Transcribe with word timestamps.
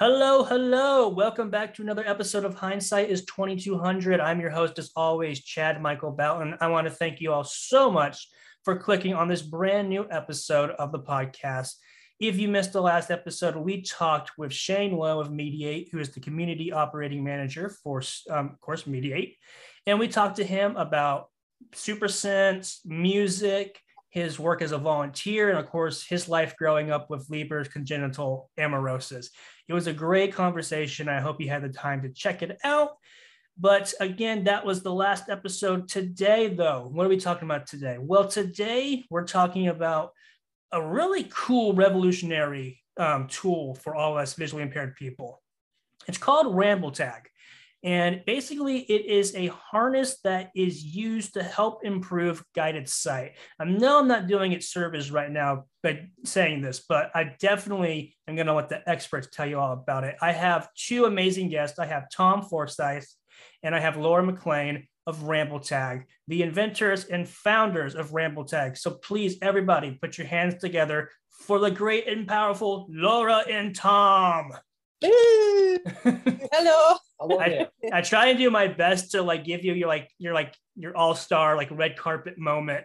Hello, 0.00 0.44
hello. 0.44 1.08
Welcome 1.08 1.50
back 1.50 1.74
to 1.74 1.82
another 1.82 2.06
episode 2.06 2.44
of 2.44 2.54
Hindsight 2.54 3.10
is 3.10 3.24
2200. 3.24 4.20
I'm 4.20 4.40
your 4.40 4.50
host, 4.50 4.78
as 4.78 4.92
always, 4.94 5.42
Chad 5.42 5.82
Michael 5.82 6.12
Bouton. 6.12 6.56
I 6.60 6.68
want 6.68 6.86
to 6.86 6.94
thank 6.94 7.20
you 7.20 7.32
all 7.32 7.42
so 7.42 7.90
much 7.90 8.28
for 8.64 8.78
clicking 8.78 9.14
on 9.14 9.26
this 9.26 9.42
brand 9.42 9.88
new 9.88 10.06
episode 10.08 10.70
of 10.70 10.92
the 10.92 11.00
podcast. 11.00 11.72
If 12.20 12.38
you 12.38 12.46
missed 12.46 12.72
the 12.72 12.80
last 12.80 13.10
episode, 13.10 13.56
we 13.56 13.82
talked 13.82 14.38
with 14.38 14.52
Shane 14.52 14.96
Lowe 14.96 15.18
of 15.18 15.32
Mediate, 15.32 15.88
who 15.90 15.98
is 15.98 16.10
the 16.10 16.20
community 16.20 16.70
operating 16.70 17.24
manager 17.24 17.68
for, 17.82 18.00
um, 18.30 18.50
of 18.50 18.60
course, 18.60 18.86
Mediate. 18.86 19.36
And 19.84 19.98
we 19.98 20.06
talked 20.06 20.36
to 20.36 20.44
him 20.44 20.76
about 20.76 21.26
Super 21.74 22.06
Sense, 22.06 22.82
music, 22.84 23.80
his 24.10 24.38
work 24.38 24.62
as 24.62 24.72
a 24.72 24.78
volunteer, 24.78 25.50
and 25.50 25.58
of 25.58 25.66
course, 25.66 26.06
his 26.06 26.28
life 26.28 26.56
growing 26.56 26.90
up 26.90 27.10
with 27.10 27.28
Leber's 27.28 27.68
congenital 27.68 28.50
amaurosis. 28.58 29.28
It 29.68 29.74
was 29.74 29.86
a 29.86 29.92
great 29.92 30.32
conversation. 30.32 31.08
I 31.08 31.20
hope 31.20 31.40
you 31.40 31.48
had 31.48 31.62
the 31.62 31.68
time 31.68 32.02
to 32.02 32.08
check 32.08 32.42
it 32.42 32.58
out. 32.64 32.96
But 33.60 33.92
again, 34.00 34.44
that 34.44 34.64
was 34.64 34.82
the 34.82 34.94
last 34.94 35.28
episode. 35.28 35.88
Today, 35.88 36.48
though, 36.48 36.88
what 36.92 37.04
are 37.04 37.10
we 37.10 37.18
talking 37.18 37.46
about 37.46 37.66
today? 37.66 37.98
Well, 38.00 38.28
today 38.28 39.04
we're 39.10 39.26
talking 39.26 39.68
about 39.68 40.12
a 40.72 40.80
really 40.80 41.28
cool 41.30 41.74
revolutionary 41.74 42.82
um, 42.96 43.26
tool 43.28 43.74
for 43.74 43.94
all 43.94 44.16
us 44.16 44.34
visually 44.34 44.62
impaired 44.62 44.96
people. 44.96 45.42
It's 46.06 46.18
called 46.18 46.54
Ramble 46.54 46.92
Tag. 46.92 47.28
And 47.84 48.22
basically, 48.26 48.78
it 48.78 49.06
is 49.06 49.34
a 49.36 49.46
harness 49.48 50.18
that 50.24 50.50
is 50.56 50.82
used 50.82 51.34
to 51.34 51.42
help 51.42 51.84
improve 51.84 52.42
guided 52.54 52.88
sight. 52.88 53.32
I 53.60 53.64
know 53.66 54.00
I'm 54.00 54.08
not 54.08 54.26
doing 54.26 54.52
it 54.52 54.64
service 54.64 55.10
right 55.10 55.30
now 55.30 55.66
by 55.82 56.08
saying 56.24 56.62
this, 56.62 56.84
but 56.88 57.10
I 57.14 57.36
definitely 57.38 58.16
am 58.26 58.34
going 58.34 58.48
to 58.48 58.54
let 58.54 58.68
the 58.68 58.88
experts 58.88 59.28
tell 59.32 59.46
you 59.46 59.60
all 59.60 59.72
about 59.72 60.04
it. 60.04 60.16
I 60.20 60.32
have 60.32 60.68
two 60.74 61.04
amazing 61.04 61.50
guests. 61.50 61.78
I 61.78 61.86
have 61.86 62.10
Tom 62.10 62.42
Forsyth 62.42 63.14
and 63.62 63.74
I 63.74 63.80
have 63.80 63.96
Laura 63.96 64.24
Maclean 64.24 64.88
of 65.06 65.22
Ramble 65.22 65.60
Tag, 65.60 66.06
the 66.26 66.42
inventors 66.42 67.04
and 67.04 67.28
founders 67.28 67.94
of 67.94 68.12
Ramble 68.12 68.44
Tag. 68.44 68.76
So 68.76 68.90
please, 68.90 69.38
everybody, 69.40 69.92
put 69.92 70.18
your 70.18 70.26
hands 70.26 70.56
together 70.56 71.10
for 71.30 71.58
the 71.60 71.70
great 71.70 72.08
and 72.08 72.26
powerful 72.26 72.86
Laura 72.90 73.42
and 73.48 73.74
Tom. 73.74 74.52
Hello. 75.00 76.96
I, 77.20 77.66
I 77.92 78.00
try 78.00 78.28
and 78.28 78.38
do 78.38 78.50
my 78.50 78.68
best 78.68 79.12
to 79.12 79.22
like 79.22 79.44
give 79.44 79.64
you 79.64 79.74
your 79.74 79.88
like 79.88 80.10
your 80.18 80.34
like 80.34 80.54
your 80.76 80.96
all-star 80.96 81.56
like 81.56 81.68
red 81.70 81.96
carpet 81.96 82.38
moment. 82.38 82.84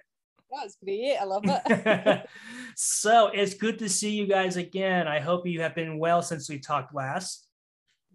That's 0.52 0.78
great. 0.84 1.18
I 1.18 1.24
love 1.24 1.44
it. 1.46 2.28
so 2.76 3.28
it's 3.28 3.56
good 3.56 3.80
to 3.80 3.90
see 3.90 4.12
you 4.12 4.28
guys 4.28 4.56
again. 4.56 5.08
I 5.08 5.20
hope 5.20 5.48
you 5.48 5.62
have 5.62 5.76
been 5.76 5.98
well 5.98 6.22
since 6.22 6.50
we 6.50 6.60
talked 6.60 6.94
last. 6.94 7.48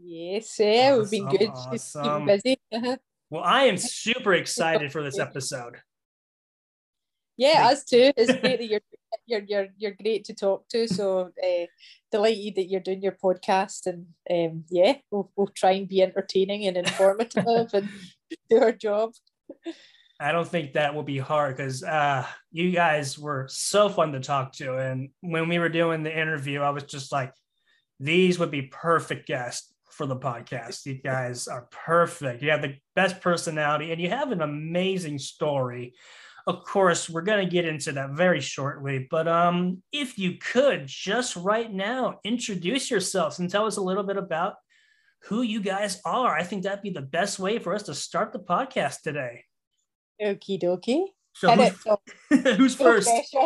Yes, 0.00 0.56
yeah, 0.60 0.92
awesome, 0.92 0.98
we've 0.98 1.10
been 1.10 1.28
good. 1.38 1.48
Awesome. 1.48 2.26
busy. 2.26 2.60
well, 3.30 3.42
I 3.42 3.64
am 3.64 3.76
super 3.76 4.34
excited 4.34 4.92
for 4.92 5.02
this 5.02 5.18
episode. 5.20 5.78
Yeah, 7.36 7.68
us 7.68 7.84
too. 7.84 8.12
It's 8.16 8.32
great 8.40 8.58
that 8.58 8.66
you're 8.66 8.80
you're 9.26 9.42
you're 9.46 9.68
you're 9.76 9.96
great 10.02 10.24
to 10.24 10.34
talk 10.34 10.68
to. 10.68 10.88
So 10.88 11.30
uh, 11.42 11.66
delighted 12.10 12.56
that 12.56 12.68
you're 12.68 12.80
doing 12.80 13.02
your 13.02 13.16
podcast, 13.22 13.86
and 13.86 14.06
um, 14.30 14.64
yeah, 14.70 14.94
we'll 15.10 15.30
we'll 15.36 15.52
try 15.54 15.72
and 15.72 15.88
be 15.88 16.02
entertaining 16.02 16.66
and 16.66 16.76
informative 16.76 17.70
and 17.72 17.88
do 18.50 18.58
our 18.58 18.72
job. 18.72 19.12
I 20.20 20.32
don't 20.32 20.48
think 20.48 20.72
that 20.72 20.94
will 20.94 21.04
be 21.04 21.18
hard 21.18 21.56
because 21.56 21.84
uh, 21.84 22.26
you 22.50 22.72
guys 22.72 23.18
were 23.18 23.46
so 23.48 23.88
fun 23.88 24.12
to 24.12 24.20
talk 24.20 24.52
to, 24.54 24.76
and 24.76 25.10
when 25.20 25.48
we 25.48 25.58
were 25.58 25.68
doing 25.68 26.02
the 26.02 26.16
interview, 26.16 26.60
I 26.60 26.70
was 26.70 26.84
just 26.84 27.12
like, 27.12 27.32
these 28.00 28.38
would 28.38 28.50
be 28.50 28.62
perfect 28.62 29.26
guests 29.26 29.72
for 29.90 30.06
the 30.06 30.16
podcast. 30.16 30.86
You 30.86 30.94
guys 30.94 31.48
are 31.48 31.68
perfect. 31.70 32.42
You 32.42 32.50
have 32.50 32.62
the 32.62 32.76
best 32.96 33.20
personality, 33.20 33.92
and 33.92 34.00
you 34.00 34.08
have 34.10 34.32
an 34.32 34.42
amazing 34.42 35.18
story. 35.18 35.94
Of 36.48 36.64
course, 36.64 37.10
we're 37.10 37.20
going 37.20 37.44
to 37.44 37.50
get 37.50 37.66
into 37.66 37.92
that 37.92 38.12
very 38.12 38.40
shortly, 38.40 39.06
but 39.10 39.28
um, 39.28 39.82
if 39.92 40.18
you 40.18 40.38
could 40.38 40.86
just 40.86 41.36
right 41.36 41.70
now 41.70 42.20
introduce 42.24 42.90
yourselves 42.90 43.38
and 43.38 43.50
tell 43.50 43.66
us 43.66 43.76
a 43.76 43.82
little 43.82 44.02
bit 44.02 44.16
about 44.16 44.54
who 45.24 45.42
you 45.42 45.60
guys 45.60 46.00
are, 46.06 46.34
I 46.34 46.44
think 46.44 46.62
that'd 46.62 46.80
be 46.80 46.88
the 46.88 47.02
best 47.02 47.38
way 47.38 47.58
for 47.58 47.74
us 47.74 47.82
to 47.82 47.94
start 47.94 48.32
the 48.32 48.38
podcast 48.38 49.02
today. 49.02 49.44
Okie 50.22 50.58
dokie. 50.58 51.08
So 51.34 51.50
who's, 52.30 52.56
who's 52.56 52.74
first? 52.74 53.10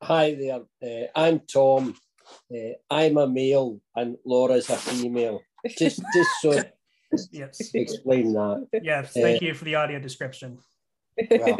Hi 0.00 0.34
there. 0.34 0.60
Uh, 0.80 1.06
I'm 1.16 1.40
Tom. 1.52 1.96
Uh, 2.48 2.74
I'm 2.88 3.16
a 3.16 3.26
male 3.26 3.80
and 3.96 4.16
Laura's 4.24 4.70
a 4.70 4.76
female. 4.76 5.40
Just, 5.76 6.00
just 6.14 6.30
so 6.40 6.62
yes. 7.30 7.74
explain 7.74 8.32
that. 8.32 8.66
Yes, 8.82 9.12
thank 9.12 9.42
uh, 9.42 9.46
you 9.46 9.54
for 9.54 9.64
the 9.64 9.74
audio 9.74 9.98
description. 9.98 10.58
Well, 11.30 11.56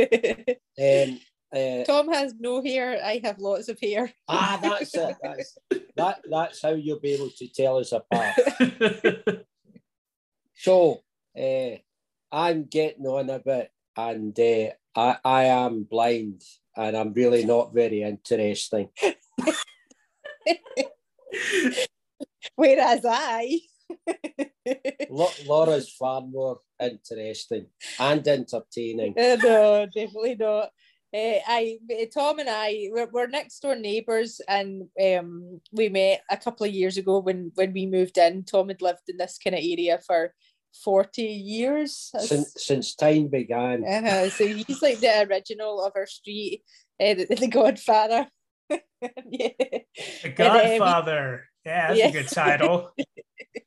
um, 0.81 1.21
uh, 1.55 1.85
Tom 1.85 2.13
has 2.13 2.35
no 2.39 2.63
hair. 2.63 3.01
I 3.05 3.21
have 3.25 3.39
lots 3.39 3.69
of 3.69 3.79
hair. 3.81 4.13
Ah, 4.29 4.59
that's 4.63 4.95
it. 4.95 5.17
That's, 5.23 5.59
that, 5.97 6.21
that's 6.31 6.63
how 6.63 6.71
you'll 6.71 7.01
be 7.01 7.15
able 7.15 7.31
to 7.31 7.49
tell 7.49 7.79
us 7.79 7.93
apart. 7.93 8.37
so, 10.55 11.03
uh, 11.37 11.77
I'm 12.33 12.65
getting 12.65 13.07
on 13.07 13.29
a 13.31 13.41
bit, 13.41 13.73
and 13.97 14.39
uh, 14.39 14.71
I, 14.95 15.17
I 15.25 15.45
am 15.45 15.83
blind, 15.83 16.43
and 16.77 16.97
I'm 16.97 17.13
really 17.13 17.45
not 17.45 17.75
very 17.75 18.03
interesting. 18.03 18.91
Whereas 22.55 23.05
I 23.05 23.61
Laura's 25.47 25.91
far 25.91 26.21
more 26.23 26.61
interesting 26.81 27.67
and 27.99 28.27
entertaining. 28.27 29.15
Uh, 29.19 29.37
no, 29.43 29.87
definitely 29.87 30.37
not. 30.37 30.71
Uh, 31.13 31.41
I 31.45 31.79
Tom 32.15 32.39
and 32.39 32.49
I 32.49 32.89
we're, 32.93 33.09
we're 33.11 33.27
next 33.27 33.59
door 33.61 33.75
neighbours 33.75 34.41
and 34.47 34.85
um, 35.03 35.61
we 35.73 35.89
met 35.89 36.23
a 36.31 36.37
couple 36.37 36.65
of 36.65 36.73
years 36.73 36.97
ago 36.97 37.19
when 37.19 37.51
when 37.57 37.73
we 37.73 37.87
moved 37.87 38.17
in. 38.17 38.45
Tom 38.45 38.69
had 38.69 38.81
lived 38.81 39.09
in 39.09 39.17
this 39.17 39.37
kind 39.43 39.57
of 39.57 39.61
area 39.61 39.99
for 40.07 40.33
forty 40.85 41.23
years 41.23 42.13
since 42.17 42.55
since 42.57 42.95
time 42.95 43.27
began. 43.27 43.85
Uh-huh. 43.85 44.31
So 44.31 44.47
he's 44.47 44.83
like 44.83 45.01
the 45.01 45.27
original 45.29 45.85
of 45.85 45.93
our 45.97 46.07
street, 46.07 46.63
uh, 47.01 47.15
the, 47.15 47.27
the 47.35 47.49
Godfather. 47.49 48.29
yeah. 48.71 49.49
The 50.23 50.29
Godfather. 50.37 51.50
Yeah, 51.71 51.87
that's 51.89 51.99
yeah. 52.01 52.09
a 52.09 52.13
good 52.13 52.29
title. 52.29 52.91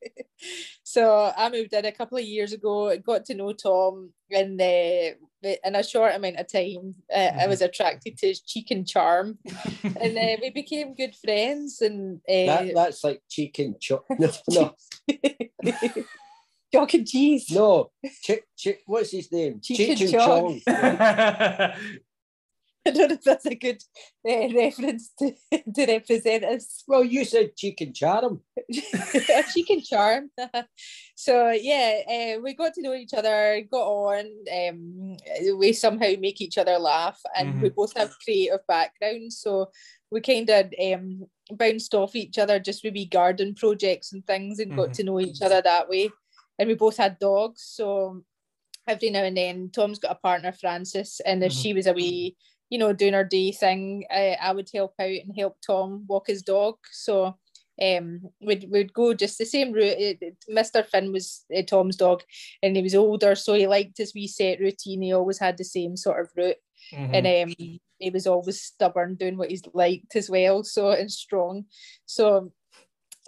so 0.83 1.31
I 1.37 1.49
moved 1.49 1.73
in 1.73 1.85
a 1.85 1.91
couple 1.91 2.17
of 2.17 2.25
years 2.25 2.51
ago, 2.51 2.89
and 2.89 3.03
got 3.03 3.25
to 3.25 3.33
know 3.33 3.53
Tom 3.53 4.11
in 4.29 4.57
the 4.57 5.15
in 5.41 5.75
a 5.75 5.83
short 5.83 6.13
amount 6.13 6.37
of 6.37 6.51
time. 6.51 6.95
Uh, 7.13 7.17
mm-hmm. 7.17 7.39
I 7.39 7.47
was 7.47 7.61
attracted 7.61 8.17
to 8.17 8.27
his 8.27 8.41
cheek 8.41 8.71
and 8.71 8.85
charm, 8.85 9.37
and 9.83 10.17
uh, 10.17 10.37
we 10.41 10.49
became 10.53 10.95
good 10.95 11.15
friends. 11.15 11.79
And 11.81 12.19
uh, 12.27 12.45
that, 12.45 12.71
that's 12.75 13.03
like 13.05 13.21
cheek 13.29 13.59
and 13.59 13.79
chop. 13.79 14.05
No, 14.19 14.31
no. 14.49 14.75
Chalk 16.73 16.93
and 16.95 17.07
cheese. 17.07 17.51
No, 17.51 17.91
chick, 18.21 18.45
chick. 18.57 18.81
What's 18.85 19.11
his 19.11 19.31
name? 19.31 19.61
Cheech, 19.61 20.01
and 20.01 20.11
Chong. 20.11 20.59
I 22.87 22.91
don't 22.91 23.09
know 23.09 23.15
if 23.15 23.23
that's 23.23 23.45
a 23.45 23.55
good 23.55 23.81
uh, 24.29 24.53
reference 24.53 25.11
to, 25.19 25.33
to 25.75 25.85
represent 25.85 26.43
us. 26.43 26.83
Well, 26.85 27.03
you 27.03 27.23
said 27.23 27.55
cheek 27.55 27.79
and 27.79 27.95
charm. 27.95 28.41
cheek 29.53 29.69
and 29.69 29.83
charm. 29.83 30.31
so 31.15 31.51
yeah, 31.51 32.35
uh, 32.35 32.41
we 32.41 32.53
got 32.55 32.73
to 32.73 32.81
know 32.81 32.93
each 32.93 33.13
other, 33.13 33.61
got 33.71 33.87
on. 33.87 34.25
Um, 34.51 35.17
we 35.57 35.71
somehow 35.71 36.11
make 36.19 36.41
each 36.41 36.57
other 36.57 36.77
laugh, 36.77 37.21
and 37.37 37.53
mm-hmm. 37.53 37.61
we 37.61 37.69
both 37.69 37.95
have 37.95 38.19
creative 38.21 38.67
backgrounds, 38.67 39.39
so 39.39 39.71
we 40.11 40.19
kind 40.19 40.49
of 40.49 40.73
um, 40.93 41.25
bounced 41.51 41.95
off 41.95 42.17
each 42.17 42.37
other 42.37 42.59
just 42.59 42.83
with 42.83 42.93
wee 42.93 43.05
garden 43.05 43.55
projects 43.55 44.11
and 44.11 44.27
things, 44.27 44.59
and 44.59 44.71
mm-hmm. 44.71 44.81
got 44.81 44.93
to 44.95 45.03
know 45.03 45.21
each 45.21 45.41
other 45.41 45.61
that 45.61 45.87
way. 45.87 46.09
And 46.59 46.67
we 46.67 46.75
both 46.75 46.97
had 46.97 47.17
dogs, 47.17 47.63
so 47.65 48.23
every 48.87 49.09
now 49.09 49.23
and 49.23 49.37
then 49.37 49.69
Tom's 49.69 49.99
got 49.99 50.11
a 50.11 50.15
partner, 50.15 50.51
Francis, 50.51 51.21
and 51.25 51.41
if 51.41 51.53
mm-hmm. 51.53 51.61
she 51.61 51.73
was 51.73 51.87
away 51.87 52.35
you 52.73 52.79
know, 52.79 52.91
doing 52.91 53.13
our 53.13 53.23
day 53.23 53.51
thing, 53.51 54.03
I, 54.09 54.35
I 54.41 54.51
would 54.51 54.67
help 54.73 54.95
out 54.99 55.05
and 55.05 55.31
help 55.37 55.57
Tom 55.61 56.05
walk 56.07 56.25
his 56.25 56.41
dog. 56.41 56.77
So 56.91 57.37
um, 57.79 58.21
we'd, 58.41 58.67
we'd 58.67 58.91
go 58.93 59.13
just 59.13 59.37
the 59.37 59.45
same 59.45 59.73
route. 59.73 59.95
It, 59.99 60.37
Mr. 60.49 60.83
Finn 60.83 61.11
was 61.11 61.45
uh, 61.55 61.61
Tom's 61.61 61.97
dog 61.97 62.23
and 62.63 62.75
he 62.75 62.81
was 62.81 62.95
older, 62.95 63.35
so 63.35 63.53
he 63.53 63.67
liked 63.67 63.99
his 63.99 64.15
wee 64.15 64.27
set 64.27 64.59
routine. 64.59 65.03
He 65.03 65.13
always 65.13 65.37
had 65.37 65.59
the 65.59 65.63
same 65.63 65.95
sort 65.95 66.19
of 66.19 66.31
route. 66.35 66.57
Mm-hmm. 66.91 67.13
And 67.13 67.27
um, 67.27 67.55
he 67.99 68.09
was 68.09 68.25
always 68.25 68.59
stubborn, 68.59 69.17
doing 69.17 69.37
what 69.37 69.51
he's 69.51 69.61
liked 69.75 70.15
as 70.15 70.27
well, 70.27 70.63
so 70.63 70.89
and 70.89 71.11
strong. 71.11 71.65
So 72.07 72.53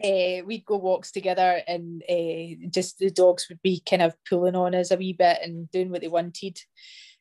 uh, 0.03 0.41
we'd 0.43 0.65
go 0.65 0.77
walks 0.77 1.11
together 1.11 1.61
and 1.67 2.01
uh, 2.09 2.67
just 2.71 2.97
the 2.97 3.11
dogs 3.11 3.45
would 3.49 3.61
be 3.61 3.83
kind 3.87 4.01
of 4.01 4.15
pulling 4.27 4.55
on 4.55 4.73
us 4.73 4.89
a 4.89 4.97
wee 4.97 5.13
bit 5.13 5.37
and 5.43 5.69
doing 5.69 5.91
what 5.91 6.01
they 6.01 6.07
wanted 6.07 6.59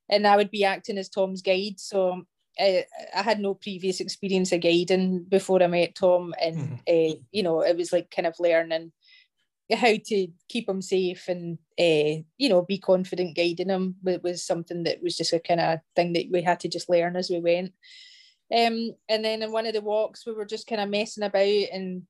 and 0.09 0.27
I 0.27 0.37
would 0.37 0.51
be 0.51 0.65
acting 0.65 0.99
as 0.99 1.09
Tom's 1.09 1.43
guide. 1.43 1.79
So 1.79 2.23
I, 2.59 2.85
I, 3.15 3.23
had 3.23 3.41
no 3.41 3.55
previous 3.55 4.01
experience 4.01 4.53
of 4.53 4.61
guiding 4.61 5.25
before 5.25 5.63
I 5.63 5.67
met 5.67 5.95
Tom, 5.95 6.35
and 6.41 6.57
mm-hmm. 6.57 6.75
uh, 6.89 7.17
you 7.33 7.43
know, 7.43 7.63
it 7.63 7.77
was 7.77 7.93
like 7.93 8.11
kind 8.11 8.27
of 8.27 8.35
learning 8.39 8.93
how 9.73 9.95
to 10.05 10.29
keep 10.49 10.69
him 10.69 10.83
safe 10.83 11.29
and 11.29 11.59
uh, 11.79 12.23
you 12.37 12.49
know 12.49 12.63
be 12.63 12.79
confident 12.79 13.37
guiding 13.37 13.71
him 13.71 13.97
it 14.05 14.23
was 14.23 14.45
something 14.45 14.83
that 14.83 15.03
was 15.03 15.17
just 15.17 15.33
a 15.33 15.41
kind 15.41 15.61
of 15.61 15.79
thing 15.97 16.13
that 16.13 16.27
we 16.31 16.43
had 16.43 16.61
to 16.61 16.69
just 16.69 16.91
learn 16.91 17.17
as 17.17 17.31
we 17.31 17.41
went 17.41 17.73
um, 18.55 18.91
and 19.09 19.25
then 19.25 19.43
in 19.43 19.53
one 19.53 19.67
of 19.67 19.73
the 19.73 19.81
walks 19.81 20.27
we 20.27 20.33
were 20.33 20.45
just 20.45 20.67
kind 20.67 20.81
of 20.81 20.91
messing 20.91 21.25
about 21.25 21.41
and 21.73 22.03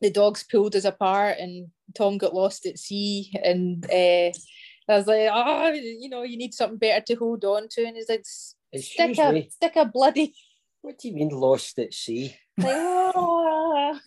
the 0.00 0.10
dogs 0.10 0.44
pulled 0.44 0.74
us 0.74 0.84
apart 0.84 1.36
and 1.38 1.68
tom 1.94 2.16
got 2.16 2.34
lost 2.34 2.64
at 2.64 2.78
sea 2.78 3.30
and 3.44 3.84
uh, 3.86 4.32
i 4.88 4.96
was 4.96 5.06
like 5.06 5.28
oh 5.32 5.68
you 5.72 6.08
know 6.08 6.22
you 6.22 6.36
need 6.36 6.54
something 6.54 6.78
better 6.78 7.04
to 7.04 7.14
hold 7.14 7.44
on 7.44 7.68
to 7.68 7.84
and 7.84 7.96
he's 7.96 8.08
like 8.08 8.24
stick 8.24 9.18
a, 9.18 9.48
stick 9.50 9.76
a 9.76 9.84
bloody 9.84 10.34
what 10.82 10.98
do 10.98 11.08
you 11.08 11.14
mean 11.14 11.28
lost 11.28 11.78
at 11.78 11.92
sea 11.92 12.34
like, 12.58 12.74
oh, 12.74 13.98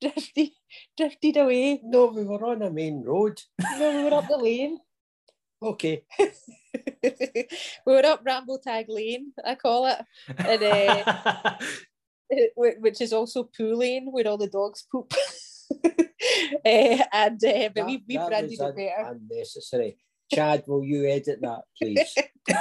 drifted, 0.00 0.50
drifted 0.96 1.36
away. 1.36 1.80
No, 1.84 2.06
we 2.06 2.24
were 2.24 2.44
on 2.44 2.62
a 2.62 2.70
main 2.70 3.02
road. 3.02 3.40
No, 3.78 3.96
we 3.96 4.04
were 4.04 4.16
up 4.16 4.28
the 4.28 4.36
lane. 4.36 4.78
Okay. 5.62 6.04
we 7.86 7.92
were 7.92 8.04
up 8.04 8.22
Ramble 8.24 8.58
Tag 8.58 8.86
Lane, 8.88 9.32
I 9.44 9.54
call 9.54 9.86
it, 9.86 9.98
and, 10.38 10.62
uh, 10.64 11.54
which 12.56 13.00
is 13.00 13.12
also 13.12 13.44
poo 13.44 13.76
lane 13.76 14.08
where 14.10 14.26
all 14.26 14.38
the 14.38 14.48
dogs 14.48 14.84
poop. 14.90 15.14
Uh, 15.84 15.88
and 17.12 17.44
uh, 17.44 17.68
but 17.68 17.74
that, 17.74 17.86
we 17.86 18.02
we 18.08 18.16
branded 18.16 18.52
it 18.52 18.76
better. 18.76 19.10
Unnecessary. 19.10 19.96
Chad, 20.32 20.64
will 20.66 20.84
you 20.84 21.06
edit 21.06 21.40
that, 21.42 21.62
please? 21.78 22.14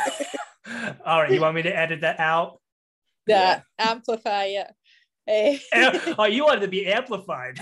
all 1.05 1.21
right, 1.21 1.31
you 1.31 1.41
want 1.41 1.55
me 1.55 1.61
to 1.63 1.75
edit 1.75 2.01
that 2.01 2.19
out? 2.19 2.59
That 3.27 3.63
yeah. 3.79 3.91
amplify 3.91 4.45
it. 4.45 4.67
Eh. 5.27 5.59
oh, 6.17 6.25
you 6.25 6.43
wanted 6.43 6.61
to 6.61 6.67
be 6.67 6.87
amplified. 6.87 7.59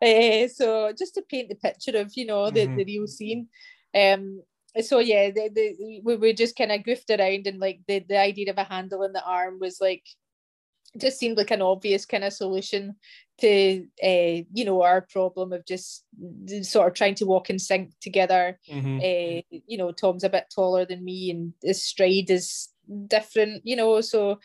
uh, 0.00 0.48
so 0.48 0.92
just 0.96 1.14
to 1.14 1.22
paint 1.28 1.48
the 1.48 1.56
picture 1.56 1.98
of 1.98 2.12
you 2.14 2.26
know 2.26 2.50
the, 2.50 2.66
mm-hmm. 2.66 2.76
the 2.76 2.84
real 2.84 3.06
scene. 3.06 3.48
Um, 3.94 4.42
so 4.82 5.00
yeah, 5.00 5.30
the, 5.30 5.50
the, 5.52 6.00
we, 6.04 6.16
we 6.16 6.32
just 6.32 6.56
kind 6.56 6.70
of 6.70 6.84
goofed 6.84 7.10
around 7.10 7.46
and 7.46 7.58
like 7.58 7.80
the, 7.88 7.98
the 8.08 8.18
idea 8.18 8.50
of 8.50 8.58
a 8.58 8.64
handle 8.64 9.02
in 9.02 9.12
the 9.12 9.24
arm 9.24 9.58
was 9.60 9.80
like 9.80 10.04
just 10.98 11.18
seemed 11.18 11.36
like 11.36 11.50
an 11.50 11.62
obvious 11.62 12.04
kind 12.04 12.24
of 12.24 12.32
solution 12.32 12.96
to 13.40 13.86
uh, 14.02 14.44
you 14.52 14.64
know 14.64 14.82
our 14.82 15.00
problem 15.00 15.52
of 15.52 15.64
just 15.64 16.04
sort 16.62 16.88
of 16.88 16.94
trying 16.94 17.14
to 17.16 17.26
walk 17.26 17.50
in 17.50 17.58
sync 17.58 17.92
together. 18.00 18.58
Mm-hmm. 18.70 18.98
Uh, 18.98 19.58
you 19.66 19.78
know, 19.78 19.92
Tom's 19.92 20.24
a 20.24 20.28
bit 20.28 20.46
taller 20.54 20.84
than 20.84 21.04
me, 21.04 21.30
and 21.30 21.52
his 21.62 21.82
stride 21.82 22.30
is 22.30 22.68
different. 23.08 23.62
You 23.64 23.76
know, 23.76 24.00
so 24.00 24.38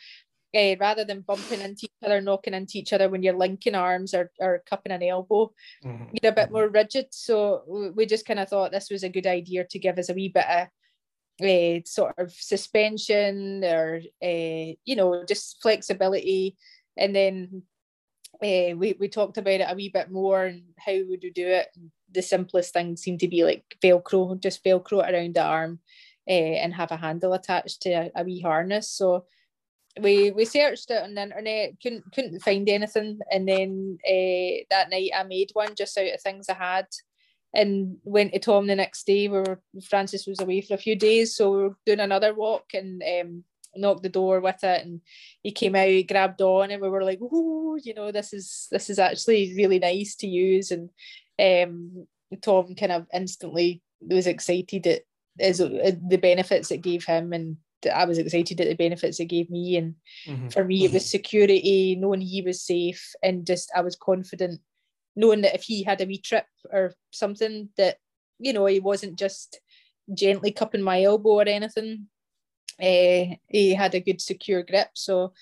uh, 0.56 0.76
rather 0.80 1.04
than 1.04 1.20
bumping 1.20 1.60
into 1.60 1.84
each 1.84 2.04
other, 2.04 2.20
knocking 2.20 2.54
into 2.54 2.78
each 2.78 2.92
other 2.92 3.08
when 3.08 3.22
you're 3.22 3.36
linking 3.36 3.74
arms 3.74 4.14
or, 4.14 4.30
or 4.40 4.62
cupping 4.68 4.92
an 4.92 5.02
elbow, 5.02 5.52
mm-hmm. 5.84 6.04
you're 6.22 6.32
a 6.32 6.34
bit 6.34 6.50
more 6.50 6.68
rigid. 6.68 7.06
So 7.10 7.92
we 7.94 8.06
just 8.06 8.26
kind 8.26 8.38
of 8.40 8.48
thought 8.48 8.72
this 8.72 8.90
was 8.90 9.02
a 9.02 9.08
good 9.08 9.26
idea 9.26 9.66
to 9.68 9.78
give 9.78 9.98
us 9.98 10.08
a 10.08 10.14
wee 10.14 10.28
bit 10.28 10.46
of 10.48 10.68
uh, 11.42 11.80
sort 11.84 12.14
of 12.18 12.32
suspension 12.32 13.64
or, 13.64 14.00
uh, 14.22 14.72
you 14.84 14.96
know, 14.96 15.24
just 15.26 15.60
flexibility. 15.62 16.56
And 16.96 17.14
then 17.14 17.62
uh, 18.42 18.76
we, 18.76 18.96
we 18.98 19.08
talked 19.08 19.38
about 19.38 19.60
it 19.60 19.68
a 19.68 19.74
wee 19.74 19.90
bit 19.92 20.10
more 20.10 20.44
and 20.44 20.62
how 20.78 20.94
would 20.94 21.20
we 21.22 21.30
do 21.30 21.46
it. 21.46 21.68
The 22.12 22.22
simplest 22.22 22.72
thing 22.72 22.96
seemed 22.96 23.20
to 23.20 23.28
be 23.28 23.44
like 23.44 23.64
Velcro, 23.82 24.40
just 24.40 24.64
Velcro 24.64 24.98
around 24.98 25.34
the 25.34 25.42
arm. 25.42 25.80
Uh, 26.28 26.58
and 26.58 26.74
have 26.74 26.90
a 26.90 26.96
handle 26.96 27.34
attached 27.34 27.82
to 27.82 27.90
a, 27.90 28.10
a 28.16 28.24
wee 28.24 28.40
harness. 28.40 28.90
So 28.90 29.26
we 30.00 30.32
we 30.32 30.44
searched 30.44 30.90
it 30.90 31.00
on 31.00 31.14
the 31.14 31.22
internet, 31.22 31.74
couldn't 31.80 32.02
couldn't 32.12 32.40
find 32.40 32.68
anything, 32.68 33.20
and 33.30 33.48
then 33.48 33.98
that 34.70 34.90
night 34.90 35.10
I 35.16 35.22
made 35.22 35.50
one 35.52 35.76
just 35.76 35.96
out 35.96 36.12
of 36.12 36.20
things 36.20 36.48
I 36.48 36.54
had, 36.54 36.86
and 37.56 37.96
went 38.04 38.32
to 38.32 38.38
Tom 38.38 38.66
the 38.66 38.76
next 38.76 39.06
day. 39.06 39.28
where 39.28 39.60
Francis 39.88 40.26
was 40.26 40.40
away 40.40 40.60
for 40.60 40.74
a 40.74 40.78
few 40.78 40.96
days, 40.96 41.34
so 41.34 41.50
we 41.50 41.62
were 41.62 41.76
doing 41.86 42.00
another 42.00 42.34
walk 42.34 42.66
and 42.74 43.02
um, 43.02 43.44
knocked 43.74 44.02
the 44.02 44.08
door 44.08 44.40
with 44.40 44.62
it, 44.62 44.84
and 44.84 45.00
he 45.42 45.52
came 45.52 45.74
out, 45.74 46.06
grabbed 46.06 46.42
on, 46.42 46.70
and 46.70 46.82
we 46.82 46.88
were 46.88 47.04
like, 47.04 47.18
"Oh, 47.22 47.78
you 47.82 47.94
know, 47.94 48.12
this 48.12 48.32
is 48.32 48.68
this 48.70 48.90
is 48.90 48.98
actually 48.98 49.54
really 49.56 49.78
nice 49.78 50.16
to 50.16 50.26
use," 50.26 50.70
and 50.70 50.90
um, 51.38 52.06
Tom 52.42 52.74
kind 52.74 52.92
of 52.92 53.06
instantly 53.12 53.82
was 54.00 54.26
excited 54.26 54.86
at 54.86 55.02
as 55.38 55.58
the 55.58 56.18
benefits 56.20 56.70
it 56.70 56.78
gave 56.78 57.04
him 57.04 57.34
and 57.34 57.58
I 57.94 58.04
was 58.04 58.18
excited 58.18 58.60
at 58.60 58.68
the 58.68 58.74
benefits 58.74 59.20
it 59.20 59.26
gave 59.26 59.50
me. 59.50 59.76
And 59.76 59.94
mm-hmm. 60.26 60.48
for 60.48 60.64
me, 60.64 60.84
it 60.84 60.92
was 60.92 61.08
security, 61.08 61.96
knowing 61.98 62.20
he 62.20 62.42
was 62.42 62.62
safe, 62.62 63.12
and 63.22 63.46
just 63.46 63.70
I 63.74 63.82
was 63.82 63.96
confident, 63.96 64.60
knowing 65.16 65.40
that 65.40 65.54
if 65.54 65.62
he 65.64 65.82
had 65.82 66.00
a 66.00 66.06
wee 66.06 66.18
trip 66.18 66.46
or 66.70 66.94
something, 67.10 67.70
that 67.76 67.96
you 68.38 68.52
know 68.52 68.66
he 68.66 68.80
wasn't 68.80 69.18
just 69.18 69.60
gently 70.14 70.52
cupping 70.52 70.82
my 70.82 71.02
elbow 71.02 71.40
or 71.40 71.48
anything. 71.48 72.06
Uh, 72.80 73.34
he 73.48 73.74
had 73.74 73.94
a 73.94 74.00
good 74.00 74.20
secure 74.20 74.62
grip. 74.62 74.90
So 74.94 75.32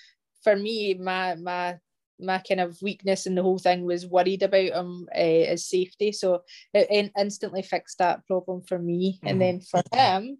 for 0.41 0.55
me, 0.55 0.93
my 0.95 1.35
my 1.35 1.77
my 2.19 2.41
kind 2.47 2.61
of 2.61 2.81
weakness 2.81 3.25
in 3.25 3.35
the 3.35 3.43
whole 3.43 3.59
thing 3.59 3.83
was 3.83 4.07
worried 4.07 4.43
about 4.43 4.71
him 4.71 5.07
uh, 5.13 5.19
his 5.19 5.67
safety. 5.67 6.11
So 6.11 6.43
it, 6.73 7.11
instantly 7.19 7.61
fixed 7.61 7.97
that 7.97 8.25
problem 8.25 8.61
for 8.61 8.79
me. 8.79 9.13
Mm-hmm. 9.17 9.27
And 9.27 9.41
then 9.41 9.59
for 9.59 9.81
him, 9.93 10.37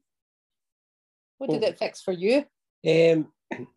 what 1.37 1.49
did 1.49 1.63
it 1.63 1.77
fix 1.77 2.01
for 2.01 2.13
you? 2.13 2.45
Um, 2.87 3.27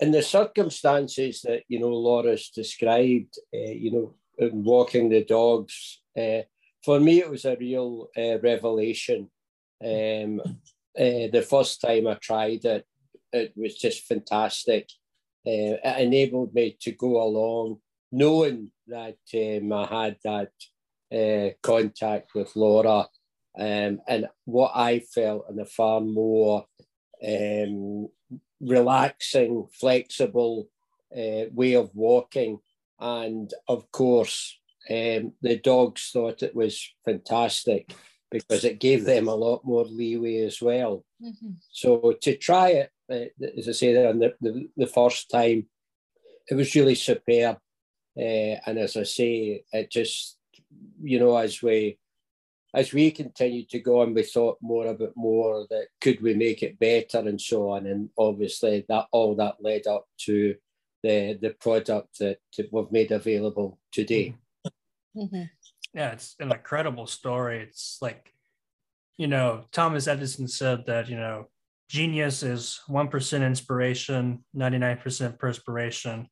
in 0.00 0.10
the 0.10 0.22
circumstances 0.22 1.42
that 1.42 1.62
you 1.68 1.78
know 1.78 1.88
Laura's 1.88 2.50
described, 2.50 3.38
uh, 3.54 3.72
you 3.72 3.90
know, 3.90 4.14
in 4.40 4.64
walking 4.64 5.10
the 5.10 5.24
dogs, 5.24 6.00
uh, 6.18 6.40
for 6.84 6.98
me 6.98 7.20
it 7.20 7.30
was 7.30 7.44
a 7.44 7.56
real 7.56 8.08
uh, 8.16 8.38
revelation. 8.40 9.30
Um, 9.84 10.40
uh, 10.98 11.28
the 11.32 11.46
first 11.48 11.80
time 11.80 12.06
I 12.06 12.14
tried 12.14 12.64
it, 12.64 12.86
it 13.32 13.52
was 13.54 13.76
just 13.76 14.04
fantastic. 14.06 14.88
It 15.44 15.80
enabled 15.84 16.54
me 16.54 16.76
to 16.80 16.92
go 16.92 17.22
along, 17.22 17.78
knowing 18.12 18.72
that 18.88 19.18
um, 19.34 19.72
I 19.72 19.86
had 19.86 20.16
that 20.24 21.56
contact 21.62 22.34
with 22.34 22.54
Laura, 22.56 23.06
um, 23.58 24.00
and 24.06 24.28
what 24.44 24.72
I 24.74 25.00
felt 25.00 25.46
in 25.50 25.58
a 25.60 25.64
far 25.64 26.00
more 26.00 26.66
um, 27.26 28.08
relaxing, 28.60 29.66
flexible 29.72 30.68
way 31.12 31.74
of 31.74 31.90
walking. 31.94 32.58
And 33.00 33.52
of 33.68 33.90
course, 33.90 34.58
um, 34.88 35.32
the 35.42 35.56
dogs 35.62 36.10
thought 36.12 36.42
it 36.42 36.54
was 36.54 36.92
fantastic 37.04 37.94
because 38.30 38.64
it 38.64 38.78
gave 38.78 39.04
them 39.04 39.28
a 39.28 39.34
lot 39.34 39.64
more 39.64 39.84
leeway 39.84 40.38
as 40.42 40.60
well. 40.60 41.04
Mm-hmm. 41.22 41.52
So 41.70 42.14
to 42.20 42.36
try 42.36 42.70
it, 42.70 42.90
uh, 43.10 43.46
as 43.58 43.68
I 43.68 43.72
say, 43.72 43.92
the, 43.92 44.34
the, 44.40 44.68
the 44.76 44.86
first 44.86 45.30
time, 45.30 45.66
it 46.48 46.54
was 46.54 46.74
really 46.74 46.94
superb. 46.94 47.58
Uh, 48.16 48.56
and 48.66 48.78
as 48.78 48.96
I 48.96 49.04
say, 49.04 49.64
it 49.72 49.90
just, 49.90 50.36
you 51.02 51.18
know, 51.18 51.36
as 51.36 51.62
we 51.62 51.98
as 52.72 52.92
we 52.92 53.10
continued 53.10 53.68
to 53.70 53.80
go 53.80 54.00
on, 54.00 54.14
we 54.14 54.22
thought 54.22 54.58
more 54.60 54.86
about 54.86 55.12
more 55.16 55.66
that 55.70 55.88
could 56.00 56.20
we 56.20 56.34
make 56.34 56.62
it 56.62 56.78
better 56.78 57.18
and 57.18 57.40
so 57.40 57.70
on. 57.70 57.86
And 57.86 58.10
obviously 58.16 58.84
that 58.88 59.06
all 59.10 59.34
that 59.36 59.56
led 59.60 59.86
up 59.88 60.06
to 60.26 60.54
the 61.02 61.38
the 61.40 61.50
product 61.60 62.18
that 62.18 62.38
we've 62.72 62.92
made 62.92 63.10
available 63.12 63.78
today. 63.92 64.34
Mm-hmm. 65.16 65.44
Yeah, 65.94 66.12
it's 66.12 66.36
an 66.38 66.52
incredible 66.52 67.06
story. 67.06 67.62
It's 67.62 67.98
like, 68.00 68.32
you 69.16 69.26
know, 69.26 69.64
Thomas 69.72 70.06
Edison 70.06 70.46
said 70.46 70.86
that, 70.86 71.08
you 71.08 71.16
know, 71.16 71.48
genius 71.88 72.44
is 72.44 72.80
1% 72.88 73.44
inspiration, 73.44 74.44
99% 74.56 75.38
perspiration. 75.38 76.28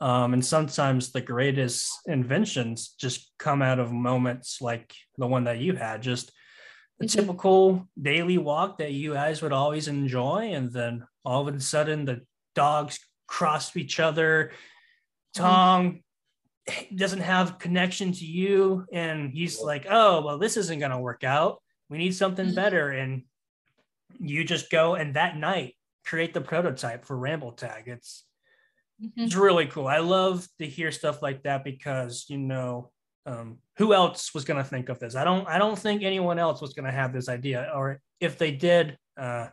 Um, 0.00 0.34
and 0.34 0.44
sometimes 0.44 1.12
the 1.12 1.20
greatest 1.20 1.90
inventions 2.06 2.94
just 2.98 3.32
come 3.38 3.62
out 3.62 3.78
of 3.78 3.92
moments 3.92 4.60
like 4.60 4.94
the 5.16 5.26
one 5.26 5.44
that 5.44 5.58
you 5.58 5.74
had, 5.74 6.02
just 6.02 6.30
a 7.00 7.04
mm-hmm. 7.04 7.18
typical 7.18 7.88
daily 8.00 8.38
walk 8.38 8.78
that 8.78 8.92
you 8.92 9.14
guys 9.14 9.40
would 9.40 9.52
always 9.52 9.88
enjoy. 9.88 10.52
And 10.52 10.70
then 10.70 11.04
all 11.24 11.46
of 11.46 11.54
a 11.54 11.60
sudden 11.60 12.04
the 12.04 12.20
dogs 12.54 12.98
cross 13.30 13.74
each 13.76 14.00
other. 14.00 14.52
Mm-hmm. 15.36 15.42
Tom 15.42 16.00
doesn't 16.94 17.20
have 17.20 17.58
connection 17.58 18.12
to 18.12 18.26
you. 18.26 18.84
And 18.92 19.30
he's 19.32 19.60
like, 19.60 19.86
oh, 19.88 20.22
well, 20.22 20.38
this 20.38 20.56
isn't 20.56 20.80
going 20.80 20.90
to 20.90 20.98
work 20.98 21.24
out. 21.24 21.62
We 21.88 21.98
need 21.98 22.14
something 22.14 22.46
mm-hmm. 22.46 22.54
better. 22.54 22.90
And 22.90 23.22
you 24.18 24.44
just 24.44 24.70
go 24.70 24.96
and 24.96 25.14
that 25.14 25.36
night 25.36 25.74
create 26.04 26.34
the 26.34 26.40
prototype 26.40 27.04
for 27.06 27.16
Ramble 27.16 27.52
Tag. 27.52 27.84
It's 27.86 28.24
Mm-hmm. 29.02 29.22
It's 29.22 29.34
really 29.34 29.66
cool. 29.66 29.86
I 29.86 29.98
love 29.98 30.46
to 30.58 30.66
hear 30.66 30.92
stuff 30.92 31.22
like 31.22 31.42
that 31.44 31.64
because 31.64 32.26
you 32.28 32.36
know 32.36 32.90
um, 33.24 33.58
who 33.78 33.94
else 33.94 34.34
was 34.34 34.44
going 34.44 34.62
to 34.62 34.68
think 34.68 34.88
of 34.88 34.98
this? 34.98 35.14
I 35.14 35.24
don't. 35.24 35.48
I 35.48 35.58
don't 35.58 35.78
think 35.78 36.02
anyone 36.02 36.38
else 36.38 36.60
was 36.60 36.74
going 36.74 36.84
to 36.84 36.92
have 36.92 37.12
this 37.12 37.28
idea, 37.28 37.70
or 37.74 38.00
if 38.20 38.36
they 38.36 38.50
did, 38.50 38.98
uh, 39.16 39.48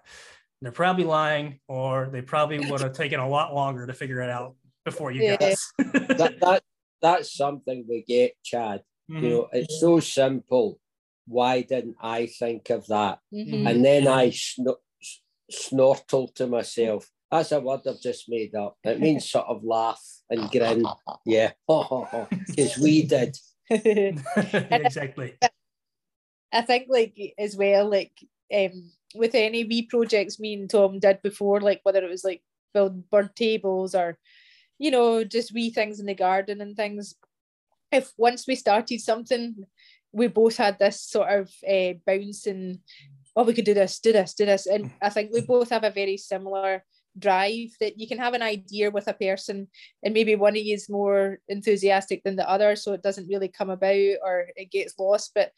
they're 0.62 0.72
probably 0.72 1.04
lying 1.04 1.60
or 1.68 2.10
they 2.12 2.22
probably 2.22 2.60
would 2.72 2.82
have 2.82 2.94
taken 2.94 3.20
a 3.20 3.28
lot 3.28 3.54
longer 3.54 3.86
to 3.88 3.94
figure 3.94 4.22
it 4.22 4.30
out 4.30 4.56
before 4.86 5.12
you 5.12 5.24
Yeah. 5.24 5.38
guys. 5.38 5.62
that, 5.78 6.36
that 6.42 6.64
that's 7.02 7.36
something 7.36 7.86
we 7.88 8.04
get, 8.08 8.34
Chad. 8.44 8.82
Mhm. 9.12 9.22
You 9.22 9.30
know, 9.30 9.50
it's 9.54 9.80
so 9.80 10.00
simple. 10.00 10.80
Why 11.28 11.62
didn't 11.62 11.98
I 12.02 12.26
think 12.26 12.70
of 12.72 12.88
that? 12.88 13.20
Mhm. 13.34 13.70
And 13.70 13.86
then 13.86 14.08
I 14.08 14.32
sno- 14.32 14.78
s- 15.02 15.22
snortle 15.52 16.30
to 16.30 16.48
myself. 16.48 17.10
That's 17.30 17.52
a 17.52 17.60
word 17.60 17.82
I've 17.88 18.02
just 18.02 18.30
made 18.30 18.56
up. 18.56 18.78
It 18.84 19.00
means 19.00 19.30
sort 19.30 19.48
of 19.48 19.64
laugh 19.64 20.02
and 20.30 20.50
grin. 20.50 20.86
Yeah, 21.26 21.52
because 21.68 22.78
we 22.80 23.04
did. 23.04 23.38
exactly. 23.70 25.36
I 26.54 26.62
think 26.62 26.88
like 26.90 27.18
as 27.38 27.56
well, 27.56 27.90
like 27.90 28.14
um 28.54 28.92
with 29.16 29.36
any 29.36 29.64
wee 29.64 29.84
projects 29.84 30.40
me 30.40 30.54
and 30.54 30.70
Tom 30.70 31.00
did 31.00 31.22
before, 31.22 31.62
like 31.62 31.82
whether 31.84 32.04
it 32.04 32.10
was 32.10 32.24
like 32.24 32.42
build 32.74 33.10
bird 33.10 33.36
tables 33.36 33.96
or 33.96 34.18
you 34.80 34.92
know, 34.92 35.24
just 35.24 35.54
wee 35.54 35.70
things 35.70 36.00
in 36.00 36.06
the 36.06 36.14
garden 36.14 36.62
and 36.62 36.76
things. 36.76 37.16
If 37.92 38.12
once 38.18 38.46
we 38.48 38.56
started 38.56 39.02
something, 39.02 39.66
we 40.12 40.28
both 40.28 40.58
had 40.58 40.80
this 40.80 41.02
sort 41.02 41.30
of 41.30 41.52
uh, 41.68 41.94
bouncing, 42.06 42.80
oh, 43.36 43.44
we 43.44 43.54
could 43.54 43.66
do 43.66 43.74
this, 43.74 44.00
do 44.00 44.12
this, 44.14 44.34
do 44.34 44.46
this. 44.46 44.66
And 44.66 44.92
I 45.02 45.10
think 45.10 45.32
we 45.34 45.42
both 45.42 45.70
have 45.70 45.84
a 45.84 45.92
very 45.92 46.18
similar 46.18 46.84
drive 47.18 47.70
that 47.80 48.00
you 48.00 48.08
can 48.08 48.20
have 48.20 48.36
an 48.36 48.44
idea 48.44 48.92
with 48.92 49.08
a 49.08 49.14
person 49.14 49.68
and 50.04 50.14
maybe 50.14 50.36
one 50.36 50.56
of 50.56 50.62
you 50.62 50.76
is 50.76 50.88
more 50.88 51.40
enthusiastic 51.48 52.24
than 52.24 52.36
the 52.36 52.48
other 52.48 52.76
so 52.76 52.94
it 52.94 53.02
doesn't 53.02 53.28
really 53.28 53.48
come 53.48 53.72
about 53.72 54.18
or 54.24 54.46
it 54.56 54.70
gets 54.70 54.94
lost 55.00 55.32
but 55.34 55.52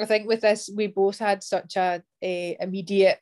I 0.00 0.06
think 0.06 0.26
with 0.26 0.40
this, 0.40 0.70
we 0.74 0.86
both 0.86 1.18
had 1.18 1.42
such 1.42 1.76
a, 1.76 2.02
a 2.22 2.56
immediate, 2.60 3.18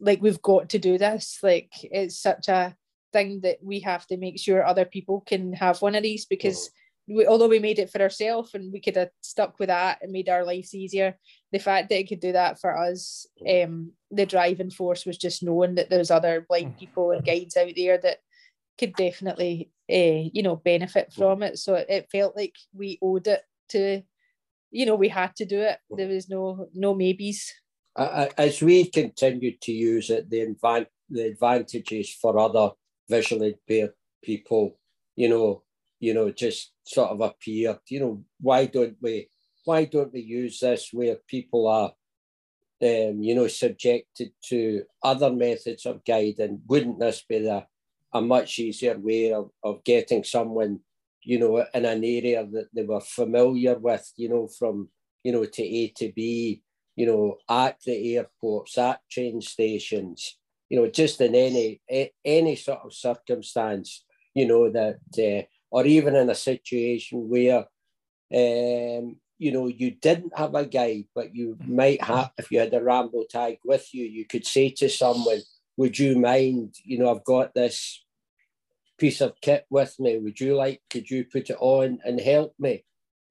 like 0.00 0.22
we've 0.22 0.42
got 0.42 0.70
to 0.70 0.78
do 0.78 0.98
this. 0.98 1.38
Like 1.42 1.72
it's 1.82 2.18
such 2.18 2.48
a 2.48 2.76
thing 3.12 3.40
that 3.40 3.58
we 3.62 3.80
have 3.80 4.06
to 4.06 4.16
make 4.16 4.38
sure 4.38 4.64
other 4.64 4.84
people 4.84 5.20
can 5.20 5.52
have 5.52 5.82
one 5.82 5.94
of 5.94 6.02
these 6.02 6.26
because 6.26 6.70
we, 7.08 7.26
although 7.26 7.48
we 7.48 7.58
made 7.58 7.78
it 7.78 7.90
for 7.90 8.00
ourselves 8.00 8.54
and 8.54 8.72
we 8.72 8.80
could 8.80 8.96
have 8.96 9.10
stuck 9.20 9.58
with 9.58 9.68
that 9.68 9.98
and 10.02 10.12
made 10.12 10.28
our 10.28 10.44
lives 10.44 10.74
easier, 10.74 11.18
the 11.50 11.58
fact 11.58 11.88
that 11.88 11.98
it 11.98 12.08
could 12.08 12.20
do 12.20 12.32
that 12.32 12.60
for 12.60 12.76
us, 12.76 13.26
um, 13.48 13.92
the 14.10 14.24
driving 14.24 14.70
force 14.70 15.04
was 15.04 15.18
just 15.18 15.42
knowing 15.42 15.74
that 15.74 15.90
there's 15.90 16.10
other 16.10 16.46
blind 16.48 16.78
people 16.78 17.10
and 17.10 17.24
guides 17.24 17.56
out 17.56 17.72
there 17.76 17.98
that 17.98 18.18
could 18.78 18.94
definitely, 18.94 19.70
uh, 19.90 20.30
you 20.32 20.42
know, 20.42 20.56
benefit 20.56 21.12
from 21.12 21.42
it. 21.42 21.58
So 21.58 21.74
it, 21.74 21.86
it 21.88 22.08
felt 22.10 22.36
like 22.36 22.54
we 22.72 22.98
owed 23.02 23.26
it 23.26 23.42
to 23.70 24.02
you 24.72 24.84
know 24.86 24.96
we 24.96 25.08
had 25.08 25.36
to 25.36 25.44
do 25.44 25.60
it 25.60 25.78
there 25.96 26.08
was 26.08 26.28
no 26.28 26.66
no 26.74 26.94
maybes 26.94 27.52
As 27.96 28.62
we 28.62 28.86
continued 28.86 29.60
to 29.62 29.72
use 29.72 30.08
it, 30.08 30.30
the, 30.30 30.46
advan- 30.46 30.86
the 31.10 31.26
advantages 31.26 32.14
for 32.14 32.38
other 32.38 32.70
visually 33.08 33.48
impaired 33.48 33.92
people, 34.22 34.78
you 35.14 35.28
know, 35.28 35.62
you 36.00 36.14
know, 36.14 36.30
just 36.30 36.72
sort 36.84 37.10
of 37.10 37.20
appeared. 37.20 37.78
You 37.88 38.00
know, 38.00 38.24
why 38.40 38.66
don't 38.66 38.96
we? 39.00 39.28
Why 39.64 39.84
don't 39.84 40.12
we 40.12 40.20
use 40.20 40.58
this 40.58 40.88
where 40.92 41.16
people 41.28 41.68
are, 41.68 41.92
um, 42.82 43.22
you 43.22 43.34
know, 43.34 43.46
subjected 43.46 44.32
to 44.46 44.82
other 45.02 45.30
methods 45.30 45.86
of 45.86 46.04
guiding? 46.04 46.62
Wouldn't 46.66 46.98
this 46.98 47.22
be 47.28 47.40
the, 47.40 47.66
a 48.12 48.20
much 48.20 48.58
easier 48.58 48.98
way 48.98 49.32
of, 49.32 49.50
of 49.62 49.84
getting 49.84 50.24
someone, 50.24 50.80
you 51.24 51.38
know, 51.38 51.64
in 51.74 51.84
an 51.84 52.04
area 52.04 52.46
that 52.52 52.68
they 52.74 52.82
were 52.82 53.00
familiar 53.00 53.78
with, 53.78 54.12
you 54.16 54.28
know, 54.28 54.48
from 54.48 54.88
you 55.22 55.32
know 55.32 55.44
to 55.44 55.62
A 55.62 55.88
to 55.96 56.12
B, 56.12 56.62
you 56.96 57.06
know, 57.06 57.36
at 57.48 57.78
the 57.84 58.16
airports, 58.16 58.76
at 58.78 59.00
train 59.10 59.40
stations, 59.40 60.38
you 60.68 60.80
know, 60.80 60.88
just 60.88 61.20
in 61.20 61.34
any 61.34 61.80
any 62.24 62.56
sort 62.56 62.80
of 62.84 62.94
circumstance, 62.94 64.04
you 64.34 64.46
know, 64.46 64.70
that 64.70 64.98
uh, 65.18 65.42
or 65.70 65.86
even 65.86 66.14
in 66.16 66.30
a 66.30 66.34
situation 66.34 67.28
where 67.28 67.66
um, 68.34 69.16
you 69.42 69.50
know, 69.50 69.66
you 69.66 69.90
didn't 69.90 70.38
have 70.38 70.54
a 70.54 70.64
guide, 70.64 71.06
but 71.14 71.34
you 71.34 71.58
might 71.66 72.02
have 72.04 72.30
if 72.38 72.50
you 72.52 72.60
had 72.60 72.72
a 72.74 72.82
Ramble 72.82 73.24
tag 73.28 73.58
with 73.64 73.92
you, 73.92 74.04
you 74.04 74.24
could 74.24 74.46
say 74.46 74.70
to 74.70 74.88
someone, 74.88 75.40
Would 75.76 75.98
you 75.98 76.16
mind, 76.16 76.76
you 76.84 76.98
know, 76.98 77.10
I've 77.10 77.24
got 77.24 77.52
this 77.52 78.04
piece 79.02 79.20
of 79.20 79.40
kit 79.46 79.66
with 79.70 79.94
me. 80.04 80.12
Would 80.18 80.38
you 80.40 80.52
like, 80.64 80.78
could 80.92 81.10
you 81.12 81.20
put 81.34 81.50
it 81.50 81.58
on 81.60 81.88
and 82.04 82.20
help 82.20 82.52
me? 82.66 82.74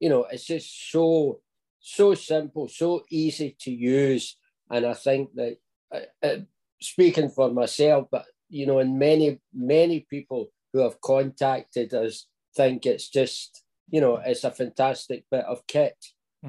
You 0.02 0.10
know, 0.10 0.24
it's 0.34 0.46
just 0.56 0.70
so 0.92 1.42
so 1.80 2.14
simple, 2.14 2.68
so 2.68 2.90
easy 3.10 3.50
to 3.64 3.72
use. 3.72 4.26
And 4.70 4.86
I 4.86 4.94
think 4.94 5.24
that, 5.40 5.58
uh, 5.96 6.08
uh, 6.28 6.38
speaking 6.82 7.30
for 7.30 7.48
myself, 7.52 8.08
but 8.12 8.26
you 8.50 8.66
know, 8.68 8.80
and 8.80 9.00
many, 9.00 9.40
many 9.54 10.02
people 10.02 10.52
who 10.74 10.80
have 10.80 11.02
contacted 11.02 11.94
us 11.94 12.28
think 12.56 12.86
it's 12.86 13.10
just, 13.10 13.64
you 13.90 14.02
know, 14.02 14.18
it's 14.18 14.44
a 14.44 14.52
fantastic 14.52 15.26
bit 15.32 15.46
of 15.46 15.66
kit 15.68 15.98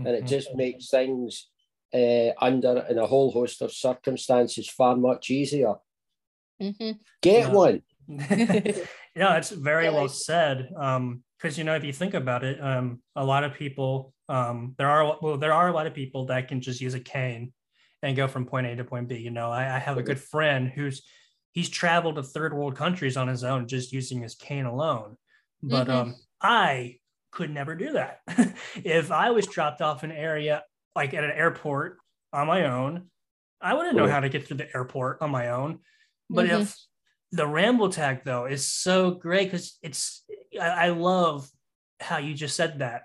and 0.05 0.17
it 0.17 0.25
Mhm. 0.25 0.29
just 0.29 0.49
makes 0.55 0.89
things 0.91 1.49
uh, 1.95 2.31
under 2.41 2.75
in 2.91 2.99
a 2.99 3.07
whole 3.07 3.31
host 3.31 3.63
of 3.63 3.73
circumstances 3.73 4.69
far 4.69 4.97
much 4.97 5.31
easier. 5.31 5.75
Mhm. 6.61 7.01
Get 7.23 7.49
Yeah. 7.49 7.55
one. 7.55 7.83
yeah, 9.15 9.37
it's 9.37 9.51
very 9.51 9.91
well 9.91 10.09
said. 10.09 10.71
Um, 10.77 11.25
because 11.39 11.59
you 11.59 11.65
know, 11.65 11.75
if 11.75 11.83
you 11.85 11.93
think 11.93 12.15
about 12.15 12.45
it, 12.45 12.61
um, 12.63 13.03
a 13.17 13.25
lot 13.25 13.43
of 13.45 13.55
people, 13.55 14.15
um, 14.29 14.75
there 14.79 14.89
are 14.89 15.19
well, 15.21 15.37
there 15.39 15.53
are 15.53 15.69
a 15.69 15.73
lot 15.73 15.87
of 15.89 15.95
people 15.95 16.27
that 16.27 16.47
can 16.49 16.61
just 16.61 16.81
use 16.81 16.95
a 16.95 17.01
cane 17.01 17.53
and 18.03 18.17
go 18.17 18.29
from 18.29 18.47
point 18.47 18.67
A 18.69 18.77
to 18.77 18.85
point 18.85 19.09
B. 19.09 19.17
You 19.17 19.31
know, 19.31 19.51
I, 19.51 19.77
I 19.77 19.79
have 19.79 19.99
a 19.99 20.03
good 20.05 20.21
friend 20.21 20.69
who's 20.71 21.05
he's 21.53 21.69
traveled 21.69 22.15
to 22.17 22.23
third 22.23 22.55
world 22.55 22.77
countries 22.77 23.17
on 23.17 23.29
his 23.29 23.45
own 23.45 23.67
just 23.67 23.93
using 23.93 24.23
his 24.23 24.35
cane 24.37 24.67
alone. 24.67 25.17
But 25.63 25.89
Mhm. 25.89 25.91
um, 25.91 26.15
I 26.41 26.99
could 27.33 27.51
never 27.51 27.75
do 27.75 27.93
that. 27.95 28.21
if 28.77 29.11
I 29.11 29.31
was 29.31 29.47
dropped 29.47 29.81
off 29.83 30.03
an 30.03 30.13
area 30.13 30.65
like 30.95 31.15
at 31.15 31.25
an 31.25 31.31
airport 31.33 31.99
on 32.33 32.47
my 32.47 32.67
own, 32.67 33.11
I 33.61 33.75
wouldn't 33.75 33.97
know 33.97 34.07
how 34.07 34.21
to 34.21 34.29
get 34.29 34.47
through 34.47 34.59
the 34.59 34.75
airport 34.77 35.23
on 35.23 35.31
my 35.31 35.49
own. 35.51 35.81
But 36.31 36.47
Mhm. 36.47 36.47
if 36.47 36.77
the 37.33 37.47
ramble 37.47 37.89
tag 37.89 38.21
though 38.25 38.45
is 38.45 38.67
so 38.67 39.13
great 39.13 39.51
because 39.51 39.79
it's 39.83 40.25
I, 40.61 40.69
I 40.69 40.89
love 40.91 41.49
how 42.01 42.19
you 42.19 42.35
just 42.35 42.57
said 42.57 42.81
that. 42.81 43.03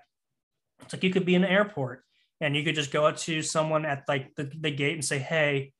It's 0.82 0.92
like 0.92 1.02
you 1.02 1.10
could 1.10 1.24
be 1.24 1.34
in 1.34 1.44
an 1.44 1.50
airport 1.50 2.04
and 2.40 2.54
you 2.54 2.62
could 2.62 2.74
just 2.74 2.92
go 2.92 3.06
up 3.06 3.16
to 3.18 3.42
someone 3.42 3.84
at 3.84 4.04
like 4.06 4.34
the, 4.36 4.50
the 4.60 4.70
gate 4.70 4.94
and 4.94 5.04
say, 5.04 5.18
Hey, 5.18 5.72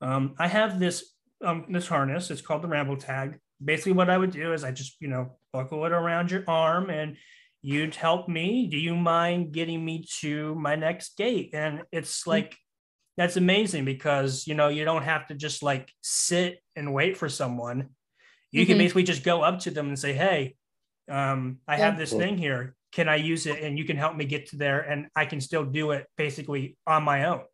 um, 0.00 0.34
I 0.38 0.48
have 0.48 0.78
this 0.78 1.14
um 1.42 1.66
this 1.70 1.88
harness. 1.88 2.30
It's 2.30 2.42
called 2.42 2.62
the 2.62 2.68
ramble 2.68 2.96
tag. 2.96 3.38
Basically, 3.64 3.92
what 3.92 4.10
I 4.10 4.18
would 4.18 4.30
do 4.30 4.52
is 4.52 4.64
I 4.64 4.70
just, 4.70 4.96
you 5.00 5.08
know, 5.08 5.36
buckle 5.52 5.84
it 5.86 5.92
around 5.92 6.30
your 6.30 6.44
arm 6.46 6.90
and 6.90 7.16
you'd 7.62 7.94
help 7.94 8.28
me. 8.28 8.66
Do 8.66 8.76
you 8.76 8.94
mind 8.94 9.52
getting 9.52 9.82
me 9.82 10.04
to 10.20 10.54
my 10.56 10.76
next 10.76 11.16
gate? 11.16 11.50
And 11.54 11.82
it's 11.90 12.26
like 12.26 12.54
that's 13.16 13.36
amazing 13.36 13.84
because 13.84 14.46
you 14.46 14.54
know 14.54 14.68
you 14.68 14.84
don't 14.84 15.04
have 15.04 15.26
to 15.28 15.34
just 15.34 15.62
like 15.62 15.90
sit 16.02 16.58
and 16.76 16.92
wait 16.94 17.16
for 17.16 17.28
someone 17.28 17.90
you 18.52 18.66
can 18.66 18.76
Mhm. 18.76 18.78
basically 18.78 19.02
just 19.02 19.24
go 19.24 19.42
up 19.42 19.58
to 19.60 19.70
them 19.70 19.88
and 19.88 19.98
say 19.98 20.12
hey 20.12 20.56
um, 21.10 21.58
i 21.68 21.76
have 21.76 21.94
Yeah. 21.94 21.98
this 21.98 22.12
thing 22.12 22.38
here 22.38 22.76
can 22.92 23.08
i 23.08 23.16
use 23.16 23.46
it 23.46 23.62
and 23.62 23.78
you 23.78 23.84
can 23.84 23.96
help 23.96 24.16
me 24.16 24.24
get 24.24 24.46
to 24.50 24.56
there 24.56 24.80
and 24.80 25.08
i 25.16 25.24
can 25.26 25.40
still 25.40 25.64
do 25.64 25.90
it 25.90 26.06
basically 26.16 26.76
on 26.86 27.02
my 27.02 27.24
own 27.24 27.44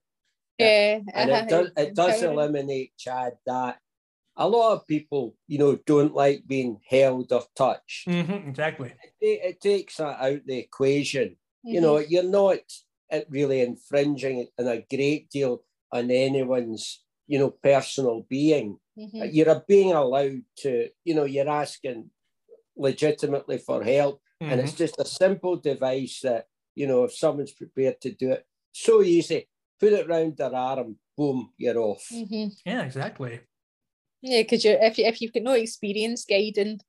yeah 0.59 1.01
and 1.15 1.31
it 1.31 1.49
does 1.55 1.71
it 1.77 1.95
does 1.95 2.23
eliminate 2.23 2.93
Chad 2.99 3.33
that 3.47 3.79
a 4.37 4.49
lot 4.49 4.73
of 4.75 4.87
people 4.87 5.37
you 5.49 5.59
know 5.59 5.77
don't 5.87 6.15
like 6.15 6.47
being 6.47 6.81
held 6.89 7.33
or 7.33 7.43
touched. 7.57 8.09
Mhm, 8.09 8.49
exactly 8.49 8.95
It, 9.21 9.41
it 9.45 9.61
takes 9.61 9.97
that 9.97 10.21
out 10.21 10.41
the 10.47 10.59
equation. 10.59 11.37
You 11.63 11.81
Mhm. 11.81 11.83
know, 11.83 11.99
you're 11.99 12.23
not 12.23 12.61
really 13.29 13.61
infringing 13.61 14.47
in 14.57 14.67
a 14.69 14.81
great 14.89 15.29
deal 15.31 15.63
on 15.93 16.11
anyone's 16.11 17.05
you 17.31 17.39
know 17.41 17.51
personal 17.53 18.19
being. 18.37 18.81
Mhm. 18.97 19.33
You're 19.37 19.65
being 19.69 19.93
allowed 19.93 20.45
to 20.65 20.91
you 21.05 21.15
know 21.17 21.25
you're 21.35 21.49
asking 21.65 22.11
legitimately 22.77 23.59
for 23.59 23.83
help, 23.85 24.23
and 24.49 24.61
Mhm. 24.61 24.65
it's 24.65 24.75
just 24.75 24.99
a 25.01 25.05
simple 25.07 25.57
device 25.57 26.21
that 26.23 26.49
you 26.75 26.87
know 26.89 27.05
if 27.05 27.15
someone's 27.15 27.53
prepared 27.53 28.01
to 28.03 28.13
do 28.13 28.33
it, 28.33 28.47
so 28.73 29.03
easy. 29.03 29.49
Put 29.81 29.95
it 29.95 30.09
round 30.09 30.37
their 30.39 30.55
arm, 30.55 30.99
boom, 31.17 31.53
you're 31.59 31.79
off. 31.79 32.07
Mhm. 32.11 32.51
yeah 32.67 32.83
exactly 32.85 33.41
Yeah, 34.23 34.43
because 34.43 34.65
you 34.65 34.73
if 34.73 34.99
you 34.99 35.07
if 35.07 35.21
you've 35.21 35.33
got 35.33 35.43
no 35.43 35.53
experience 35.53 36.25
guiding, 36.25 36.81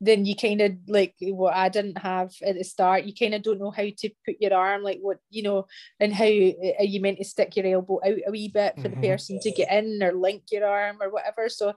then 0.00 0.24
you 0.24 0.36
kind 0.36 0.60
of 0.60 0.72
like 0.86 1.14
what 1.20 1.54
I 1.54 1.68
didn't 1.68 1.98
have 1.98 2.32
at 2.44 2.56
the 2.56 2.64
start. 2.64 3.04
You 3.04 3.12
kind 3.14 3.34
of 3.34 3.42
don't 3.42 3.58
know 3.58 3.70
how 3.70 3.82
to 3.84 4.10
put 4.24 4.36
your 4.40 4.54
arm, 4.54 4.82
like 4.82 4.98
what 5.00 5.18
you 5.30 5.42
know, 5.42 5.66
and 5.98 6.12
how 6.12 6.24
are 6.24 6.84
you 6.84 7.00
meant 7.00 7.18
to 7.18 7.24
stick 7.24 7.56
your 7.56 7.66
elbow 7.66 8.00
out 8.04 8.18
a 8.26 8.30
wee 8.30 8.48
bit 8.48 8.74
for 8.80 8.88
Mhm. 8.88 9.00
the 9.00 9.08
person 9.08 9.40
to 9.40 9.50
get 9.50 9.72
in 9.72 10.02
or 10.02 10.12
link 10.12 10.44
your 10.52 10.66
arm 10.66 10.98
or 11.02 11.10
whatever. 11.10 11.48
So 11.48 11.74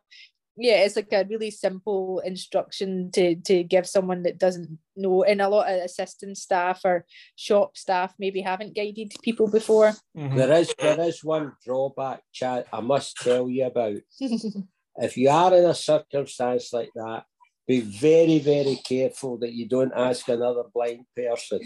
yeah, 0.57 0.83
it's 0.83 0.97
like 0.97 1.11
a 1.13 1.25
really 1.29 1.49
simple 1.49 2.19
instruction 2.19 3.09
to 3.13 3.35
to 3.37 3.63
give 3.63 3.87
someone 3.87 4.21
that 4.23 4.37
doesn't 4.37 4.77
know. 4.95 5.23
And 5.23 5.41
a 5.41 5.49
lot 5.49 5.71
of 5.71 5.81
assistant 5.81 6.37
staff 6.37 6.81
or 6.83 7.05
shop 7.35 7.77
staff 7.77 8.13
maybe 8.19 8.41
haven't 8.41 8.75
guided 8.75 9.13
people 9.23 9.47
before. 9.49 9.93
Mhm. 10.15 10.35
There 10.35 10.51
is 10.59 10.75
there 10.77 10.99
is 11.01 11.23
one 11.23 11.53
drawback, 11.65 12.21
Chad. 12.31 12.65
I 12.71 12.81
must 12.81 13.17
tell 13.17 13.49
you 13.49 13.65
about. 13.65 13.97
if 14.97 15.17
you 15.17 15.29
are 15.29 15.55
in 15.55 15.65
a 15.65 15.73
circumstance 15.73 16.73
like 16.73 16.91
that, 16.95 17.23
be 17.67 17.81
very, 17.81 18.39
very 18.39 18.79
careful 18.85 19.37
that 19.39 19.53
you 19.53 19.67
don't 19.67 19.93
ask 19.95 20.27
another 20.27 20.63
blind 20.73 21.05
person. 21.15 21.61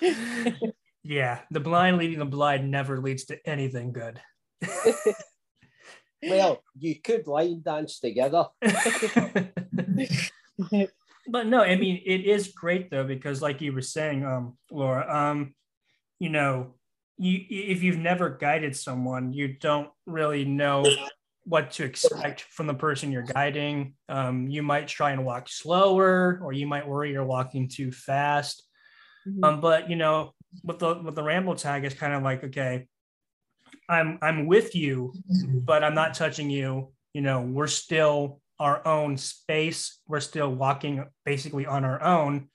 yeah, 1.02 1.40
the 1.50 1.60
blind 1.60 1.98
leading 1.98 2.18
the 2.18 2.24
blind 2.24 2.70
never 2.70 3.00
leads 3.00 3.24
to 3.26 3.38
anything 3.48 3.92
good. 3.92 4.20
well, 6.22 6.62
you 6.78 7.00
could 7.00 7.26
line 7.26 7.62
dance 7.64 7.98
together. 8.00 8.46
but 11.28 11.46
no, 11.46 11.62
I 11.62 11.76
mean 11.76 12.02
it 12.04 12.24
is 12.24 12.48
great 12.48 12.90
though 12.90 13.04
because, 13.04 13.42
like 13.42 13.60
you 13.60 13.72
were 13.72 13.82
saying, 13.82 14.24
um, 14.24 14.56
Laura, 14.70 15.06
um, 15.08 15.54
you 16.18 16.28
know, 16.28 16.74
you 17.16 17.44
if 17.48 17.82
you've 17.82 17.98
never 17.98 18.30
guided 18.30 18.76
someone, 18.76 19.32
you 19.32 19.48
don't 19.54 19.90
really 20.06 20.44
know 20.44 20.84
what 21.44 21.72
to 21.72 21.84
expect 21.84 22.42
from 22.42 22.66
the 22.66 22.74
person 22.74 23.12
you're 23.12 23.22
guiding. 23.22 23.94
Um, 24.08 24.48
you 24.48 24.62
might 24.62 24.88
try 24.88 25.12
and 25.12 25.24
walk 25.24 25.48
slower, 25.48 26.40
or 26.42 26.52
you 26.52 26.66
might 26.66 26.88
worry 26.88 27.12
you're 27.12 27.24
walking 27.24 27.68
too 27.68 27.92
fast. 27.92 28.62
Mm-hmm. 29.28 29.44
Um, 29.44 29.60
but 29.60 29.90
you 29.90 29.96
know, 29.96 30.32
with 30.62 30.78
the 30.78 30.94
with 31.02 31.14
the 31.14 31.22
ramble 31.22 31.54
tag, 31.54 31.84
it's 31.84 31.94
kind 31.94 32.14
of 32.14 32.22
like, 32.22 32.44
okay, 32.44 32.86
I'm 33.88 34.18
I'm 34.22 34.46
with 34.46 34.74
you, 34.74 35.12
but 35.44 35.84
I'm 35.84 35.94
not 35.94 36.14
touching 36.14 36.50
you. 36.50 36.92
You 37.12 37.20
know, 37.20 37.42
we're 37.42 37.66
still 37.66 38.40
our 38.58 38.86
own 38.86 39.16
space. 39.16 40.00
We're 40.08 40.20
still 40.20 40.52
walking 40.52 41.04
basically 41.24 41.66
on 41.66 41.84
our 41.84 42.02
own. 42.02 42.48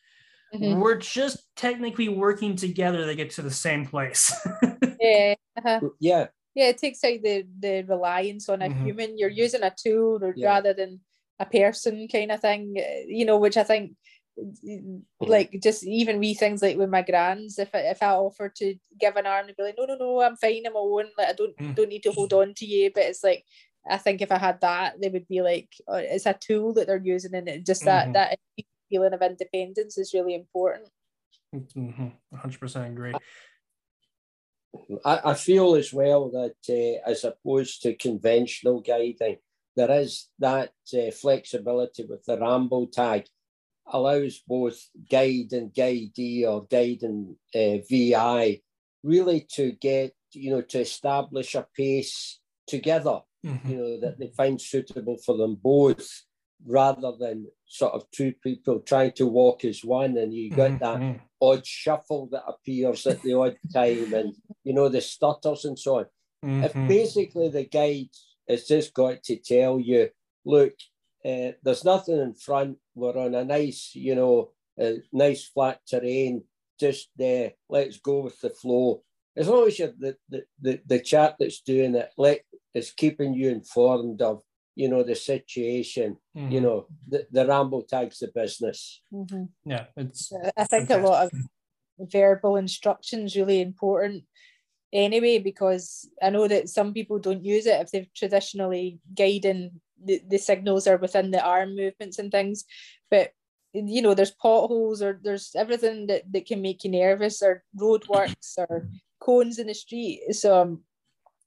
Mm-hmm. 0.53 0.79
We're 0.79 0.97
just 0.97 1.37
technically 1.55 2.09
working 2.09 2.55
together 2.55 3.05
to 3.05 3.13
get 3.13 3.31
to 3.31 3.43
the 3.43 3.51
same 3.51 3.85
place. 3.85 4.35
yeah. 4.99 5.35
Uh-huh. 5.57 5.79
Yeah 5.99 6.27
yeah 6.59 6.67
it 6.67 6.77
takes 6.77 7.03
out 7.05 7.21
the 7.23 7.45
the 7.59 7.83
reliance 7.87 8.49
on 8.49 8.61
a 8.61 8.67
mm-hmm. 8.67 8.85
human 8.85 9.17
you're 9.17 9.29
using 9.29 9.63
a 9.63 9.73
tool 9.75 10.19
yeah. 10.35 10.47
rather 10.47 10.73
than 10.73 10.99
a 11.39 11.45
person 11.45 12.07
kind 12.11 12.31
of 12.31 12.41
thing 12.41 12.75
you 13.07 13.25
know 13.25 13.37
which 13.37 13.55
i 13.55 13.63
think 13.63 13.93
mm-hmm. 14.37 14.97
like 15.19 15.57
just 15.63 15.85
even 15.85 16.19
wee 16.19 16.33
things 16.33 16.61
like 16.61 16.77
with 16.77 16.89
my 16.89 17.01
grands 17.01 17.59
if 17.59 17.73
I, 17.73 17.79
if 17.79 18.03
I 18.03 18.11
offer 18.11 18.51
to 18.57 18.75
give 18.99 19.15
an 19.15 19.25
arm 19.25 19.47
and 19.47 19.55
be 19.55 19.63
like 19.63 19.75
no 19.77 19.85
no 19.85 19.95
no 19.95 20.21
I'm 20.21 20.35
fine 20.35 20.65
I'm 20.65 20.75
own 20.75 21.07
like 21.17 21.29
I 21.29 21.33
don't 21.33 21.57
mm. 21.57 21.75
don't 21.75 21.89
need 21.89 22.03
to 22.03 22.11
hold 22.11 22.33
on 22.33 22.53
to 22.55 22.65
you 22.65 22.91
but 22.93 23.03
it's 23.03 23.23
like 23.23 23.43
I 23.89 23.97
think 23.97 24.21
if 24.21 24.31
I 24.31 24.37
had 24.37 24.61
that 24.61 24.95
they 25.01 25.09
would 25.09 25.27
be 25.27 25.41
like 25.41 25.69
oh, 25.87 25.95
it's 25.95 26.25
a 26.25 26.33
tool 26.33 26.73
that 26.73 26.87
they're 26.87 26.97
using 27.15 27.33
and 27.35 27.47
it 27.47 27.65
just 27.65 27.85
that 27.85 28.03
mm-hmm. 28.03 28.13
that 28.13 28.39
feeling 28.89 29.13
of 29.13 29.21
independence 29.21 29.97
is 29.97 30.13
really 30.13 30.35
important 30.35 30.89
mm-hmm. 31.55 32.07
100% 32.35 32.87
agree 32.87 33.13
I, 35.05 35.21
I 35.25 35.33
feel 35.33 35.75
as 35.75 35.93
well 35.93 36.29
that 36.31 36.55
uh, 36.69 37.09
as 37.09 37.23
opposed 37.23 37.81
to 37.83 37.95
conventional 37.95 38.81
guiding, 38.81 39.37
there 39.75 39.91
is 39.91 40.27
that 40.39 40.73
uh, 40.93 41.11
flexibility 41.11 42.05
with 42.05 42.25
the 42.25 42.37
Ramble 42.37 42.87
tag 42.87 43.25
allows 43.91 44.41
both 44.47 44.79
guide 45.09 45.51
and 45.51 45.73
guidee 45.73 46.45
or 46.45 46.65
guide 46.65 47.03
and 47.03 47.35
uh, 47.55 47.83
VI 47.89 48.61
really 49.03 49.47
to 49.53 49.71
get, 49.71 50.13
you 50.33 50.51
know, 50.51 50.61
to 50.61 50.79
establish 50.79 51.55
a 51.55 51.65
pace 51.75 52.39
together, 52.67 53.21
mm-hmm. 53.45 53.69
you 53.69 53.77
know, 53.77 53.99
that 54.01 54.19
they 54.19 54.27
find 54.27 54.61
suitable 54.61 55.17
for 55.17 55.37
them 55.37 55.55
both 55.55 56.07
rather 56.65 57.13
than 57.17 57.47
sort 57.65 57.93
of 57.93 58.09
two 58.11 58.33
people 58.43 58.79
trying 58.79 59.11
to 59.13 59.25
walk 59.25 59.63
as 59.63 59.83
one 59.83 60.17
and 60.17 60.33
you 60.33 60.49
get 60.49 60.79
mm-hmm. 60.79 61.11
that 61.11 61.19
odd 61.41 61.65
shuffle 61.65 62.27
that 62.31 62.43
appears 62.47 63.05
at 63.07 63.21
the 63.21 63.33
odd 63.33 63.55
time 63.73 64.13
and 64.13 64.33
you 64.63 64.73
know 64.73 64.89
the 64.89 65.01
stutters 65.01 65.65
and 65.65 65.77
so 65.77 65.99
on 65.99 66.05
mm-hmm. 66.45 66.63
if 66.63 66.73
basically 66.87 67.49
the 67.49 67.65
guide 67.65 68.09
has 68.47 68.65
just 68.65 68.93
got 68.93 69.23
to 69.23 69.37
tell 69.37 69.79
you 69.79 70.09
look 70.45 70.73
uh, 71.25 71.51
there's 71.63 71.85
nothing 71.85 72.19
in 72.19 72.33
front 72.33 72.77
we're 72.95 73.17
on 73.17 73.35
a 73.35 73.45
nice 73.45 73.91
you 73.93 74.15
know 74.15 74.51
a 74.79 74.97
nice 75.13 75.45
flat 75.45 75.79
terrain 75.87 76.43
just 76.79 77.09
there 77.17 77.47
uh, 77.47 77.51
let's 77.69 77.99
go 77.99 78.21
with 78.21 78.39
the 78.41 78.49
flow 78.49 79.01
as 79.37 79.47
long 79.47 79.67
as 79.67 79.79
you're 79.79 79.93
the, 79.97 80.17
the, 80.29 80.43
the, 80.61 80.81
the 80.85 80.99
chap 80.99 81.35
that's 81.39 81.61
doing 81.61 81.95
it 81.95 82.09
let 82.17 82.41
is 82.73 82.91
keeping 82.91 83.33
you 83.33 83.49
informed 83.49 84.21
of 84.21 84.41
you 84.79 84.87
know 84.87 85.03
the 85.03 85.15
situation 85.15 86.15
mm-hmm. 86.35 86.51
you 86.53 86.61
know 86.61 86.87
the, 87.05 87.27
the 87.31 87.45
ramble 87.45 87.83
tags 87.83 88.19
the 88.19 88.31
business 88.33 89.01
mm-hmm. 89.13 89.43
yeah 89.65 89.85
it's 89.97 90.31
i 90.55 90.63
think 90.63 90.87
fantastic. 90.87 91.03
a 91.03 91.07
lot 91.07 91.25
of 91.25 91.31
verbal 92.09 92.55
instructions 92.55 93.35
really 93.35 93.59
important 93.59 94.23
anyway 94.93 95.37
because 95.37 96.07
i 96.23 96.29
know 96.29 96.47
that 96.47 96.69
some 96.69 96.93
people 96.93 97.19
don't 97.19 97.43
use 97.43 97.65
it 97.65 97.81
if 97.81 97.91
they've 97.91 98.13
traditionally 98.13 98.99
guiding 99.13 99.71
the, 100.01 100.21
the 100.29 100.37
signals 100.37 100.87
are 100.87 100.97
within 100.97 101.31
the 101.31 101.43
arm 101.43 101.75
movements 101.75 102.17
and 102.17 102.31
things 102.31 102.63
but 103.11 103.33
you 103.73 104.01
know 104.01 104.13
there's 104.13 104.31
potholes 104.31 105.01
or 105.01 105.19
there's 105.21 105.51
everything 105.55 106.07
that, 106.07 106.23
that 106.31 106.45
can 106.45 106.61
make 106.61 106.85
you 106.85 106.91
nervous 106.91 107.43
or 107.43 107.63
roadworks 107.77 108.57
or 108.57 108.87
cones 109.19 109.59
in 109.59 109.67
the 109.67 109.73
street 109.73 110.21
so 110.31 110.61
um, 110.61 110.81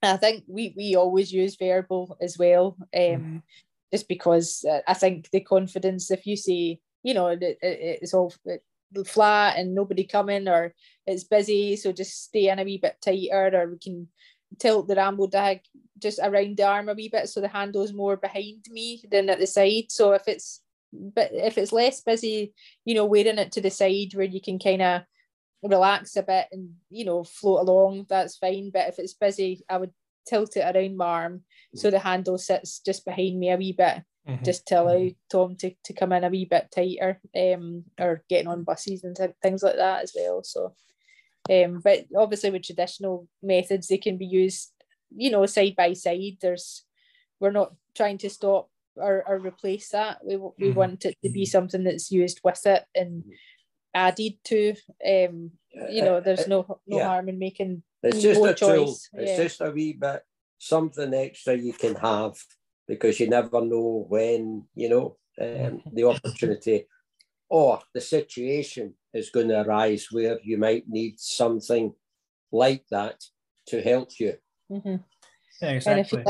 I 0.03 0.17
think 0.17 0.45
we 0.47 0.75
we 0.77 0.97
always 0.97 1.33
use 1.33 1.57
verbal 1.57 2.17
as 2.21 2.37
well, 2.39 2.77
um, 2.79 3.01
mm-hmm. 3.01 3.37
just 3.93 4.09
because 4.09 4.65
uh, 4.69 4.81
I 4.87 4.95
think 4.95 5.31
the 5.31 5.41
confidence. 5.41 6.11
If 6.11 6.27
you 6.27 6.37
say, 6.37 6.81
you 7.03 7.15
know, 7.15 7.29
it, 7.29 7.43
it, 7.43 7.59
it's 7.63 8.15
all 8.15 8.33
flat 9.07 9.57
and 9.59 9.75
nobody 9.75 10.05
coming, 10.05 10.49
or 10.49 10.75
it's 11.07 11.25
busy, 11.25 11.77
so 11.77 11.93
just 11.93 12.25
stay 12.25 12.49
in 12.49 12.59
a 12.59 12.65
wee 12.65 12.79
bit 12.79 12.97
tighter, 13.01 13.51
or 13.55 13.71
we 13.71 13.79
can 13.79 14.09
tilt 14.59 14.89
the 14.89 14.97
ramble 14.97 15.29
tag 15.29 15.61
just 15.99 16.19
around 16.23 16.57
the 16.57 16.67
arm 16.67 16.89
a 16.89 16.95
wee 16.95 17.09
bit 17.09 17.29
so 17.29 17.41
the 17.41 17.49
handle's 17.49 17.93
more 17.93 18.17
behind 18.17 18.65
me 18.71 19.03
than 19.11 19.31
at 19.31 19.39
the 19.39 19.47
side. 19.47 19.85
So 19.89 20.13
if 20.13 20.27
it's 20.27 20.61
but 20.93 21.31
if 21.33 21.57
it's 21.57 21.73
less 21.73 22.03
busy, 22.03 22.53
you 22.85 22.95
know, 22.95 23.07
wearing 23.07 23.39
it 23.39 23.53
to 23.53 23.61
the 23.63 23.71
side 23.71 24.13
where 24.15 24.27
you 24.27 24.41
can 24.43 24.59
kind 24.59 24.83
of 24.83 25.03
relax 25.63 26.17
a 26.17 26.23
bit 26.23 26.47
and 26.53 26.71
you 26.91 27.05
know 27.05 27.23
float 27.23 27.61
along 27.61 28.07
that's 28.09 28.37
fine 28.37 28.71
but 28.73 28.89
if 28.89 28.99
it's 28.99 29.15
busy 29.15 29.65
i 29.69 29.77
would 29.77 29.93
tilt 30.27 30.57
it 30.57 30.77
around 30.77 30.97
my 30.97 31.05
arm 31.05 31.43
so 31.75 31.91
the 31.91 31.99
handle 31.99 32.39
sits 32.39 32.81
just 32.81 33.05
behind 33.05 33.39
me 33.39 33.51
a 33.51 33.57
wee 33.57 33.73
bit 33.73 34.03
mm-hmm. 34.29 34.45
just 34.45 34.67
to 34.67 34.81
allow 34.81 34.95
mm-hmm. 34.95 35.17
tom 35.31 35.57
to, 35.57 35.73
to 35.85 35.93
come 35.93 36.13
in 36.13 36.25
a 36.25 36.29
wee 36.29 36.45
bit 36.45 36.69
tighter 36.75 37.21
um 37.37 37.85
or 38.01 38.23
getting 38.29 38.49
on 38.49 38.65
buses 38.65 39.05
and 39.05 39.17
t- 39.17 39.27
things 39.41 39.63
like 39.63 39.77
that 39.77 40.03
as 40.03 40.13
well 40.17 40.43
so 40.43 40.75
um 41.51 41.81
but 41.83 42.07
obviously 42.17 42.51
with 42.51 42.63
traditional 42.63 43.29
methods 43.43 43.89
they 43.89 43.99
can 43.99 44.17
be 44.17 44.27
used 44.27 44.73
you 45.15 45.31
know 45.31 45.47
side 45.47 45.75
by 45.77 45.93
side 45.93 46.37
there's 46.41 46.85
we're 47.41 47.51
not 47.51 47.73
trying 47.97 48.19
to 48.19 48.31
stop 48.31 48.69
or, 48.97 49.25
or 49.27 49.39
replace 49.39 49.89
that 49.91 50.19
we, 50.25 50.37
we 50.37 50.51
mm-hmm. 50.69 50.75
want 50.75 51.05
it 51.05 51.17
to 51.25 51.31
be 51.31 51.47
something 51.47 51.85
that's 51.85 52.11
used 52.11 52.41
with 52.45 52.65
it 52.67 52.85
and 52.95 53.25
added 53.95 54.35
to. 54.45 54.75
Um, 55.07 55.53
you 55.91 56.03
know, 56.03 56.21
there's 56.21 56.47
no 56.49 56.81
no 56.87 56.99
yeah. 56.99 57.09
harm 57.09 57.29
in 57.29 57.39
making. 57.39 57.83
It's 58.03 58.21
just 58.21 58.41
a 58.43 58.55
choice. 58.55 58.59
tool. 58.59 58.99
It's 59.15 59.31
yeah. 59.31 59.43
just 59.43 59.61
a 59.61 59.71
wee 59.71 59.95
bit 59.95 60.23
something 60.59 61.13
extra 61.13 61.57
you 61.57 61.73
can 61.73 61.97
have 61.97 62.37
because 62.87 63.19
you 63.19 63.29
never 63.29 63.61
know 63.65 64.07
when 64.09 64.65
you 64.77 64.89
know 64.89 65.17
um, 65.41 65.47
mm-hmm. 65.49 65.95
the 65.95 66.05
opportunity 66.05 66.87
or 67.49 67.81
the 67.95 68.01
situation 68.01 68.95
is 69.13 69.31
going 69.31 69.49
to 69.49 69.61
arise 69.61 70.07
where 70.13 70.39
you 70.45 70.57
might 70.57 70.89
need 70.89 71.19
something 71.19 71.93
like 72.53 72.85
that 72.91 73.21
to 73.67 73.83
help 73.83 74.09
you. 74.21 74.35
Mm-hmm. 74.71 74.97
Yeah, 75.61 75.71
exactly. 75.71 76.25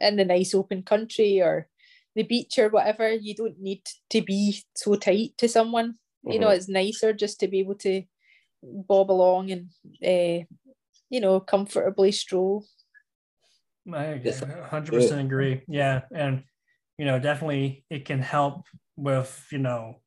in 0.00 0.16
the 0.16 0.24
nice 0.24 0.54
open 0.54 0.82
country 0.82 1.40
or 1.40 1.68
the 2.14 2.22
beach 2.22 2.58
or 2.58 2.68
whatever, 2.68 3.10
you 3.12 3.34
don't 3.34 3.58
need 3.58 3.82
to 4.10 4.22
be 4.22 4.62
so 4.74 4.94
tight 4.96 5.32
to 5.38 5.48
someone 5.48 5.94
you 6.24 6.32
mm-hmm. 6.32 6.42
know 6.42 6.48
it's 6.48 6.68
nicer 6.68 7.12
just 7.12 7.40
to 7.40 7.48
be 7.48 7.60
able 7.60 7.74
to 7.74 8.02
bob 8.62 9.10
along 9.10 9.50
and 9.50 9.68
uh, 10.04 10.44
you 11.10 11.20
know 11.20 11.40
comfortably 11.40 12.12
stroll 12.12 12.64
I 13.94 14.20
100% 14.22 15.20
agree. 15.20 15.62
Yeah. 15.68 16.02
And, 16.14 16.44
you 16.96 17.06
know, 17.06 17.18
definitely 17.18 17.84
it 17.90 18.04
can 18.04 18.20
help 18.20 18.64
with, 18.96 19.46
you 19.50 19.58
know, 19.58 20.00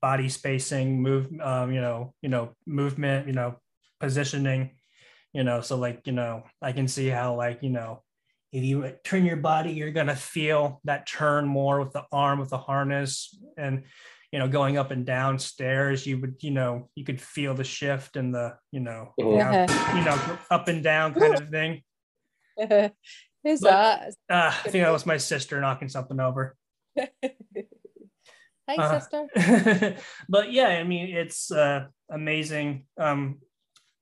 body 0.00 0.28
spacing, 0.28 1.02
move, 1.02 1.28
um, 1.40 1.72
you 1.72 1.80
know, 1.80 2.14
you 2.22 2.28
know, 2.28 2.54
movement, 2.66 3.26
you 3.26 3.34
know, 3.34 3.56
positioning, 4.00 4.70
you 5.32 5.44
know, 5.44 5.60
so 5.60 5.76
like, 5.76 6.06
you 6.06 6.12
know, 6.12 6.44
I 6.62 6.72
can 6.72 6.88
see 6.88 7.08
how 7.08 7.36
like, 7.36 7.62
you 7.62 7.70
know, 7.70 8.02
if 8.52 8.64
you 8.64 8.92
turn 9.04 9.24
your 9.24 9.36
body, 9.36 9.72
you're 9.72 9.92
going 9.92 10.08
to 10.08 10.16
feel 10.16 10.80
that 10.84 11.06
turn 11.06 11.46
more 11.46 11.78
with 11.80 11.92
the 11.92 12.04
arm, 12.10 12.40
with 12.40 12.50
the 12.50 12.58
harness. 12.58 13.38
And, 13.56 13.84
you 14.32 14.38
know 14.38 14.48
going 14.48 14.78
up 14.78 14.90
and 14.90 15.04
down 15.04 15.38
stairs 15.38 16.06
you 16.06 16.18
would 16.20 16.36
you 16.40 16.50
know 16.50 16.88
you 16.94 17.04
could 17.04 17.20
feel 17.20 17.54
the 17.54 17.64
shift 17.64 18.16
and 18.16 18.34
the 18.34 18.54
you 18.70 18.80
know 18.80 19.12
yeah. 19.18 19.66
down, 19.66 19.96
you 19.96 20.04
know 20.04 20.38
up 20.50 20.68
and 20.68 20.82
down 20.82 21.14
kind 21.14 21.34
of 21.34 21.48
thing 21.48 21.82
who's 23.44 23.60
that 23.60 24.08
uh, 24.30 24.52
i 24.64 24.68
think 24.68 24.84
that 24.84 24.92
was 24.92 25.06
my 25.06 25.16
sister 25.16 25.60
knocking 25.60 25.88
something 25.88 26.20
over 26.20 26.56
Hi, 28.70 28.76
uh, 28.76 29.00
sister. 29.00 29.96
but 30.28 30.52
yeah, 30.52 30.68
I 30.68 30.84
mean, 30.84 31.08
it's 31.16 31.50
uh, 31.50 31.86
amazing. 32.10 32.84
Um, 32.96 33.38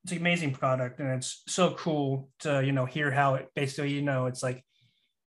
it's 0.04 0.12
an 0.12 0.18
amazing 0.18 0.52
product, 0.52 1.00
and 1.00 1.08
it's 1.10 1.42
so 1.46 1.72
cool 1.72 2.28
to 2.40 2.62
you 2.64 2.72
know 2.72 2.84
hear 2.84 3.10
how 3.10 3.36
it 3.36 3.48
basically 3.54 3.92
you 3.92 4.02
know 4.02 4.26
it's 4.26 4.42
like 4.42 4.62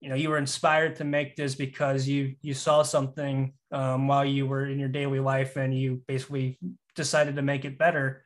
you 0.02 0.10
know 0.10 0.16
you 0.16 0.30
were 0.30 0.38
inspired 0.38 0.98
to 0.98 1.06
make 1.06 1.36
this 1.36 1.56
because 1.56 2.08
you 2.08 2.36
you 2.42 2.54
saw 2.54 2.84
something 2.84 3.54
um, 3.72 4.08
while 4.08 4.26
you 4.26 4.48
were 4.48 4.68
in 4.68 4.80
your 4.80 4.90
daily 4.90 5.20
life 5.20 5.56
and 5.56 5.78
you 5.78 6.02
basically 6.08 6.58
decided 6.96 7.36
to 7.36 7.42
make 7.42 7.66
it 7.66 7.78
better. 7.78 8.24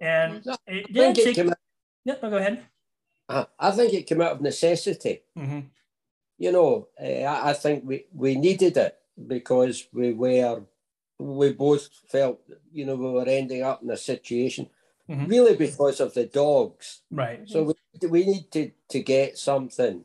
And 0.00 0.44
it 0.66 0.92
didn't 0.92 1.16
take 1.16 1.38
it 1.38 1.52
yeah 2.04 2.14
no, 2.22 2.30
go 2.30 2.36
ahead. 2.36 2.64
Uh, 3.28 3.44
i 3.58 3.70
think 3.70 3.94
it 3.94 4.06
came 4.06 4.20
out 4.20 4.32
of 4.32 4.40
necessity. 4.40 5.22
Mm-hmm. 5.38 5.60
you 6.38 6.52
know 6.52 6.88
uh, 7.00 7.40
I 7.50 7.52
think 7.52 7.84
we 7.86 8.06
we 8.12 8.34
needed 8.34 8.76
it 8.76 8.98
because 9.26 9.86
we 9.92 10.12
were 10.12 10.62
we 11.18 11.52
both 11.52 11.88
felt 12.08 12.40
you 12.72 12.84
know 12.84 12.96
we 12.96 13.10
were 13.10 13.28
ending 13.28 13.62
up 13.62 13.82
in 13.82 13.90
a 13.90 13.96
situation 13.96 14.68
mm-hmm. 15.08 15.26
really 15.26 15.56
because 15.56 16.00
of 16.00 16.14
the 16.14 16.26
dogs. 16.26 17.02
Right. 17.10 17.48
So 17.48 17.62
we, 17.62 18.08
we 18.08 18.26
need 18.26 18.50
to 18.52 18.70
to 18.90 19.00
get 19.00 19.38
something. 19.38 20.04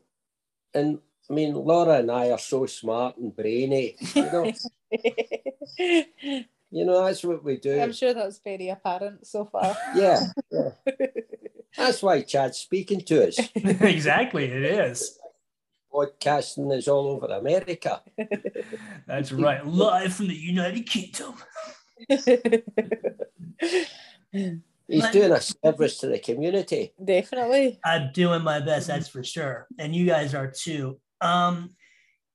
And 0.73 0.99
I 1.29 1.33
mean, 1.33 1.53
Laura 1.55 1.99
and 1.99 2.11
I 2.11 2.31
are 2.31 2.39
so 2.39 2.65
smart 2.65 3.17
and 3.17 3.35
brainy. 3.35 3.95
You 4.15 4.31
know, 4.31 4.51
you 5.77 6.45
know 6.71 7.05
that's 7.05 7.23
what 7.23 7.43
we 7.43 7.57
do. 7.57 7.79
I'm 7.79 7.93
sure 7.93 8.13
that's 8.13 8.39
very 8.39 8.69
apparent 8.69 9.25
so 9.25 9.45
far. 9.45 9.75
Yeah, 9.95 10.21
yeah. 10.51 10.69
that's 11.77 12.01
why 12.01 12.21
Chad's 12.21 12.57
speaking 12.59 13.01
to 13.01 13.27
us. 13.27 13.39
exactly, 13.55 14.45
it 14.45 14.63
is. 14.63 15.19
Podcasting 15.93 16.75
is 16.75 16.87
all 16.87 17.07
over 17.07 17.27
America. 17.27 18.01
That's 19.07 19.31
right, 19.31 19.65
live 19.65 20.13
from 20.13 20.27
the 20.27 20.35
United 20.35 20.85
Kingdom. 20.85 21.35
He's 24.87 25.03
like, 25.03 25.11
doing 25.11 25.31
a 25.33 25.41
service 25.41 25.97
to 25.99 26.07
the 26.07 26.19
community. 26.19 26.93
Definitely. 27.03 27.79
I'm 27.83 28.11
doing 28.13 28.43
my 28.43 28.61
best, 28.61 28.87
that's 28.87 29.09
for 29.09 29.23
sure. 29.23 29.67
And 29.77 29.93
you 29.93 30.05
guys 30.05 30.33
are 30.33 30.49
too. 30.49 30.99
Um, 31.19 31.71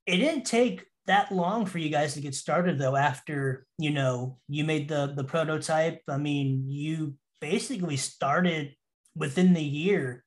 it 0.05 0.17
didn't 0.17 0.45
take 0.45 0.85
that 1.05 1.31
long 1.31 1.65
for 1.65 1.77
you 1.77 1.89
guys 1.89 2.13
to 2.13 2.21
get 2.21 2.35
started 2.35 2.79
though 2.79 2.95
after 2.95 3.65
you 3.77 3.91
know 3.91 4.37
you 4.47 4.63
made 4.63 4.87
the 4.87 5.13
the 5.15 5.23
prototype? 5.23 6.01
I 6.07 6.17
mean 6.17 6.65
you 6.67 7.15
basically 7.41 7.97
started 7.97 8.75
within 9.15 9.53
the 9.53 9.63
year 9.63 10.23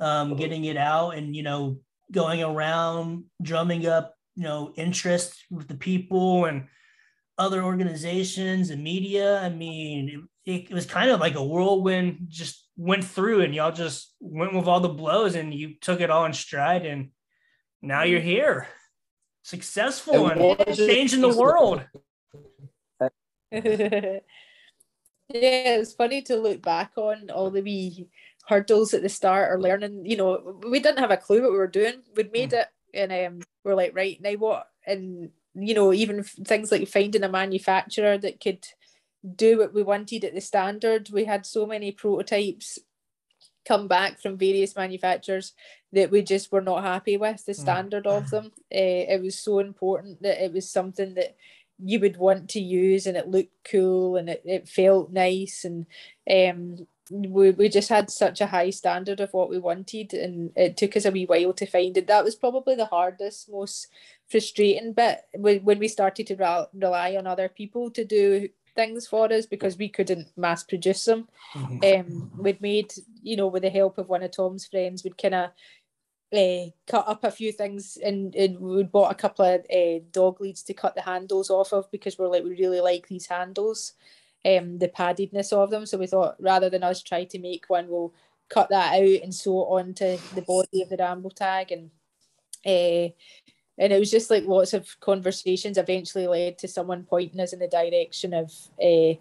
um, 0.00 0.36
getting 0.36 0.64
it 0.64 0.76
out 0.76 1.10
and 1.10 1.34
you 1.36 1.42
know 1.42 1.78
going 2.12 2.42
around 2.42 3.24
drumming 3.42 3.86
up 3.86 4.14
you 4.36 4.44
know 4.44 4.72
interest 4.76 5.44
with 5.50 5.68
the 5.68 5.74
people 5.74 6.46
and 6.46 6.66
other 7.38 7.62
organizations 7.62 8.70
and 8.70 8.82
media. 8.82 9.40
I 9.40 9.50
mean 9.50 10.28
it, 10.44 10.70
it 10.70 10.72
was 10.72 10.86
kind 10.86 11.10
of 11.10 11.20
like 11.20 11.34
a 11.34 11.44
whirlwind 11.44 12.26
just 12.28 12.68
went 12.76 13.04
through 13.04 13.42
and 13.42 13.54
y'all 13.54 13.72
just 13.72 14.14
went 14.20 14.54
with 14.54 14.66
all 14.66 14.80
the 14.80 14.88
blows 14.88 15.34
and 15.34 15.52
you 15.52 15.74
took 15.80 16.00
it 16.00 16.10
all 16.10 16.24
in 16.24 16.32
stride 16.32 16.86
and 16.86 17.10
now 17.82 18.02
you're 18.02 18.20
here, 18.20 18.66
successful 19.46 20.26
and, 20.26 20.40
and 20.40 20.76
changing 20.76 21.20
the 21.20 21.36
world. 21.36 21.84
yeah, 23.52 24.20
it's 25.30 25.92
funny 25.92 26.20
to 26.22 26.36
look 26.36 26.60
back 26.60 26.90
on 26.96 27.30
all 27.30 27.52
the 27.52 27.62
wee 27.62 28.08
hurdles 28.48 28.92
at 28.92 29.02
the 29.02 29.08
start 29.08 29.52
or 29.52 29.60
learning. 29.60 30.04
You 30.04 30.16
know, 30.16 30.60
we 30.68 30.80
didn't 30.80 30.98
have 30.98 31.12
a 31.12 31.16
clue 31.16 31.42
what 31.42 31.52
we 31.52 31.58
were 31.58 31.68
doing. 31.68 32.02
We'd 32.16 32.32
made 32.32 32.50
mm. 32.50 32.62
it, 32.62 32.66
and 32.92 33.12
um, 33.12 33.46
we're 33.62 33.76
like, 33.76 33.94
right 33.94 34.20
now 34.20 34.32
what? 34.32 34.66
And 34.84 35.30
you 35.54 35.74
know, 35.74 35.92
even 35.92 36.24
things 36.24 36.72
like 36.72 36.88
finding 36.88 37.22
a 37.22 37.28
manufacturer 37.28 38.18
that 38.18 38.40
could 38.40 38.66
do 39.36 39.58
what 39.58 39.72
we 39.72 39.84
wanted 39.84 40.24
at 40.24 40.34
the 40.34 40.40
standard. 40.40 41.10
We 41.10 41.24
had 41.24 41.46
so 41.46 41.66
many 41.66 41.92
prototypes 41.92 42.80
come 43.66 43.88
back 43.88 44.20
from 44.20 44.38
various 44.38 44.76
manufacturers 44.76 45.52
that 45.92 46.10
we 46.10 46.22
just 46.22 46.52
were 46.52 46.60
not 46.60 46.84
happy 46.84 47.16
with 47.16 47.44
the 47.44 47.52
mm. 47.52 47.60
standard 47.60 48.04
mm. 48.04 48.16
of 48.16 48.30
them. 48.30 48.46
Uh, 48.72 49.04
it 49.14 49.22
was 49.22 49.38
so 49.38 49.58
important 49.58 50.22
that 50.22 50.42
it 50.42 50.52
was 50.52 50.70
something 50.70 51.14
that 51.14 51.36
you 51.78 52.00
would 52.00 52.16
want 52.16 52.48
to 52.50 52.60
use 52.60 53.06
and 53.06 53.16
it 53.16 53.28
looked 53.28 53.52
cool 53.70 54.16
and 54.16 54.30
it, 54.30 54.42
it 54.44 54.68
felt 54.68 55.12
nice 55.12 55.64
and 55.64 55.86
um 56.30 56.86
we, 57.10 57.50
we 57.52 57.68
just 57.68 57.88
had 57.88 58.10
such 58.10 58.40
a 58.40 58.46
high 58.46 58.70
standard 58.70 59.20
of 59.20 59.32
what 59.32 59.48
we 59.48 59.58
wanted 59.58 60.12
and 60.12 60.50
it 60.56 60.76
took 60.76 60.96
us 60.96 61.04
a 61.04 61.10
wee 61.10 61.26
while 61.26 61.52
to 61.52 61.66
find 61.66 61.96
it 61.96 62.06
that 62.06 62.24
was 62.24 62.34
probably 62.34 62.74
the 62.74 62.86
hardest 62.86 63.50
most 63.50 63.88
frustrating 64.28 64.92
bit 64.92 65.20
when 65.34 65.78
we 65.78 65.86
started 65.86 66.26
to 66.26 66.68
rely 66.74 67.14
on 67.14 67.26
other 67.26 67.48
people 67.48 67.90
to 67.90 68.04
do 68.04 68.48
things 68.76 69.06
for 69.06 69.32
us 69.32 69.46
because 69.46 69.76
we 69.76 69.88
couldn't 69.88 70.28
mass 70.36 70.62
produce 70.62 71.04
them. 71.04 71.28
Mm-hmm. 71.54 72.00
Um, 72.00 72.30
we'd 72.36 72.60
made, 72.60 72.92
you 73.22 73.36
know, 73.36 73.48
with 73.48 73.62
the 73.62 73.70
help 73.70 73.98
of 73.98 74.08
one 74.08 74.22
of 74.22 74.30
Tom's 74.30 74.66
friends, 74.66 75.02
we'd 75.02 75.18
kind 75.18 75.34
of 75.34 75.50
uh, 76.32 76.70
cut 76.86 77.08
up 77.08 77.24
a 77.24 77.30
few 77.30 77.50
things 77.52 77.96
and, 77.96 78.34
and 78.36 78.58
we 78.58 78.82
bought 78.84 79.12
a 79.12 79.16
couple 79.16 79.44
of 79.44 79.60
uh, 79.74 80.04
dog 80.12 80.40
leads 80.40 80.62
to 80.64 80.74
cut 80.74 80.94
the 80.94 81.02
handles 81.02 81.50
off 81.50 81.72
of 81.72 81.90
because 81.90 82.18
we're 82.18 82.28
like, 82.28 82.44
we 82.44 82.50
really 82.50 82.80
like 82.80 83.08
these 83.08 83.26
handles, 83.26 83.94
um, 84.44 84.78
the 84.78 84.88
paddedness 84.88 85.52
of 85.52 85.70
them. 85.70 85.86
So 85.86 85.98
we 85.98 86.06
thought 86.06 86.36
rather 86.38 86.70
than 86.70 86.84
us 86.84 87.02
try 87.02 87.24
to 87.24 87.38
make 87.38 87.64
one, 87.68 87.88
we'll 87.88 88.14
cut 88.48 88.68
that 88.68 88.94
out 88.94 89.22
and 89.22 89.34
sew 89.34 89.62
it 89.62 89.82
onto 89.82 90.18
the 90.34 90.42
body 90.42 90.82
of 90.82 90.88
the 90.88 90.96
Ramble 90.98 91.30
tag 91.30 91.72
and 91.72 91.90
uh, 92.64 93.12
and 93.78 93.92
it 93.92 93.98
was 93.98 94.10
just 94.10 94.30
like 94.30 94.44
lots 94.44 94.72
of 94.72 94.98
conversations 95.00 95.78
eventually 95.78 96.26
led 96.26 96.58
to 96.58 96.68
someone 96.68 97.04
pointing 97.04 97.40
us 97.40 97.52
in 97.52 97.58
the 97.58 97.68
direction 97.68 98.32
of 98.32 98.52
uh, 98.82 99.14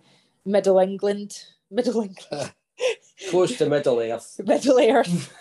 middle 0.46 0.80
england. 0.80 1.44
Middle 1.72 2.02
england. 2.02 2.54
Close 3.30 3.58
to 3.58 3.68
middle 3.68 4.00
earth. 4.00 4.40
Middle 4.46 4.80
earth. 4.80 5.34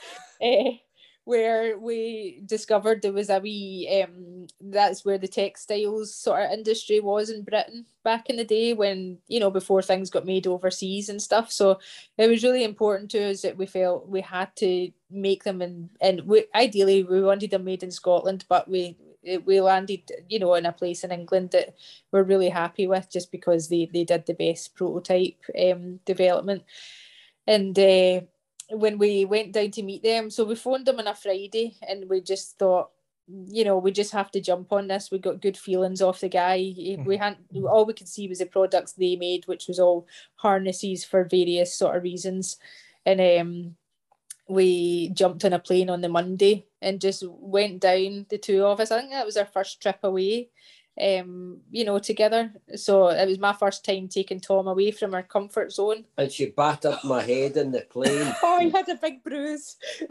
Uh, 0.43 0.71
where 1.25 1.79
we 1.79 2.43
discovered 2.45 3.01
there 3.01 3.13
was 3.13 3.31
a 3.31 3.39
wee 3.39 4.05
um 4.05 4.47
that's 4.61 5.05
where 5.05 5.17
the 5.17 5.29
textiles 5.29 6.15
sort 6.15 6.43
of 6.43 6.51
industry 6.53 7.01
was 7.01 7.31
in 7.31 7.43
Britain 7.43 7.87
back 8.05 8.29
in 8.29 8.37
the 8.37 8.45
day 8.45 8.75
when 8.75 9.19
you 9.29 9.41
know 9.41 9.51
before 9.51 9.81
things 9.83 10.11
got 10.11 10.27
made 10.27 10.47
overseas 10.47 11.09
and 11.09 11.23
stuff. 11.23 11.51
So 11.51 11.79
it 12.19 12.29
was 12.29 12.43
really 12.43 12.65
important 12.65 13.11
to 13.13 13.31
us 13.31 13.43
that 13.43 13.57
we 13.57 13.67
felt 13.67 14.09
we 14.09 14.21
had 14.21 14.55
to 14.57 14.91
make 15.11 15.45
them 15.45 15.63
and 15.63 15.89
and 16.01 16.23
we 16.23 16.45
ideally 16.55 17.03
we 17.03 17.23
wanted 17.23 17.51
them 17.51 17.65
made 17.65 17.83
in 17.83 17.91
Scotland 17.91 18.45
but 18.49 18.69
we 18.69 18.97
we 19.47 19.61
landed 19.61 20.03
you 20.29 20.39
know 20.39 20.55
in 20.55 20.67
a 20.67 20.73
place 20.73 21.03
in 21.05 21.11
England 21.11 21.51
that 21.53 21.75
we're 22.13 22.23
really 22.23 22.51
happy 22.51 22.87
with 22.87 23.11
just 23.11 23.33
because 23.33 23.69
they 23.69 23.89
they 23.93 24.05
did 24.05 24.27
the 24.27 24.35
best 24.35 24.75
prototype 24.75 25.37
um 25.59 26.01
development. 26.05 26.63
And 27.47 27.79
uh, 27.79 28.23
when 28.75 28.99
we 28.99 29.25
went 29.25 29.53
down 29.53 29.71
to 29.73 29.83
meet 29.83 30.03
them, 30.03 30.31
so 30.31 30.45
we 30.45 30.55
phoned 30.55 30.87
them 30.87 30.99
on 30.99 31.07
a 31.07 31.15
Friday 31.15 31.77
and 31.87 32.09
we 32.09 32.21
just 32.21 32.59
thought, 32.59 32.91
you 33.27 33.65
know, 33.65 33.79
we 33.79 33.91
just 33.91 34.13
have 34.13 34.31
to 34.33 34.41
jump 34.41 34.73
on 34.73 34.89
this. 34.89 35.11
We 35.11 35.19
got 35.19 35.41
good 35.41 35.57
feelings 35.57 36.03
off 36.03 36.21
the 36.21 36.29
guy. 36.29 36.59
Mm-hmm. 36.59 37.05
We 37.05 37.17
had 37.17 37.37
all 37.65 37.87
we 37.87 37.95
could 37.95 38.09
see 38.09 38.29
was 38.29 38.39
the 38.39 38.47
products 38.47 38.93
they 38.93 39.17
made, 39.17 39.47
which 39.47 39.67
was 39.67 39.81
all 39.81 40.07
harnesses 40.37 41.05
for 41.05 41.25
various 41.25 41.75
sort 41.75 41.97
of 41.97 42.03
reasons. 42.03 42.59
And 43.07 43.21
um 43.21 43.77
we 44.47 45.09
jumped 45.11 45.45
on 45.45 45.55
a 45.55 45.59
plane 45.59 45.89
on 45.89 46.03
the 46.03 46.09
Monday 46.09 46.67
and 46.83 47.01
just 47.01 47.25
went 47.27 47.81
down 47.81 48.27
the 48.29 48.37
two 48.37 48.65
of 48.65 48.79
us. 48.79 48.91
I 48.91 48.99
think 48.99 49.13
that 49.13 49.25
was 49.25 49.39
our 49.39 49.47
first 49.47 49.81
trip 49.81 50.01
away 50.03 50.51
um, 51.01 51.59
you 51.71 51.85
know, 51.85 51.99
together. 51.99 52.53
So 52.77 53.09
it 53.09 53.27
was 53.27 53.39
my 53.39 53.53
first 53.53 53.85
time 53.85 54.09
taking 54.09 54.41
Tom 54.41 54.69
away 54.69 54.91
from 54.91 55.15
our 55.15 55.23
comfort 55.23 55.73
zone. 55.73 56.05
And 56.17 56.31
she 56.31 56.47
battered 56.47 56.99
my 57.05 57.23
head 57.23 57.57
in 57.57 57.73
the 57.73 57.83
plane. 57.83 58.35
oh, 58.43 58.61
he 58.61 58.71
had 58.71 58.89
a 58.89 58.97
big 58.97 59.23
bruise. 59.23 59.77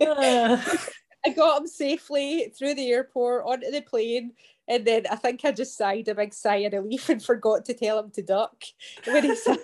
I 0.00 1.30
got 1.34 1.60
him 1.60 1.66
safely 1.66 2.52
through 2.56 2.74
the 2.74 2.90
airport 2.90 3.44
onto 3.46 3.70
the 3.70 3.80
plane. 3.80 4.32
And 4.68 4.84
then 4.84 5.04
I 5.10 5.16
think 5.16 5.44
I 5.44 5.52
just 5.52 5.76
sighed 5.76 6.08
a 6.08 6.14
big 6.14 6.34
sigh 6.34 6.56
of 6.56 6.72
relief 6.72 7.08
and 7.08 7.22
forgot 7.22 7.64
to 7.66 7.74
tell 7.74 7.98
him 7.98 8.10
to 8.12 8.22
duck 8.22 8.64
when 9.06 9.24
he 9.24 9.36
said 9.36 9.58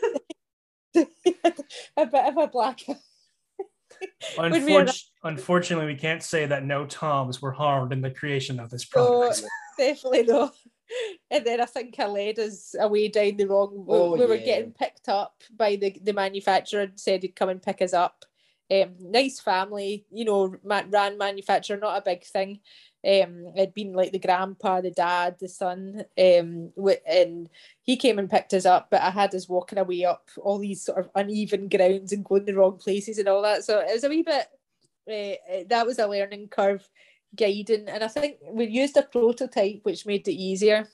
a 0.97 2.07
bit 2.07 2.25
of 2.27 2.37
a 2.37 2.47
black 2.47 2.81
Unfortunately, 4.39 4.95
unfortunately, 5.25 5.87
we 5.87 5.99
can't 5.99 6.23
say 6.23 6.47
that 6.47 6.65
no 6.65 6.87
Toms 6.87 7.43
were 7.43 7.53
harmed 7.53 7.93
in 7.93 8.01
the 8.01 8.11
creation 8.11 8.61
of 8.61 8.71
this 8.71 8.85
product. 8.85 9.43
definitely 9.79 10.25
not. 10.25 10.55
And 11.31 11.47
then 11.47 11.61
I 11.61 11.65
think 11.65 11.99
I 11.99 12.07
led 12.07 12.39
us 12.39 12.75
away 12.79 13.09
down 13.09 13.37
the 13.37 13.47
wrong. 13.47 13.87
Oh, 13.89 14.15
we, 14.15 14.27
were 14.27 14.37
getting 14.37 14.73
picked 14.73 15.09
up 15.09 15.43
by 15.57 15.77
the, 15.77 15.97
the 16.03 16.13
manufacturer 16.13 16.83
and 16.83 17.01
said 17.01 17.23
he'd 17.23 17.37
come 17.37 17.49
and 17.49 17.63
pick 17.63 17.81
us 17.81 17.95
up. 17.95 18.25
Um, 18.71 18.95
nice 19.01 19.41
family, 19.41 20.07
you 20.11 20.25
know, 20.25 20.55
ran 20.63 21.19
manufacturer, 21.19 21.77
not 21.77 21.99
a 21.99 22.03
big 22.03 22.25
thing. 22.25 22.61
Um, 23.05 23.53
it'd 23.57 23.75
been 23.75 23.93
like 23.95 24.13
the 24.13 24.19
grandpa, 24.19 24.81
the 24.81 24.93
dad, 24.93 25.37
the 25.41 25.49
son, 25.49 26.05
um, 26.17 26.73
and 27.07 27.49
he 27.83 27.97
came 27.97 28.19
and 28.19 28.31
picked 28.31 28.55
us 28.55 28.65
up. 28.65 28.89
But 28.91 29.03
I 29.03 29.11
had 29.11 29.35
us 29.35 29.49
walking 29.49 29.79
away 29.79 30.05
up 30.05 30.29
all 30.41 30.59
these 30.59 30.85
sort 30.85 30.99
of 30.99 31.11
uneven 31.15 31.69
grounds 31.69 32.13
and 32.13 32.25
going 32.25 32.45
the 32.45 32.55
wrong 32.55 32.79
places 32.79 33.19
and 33.19 33.29
all 33.29 33.43
that. 33.43 33.65
So 33.65 33.81
it 33.81 33.93
was 33.93 34.05
a 34.05 34.09
wee 34.09 34.23
bit. 34.23 34.47
Uh, 35.09 35.65
that 35.69 35.85
was 35.87 35.99
a 35.99 36.07
learning 36.07 36.49
curve 36.49 36.89
guiding. 37.37 37.89
And 37.89 38.05
I 38.05 38.09
think 38.09 38.37
we 38.49 38.67
used 38.67 38.97
a 38.97 39.03
prototype 39.03 39.81
which 39.83 40.07
made 40.07 40.29
it 40.29 40.33
easier. 40.33 40.87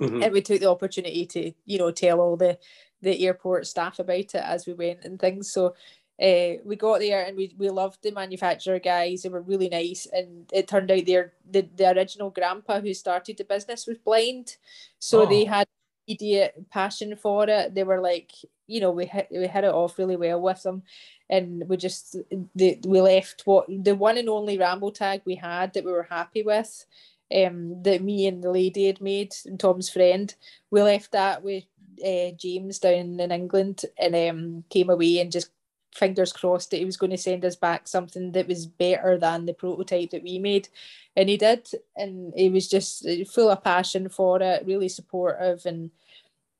Mm-hmm. 0.00 0.22
And 0.24 0.32
we 0.34 0.42
took 0.42 0.60
the 0.60 0.68
opportunity 0.68 1.24
to, 1.24 1.52
you 1.64 1.78
know, 1.78 1.90
tell 1.90 2.20
all 2.20 2.36
the 2.36 2.58
the 3.02 3.26
airport 3.26 3.66
staff 3.66 3.98
about 3.98 4.18
it 4.18 4.34
as 4.34 4.66
we 4.66 4.74
went 4.74 5.04
and 5.04 5.18
things. 5.18 5.50
So 5.50 5.74
uh, 6.22 6.62
we 6.64 6.76
got 6.76 7.00
there 7.00 7.24
and 7.24 7.36
we, 7.36 7.54
we 7.58 7.68
loved 7.68 8.02
the 8.02 8.10
manufacturer 8.10 8.78
guys. 8.78 9.22
They 9.22 9.28
were 9.28 9.42
really 9.42 9.68
nice, 9.68 10.06
and 10.10 10.48
it 10.52 10.66
turned 10.66 10.90
out 10.90 11.04
their 11.04 11.34
the, 11.50 11.68
the 11.76 11.90
original 11.90 12.30
grandpa 12.30 12.80
who 12.80 12.94
started 12.94 13.36
the 13.36 13.44
business 13.44 13.86
was 13.86 13.98
blind, 13.98 14.56
so 14.98 15.22
oh. 15.22 15.26
they 15.26 15.44
had 15.44 15.66
an 15.66 16.08
immediate 16.08 16.70
passion 16.70 17.16
for 17.16 17.48
it. 17.48 17.74
They 17.74 17.84
were 17.84 18.00
like, 18.00 18.32
you 18.66 18.80
know, 18.80 18.92
we 18.92 19.06
hit 19.06 19.28
we 19.30 19.46
hit 19.46 19.64
it 19.64 19.74
off 19.74 19.98
really 19.98 20.16
well 20.16 20.40
with 20.40 20.62
them, 20.62 20.82
and 21.28 21.68
we 21.68 21.76
just 21.76 22.16
the, 22.54 22.80
we 22.86 23.00
left 23.00 23.42
what 23.44 23.66
the 23.68 23.94
one 23.94 24.16
and 24.16 24.30
only 24.30 24.56
ramble 24.56 24.92
tag 24.92 25.20
we 25.26 25.34
had 25.34 25.74
that 25.74 25.84
we 25.84 25.92
were 25.92 26.08
happy 26.08 26.42
with, 26.42 26.86
um, 27.34 27.82
that 27.82 28.02
me 28.02 28.26
and 28.26 28.42
the 28.42 28.50
lady 28.50 28.86
had 28.86 29.02
made, 29.02 29.34
and 29.44 29.60
Tom's 29.60 29.90
friend. 29.90 30.34
We 30.70 30.80
left 30.80 31.12
that 31.12 31.42
with 31.42 31.64
uh, 32.04 32.30
James 32.38 32.78
down 32.78 33.20
in 33.20 33.30
England 33.30 33.84
and 33.98 34.14
um, 34.14 34.64
came 34.70 34.88
away 34.88 35.18
and 35.20 35.30
just 35.30 35.50
fingers 35.96 36.32
crossed 36.32 36.70
that 36.70 36.78
he 36.78 36.84
was 36.84 36.96
going 36.96 37.10
to 37.10 37.18
send 37.18 37.44
us 37.44 37.56
back 37.56 37.88
something 37.88 38.32
that 38.32 38.48
was 38.48 38.66
better 38.66 39.18
than 39.18 39.46
the 39.46 39.54
prototype 39.54 40.10
that 40.10 40.22
we 40.22 40.38
made. 40.38 40.68
And 41.16 41.28
he 41.28 41.36
did 41.36 41.68
and 41.96 42.32
he 42.36 42.50
was 42.50 42.68
just 42.68 43.06
full 43.28 43.50
of 43.50 43.64
passion 43.64 44.08
for 44.08 44.40
it 44.42 44.66
really 44.66 44.88
supportive 44.88 45.64
and 45.64 45.90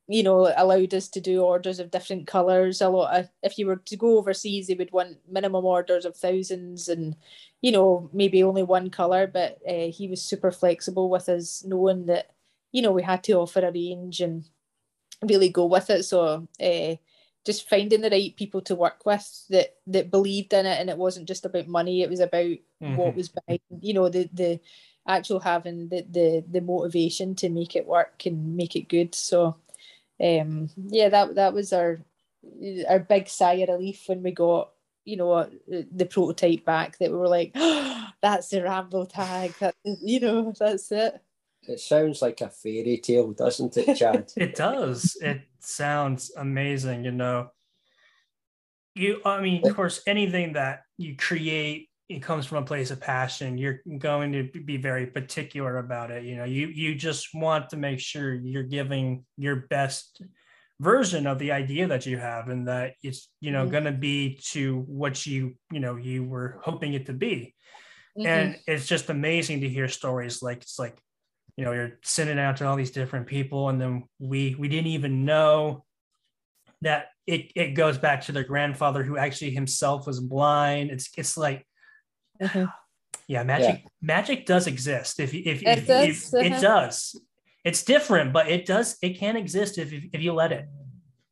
you 0.09 0.23
know 0.23 0.53
allowed 0.57 0.95
us 0.95 1.09
to 1.09 1.21
do 1.21 1.43
orders 1.43 1.81
of 1.81 1.91
different 1.91 2.29
colors 2.29 2.81
a 2.81 2.89
lot 2.89 3.19
of 3.19 3.29
if 3.43 3.59
you 3.59 3.67
were 3.67 3.77
to 3.77 3.97
go 3.97 4.19
overseas 4.19 4.69
they 4.69 4.75
would 4.75 4.93
want 4.93 5.19
minimum 5.29 5.65
orders 5.65 6.05
of 6.05 6.17
thousands 6.17 6.89
and 6.89 7.17
you 7.61 7.73
know 7.73 8.09
maybe 8.13 8.43
only 8.45 8.63
one 8.63 8.89
color 8.89 9.27
but 9.27 9.59
uh, 9.69 9.91
he 9.91 10.07
was 10.07 10.23
super 10.23 10.53
flexible 10.53 11.11
with 11.11 11.29
us 11.29 11.65
knowing 11.67 12.07
that 12.07 12.31
you 12.71 12.83
know 12.83 12.93
we 12.93 13.03
had 13.03 13.25
to 13.25 13.33
offer 13.33 13.59
a 13.67 13.73
range 13.73 14.21
and 14.21 14.49
really 15.23 15.49
go 15.49 15.67
with 15.67 15.91
it. 15.91 16.05
So 16.05 16.47
uh, 16.61 16.95
just 17.47 17.71
finding 17.71 18.01
the 18.01 18.11
right 18.11 18.37
people 18.37 18.61
to 18.61 18.75
work 18.75 19.07
with 19.07 19.45
that 19.49 19.77
that 19.87 20.11
believed 20.11 20.53
in 20.53 20.67
it 20.67 20.81
and 20.81 20.91
it 20.91 20.99
wasn't 20.99 21.29
just 21.29 21.47
about 21.47 21.69
money 21.69 22.03
it 22.03 22.11
was 22.11 22.21
about 22.21 22.45
mm-hmm. 22.45 22.97
what 22.97 23.15
was 23.15 23.29
behind 23.29 23.61
you 23.81 23.95
know 23.95 24.09
the 24.09 24.29
the 24.35 24.61
actual 25.07 25.41
having 25.41 25.89
the 25.89 26.05
the 26.11 26.45
the 26.51 26.61
motivation 26.61 27.35
to 27.37 27.49
make 27.49 27.77
it 27.77 27.87
work 27.87 28.27
and 28.27 28.57
make 28.57 28.77
it 28.77 28.89
good. 28.89 29.15
So 29.15 29.57
um 30.21 30.71
yeah 30.77 31.09
that 31.11 31.35
that 31.35 31.55
was 31.55 31.73
our 31.73 31.99
our 32.89 32.99
big 32.99 33.29
sigh 33.29 33.55
of 33.55 33.69
relief 33.69 34.05
when 34.07 34.23
we 34.23 34.33
got 34.33 34.71
you 35.05 35.17
know 35.17 35.49
the 35.69 36.07
prototype 36.07 36.65
back 36.65 36.99
that 36.99 37.11
we 37.11 37.17
were 37.17 37.29
like 37.29 37.53
oh, 37.55 38.09
that's 38.21 38.49
the 38.49 38.63
ramble 38.63 39.07
tag. 39.07 39.55
That 39.61 39.75
you 39.85 40.21
know 40.21 40.53
that's 40.59 40.91
it 40.93 41.21
it 41.69 41.81
sounds 41.81 42.23
like 42.23 42.41
a 42.41 42.49
fairy 42.49 42.99
tale, 43.03 43.33
doesn't 43.33 43.77
it, 43.77 43.97
Chad? 43.97 44.33
it 44.37 44.55
does. 44.55 45.17
It 45.21 45.43
sounds 45.61 46.33
amazing. 46.37 47.05
You 47.05 47.13
know, 47.13 47.51
you. 48.95 49.21
I 49.25 49.41
mean, 49.41 49.67
of 49.67 49.75
course, 49.75 50.03
anything 50.07 50.55
that 50.55 50.83
you 50.99 51.17
create, 51.17 51.89
it 52.09 52.23
comes 52.23 52.47
from 52.47 52.63
a 52.63 52.67
place 52.67 52.91
of 52.91 53.01
passion. 53.01 53.59
You're 53.59 53.81
going 53.99 54.33
to 54.33 54.45
be 54.45 54.77
very 54.77 55.07
particular 55.07 55.79
about 55.79 56.11
it. 56.11 56.25
You 56.25 56.37
know, 56.37 56.45
you 56.45 56.69
you 56.69 56.95
just 56.95 57.29
want 57.35 57.71
to 57.71 57.77
make 57.77 58.01
sure 58.01 58.35
you're 58.35 58.63
giving 58.63 59.25
your 59.37 59.67
best 59.71 60.23
version 60.81 61.27
of 61.27 61.39
the 61.39 61.53
idea 61.53 61.87
that 61.87 62.05
you 62.05 62.19
have 62.19 62.49
and 62.49 62.69
that 62.69 62.95
it's 63.03 63.31
you 63.41 63.51
know 63.51 63.63
mm-hmm. 63.63 63.71
going 63.71 63.85
to 63.85 63.93
be 63.93 64.39
to 64.45 64.81
what 64.87 65.25
you 65.25 65.55
you 65.73 65.81
know 65.81 65.97
you 65.97 66.23
were 66.23 66.61
hoping 66.63 66.93
it 66.93 67.07
to 67.07 67.15
be 67.15 67.55
mm-hmm. 68.19 68.27
and 68.27 68.59
it's 68.67 68.87
just 68.87 69.09
amazing 69.09 69.63
to 69.63 69.69
hear 69.69 69.89
stories 69.89 70.43
like 70.43 70.59
it's 70.59 70.79
like 70.79 70.99
you 71.57 71.65
know 71.65 71.73
you're 71.73 71.99
sending 72.03 72.39
out 72.39 72.59
to 72.59 72.67
all 72.67 72.77
these 72.77 72.91
different 72.91 73.27
people 73.27 73.69
and 73.69 73.81
then 73.81 74.05
we 74.19 74.55
we 74.59 74.69
didn't 74.69 74.89
even 74.89 75.25
know 75.25 75.85
that 76.83 77.07
it, 77.27 77.51
it 77.57 77.75
goes 77.75 77.99
back 77.99 78.21
to 78.23 78.33
their 78.33 78.45
grandfather 78.45 79.03
who 79.03 79.17
actually 79.17 79.51
himself 79.51 80.07
was 80.07 80.21
blind 80.21 80.91
it's 80.91 81.11
it's 81.17 81.37
like 81.37 81.67
mm-hmm. 82.41 82.67
yeah 83.27 83.43
magic 83.43 83.81
yeah. 83.83 83.89
magic 84.01 84.47
does 84.47 84.67
exist 84.67 85.19
if 85.19 85.35
if, 85.35 85.63
it, 85.63 85.79
if, 85.79 85.87
does. 85.87 86.09
If, 86.09 86.35
uh-huh. 86.35 86.57
it 86.57 86.61
does 86.61 87.21
it's 87.65 87.83
different 87.83 88.33
but 88.33 88.49
it 88.49 88.67
does 88.67 88.97
it 89.03 89.19
can 89.19 89.37
exist 89.37 89.79
if, 89.79 89.93
if, 89.93 90.05
if 90.13 90.23
you 90.23 90.33
let 90.33 90.53
it 90.53 90.67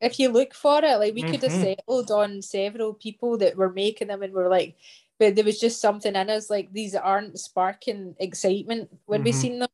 if 0.01 0.19
you 0.19 0.29
look 0.29 0.53
for 0.53 0.83
it 0.83 0.97
like 0.97 1.13
we 1.13 1.21
mm-hmm. 1.21 1.31
could 1.31 1.43
have 1.43 1.51
mm-hmm. 1.51 1.63
settled 1.63 2.11
on 2.11 2.41
several 2.41 2.93
people 2.93 3.37
that 3.37 3.55
were 3.55 3.71
making 3.71 4.07
them 4.07 4.23
and 4.23 4.33
we're 4.33 4.49
like 4.49 4.75
but 5.17 5.35
there 5.35 5.45
was 5.45 5.59
just 5.59 5.79
something 5.79 6.15
in 6.15 6.29
us 6.29 6.49
like 6.49 6.73
these 6.73 6.95
aren't 6.95 7.39
sparking 7.39 8.15
excitement 8.19 8.89
when 9.05 9.19
mm-hmm. 9.19 9.25
we 9.25 9.31
seen 9.31 9.59
them 9.59 9.69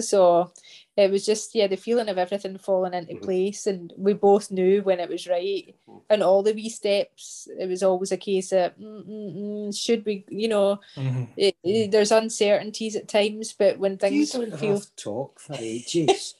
so 0.00 0.52
it 0.96 1.10
was 1.10 1.24
just 1.24 1.54
yeah 1.54 1.66
the 1.66 1.76
feeling 1.76 2.08
of 2.08 2.18
everything 2.18 2.58
falling 2.58 2.94
into 2.94 3.14
mm-hmm. 3.14 3.24
place, 3.24 3.66
and 3.66 3.92
we 3.96 4.12
both 4.12 4.50
knew 4.50 4.82
when 4.82 5.00
it 5.00 5.08
was 5.08 5.26
right. 5.26 5.74
Mm-hmm. 5.88 5.98
And 6.10 6.22
all 6.22 6.42
the 6.42 6.52
wee 6.52 6.68
steps, 6.68 7.48
it 7.58 7.68
was 7.68 7.82
always 7.82 8.12
a 8.12 8.16
case 8.16 8.52
of 8.52 8.76
mm, 8.76 9.76
should 9.76 10.04
we, 10.04 10.24
you 10.28 10.48
know, 10.48 10.80
mm-hmm. 10.96 11.24
it, 11.36 11.56
it, 11.62 11.90
there's 11.90 12.12
uncertainties 12.12 12.96
at 12.96 13.08
times, 13.08 13.52
but 13.52 13.78
when 13.78 13.96
things 13.96 14.34
you 14.34 14.46
don't 14.46 14.58
feel 14.58 14.82
talk 14.96 15.40
for 15.40 15.56
ages, 15.58 16.34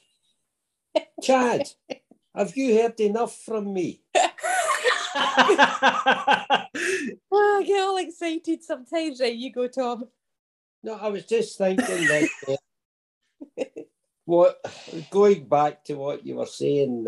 Chad, 1.22 1.68
have 2.34 2.56
you 2.56 2.80
heard 2.80 3.00
enough 3.00 3.36
from 3.36 3.72
me? 3.72 4.00
oh, 5.14 6.66
I 7.32 7.62
get 7.66 7.80
all 7.80 7.96
excited 7.96 8.62
sometimes. 8.62 9.20
Right, 9.20 9.34
you 9.34 9.52
go, 9.52 9.68
Tom. 9.68 10.04
No, 10.82 10.94
I 10.94 11.08
was 11.08 11.26
just 11.26 11.58
thinking 11.58 11.86
that 11.86 12.28
what 14.28 14.60
going 15.10 15.48
back 15.48 15.82
to 15.82 15.94
what 15.94 16.26
you 16.26 16.34
were 16.34 16.44
saying, 16.44 17.06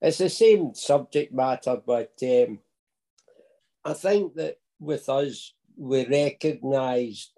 it's 0.00 0.18
the 0.18 0.28
same 0.28 0.74
subject 0.74 1.32
matter, 1.32 1.80
but 1.86 2.12
um, 2.24 2.58
I 3.84 3.92
think 3.92 4.34
that 4.34 4.58
with 4.80 5.08
us, 5.08 5.54
we 5.76 6.04
recognised 6.06 7.30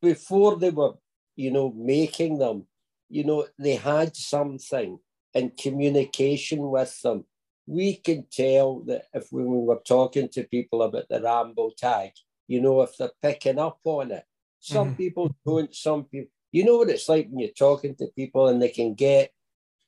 before 0.00 0.56
they 0.56 0.70
were, 0.70 0.92
you 1.34 1.50
know, 1.50 1.72
making 1.76 2.38
them, 2.38 2.68
you 3.08 3.24
know, 3.24 3.48
they 3.58 3.74
had 3.74 4.14
something 4.14 5.00
in 5.34 5.50
communication 5.58 6.70
with 6.70 7.02
them. 7.02 7.24
We 7.66 7.96
can 7.96 8.26
tell 8.30 8.84
that 8.86 9.06
if 9.12 9.32
we 9.32 9.42
were 9.42 9.82
talking 9.84 10.28
to 10.28 10.44
people 10.44 10.84
about 10.84 11.08
the 11.08 11.20
Ramble 11.20 11.72
tag, 11.76 12.12
you 12.46 12.60
know, 12.60 12.82
if 12.82 12.96
they're 12.96 13.10
picking 13.20 13.58
up 13.58 13.80
on 13.82 14.12
it. 14.12 14.26
Some 14.60 14.90
mm-hmm. 14.90 14.96
people 14.96 15.34
don't, 15.44 15.74
some 15.74 16.04
people 16.04 16.30
you 16.52 16.64
know 16.64 16.78
what 16.78 16.90
it's 16.90 17.08
like 17.08 17.28
when 17.28 17.40
you're 17.40 17.50
talking 17.50 17.94
to 17.96 18.06
people 18.16 18.48
and 18.48 18.60
they 18.60 18.70
can 18.70 18.94
get, 18.94 19.30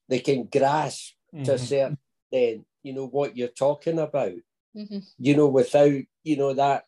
they 0.09 0.19
can 0.19 0.49
grasp 0.51 1.15
mm-hmm. 1.35 1.45
to 1.45 1.55
a 1.55 1.59
certain 1.59 1.99
then 2.31 2.65
you 2.83 2.93
know 2.93 3.07
what 3.07 3.37
you're 3.37 3.49
talking 3.49 3.99
about. 3.99 4.33
Mm-hmm. 4.77 4.99
You 5.19 5.37
know, 5.37 5.49
without 5.49 6.03
you 6.25 6.37
know 6.37 6.55
that, 6.55 6.85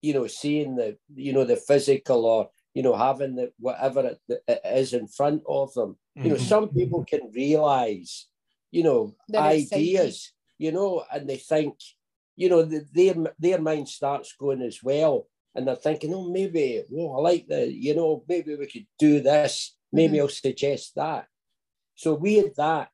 you 0.00 0.14
know, 0.14 0.26
seeing 0.26 0.76
the 0.76 0.96
you 1.14 1.32
know 1.32 1.44
the 1.44 1.56
physical 1.56 2.26
or 2.26 2.50
you 2.74 2.82
know 2.82 2.96
having 2.96 3.36
the 3.36 3.52
whatever 3.58 4.16
it, 4.28 4.40
it 4.48 4.60
is 4.64 4.92
in 4.92 5.06
front 5.06 5.42
of 5.48 5.72
them. 5.74 5.96
Mm-hmm. 6.16 6.24
You 6.24 6.30
know, 6.30 6.36
mm-hmm. 6.36 6.46
some 6.46 6.68
people 6.68 7.04
can 7.04 7.30
realize, 7.34 8.26
you 8.70 8.82
know, 8.82 9.14
They're 9.28 9.42
ideas. 9.42 10.32
You 10.58 10.70
know, 10.70 11.02
and 11.12 11.28
they 11.28 11.38
think, 11.38 11.74
you 12.36 12.48
know, 12.48 12.62
the, 12.62 12.86
their 12.92 13.14
their 13.38 13.60
mind 13.60 13.88
starts 13.88 14.34
going 14.38 14.62
as 14.62 14.80
well 14.82 15.26
and 15.54 15.66
they're 15.66 15.76
thinking, 15.76 16.14
oh, 16.14 16.30
maybe, 16.30 16.82
oh, 16.96 17.16
I 17.16 17.20
like 17.20 17.46
the, 17.46 17.70
you 17.70 17.94
know, 17.94 18.24
maybe 18.28 18.54
we 18.54 18.66
could 18.66 18.86
do 18.98 19.20
this. 19.20 19.76
Maybe 19.92 20.14
mm-hmm. 20.14 20.22
I'll 20.22 20.28
suggest 20.28 20.94
that. 20.96 21.26
So 21.94 22.14
we 22.14 22.36
had 22.36 22.56
that, 22.56 22.88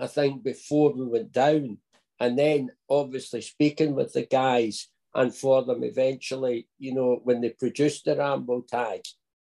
I 0.00 0.06
think, 0.06 0.44
before 0.44 0.92
we 0.92 1.06
went 1.06 1.32
down. 1.32 1.78
And 2.20 2.38
then 2.38 2.70
obviously 2.88 3.42
speaking 3.42 3.94
with 3.94 4.12
the 4.12 4.26
guys 4.26 4.88
and 5.14 5.34
for 5.34 5.64
them 5.64 5.82
eventually, 5.82 6.68
you 6.78 6.94
know, 6.94 7.20
when 7.24 7.40
they 7.40 7.50
produced 7.50 8.04
the 8.04 8.16
Ramble 8.16 8.62
tag, 8.62 9.00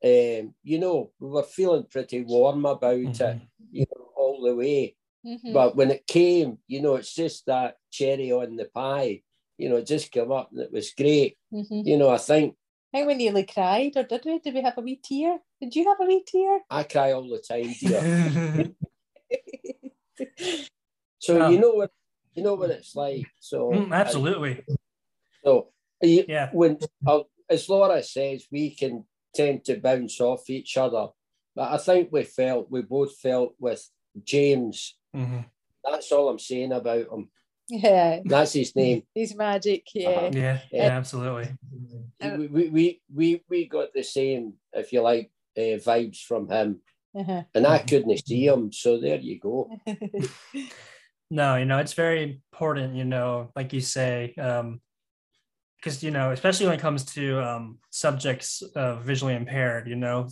um, 0.03 0.55
you 0.63 0.79
know, 0.79 1.13
we 1.19 1.29
were 1.29 1.43
feeling 1.43 1.85
pretty 1.91 2.23
warm 2.23 2.65
about 2.65 2.97
mm-hmm. 2.97 3.23
it, 3.23 3.43
you 3.71 3.87
know, 3.95 4.09
all 4.17 4.43
the 4.43 4.55
way. 4.55 4.97
Mm-hmm. 5.27 5.53
But 5.53 5.77
when 5.77 5.91
it 5.91 6.07
came, 6.07 6.59
you 6.67 6.81
know, 6.81 6.95
it's 6.95 7.15
just 7.15 7.45
that 7.47 7.77
cherry 7.91 8.33
on 8.33 8.57
the 8.57 8.65
pie 8.65 9.23
you 9.61 9.69
know, 9.69 9.83
just 9.83 10.11
come 10.11 10.33
up 10.33 10.51
and 10.51 10.61
it 10.61 10.73
was 10.73 10.93
great. 10.97 11.37
Mm-hmm. 11.53 11.87
You 11.87 11.99
know, 11.99 12.09
I 12.11 12.19
think. 12.19 12.57
I 12.93 12.99
think 12.99 13.09
we 13.09 13.15
nearly 13.15 13.45
cried, 13.45 13.93
or 13.95 14.03
did 14.03 14.23
we? 14.25 14.41
Did 14.41 14.55
we 14.55 14.63
have 14.63 14.79
a 14.79 14.81
wee 14.81 15.01
tear? 15.03 15.39
Did 15.61 15.77
you 15.77 15.87
have 15.87 16.01
a 16.01 16.07
wee 16.07 16.25
tear? 16.27 16.61
I 16.69 16.83
cry 16.83 17.13
all 17.13 17.29
the 17.29 17.39
time, 17.39 17.73
dear. 17.79 18.71
so 21.19 21.49
you 21.49 21.61
know 21.61 21.71
what 21.71 21.91
you 22.35 22.43
know 22.43 22.55
what 22.55 22.71
it's 22.71 22.97
like. 22.97 23.27
So 23.39 23.71
mm, 23.71 23.95
absolutely. 23.95 24.65
I, 24.69 24.75
so 25.45 25.69
you, 26.03 26.25
yeah, 26.27 26.49
when 26.53 26.79
uh, 27.07 27.21
as 27.49 27.69
Laura 27.69 28.03
says, 28.03 28.47
we 28.51 28.75
can 28.75 29.05
tend 29.35 29.65
to 29.67 29.79
bounce 29.79 30.21
off 30.21 30.51
each 30.51 30.77
other, 30.77 31.09
but 31.55 31.71
I 31.73 31.77
think 31.77 32.09
we 32.11 32.25
felt 32.25 32.71
we 32.71 32.83
both 32.83 33.17
felt 33.19 33.55
with 33.59 33.89
James. 34.25 34.97
Mm-hmm. 35.15 35.43
That's 35.85 36.11
all 36.11 36.29
I'm 36.29 36.39
saying 36.39 36.73
about 36.73 37.07
him. 37.07 37.31
Yeah, 37.71 38.21
that's 38.25 38.53
his 38.53 38.75
name. 38.75 39.05
He's 39.15 39.35
magic. 39.35 39.87
Yeah, 39.95 40.11
uh-huh. 40.11 40.31
yeah, 40.33 40.59
yeah, 40.73 40.97
absolutely. 40.99 41.55
We, 42.21 42.69
we 42.69 43.01
we 43.15 43.43
we 43.49 43.69
got 43.69 43.93
the 43.95 44.03
same, 44.03 44.55
if 44.73 44.93
you 44.93 45.03
like, 45.03 45.31
uh, 45.57 45.79
vibes 45.79 46.23
from 46.23 46.49
him, 46.49 46.81
uh-huh. 47.17 47.43
and 47.55 47.67
I 47.67 47.79
couldn't 47.79 48.27
see 48.27 48.47
him. 48.47 48.73
So 48.73 49.01
there 49.01 49.19
you 49.19 49.39
go. 49.39 49.71
no, 51.31 51.57
you 51.57 51.65
know 51.65 51.79
it's 51.79 51.95
very 51.95 52.41
important. 52.53 52.97
You 52.97 53.05
know, 53.05 53.51
like 53.55 53.73
you 53.73 53.81
say, 53.81 54.35
um, 54.35 54.81
because 55.77 56.03
you 56.03 56.11
know, 56.11 56.33
especially 56.33 56.67
when 56.67 56.75
it 56.75 56.83
comes 56.83 57.05
to 57.15 57.41
um, 57.41 57.79
subjects 57.91 58.63
uh, 58.75 58.97
visually 58.97 59.35
impaired, 59.35 59.89
you 59.89 59.97
know, 59.97 60.29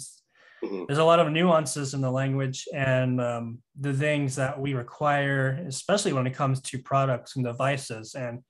mm-hmm. 0.62 0.84
there's 0.86 0.98
a 0.98 1.04
lot 1.04 1.20
of 1.20 1.30
nuances 1.30 1.94
in 1.94 2.00
the 2.00 2.10
language 2.10 2.66
and 2.74 3.20
um, 3.20 3.58
the 3.78 3.92
things 3.92 4.36
that 4.36 4.60
we 4.60 4.74
require, 4.74 5.64
especially 5.66 6.12
when 6.12 6.26
it 6.26 6.34
comes 6.34 6.60
to 6.62 6.78
products 6.78 7.36
and 7.36 7.44
devices. 7.44 8.14
And 8.14 8.40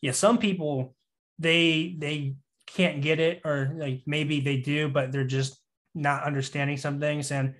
yeah, 0.00 0.12
some 0.12 0.38
people 0.38 0.94
they 1.38 1.96
they 1.98 2.36
can't 2.66 3.02
get 3.02 3.20
it, 3.20 3.42
or 3.44 3.74
like 3.78 4.02
maybe 4.06 4.40
they 4.40 4.58
do, 4.58 4.88
but 4.88 5.12
they're 5.12 5.24
just 5.24 5.60
not 5.94 6.24
understanding 6.24 6.76
some 6.76 7.00
things. 7.00 7.30
And 7.30 7.54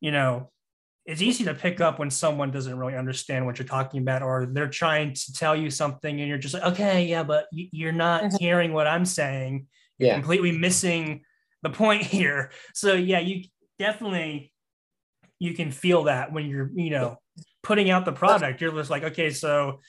you 0.00 0.10
know, 0.10 0.50
it's 1.06 1.20
easy 1.20 1.44
to 1.44 1.54
pick 1.54 1.80
up 1.80 1.98
when 1.98 2.10
someone 2.10 2.50
doesn't 2.50 2.78
really 2.78 2.96
understand 2.96 3.44
what 3.44 3.58
you're 3.58 3.68
talking 3.68 4.00
about 4.00 4.22
or 4.22 4.46
they're 4.46 4.68
trying 4.68 5.12
to 5.12 5.32
tell 5.32 5.54
you 5.54 5.70
something 5.70 6.20
and 6.20 6.28
you're 6.28 6.38
just 6.38 6.54
like 6.54 6.62
okay 6.62 7.04
yeah 7.04 7.22
but 7.22 7.46
you're 7.52 7.92
not 7.92 8.22
mm-hmm. 8.22 8.36
hearing 8.38 8.72
what 8.72 8.86
i'm 8.86 9.04
saying 9.04 9.66
yeah. 9.98 10.06
you're 10.06 10.14
completely 10.16 10.52
missing 10.52 11.22
the 11.64 11.70
point 11.70 12.02
here. 12.16 12.52
So 12.72 12.94
yeah 12.94 13.18
you 13.18 13.44
definitely 13.78 14.52
you 15.40 15.54
can 15.54 15.72
feel 15.72 16.04
that 16.04 16.32
when 16.32 16.46
you're 16.46 16.70
you 16.74 16.90
know 16.90 17.18
putting 17.64 17.90
out 17.90 18.04
the 18.04 18.12
product. 18.12 18.60
You're 18.60 18.70
just 18.70 18.90
like 18.90 19.02
okay 19.04 19.30
so 19.30 19.80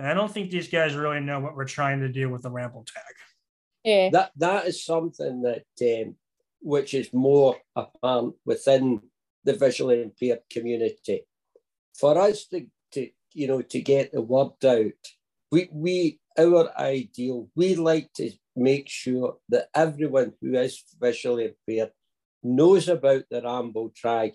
i 0.00 0.14
don't 0.14 0.32
think 0.32 0.50
these 0.50 0.68
guys 0.68 0.94
really 0.94 1.18
know 1.18 1.40
what 1.40 1.56
we're 1.56 1.64
trying 1.64 1.98
to 1.98 2.08
do 2.08 2.28
with 2.28 2.42
the 2.42 2.50
ramble 2.50 2.84
tag. 2.84 3.14
Yeah. 3.84 4.10
That 4.12 4.32
that 4.36 4.66
is 4.66 4.84
something 4.84 5.42
that 5.42 5.64
um, 5.82 6.16
which 6.60 6.92
is 6.94 7.12
more 7.12 7.56
apparent 7.76 8.34
within 8.44 9.00
the 9.44 9.54
visually 9.54 10.02
impaired 10.02 10.40
community. 10.50 11.22
For 11.98 12.18
us 12.18 12.46
to, 12.46 12.66
to 12.92 13.08
you 13.32 13.46
know 13.46 13.62
to 13.62 13.80
get 13.80 14.12
the 14.12 14.22
word 14.22 14.64
out, 14.64 15.02
we 15.50 15.68
we 15.72 16.20
our 16.38 16.70
ideal, 16.78 17.48
we 17.54 17.74
like 17.74 18.12
to 18.14 18.30
make 18.56 18.88
sure 18.88 19.36
that 19.48 19.68
everyone 19.74 20.32
who 20.40 20.54
is 20.54 20.82
visually 21.00 21.54
impaired 21.54 21.92
knows 22.42 22.88
about 22.88 23.24
the 23.30 23.42
Ramble 23.42 23.92
tag, 24.00 24.34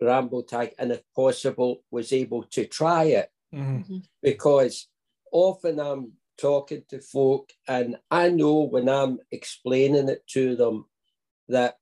Ramble 0.00 0.44
tag, 0.44 0.74
and 0.78 0.92
if 0.92 1.02
possible, 1.14 1.82
was 1.90 2.12
able 2.12 2.44
to 2.44 2.66
try 2.66 3.04
it. 3.04 3.28
Mm-hmm. 3.54 3.98
Because 4.22 4.88
often 5.30 5.78
I'm 5.78 6.12
talking 6.38 6.82
to 6.88 7.00
folk, 7.00 7.52
and 7.68 7.98
I 8.10 8.30
know 8.30 8.60
when 8.60 8.88
I'm 8.88 9.18
explaining 9.30 10.08
it 10.08 10.26
to 10.28 10.56
them 10.56 10.86
that 11.48 11.76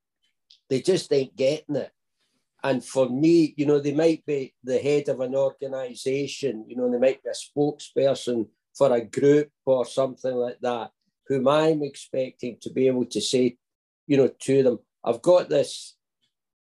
they 0.69 0.81
just 0.81 1.13
ain't 1.13 1.37
getting 1.37 1.77
it. 1.77 1.93
And 2.63 2.85
for 2.85 3.09
me, 3.09 3.55
you 3.57 3.65
know, 3.65 3.81
they 3.81 3.95
might 3.95 4.25
be 4.27 4.55
the 4.63 4.79
head 4.79 5.09
of 5.09 5.21
an 5.21 5.35
organization, 5.35 6.67
you 6.69 6.77
know, 6.77 6.91
they 6.91 6.99
might 6.99 7.23
be 7.23 7.31
a 7.31 7.33
spokesperson 7.33 8.49
for 8.77 8.93
a 8.93 9.01
group 9.01 9.51
or 9.65 9.87
something 9.87 10.35
like 10.35 10.59
that, 10.61 10.91
whom 11.31 11.47
I'm 11.47 11.83
expecting 11.85 12.57
to 12.61 12.71
be 12.71 12.89
able 12.89 13.07
to 13.07 13.21
say, 13.21 13.57
you 14.09 14.17
know, 14.17 14.29
to 14.47 14.63
them, 14.65 14.79
I've 15.05 15.23
got 15.23 15.49
this 15.49 15.97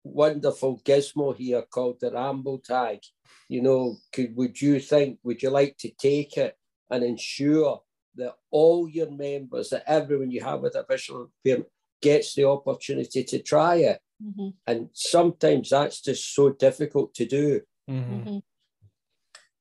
wonderful 0.03 0.79
gizmo 0.79 1.37
here 1.37 1.61
called 1.61 1.99
the 2.01 2.11
Ramble 2.11 2.57
Tag. 2.57 2.99
You 3.47 3.61
know, 3.61 3.97
could 4.11 4.35
would 4.35 4.59
you 4.59 4.79
think, 4.79 5.19
would 5.23 5.43
you 5.43 5.51
like 5.51 5.77
to 5.77 5.91
take 5.91 6.35
it 6.37 6.57
and 6.89 7.03
ensure 7.03 7.81
that 8.15 8.33
all 8.49 8.89
your 8.89 9.11
members, 9.11 9.69
that 9.69 9.83
everyone 9.85 10.31
you 10.31 10.43
have 10.43 10.61
with 10.61 10.73
a 10.73 10.83
visual 10.89 11.29
impairment 11.45 11.69
gets 12.01 12.33
the 12.33 12.45
opportunity 12.45 13.23
to 13.23 13.43
try 13.43 13.75
it? 13.75 13.99
Mm-hmm. 14.23 14.49
And 14.65 14.89
sometimes 14.93 15.69
that's 15.69 16.01
just 16.01 16.33
so 16.33 16.49
difficult 16.49 17.13
to 17.13 17.25
do. 17.27 17.61
Mm-hmm. 17.87 18.15
mm-hmm. 18.15 18.37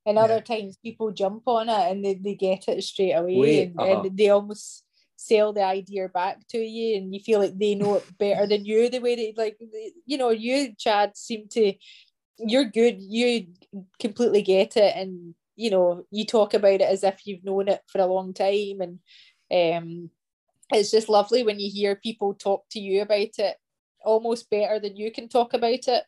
And 0.07 0.19
other 0.19 0.43
yeah. 0.47 0.57
times 0.57 0.77
people 0.77 1.13
jump 1.13 1.45
on 1.47 1.71
it 1.71 1.91
and 1.91 2.05
they, 2.05 2.15
they 2.15 2.35
get 2.35 2.69
it 2.69 2.85
straight 2.85 3.13
away 3.13 3.37
Wait, 3.37 3.63
and, 3.69 3.81
uh-huh. 3.81 4.03
and, 4.03 4.17
they 4.17 4.29
almost 4.29 4.85
sell 5.27 5.53
the 5.53 5.63
idea 5.63 6.09
back 6.09 6.47
to 6.49 6.59
you 6.59 6.97
and 6.97 7.15
you 7.15 7.21
feel 7.21 7.41
like 7.41 7.59
they 7.59 7.75
know 7.75 7.97
it 7.97 8.19
better 8.19 8.47
than 8.47 8.65
you 8.65 8.89
the 8.91 8.99
way 8.99 9.15
they 9.15 9.35
like 9.37 9.59
you 10.07 10.19
know 10.19 10.31
you 10.31 10.75
Chad 10.79 11.17
seem 11.17 11.49
to 11.49 11.73
you're 12.39 12.65
good 12.65 12.97
you 13.01 13.47
completely 13.99 14.43
get 14.43 14.77
it 14.77 14.95
and 14.97 15.35
you 15.57 15.71
know 15.71 16.05
you 16.11 16.25
talk 16.27 16.55
about 16.55 16.81
it 16.81 16.83
as 16.83 17.05
if 17.05 17.27
you've 17.27 17.45
known 17.45 17.69
it 17.69 17.81
for 17.87 18.01
a 18.01 18.07
long 18.07 18.35
time 18.35 18.81
and 18.81 18.99
um 19.51 20.11
it's 20.73 20.91
just 20.91 21.09
lovely 21.09 21.43
when 21.43 21.61
you 21.61 21.71
hear 21.71 21.95
people 21.95 22.35
talk 22.35 22.65
to 22.71 22.81
you 22.81 23.03
about 23.03 23.39
it 23.39 23.57
almost 24.05 24.51
better 24.51 24.79
than 24.79 24.97
you 24.97 25.11
can 25.11 25.29
talk 25.29 25.55
about 25.55 25.89
it. 25.89 26.05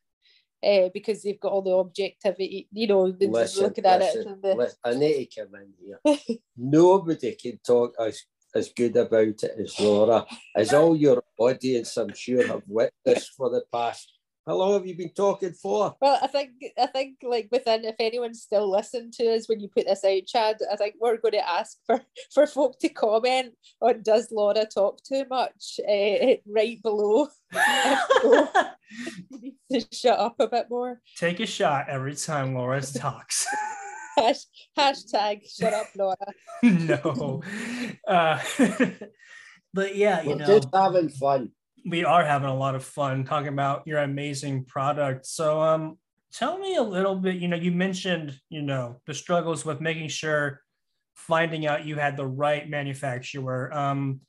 Uh, 0.65 0.89
because 0.95 1.23
they've 1.23 1.39
got 1.39 1.53
all 1.53 1.63
the 1.63 1.71
objectivity, 1.71 2.67
you 2.73 2.87
know, 2.87 3.03
listen, 3.21 3.63
looking 3.63 3.85
at 3.85 4.01
listen, 4.01 4.27
it. 4.27 4.43
The... 4.43 4.55
Listen, 4.55 4.79
I 4.83 4.95
need 4.95 5.27
to 5.27 5.45
come 5.45 5.55
in 5.55 5.75
here. 5.79 6.39
Nobody 6.57 7.35
can 7.35 7.61
talk 7.65 7.95
as, 8.01 8.25
as 8.57 8.73
good 8.77 8.97
about 8.97 9.43
it 9.43 9.55
as 9.59 9.79
Laura, 9.79 10.27
as 10.57 10.73
all 10.73 10.97
your 10.97 11.23
audience, 11.39 11.97
I'm 11.97 12.15
sure, 12.15 12.47
have 12.47 12.63
witnessed 12.67 13.33
for 13.37 13.51
the 13.51 13.63
past 13.73 14.13
how 14.47 14.55
long 14.55 14.75
have 14.75 14.87
you 14.87 14.97
been 14.97 15.13
talking 15.13 15.53
for? 15.53 15.97
Well, 16.01 16.21
I 16.23 16.29
think 16.29 16.51
I 16.79 16.87
think 16.87 17.17
like 17.23 17.49
within 17.51 17.85
if 17.85 17.97
anyone's 17.99 18.43
still 18.43 18.71
listening 18.71 19.11
to 19.15 19.35
us 19.35 19.49
when 19.49 19.59
you 19.59 19.69
put 19.69 19.87
this 19.87 20.05
out, 20.05 20.27
Chad, 20.27 20.59
I 20.73 20.77
think 20.77 20.95
we're 21.01 21.17
going 21.17 21.33
to 21.33 21.49
ask 21.49 21.79
for 21.85 22.01
for 22.33 22.47
folk 22.47 22.79
to 22.81 22.89
comment 22.89 23.55
on 23.81 24.03
does 24.03 24.29
Laura 24.31 24.65
talk 24.65 25.03
too 25.03 25.25
much 25.29 25.81
uh, 25.81 26.37
right 26.47 26.81
below. 26.81 27.27
you 28.23 29.53
need 29.71 29.81
to 29.81 29.85
shut 29.93 30.19
up 30.19 30.37
a 30.39 30.47
bit 30.47 30.67
more. 30.71 31.01
Take 31.17 31.41
a 31.41 31.47
shot 31.47 31.89
every 31.89 32.15
time 32.15 32.55
Laura 32.55 32.81
talks. 32.81 33.49
Hash, 34.17 34.45
hashtag 34.79 35.43
shut 35.49 35.73
up, 35.73 35.87
Laura. 35.97 36.17
no. 36.63 37.43
Uh, 38.07 38.41
but 39.75 39.97
yeah, 39.97 40.23
you 40.23 40.31
We're 40.31 40.37
know, 40.37 40.47
just 40.47 40.69
having 40.73 41.09
fun 41.09 41.51
we 41.87 42.05
are 42.05 42.25
having 42.25 42.49
a 42.49 42.57
lot 42.57 42.75
of 42.75 42.85
fun 42.85 43.25
talking 43.25 43.49
about 43.49 43.87
your 43.87 44.01
amazing 44.01 44.65
product. 44.65 45.25
So, 45.25 45.63
um, 45.63 45.99
tell 46.33 46.59
me 46.59 46.75
a 46.77 46.83
little 46.83 47.15
bit. 47.15 47.37
You 47.37 47.49
know, 47.49 47.57
you 47.57 47.71
mentioned 47.71 48.39
you 48.51 48.63
know 48.63 49.01
the 49.07 49.15
struggles 49.15 49.65
with 49.65 49.81
making 49.81 50.09
sure 50.09 50.61
finding 51.15 51.67
out 51.67 51.87
you 51.87 51.97
had 51.97 52.17
the 52.17 52.27
right 52.27 52.69
manufacturer. 52.69 53.73
Um, 53.73 54.21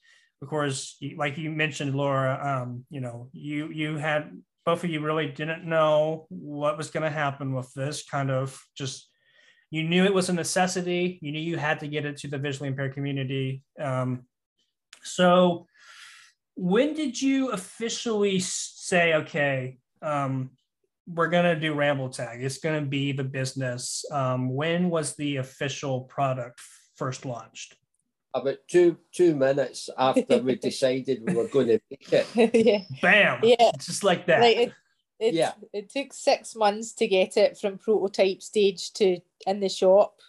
of 0.41 0.47
course, 0.47 0.97
like 1.17 1.37
you 1.37 1.49
mentioned, 1.49 1.95
Laura, 1.95 2.61
um, 2.61 2.85
you 2.91 3.01
know, 3.01 3.29
you 3.33 3.69
you 3.69 3.97
had 3.97 4.39
both 4.65 4.83
of 4.83 4.91
you 4.91 4.99
really 4.99 5.27
didn't 5.27 5.65
know 5.65 6.27
what 6.29 6.77
was 6.77 6.91
going 6.91 7.03
to 7.03 7.09
happen 7.09 7.55
with 7.55 7.73
this. 7.73 8.03
Kind 8.03 8.29
of 8.29 8.61
just 8.77 9.09
you 9.69 9.83
knew 9.83 10.05
it 10.05 10.13
was 10.13 10.29
a 10.29 10.33
necessity. 10.33 11.19
You 11.21 11.31
knew 11.31 11.39
you 11.39 11.57
had 11.57 11.79
to 11.81 11.87
get 11.87 12.05
it 12.05 12.17
to 12.17 12.27
the 12.27 12.37
visually 12.37 12.69
impaired 12.69 12.93
community. 12.93 13.63
Um, 13.79 14.23
so 15.03 15.67
when 16.55 16.93
did 16.93 17.21
you 17.21 17.51
officially 17.51 18.39
say, 18.39 19.13
okay, 19.13 19.77
um, 20.01 20.51
we're 21.05 21.29
gonna 21.29 21.59
do 21.59 21.73
Ramble 21.73 22.09
Tag? 22.09 22.43
It's 22.43 22.57
gonna 22.57 22.81
be 22.81 23.11
the 23.11 23.23
business. 23.23 24.03
Um, 24.11 24.53
when 24.53 24.89
was 24.89 25.15
the 25.15 25.37
official 25.37 26.01
product 26.01 26.59
first 26.95 27.25
launched? 27.25 27.75
About 28.33 28.57
two 28.67 28.97
two 29.11 29.35
minutes 29.35 29.89
after 29.97 30.37
we 30.39 30.55
decided 30.69 31.23
we 31.25 31.33
were 31.33 31.47
going 31.47 31.67
to 31.67 31.79
make 31.89 32.13
it. 32.13 32.27
yeah. 32.53 32.81
Bam. 33.01 33.39
Yeah. 33.43 33.71
Just 33.79 34.03
like 34.03 34.27
that. 34.27 34.41
Like 34.41 34.57
it, 34.57 34.73
it, 35.19 35.33
yeah. 35.33 35.53
It 35.73 35.89
took 35.89 36.13
six 36.13 36.55
months 36.55 36.93
to 36.93 37.07
get 37.07 37.37
it 37.37 37.57
from 37.57 37.77
prototype 37.77 38.41
stage 38.41 38.93
to 38.93 39.19
in 39.45 39.59
the 39.59 39.69
shop 39.69 40.19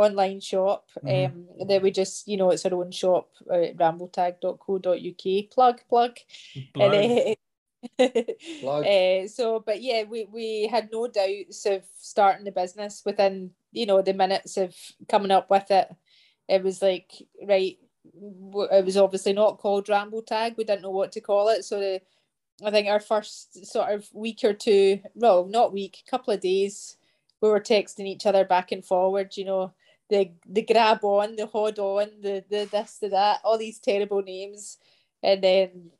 online 0.00 0.40
shop. 0.40 0.88
Mm-hmm. 1.04 1.36
Um, 1.60 1.68
then 1.68 1.82
we 1.82 1.90
just, 1.90 2.26
you 2.26 2.36
know, 2.36 2.50
it's 2.50 2.64
our 2.66 2.74
own 2.74 2.90
shop, 2.90 3.30
uh, 3.50 3.72
rambletag.co.uk. 3.76 5.50
Plug, 5.50 5.80
plug. 5.88 6.18
plug. 6.74 6.94
And, 6.94 7.36
uh, 7.98 8.08
plug. 8.60 8.86
Uh, 8.86 9.28
so, 9.28 9.62
but 9.64 9.82
yeah, 9.82 10.04
we, 10.04 10.24
we 10.24 10.68
had 10.68 10.90
no 10.92 11.06
doubts 11.06 11.66
of 11.66 11.82
starting 11.98 12.44
the 12.44 12.52
business 12.52 13.02
within, 13.04 13.50
you 13.72 13.86
know, 13.86 14.02
the 14.02 14.14
minutes 14.14 14.56
of 14.56 14.74
coming 15.08 15.30
up 15.30 15.50
with 15.50 15.70
it. 15.70 15.88
It 16.48 16.62
was 16.64 16.82
like, 16.82 17.12
right, 17.46 17.78
it 18.04 18.84
was 18.84 18.96
obviously 18.96 19.32
not 19.34 19.58
called 19.58 19.88
Ramble 19.88 20.22
Tag. 20.22 20.54
We 20.56 20.64
didn't 20.64 20.82
know 20.82 20.90
what 20.90 21.12
to 21.12 21.20
call 21.20 21.48
it. 21.48 21.64
So 21.64 21.78
the, 21.78 22.00
I 22.64 22.70
think 22.70 22.88
our 22.88 23.00
first 23.00 23.66
sort 23.66 23.90
of 23.90 24.08
week 24.12 24.40
or 24.44 24.52
two, 24.52 25.00
well, 25.14 25.46
not 25.46 25.72
week, 25.72 26.02
couple 26.10 26.34
of 26.34 26.40
days, 26.40 26.96
we 27.40 27.48
were 27.48 27.60
texting 27.60 28.06
each 28.06 28.26
other 28.26 28.44
back 28.44 28.72
and 28.72 28.84
forward, 28.84 29.36
you 29.36 29.44
know, 29.44 29.72
the 30.10 30.32
the 30.48 30.62
grab 30.62 31.04
on, 31.04 31.36
the 31.36 31.46
hold 31.46 31.78
on, 31.78 32.08
the 32.20 32.44
the 32.50 32.68
this, 32.70 32.98
the 32.98 33.08
that, 33.10 33.40
all 33.44 33.58
these 33.58 33.78
terrible 33.78 34.22
names. 34.22 34.78
And 35.22 35.42
then 35.42 35.90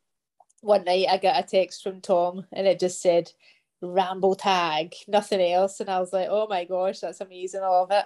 one 0.61 0.85
night 0.85 1.07
I 1.09 1.19
got 1.19 1.43
a 1.43 1.47
text 1.47 1.83
from 1.83 2.01
Tom 2.01 2.47
and 2.53 2.67
it 2.67 2.81
just 2.81 3.01
said 3.01 3.33
ramble 3.81 4.35
tag, 4.35 4.95
nothing 5.09 5.41
else. 5.41 5.81
And 5.81 5.89
I 5.89 6.01
was 6.01 6.13
like, 6.13 6.29
oh 6.31 6.47
my 6.49 6.65
gosh, 6.65 7.01
that's 7.01 7.21
amazing. 7.21 7.63
I 7.63 7.69
love 7.69 7.91
it. 7.91 8.05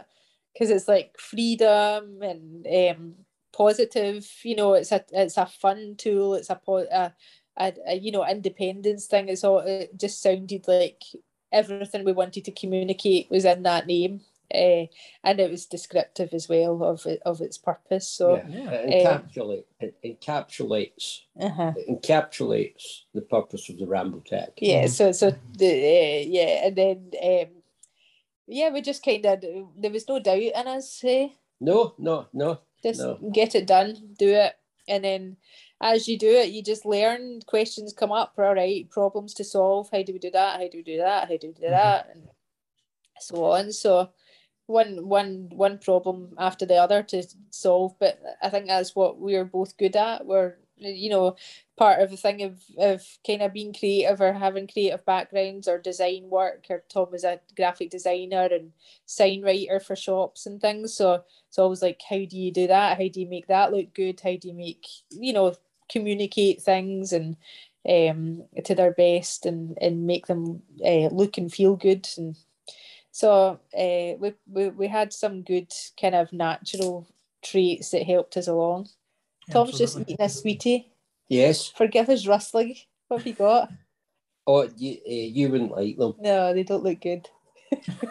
Because 0.53 0.71
it's 0.71 0.87
like 0.89 1.17
freedom 1.19 2.23
and 2.23 2.67
um, 2.67 3.15
positive, 3.53 4.31
you 4.45 4.55
know, 4.55 4.75
it's 4.75 4.93
a 4.93 5.05
it's 5.13 5.37
a 5.37 5.47
fun 5.47 5.97
tool, 5.99 6.35
it's 6.35 6.51
a, 6.51 6.61
a, 6.93 7.13
a, 7.57 7.73
a 7.87 7.95
you 7.95 8.13
know, 8.13 8.27
independence 8.27 9.07
thing. 9.07 9.29
It's 9.29 9.45
all 9.45 9.59
it 9.59 9.99
just 9.99 10.23
sounded 10.23 10.67
like 10.69 11.03
everything 11.53 12.05
we 12.05 12.13
wanted 12.13 12.45
to 12.45 12.53
communicate 12.53 13.31
was 13.31 13.45
in 13.45 13.63
that 13.63 13.87
name 13.87 14.21
uh, 14.53 14.87
and 15.25 15.41
it 15.41 15.51
was 15.51 15.67
descriptive 15.67 16.33
as 16.33 16.49
well 16.49 16.83
of 16.85 17.05
it, 17.07 17.21
of 17.25 17.41
its 17.41 17.59
purpose. 17.59 18.09
So 18.09 18.37
yeah. 18.37 18.47
yeah. 18.49 18.71
It, 18.71 19.07
encapsulate, 19.07 19.65
it 19.81 20.21
encapsulates 20.21 21.21
uh-huh. 21.41 21.73
it 21.77 22.03
encapsulates 22.03 23.03
the 23.15 23.23
purpose 23.23 23.69
of 23.69 23.79
the 23.79 23.87
ramble 23.87 24.21
tag. 24.21 24.53
Yeah. 24.59 24.87
So 24.87 25.13
so 25.13 25.35
the 25.57 25.67
uh, 25.67 26.25
yeah, 26.27 26.67
and 26.67 26.77
then 26.77 27.11
um, 27.23 27.63
yeah, 28.47 28.71
we 28.71 28.83
just 28.83 29.05
kind 29.05 29.25
of 29.25 29.43
there 29.77 29.91
was 29.91 30.09
no 30.09 30.19
doubt 30.19 30.39
in 30.39 30.55
us. 30.55 31.01
Hey? 31.01 31.35
No, 31.61 31.95
no, 31.99 32.27
no. 32.33 32.61
Just 32.83 33.01
no. 33.01 33.19
get 33.33 33.55
it 33.55 33.67
done, 33.67 33.97
do 34.19 34.29
it, 34.29 34.53
and 34.87 35.05
then 35.05 35.37
as 35.85 36.09
you 36.09 36.19
do 36.19 36.31
it, 36.31 36.51
you 36.51 36.63
just 36.63 36.87
learn. 36.87 37.41
Questions 37.47 37.93
come 37.93 38.11
up. 38.11 38.33
All 38.39 38.55
right, 38.55 38.91
problems 38.91 39.35
to 39.35 39.45
solve. 39.45 39.91
How 39.93 40.03
do 40.03 40.15
we 40.15 40.19
do 40.19 40.31
that? 40.31 40.59
How 40.59 40.67
do 40.67 40.79
we 40.79 40.83
do 40.83 40.97
that? 40.97 41.29
How 41.29 41.37
do 41.37 41.49
we 41.49 41.53
do 41.53 41.63
mm-hmm. 41.63 41.71
that? 41.71 42.09
And 42.13 42.29
so 43.21 43.45
on. 43.45 43.71
So 43.71 44.11
one 44.67 45.07
one 45.07 45.49
one 45.53 45.79
problem 45.79 46.35
after 46.39 46.65
the 46.65 46.75
other 46.75 47.03
to 47.03 47.23
solve 47.51 47.95
but 48.01 48.19
i 48.43 48.49
think 48.49 48.67
that's 48.67 48.97
what 48.97 49.19
we're 49.21 49.45
both 49.45 49.77
good 49.77 49.95
at 49.95 50.25
we're 50.25 50.55
you 50.77 51.11
know 51.11 51.37
part 51.77 52.01
of 52.01 52.11
the 52.11 52.17
thing 52.17 52.43
of, 52.43 52.61
of 52.79 53.03
kind 53.27 53.43
of 53.43 53.53
being 53.53 53.75
creative 53.75 54.21
or 54.21 54.33
having 54.33 54.67
creative 54.67 55.05
backgrounds 55.05 55.69
or 55.69 55.79
design 55.79 56.29
work 56.31 56.65
or 56.71 56.83
tom 56.89 57.09
was 57.13 57.25
a 57.25 57.41
graphic 57.57 57.91
designer 57.91 58.49
and 58.51 58.73
sign 59.05 59.43
writer 59.43 59.79
for 59.79 59.95
shops 59.95 60.47
and 60.47 60.61
things 60.61 60.95
so 60.95 61.23
it's 61.49 61.59
always 61.59 61.83
like 61.83 62.01
how 62.09 62.17
do 62.17 62.37
you 62.37 62.51
do 62.51 62.67
that 62.67 62.97
how 62.97 63.09
do 63.09 63.21
you 63.21 63.29
make 63.29 63.47
that 63.47 63.73
look 63.73 63.93
good 63.95 64.21
how 64.21 64.35
do 64.37 64.49
you 64.49 64.55
make 64.55 64.87
you 65.11 65.33
know 65.33 65.55
communicate 65.91 66.63
things 66.63 67.13
and 67.13 67.37
um 67.89 68.45
to 68.65 68.75
their 68.75 68.93
best 68.93 69.45
and 69.45 69.77
and 69.81 70.07
make 70.07 70.27
them 70.27 70.63
uh, 70.85 71.09
look 71.09 71.37
and 71.37 71.53
feel 71.53 71.77
good 71.77 72.09
and 72.17 72.37
so 73.15 73.61
uh, 73.79 74.19
we, 74.19 74.35
we, 74.51 74.71
we 74.71 74.89
had 74.89 75.13
some 75.13 75.43
good 75.43 75.73
kind 76.01 76.17
of 76.17 76.33
natural 76.33 77.07
traits 77.45 77.91
that 77.91 78.03
helped 78.03 78.37
us 78.37 78.49
along. 78.49 78.89
Tom's 79.53 79.79
just 79.79 80.01
eating 80.01 80.17
a 80.19 80.29
sweetie. 80.29 80.91
Yes. 81.29 81.69
Forgive 81.69 82.09
his 82.09 82.27
rustling. 82.27 82.75
What 83.07 83.19
have 83.19 83.27
you 83.27 83.35
got? 83.35 83.71
Oh, 84.47 84.69
you, 84.77 84.99
uh, 85.07 85.11
you 85.11 85.49
wouldn't 85.49 85.71
like 85.71 85.97
them. 85.97 86.17
No, 86.21 86.53
they 86.53 86.65
don't 86.65 86.85
look 86.85 87.01
good. 87.01 87.27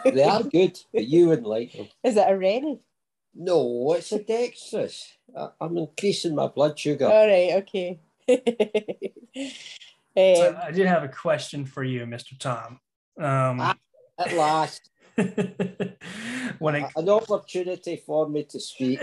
they 0.04 0.24
are 0.24 0.42
good, 0.52 0.76
but 0.92 1.06
you 1.06 1.28
wouldn't 1.28 1.46
like 1.46 1.70
them. 1.70 1.86
Is 2.02 2.16
it 2.16 2.26
a 2.28 2.36
Rennie? 2.36 2.80
No, 3.34 3.94
it's 3.94 4.12
a 4.12 4.20
Dextrose. 4.20 5.12
I'm 5.60 5.76
increasing 5.76 6.34
my 6.34 6.46
blood 6.46 6.78
sugar. 6.78 7.06
All 7.06 7.26
right, 7.26 7.62
okay. 7.62 7.98
um, 9.36 9.50
so 10.16 10.60
I 10.62 10.70
did 10.70 10.86
have 10.86 11.02
a 11.02 11.08
question 11.08 11.66
for 11.66 11.82
you, 11.82 12.06
Mr. 12.06 12.38
Tom. 12.38 12.78
Um, 13.18 13.60
ah, 13.60 13.76
at 14.18 14.32
last. 14.34 14.90
when 16.58 16.74
it, 16.74 16.90
an 16.96 17.08
opportunity 17.08 18.02
for 18.04 18.28
me 18.28 18.44
to 18.44 18.60
speak. 18.60 19.00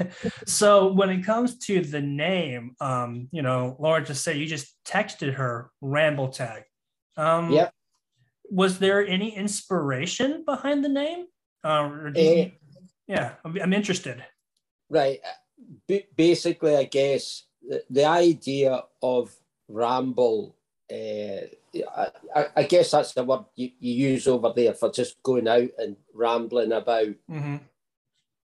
so 0.46 0.92
when 0.92 1.10
it 1.10 1.24
comes 1.24 1.58
to 1.58 1.82
the 1.82 2.00
name, 2.00 2.74
um, 2.80 3.28
you 3.30 3.42
know, 3.42 3.76
Laura 3.78 4.04
just 4.04 4.24
said 4.24 4.36
you 4.36 4.46
just 4.46 4.74
texted 4.86 5.34
her 5.34 5.70
ramble 5.80 6.28
tag. 6.28 6.64
Um, 7.16 7.52
yep. 7.52 7.72
Was 8.50 8.78
there 8.78 9.06
any 9.06 9.36
inspiration 9.36 10.44
behind 10.44 10.84
the 10.84 10.88
name? 10.88 11.26
Uh, 11.62 12.10
you, 12.14 12.42
uh, 12.42 12.48
yeah, 13.10 13.32
I'm, 13.44 13.56
I'm, 13.60 13.72
interested. 13.72 14.24
Right. 14.88 15.20
B- 15.86 16.06
basically, 16.16 16.76
I 16.76 16.84
guess 16.84 17.44
the, 17.66 17.82
the 17.90 18.04
idea 18.04 18.82
of 19.02 19.34
ramble 19.68 20.56
uh, 20.92 21.46
I, 22.34 22.46
I, 22.56 22.62
guess 22.64 22.90
that's 22.90 23.12
the 23.12 23.22
word 23.22 23.44
you, 23.54 23.70
you, 23.78 24.08
use 24.08 24.26
over 24.26 24.52
there 24.54 24.74
for 24.74 24.90
just 24.90 25.22
going 25.22 25.46
out 25.46 25.70
and 25.78 25.96
rambling 26.12 26.72
about. 26.72 27.14
Mm-hmm. 27.30 27.56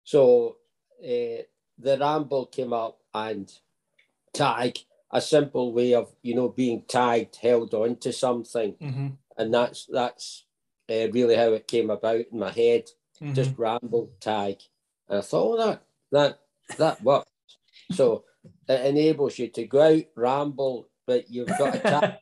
So 0.04 0.56
uh, 1.02 1.44
the 1.78 1.98
ramble 1.98 2.46
came 2.46 2.72
up 2.72 2.98
and 3.12 3.52
tag, 4.32 4.78
a 5.10 5.20
simple 5.20 5.72
way 5.72 5.94
of 5.94 6.10
you 6.22 6.34
know 6.34 6.48
being 6.48 6.84
tagged, 6.88 7.36
held 7.36 7.74
on 7.74 7.96
to 7.96 8.12
something, 8.12 8.74
mm-hmm. 8.74 9.08
and 9.36 9.54
that's 9.54 9.86
that's 9.86 10.44
uh, 10.88 11.10
really 11.10 11.36
how 11.36 11.52
it 11.52 11.68
came 11.68 11.90
about 11.90 12.24
in 12.32 12.38
my 12.38 12.50
head. 12.50 12.84
Mm-hmm. 13.22 13.34
Just 13.34 13.58
ramble 13.58 14.10
tag, 14.20 14.56
and 15.08 15.18
I 15.18 15.20
thought, 15.20 15.58
oh, 15.58 15.66
that 15.66 15.82
that 16.12 16.38
that 16.78 17.02
works. 17.02 17.30
so 17.92 18.24
it 18.68 18.86
enables 18.86 19.38
you 19.38 19.48
to 19.48 19.66
go 19.66 19.96
out, 19.96 20.04
ramble, 20.16 20.88
but 21.06 21.30
you've 21.30 21.48
got 21.48 21.74
a 21.74 21.78
tag 21.80 22.14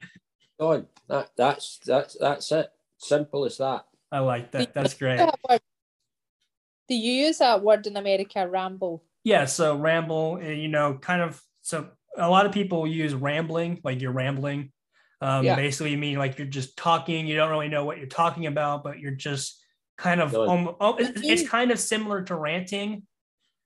on. 0.59 0.87
That 1.09 1.31
that's 1.37 1.79
that's 1.87 2.17
that's 2.19 2.51
it. 2.53 2.71
Simple 2.99 3.45
as 3.45 3.59
that. 3.59 3.85
I 4.11 4.19
like 4.21 4.51
that. 4.53 4.75
That's 4.75 4.95
great. 4.95 5.21
Do 6.89 6.95
you 6.95 7.27
use 7.27 7.39
that 7.39 7.63
word 7.63 7.87
in 7.87 7.97
America, 7.97 8.49
ramble? 8.49 9.05
Yeah, 9.23 9.45
so 9.45 9.77
ramble, 9.77 10.39
eh, 10.43 10.53
you 10.53 10.69
know, 10.69 10.95
kind 10.95 11.21
of 11.21 11.43
so 11.61 11.89
a 12.17 12.29
lot 12.29 12.47
of 12.47 12.53
people 12.53 12.87
use 12.87 13.15
rambling, 13.15 13.81
like 13.85 14.01
you're 14.01 14.13
rambling. 14.13 14.73
Um, 15.21 15.45
yeah. 15.45 15.57
basically 15.57 15.97
mean 15.97 16.17
like 16.17 16.39
you're 16.39 16.47
just 16.47 16.77
talking, 16.77 17.27
you 17.27 17.37
don't 17.37 17.51
really 17.51 17.69
know 17.69 17.85
what 17.85 17.99
you're 17.99 18.07
talking 18.07 18.47
about, 18.47 18.85
but 18.85 19.01
you're 19.01 19.11
just 19.11 19.63
kind 19.99 20.21
of 20.21 20.35
um, 20.35 20.75
oh, 20.81 20.97
it's, 20.97 21.21
it's, 21.23 21.49
kind 21.49 21.71
of 21.71 21.79
similar 21.79 22.23
to 22.23 22.37
ranting. 22.37 23.03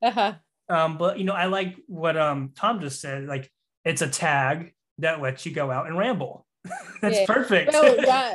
Uh-huh. 0.02 0.32
Um, 0.68 0.98
but 0.98 1.18
you 1.18 1.24
know, 1.24 1.34
I 1.34 1.46
like 1.46 1.76
what 1.86 2.16
um 2.16 2.52
Tom 2.56 2.80
just 2.80 3.00
said, 3.00 3.26
like 3.26 3.50
it's 3.84 4.02
a 4.02 4.08
tag 4.08 4.72
that 4.98 5.20
lets 5.20 5.46
you 5.46 5.52
go 5.52 5.70
out 5.70 5.86
and 5.86 5.96
ramble. 5.96 6.46
That's 7.02 7.20
yeah. 7.20 7.26
perfect. 7.26 7.72
Well, 7.72 7.96
yeah, 8.04 8.34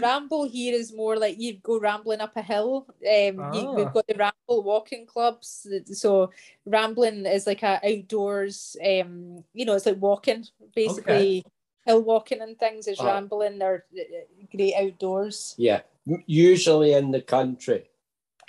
ramble 0.00 0.48
here 0.48 0.74
is 0.74 0.94
more 0.94 1.18
like 1.18 1.38
you 1.38 1.58
go 1.62 1.78
rambling 1.78 2.20
up 2.20 2.36
a 2.36 2.42
hill. 2.42 2.86
Um, 2.88 3.38
oh. 3.38 3.52
you, 3.52 3.70
we've 3.72 3.86
ah. 3.86 3.90
got 3.90 4.06
the 4.06 4.14
ramble 4.14 4.62
walking 4.62 5.06
clubs. 5.06 5.66
So 5.92 6.30
rambling 6.64 7.26
is 7.26 7.46
like 7.46 7.62
a 7.62 7.80
outdoors. 7.84 8.76
Um, 8.80 9.44
you 9.52 9.66
know, 9.66 9.74
it's 9.74 9.86
like 9.86 10.00
walking 10.00 10.46
basically. 10.74 11.40
Okay. 11.40 11.44
Hill 11.84 12.02
walking 12.02 12.40
and 12.40 12.58
things 12.58 12.88
is 12.88 12.98
oh. 12.98 13.06
rambling. 13.06 13.60
They're 13.60 13.84
uh, 13.96 14.46
great 14.50 14.74
outdoors. 14.74 15.54
Yeah, 15.56 15.82
usually 16.26 16.92
in 16.92 17.10
the 17.10 17.22
country. 17.22 17.90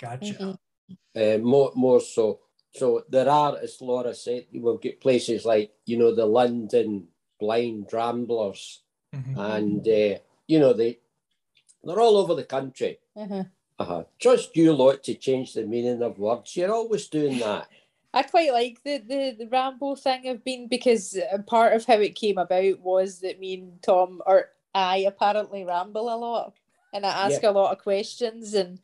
Gotcha. 0.00 0.34
Mm-hmm. 0.34 0.54
Uh, 1.16 1.38
more 1.44 1.72
more 1.74 2.00
so. 2.00 2.40
So 2.74 3.04
there 3.08 3.28
are, 3.28 3.56
as 3.58 3.80
Laura 3.80 4.14
said, 4.14 4.46
we'll 4.52 4.78
get 4.78 5.00
places 5.00 5.44
like 5.44 5.72
you 5.84 5.98
know 5.98 6.14
the 6.14 6.26
London 6.26 7.08
Blind 7.40 7.88
Ramblers 7.92 8.82
Mm-hmm. 9.14 9.38
And, 9.38 9.88
uh, 9.88 10.18
you 10.46 10.58
know, 10.58 10.72
they, 10.72 10.98
they're 11.82 12.00
all 12.00 12.16
over 12.16 12.34
the 12.34 12.44
country. 12.44 12.98
Mm-hmm. 13.16 13.42
Uh-huh. 13.78 14.04
Just 14.18 14.56
you 14.56 14.72
lot 14.72 15.02
to 15.04 15.14
change 15.14 15.54
the 15.54 15.64
meaning 15.64 16.02
of 16.02 16.18
words. 16.18 16.56
You're 16.56 16.74
always 16.74 17.06
doing 17.08 17.38
that. 17.38 17.68
I 18.12 18.22
quite 18.22 18.52
like 18.52 18.82
the, 18.82 18.98
the, 18.98 19.36
the 19.38 19.48
Rambo 19.48 19.94
thing 19.94 20.28
of 20.28 20.42
being 20.42 20.66
because 20.66 21.16
part 21.46 21.74
of 21.74 21.84
how 21.84 21.94
it 21.94 22.14
came 22.14 22.38
about 22.38 22.80
was 22.80 23.20
that 23.20 23.38
me 23.38 23.54
and 23.54 23.82
Tom, 23.82 24.22
or 24.26 24.50
I 24.74 24.98
apparently 24.98 25.64
ramble 25.64 26.12
a 26.12 26.16
lot 26.16 26.46
and 26.92 27.06
I 27.06 27.26
ask 27.26 27.42
yeah. 27.42 27.50
a 27.50 27.52
lot 27.52 27.72
of 27.72 27.82
questions 27.82 28.54
and 28.54 28.78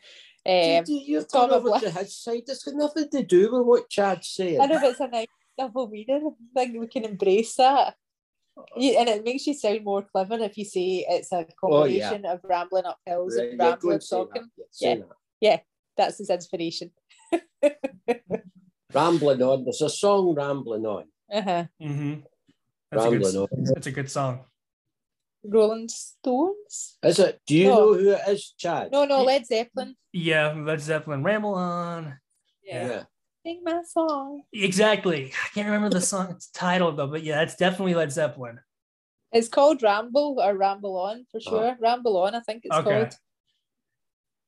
um, 0.46 0.84
you've 0.86 1.30
Tom 1.30 1.50
over 1.50 1.78
to 1.78 1.90
his 1.90 2.16
side. 2.16 2.42
It's 2.46 2.64
got 2.64 2.74
nothing 2.74 3.08
to 3.10 3.22
do 3.22 3.50
with 3.50 3.66
what 3.66 3.88
Chad's 3.88 4.28
saying. 4.28 4.60
I 4.60 4.66
know 4.66 4.78
it's 4.82 5.00
a 5.00 5.08
nice 5.08 5.26
double 5.56 5.88
meaning. 5.88 6.34
I 6.56 6.60
think 6.60 6.78
we 6.78 6.86
can 6.86 7.04
embrace 7.04 7.56
that. 7.56 7.94
You, 8.76 8.98
and 8.98 9.08
it 9.08 9.24
makes 9.24 9.46
you 9.46 9.54
sound 9.54 9.84
more 9.84 10.02
clever 10.02 10.34
if 10.34 10.56
you 10.56 10.64
say 10.64 11.04
it's 11.08 11.32
a 11.32 11.46
combination 11.60 12.22
oh, 12.24 12.28
yeah. 12.28 12.32
of 12.34 12.40
rambling 12.44 12.84
up 12.84 12.98
hills 13.04 13.36
right. 13.36 13.50
and 13.50 13.58
rambling 13.58 13.98
talking. 13.98 14.48
Yeah, 14.80 14.94
that. 14.96 15.08
yeah, 15.40 15.58
that's 15.96 16.18
his 16.18 16.30
inspiration. 16.30 16.90
rambling 18.94 19.42
on. 19.42 19.64
There's 19.64 19.82
a 19.82 19.88
song 19.88 20.34
rambling 20.36 20.86
on. 20.86 21.04
Uh-huh. 21.32 21.64
Mm-hmm. 21.82 22.20
That's 22.92 23.04
rambling 23.04 23.22
a 23.22 23.32
good, 23.32 23.36
on. 23.36 23.64
That's 23.64 23.86
a 23.86 23.92
good 23.92 24.10
song. 24.10 24.40
Rolling 25.44 25.88
Stones. 25.88 26.98
Uh, 27.04 27.08
is 27.08 27.18
it? 27.18 27.40
Do 27.46 27.56
you 27.56 27.68
no. 27.68 27.74
know 27.74 27.94
who 27.94 28.10
it 28.10 28.20
is, 28.28 28.54
Chad? 28.58 28.92
No, 28.92 29.04
no, 29.04 29.22
Led 29.22 29.46
Zeppelin. 29.46 29.96
Yeah, 30.12 30.52
Led 30.52 30.80
Zeppelin. 30.80 31.22
Ramble 31.22 31.54
on. 31.54 32.18
Yeah. 32.64 32.86
yeah 32.86 33.02
sing 33.44 33.60
my 33.62 33.82
song. 33.86 34.42
Exactly. 34.52 35.26
I 35.26 35.48
can't 35.54 35.66
remember 35.66 35.90
the 35.90 36.00
song's 36.00 36.48
title 36.48 36.92
though, 36.92 37.06
but 37.06 37.22
yeah, 37.22 37.42
it's 37.42 37.56
definitely 37.56 37.94
Led 37.94 38.10
Zeppelin. 38.10 38.60
It's 39.32 39.48
called 39.48 39.82
Ramble 39.82 40.40
or 40.40 40.56
Ramble 40.56 40.96
On 40.96 41.26
for 41.30 41.38
oh. 41.46 41.50
sure. 41.50 41.70
Oh. 41.72 41.76
Ramble 41.80 42.16
On, 42.16 42.34
I 42.34 42.40
think 42.40 42.62
it's 42.64 42.74
okay. 42.74 42.90
called. 42.90 43.14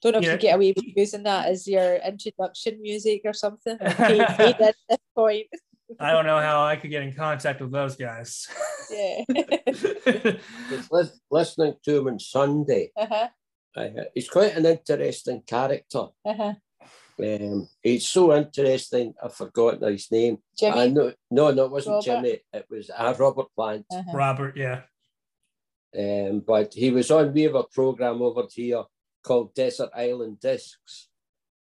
Don't 0.03 0.13
know 0.13 0.19
if 0.19 0.25
yeah. 0.25 0.33
you 0.33 0.39
get 0.39 0.55
away 0.55 0.73
with 0.77 0.85
using 0.97 1.23
that 1.25 1.47
as 1.47 1.67
your 1.67 1.97
introduction 1.97 2.81
music 2.81 3.23
or 3.25 3.33
something. 3.33 3.77
at 3.81 4.59
this 4.89 4.99
point. 5.15 5.47
I 6.01 6.11
don't 6.11 6.27
know 6.27 6.41
how 6.41 6.65
I 6.65 6.77
could 6.77 6.91
get 6.91 7.03
in 7.03 7.15
contact 7.15 7.61
with 7.61 7.71
those 7.71 7.97
guys. 7.97 8.49
Yeah. 8.91 9.25
listening 11.31 11.75
to 11.85 11.99
him 11.99 12.09
on 12.09 12.19
Sunday. 12.19 12.91
Uh-huh. 12.97 13.29
he's 14.15 14.29
quite 14.29 14.57
an 14.57 14.67
interesting 14.67 15.43
character. 15.47 16.07
Uh-huh. 16.25 16.55
Um, 17.19 17.69
it's 17.83 18.09
so 18.09 18.37
interesting. 18.37 19.15
I've 19.23 19.35
forgotten 19.35 19.91
his 19.91 20.11
name. 20.11 20.39
Jimmy? 20.59 20.91
no, 20.91 21.13
no, 21.31 21.51
no, 21.51 21.65
it 21.65 21.71
wasn't 21.71 21.95
Robert? 21.95 22.05
Jimmy. 22.05 22.41
It 22.53 22.67
was 22.69 22.91
uh, 22.91 23.15
Robert 23.19 23.47
Plant. 23.55 23.87
Uh-huh. 23.91 24.13
Robert, 24.13 24.57
yeah. 24.57 24.83
Um, 25.97 26.41
but 26.47 26.75
he 26.75 26.91
was 26.91 27.11
on. 27.11 27.33
We 27.33 27.43
have 27.43 27.55
a 27.55 27.65
program 27.65 28.21
over 28.21 28.45
here 28.53 28.85
called 29.23 29.55
Desert 29.55 29.91
Island 29.97 30.41
Discs, 30.41 31.09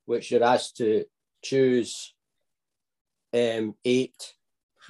which 0.05 0.31
you're 0.31 0.45
asked 0.45 0.77
to 0.77 1.05
choose 1.43 2.15
um, 3.33 3.75
eight 3.85 4.35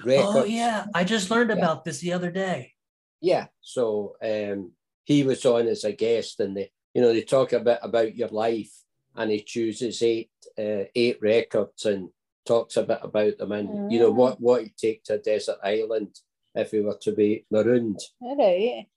records. 0.03 0.35
Oh 0.35 0.43
yeah, 0.45 0.85
I 0.93 1.03
just 1.03 1.31
learned 1.31 1.51
about 1.51 1.85
this 1.85 1.99
the 1.99 2.13
other 2.13 2.31
day. 2.31 2.73
Yeah, 3.19 3.47
so 3.61 4.15
um, 4.21 4.71
he 5.05 5.23
was 5.23 5.45
on 5.45 5.67
as 5.67 5.83
a 5.83 5.91
guest, 5.91 6.39
and 6.39 6.57
they, 6.57 6.71
you 6.93 7.01
know, 7.01 7.13
they 7.13 7.21
talk 7.21 7.53
a 7.53 7.59
bit 7.59 7.79
about 7.81 8.15
your 8.15 8.29
life, 8.29 8.71
and 9.15 9.31
he 9.31 9.41
chooses 9.41 10.01
eight 10.01 10.31
uh, 10.57 10.85
eight 10.95 11.19
records 11.21 11.85
and 11.85 12.09
talks 12.45 12.77
a 12.77 12.83
bit 12.83 12.99
about 13.01 13.37
them, 13.37 13.51
and 13.51 13.91
you 13.91 13.99
know 13.99 14.11
what 14.11 14.41
what 14.41 14.63
he'd 14.63 14.77
take 14.77 15.03
to 15.03 15.15
a 15.15 15.17
desert 15.19 15.57
island 15.63 16.19
if 16.55 16.71
he 16.71 16.79
were 16.79 16.97
to 17.01 17.11
be 17.13 17.45
marooned. 17.51 17.99
All 18.19 18.35
right. 18.35 18.87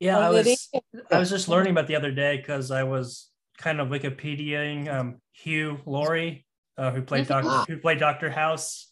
Yeah, 0.00 0.18
I 0.18 0.30
was 0.30 0.68
I 1.10 1.18
was 1.18 1.30
just 1.30 1.48
learning 1.48 1.70
about 1.70 1.86
the 1.86 1.96
other 1.96 2.10
day 2.10 2.36
because 2.36 2.70
I 2.70 2.82
was 2.82 3.30
kind 3.58 3.80
of 3.80 3.88
Wikipediaing 3.88 4.92
um, 4.92 5.20
Hugh 5.32 5.78
Laurie, 5.86 6.44
uh, 6.78 6.90
who 6.90 7.02
played. 7.02 7.26
Doctor 7.26 7.72
who 7.72 7.78
played 7.80 7.98
Doctor 7.98 8.30
House, 8.30 8.90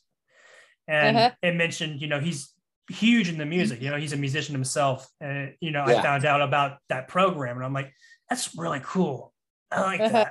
and 0.88 1.16
Uh-huh. 1.16 1.30
it 1.42 1.54
mentioned 1.56 2.00
you 2.00 2.08
know 2.08 2.20
he's 2.20 2.52
huge 2.90 3.28
in 3.28 3.38
the 3.38 3.46
music. 3.46 3.80
You 3.80 3.90
know 3.90 3.96
he's 3.96 4.12
a 4.12 4.16
musician 4.16 4.54
himself, 4.54 5.08
and 5.20 5.54
you 5.60 5.70
know 5.70 5.82
I 5.84 6.00
found 6.02 6.24
out 6.24 6.42
about 6.42 6.78
that 6.88 7.08
program, 7.08 7.56
and 7.56 7.64
I'm 7.64 7.72
like, 7.72 7.92
that's 8.28 8.54
really 8.56 8.80
cool. 8.82 9.32
I 9.70 9.80
like 9.82 10.00
Uh-huh. 10.00 10.24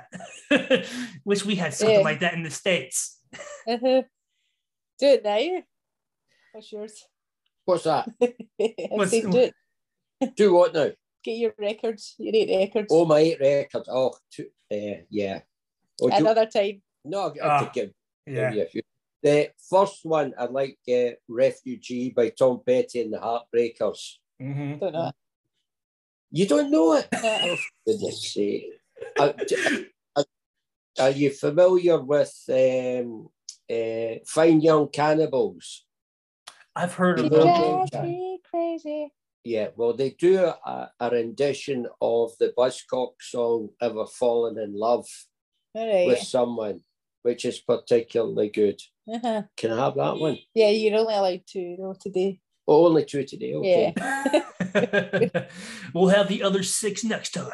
that. 0.50 0.86
Wish 1.24 1.44
we 1.44 1.56
had 1.56 1.74
something 1.74 1.96
Yeah. 1.98 2.04
like 2.04 2.20
that 2.20 2.34
in 2.34 2.42
the 2.42 2.50
states. 2.50 3.18
Uh-huh. 3.66 4.02
Do 4.98 5.06
it 5.06 5.24
now. 5.24 5.62
What's 6.52 6.70
yours? 6.70 7.04
What's 7.64 7.84
that? 7.84 8.08
What's- 8.90 9.10
do 9.12 9.36
it. 9.38 9.54
Do 10.36 10.52
what 10.54 10.74
now? 10.74 10.90
Get 11.24 11.36
your 11.38 11.54
records, 11.58 12.14
your 12.18 12.34
eight 12.34 12.50
records. 12.50 12.88
Oh, 12.90 13.04
my 13.04 13.18
eight 13.20 13.40
records. 13.40 13.88
Oh, 13.90 14.14
two, 14.32 14.46
uh, 14.72 15.02
yeah. 15.10 15.40
Oh, 16.00 16.08
do, 16.10 16.16
Another 16.16 16.46
time. 16.46 16.82
No, 17.04 17.32
I 17.42 17.46
Ah, 17.48 17.58
could 17.64 17.72
give, 17.72 17.90
give 18.26 18.34
Yeah. 18.36 18.52
you 18.52 18.62
a 18.62 18.66
few. 18.66 18.82
The 19.22 19.50
first 19.70 20.04
one, 20.04 20.34
I 20.36 20.46
like 20.46 20.78
uh, 20.88 21.12
Refugee 21.28 22.10
by 22.10 22.30
Tom 22.30 22.60
Petty 22.66 23.00
and 23.02 23.12
the 23.12 23.18
Heartbreakers. 23.18 24.18
Mhm. 24.40 24.80
Don't 24.80 24.92
know. 24.92 25.12
You 26.30 26.46
don't 26.46 26.70
know 26.70 26.94
it? 26.94 27.08
Oh, 27.22 27.56
goodness 27.86 28.32
sake. 28.32 28.72
Uh, 29.18 29.32
d- 29.32 29.86
uh, 30.16 30.24
are 30.98 31.10
you 31.10 31.30
familiar 31.30 32.00
with 32.02 32.34
um, 32.48 33.28
uh, 33.70 34.14
Fine 34.26 34.60
Young 34.60 34.88
Cannibals? 34.88 35.84
I've 36.74 36.94
heard 36.94 37.18
of 37.18 37.30
them. 37.30 37.48
me 38.02 38.40
crazy. 38.48 39.12
Yeah, 39.44 39.68
well, 39.76 39.92
they 39.92 40.10
do 40.10 40.38
a, 40.44 40.90
a 41.00 41.10
rendition 41.10 41.86
of 42.00 42.32
the 42.38 42.52
Buzzcock 42.56 43.14
song 43.20 43.70
Ever 43.80 44.06
Fallen 44.06 44.56
in 44.58 44.72
Love 44.78 45.06
All 45.74 45.86
right. 45.86 46.06
with 46.06 46.20
someone, 46.20 46.80
which 47.22 47.44
is 47.44 47.60
particularly 47.60 48.48
good. 48.48 48.80
Uh-huh. 49.12 49.42
Can 49.56 49.72
I 49.72 49.84
have 49.84 49.96
that 49.96 50.16
one? 50.18 50.38
Yeah, 50.54 50.68
you're 50.68 50.98
only 50.98 51.14
allowed 51.14 51.42
two 51.46 51.76
though 51.78 51.96
today. 51.98 52.40
Oh, 52.68 52.86
only 52.86 53.04
two 53.04 53.24
today. 53.24 53.54
Okay. 53.54 53.92
we'll 55.94 56.08
have 56.08 56.28
the 56.28 56.42
other 56.42 56.62
six 56.62 57.02
next 57.02 57.30
time. 57.30 57.50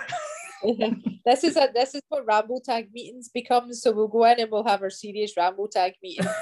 this 1.25 1.45
is 1.45 1.57
a 1.57 1.71
this 1.75 1.95
is 1.95 2.03
what 2.09 2.27
Ramble 2.27 2.61
Tag 2.61 2.89
meetings 2.93 3.29
become. 3.29 3.73
So 3.73 3.93
we'll 3.93 4.09
go 4.09 4.25
in 4.25 4.41
and 4.41 4.51
we'll 4.51 4.67
have 4.67 4.83
our 4.83 4.91
serious 4.91 5.33
Ramble 5.37 5.69
Tag 5.69 5.95
meeting. 6.03 6.27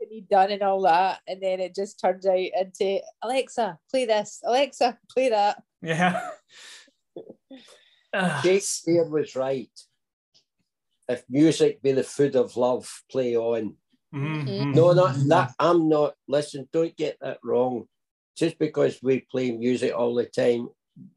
get 0.00 0.10
me 0.10 0.26
done 0.28 0.50
and 0.50 0.62
all 0.62 0.82
that, 0.82 1.20
and 1.26 1.42
then 1.42 1.60
it 1.60 1.74
just 1.74 2.00
turns 2.00 2.26
out 2.26 2.36
into 2.36 3.00
Alexa, 3.22 3.78
play 3.90 4.04
this. 4.04 4.40
Alexa, 4.44 4.98
play 5.10 5.30
that. 5.30 5.62
Yeah. 5.82 6.28
Ah, 8.18 8.40
Shakespeare 8.42 9.04
was 9.04 9.36
right. 9.36 9.68
If 11.08 11.24
music 11.28 11.82
be 11.82 11.92
the 11.92 12.02
food 12.02 12.34
of 12.36 12.56
love, 12.56 12.90
play 13.10 13.36
on. 13.36 13.76
mhm. 14.14 14.74
No, 14.74 14.92
not 14.92 15.16
that. 15.28 15.54
I'm 15.58 15.88
not. 15.88 16.14
Listen, 16.28 16.68
don't 16.72 16.96
get 16.96 17.16
that 17.20 17.38
wrong. 17.44 17.86
Just 18.36 18.58
because 18.58 18.98
we 19.02 19.20
play 19.30 19.52
music 19.52 19.92
all 19.96 20.14
the 20.14 20.26
time, 20.26 20.68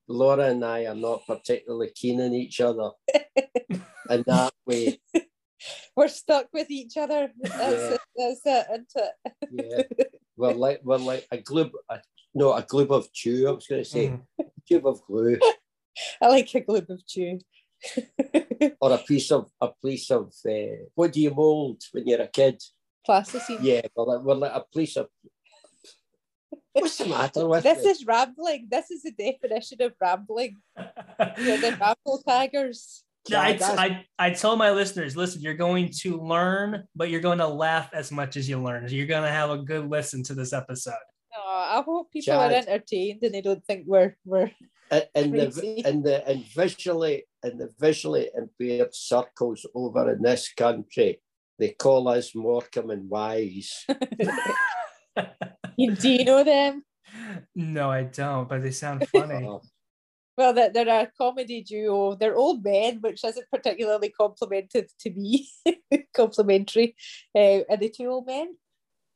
Laura 0.08 0.46
and 0.50 0.64
I 0.64 0.86
are 0.86 0.96
not 0.96 1.26
particularly 1.28 1.92
keen 1.96 2.22
on 2.22 2.34
each 2.34 2.62
other. 2.62 2.92
and 4.10 4.24
that 4.26 4.54
way, 4.66 5.00
We're 5.96 6.08
stuck 6.08 6.48
with 6.54 6.70
each 6.72 6.96
other. 6.98 7.32
That's 7.42 7.90
Yeah. 7.90 7.96
it. 7.96 8.02
That's 8.16 8.42
it. 8.46 8.68
Isn't 8.72 8.92
it? 8.96 9.90
yeah, 10.00 10.06
we're 10.38 10.54
like 10.54 10.82
we're 10.84 10.98
like 10.98 11.28
a 11.32 11.38
glue. 11.38 11.72
A, 11.90 12.00
no, 12.34 12.54
a 12.54 12.62
globe 12.62 12.92
of 12.92 13.12
chew. 13.12 13.48
I 13.48 13.52
was 13.52 13.68
going 13.68 13.84
to 13.84 13.90
say 13.90 14.08
Mhm. 14.10 14.22
tube 14.68 14.86
of 14.88 15.02
glue, 15.06 15.40
I 16.22 16.28
like 16.30 16.54
a 16.56 16.62
globe 16.62 16.90
of 16.90 17.06
chew. 17.08 17.40
Or 18.82 18.94
a 18.94 18.98
piece 18.98 19.32
of 19.32 19.50
a 19.62 19.70
piece 19.84 20.12
of 20.12 20.34
uh, 20.48 20.52
what 20.96 21.14
do 21.14 21.22
you 21.22 21.32
mold 21.32 21.82
when 21.92 22.08
you're 22.08 22.22
a 22.22 22.28
kid? 22.28 22.62
Plasticine. 23.06 23.60
Yeah, 23.62 23.82
we're 23.96 24.06
like, 24.06 24.22
we're 24.26 24.36
like 24.36 24.52
a 24.54 24.64
piece 24.74 24.98
of. 24.98 25.08
What's 26.74 26.98
the 26.98 27.08
matter 27.08 27.48
with 27.48 27.64
This 27.64 27.84
me? 27.84 27.90
is 27.90 28.06
rambling. 28.06 28.68
This 28.70 28.92
is 28.92 29.02
the 29.04 29.12
definition 29.12 29.82
of 29.82 29.94
rambling. 30.00 30.58
You're 30.78 31.58
the 31.58 31.78
ramble 31.80 32.22
taggers. 32.28 33.04
Yeah, 33.28 33.42
I, 33.42 33.58
I, 33.62 34.06
I 34.18 34.30
tell 34.32 34.56
my 34.56 34.72
listeners, 34.72 35.16
listen, 35.16 35.42
you're 35.42 35.54
going 35.56 35.92
to 36.02 36.22
learn, 36.22 36.86
but 36.96 37.10
you're 37.10 37.20
going 37.22 37.40
to 37.40 37.48
laugh 37.48 37.90
as 37.94 38.12
much 38.12 38.38
as 38.38 38.48
you 38.48 38.62
learn. 38.62 38.88
You're 38.90 39.08
going 39.08 39.24
to 39.24 39.30
have 39.30 39.50
a 39.50 39.58
good 39.58 39.90
listen 39.90 40.24
to 40.24 40.34
this 40.34 40.54
episode. 40.54 40.94
Oh, 41.36 41.80
I 41.80 41.82
hope 41.84 42.12
people 42.12 42.34
are 42.34 42.52
entertained 42.52 43.24
and 43.24 43.34
they 43.34 43.42
don't 43.42 43.64
think 43.66 43.84
we're 43.86 44.16
we're 44.26 44.52
and, 44.92 45.06
and 45.16 45.34
the 45.34 45.52
Crazy. 45.52 45.82
and 45.86 46.04
the 46.04 46.28
and 46.28 46.46
visually 46.46 47.24
and 47.44 47.60
the 47.60 47.70
visually 47.80 48.30
impaired 48.36 48.94
circles 48.94 49.66
over 49.76 50.12
in 50.14 50.22
this 50.22 50.52
country, 50.54 51.22
they 51.58 51.70
call 51.70 52.08
us 52.08 52.34
Morecambe 52.36 52.90
and 52.92 53.10
Wise. 53.10 53.86
You- 55.78 55.96
Do 55.96 56.10
you 56.10 56.26
know 56.26 56.44
them? 56.44 56.84
no, 57.56 57.90
I 57.90 58.04
don't, 58.04 58.48
but 58.50 58.62
they 58.62 58.72
sound 58.72 59.08
funny. 59.16 59.46
Oh, 59.48 59.62
Well, 60.38 60.54
they're, 60.54 60.70
they're 60.70 60.88
a 61.04 61.12
comedy 61.18 61.62
duo. 61.64 62.16
They're 62.16 62.36
old 62.36 62.64
men, 62.64 63.00
which 63.02 63.24
isn't 63.24 63.48
particularly 63.52 64.10
complimented 64.10 64.88
to 65.02 65.10
me. 65.12 65.50
Complimentary. 66.16 66.96
Uh, 67.36 67.60
are 67.70 67.78
they 67.78 67.90
two 67.90 68.08
old 68.08 68.28
men? 68.28 68.56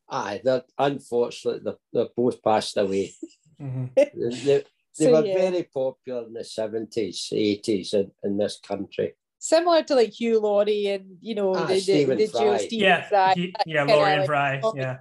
aye, 0.09 0.41
they're 0.43 0.63
unfortunately 0.77 1.61
they're, 1.63 1.79
they're 1.93 2.13
both 2.15 2.41
passed 2.43 2.77
away. 2.77 3.13
Mhm. 3.61 3.89
They, 3.95 4.63
they, 4.97 5.05
they 5.05 5.11
So, 5.11 5.21
were 5.21 5.27
yeah. 5.27 5.33
very 5.33 5.63
popular 5.63 6.25
in 6.27 6.33
the 6.33 6.43
seventies, 6.43 7.29
eighties 7.31 7.93
in, 7.93 8.11
in 8.23 8.37
this 8.37 8.59
country. 8.59 9.13
Similar 9.39 9.83
to 9.83 9.95
like 9.95 10.11
Hugh 10.11 10.39
Laurie 10.39 10.87
and 10.87 11.17
you 11.21 11.35
know 11.35 11.53
Ah, 11.55 11.65
the, 11.67 11.73
the, 11.75 11.81
Stephen 11.81 12.17
the 12.17 12.27
duo 12.27 12.31
Fry. 12.31 12.57
Stephen 12.57 12.85
Yeah, 12.87 13.01
Fry, 13.09 13.33
he- 13.35 13.55
yeah, 13.65 13.83
Laurie 13.83 14.11
and 14.11 14.19
like 14.21 14.27
Fry. 14.27 14.59
comedy. 14.61 14.79
Yeah, 14.79 14.97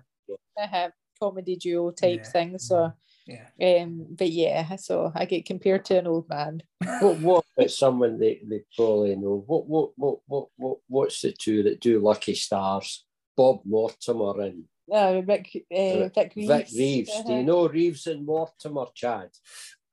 uh-huh, 0.59 0.90
comedy 1.20 1.57
duo 1.57 1.90
type 1.93 2.20
Yeah. 2.24 2.30
thing. 2.30 2.59
So, 2.59 2.93
yeah. 3.26 3.82
um, 3.82 4.07
but 4.11 4.30
yeah, 4.30 4.76
so 4.76 5.12
I 5.14 5.24
get 5.26 5.47
compared 5.47 5.84
to 5.86 5.99
an 5.99 6.07
old 6.07 6.28
man. 6.28 6.62
What 7.01 7.18
what 7.18 7.45
about 7.57 7.70
someone 7.70 8.18
they, 8.18 8.40
they 8.45 8.62
probably 8.76 9.14
know? 9.16 9.45
What 9.47 9.66
what 9.68 9.90
what 9.97 10.18
what 10.26 10.49
what 10.57 10.78
what's 10.88 11.20
the 11.22 11.32
two 11.32 11.62
that 11.64 11.80
do 11.80 12.01
Lucky 12.01 12.34
Stars? 12.34 13.05
Bob 13.36 13.61
Mortimer 13.64 14.40
and 14.43 14.64
Uh, 14.93 15.22
Rick, 15.24 15.64
uh, 15.74 16.09
Vic 16.14 16.32
Reeves. 16.36 16.49
Vic 16.49 16.66
Reeves. 16.76 17.11
Do 17.11 17.18
Uh-huh. 17.20 17.32
you 17.38 17.45
know 17.45 17.68
Reeves 17.68 18.07
and 18.09 18.26
Mortimer, 18.26 18.86
Chad? 18.95 19.30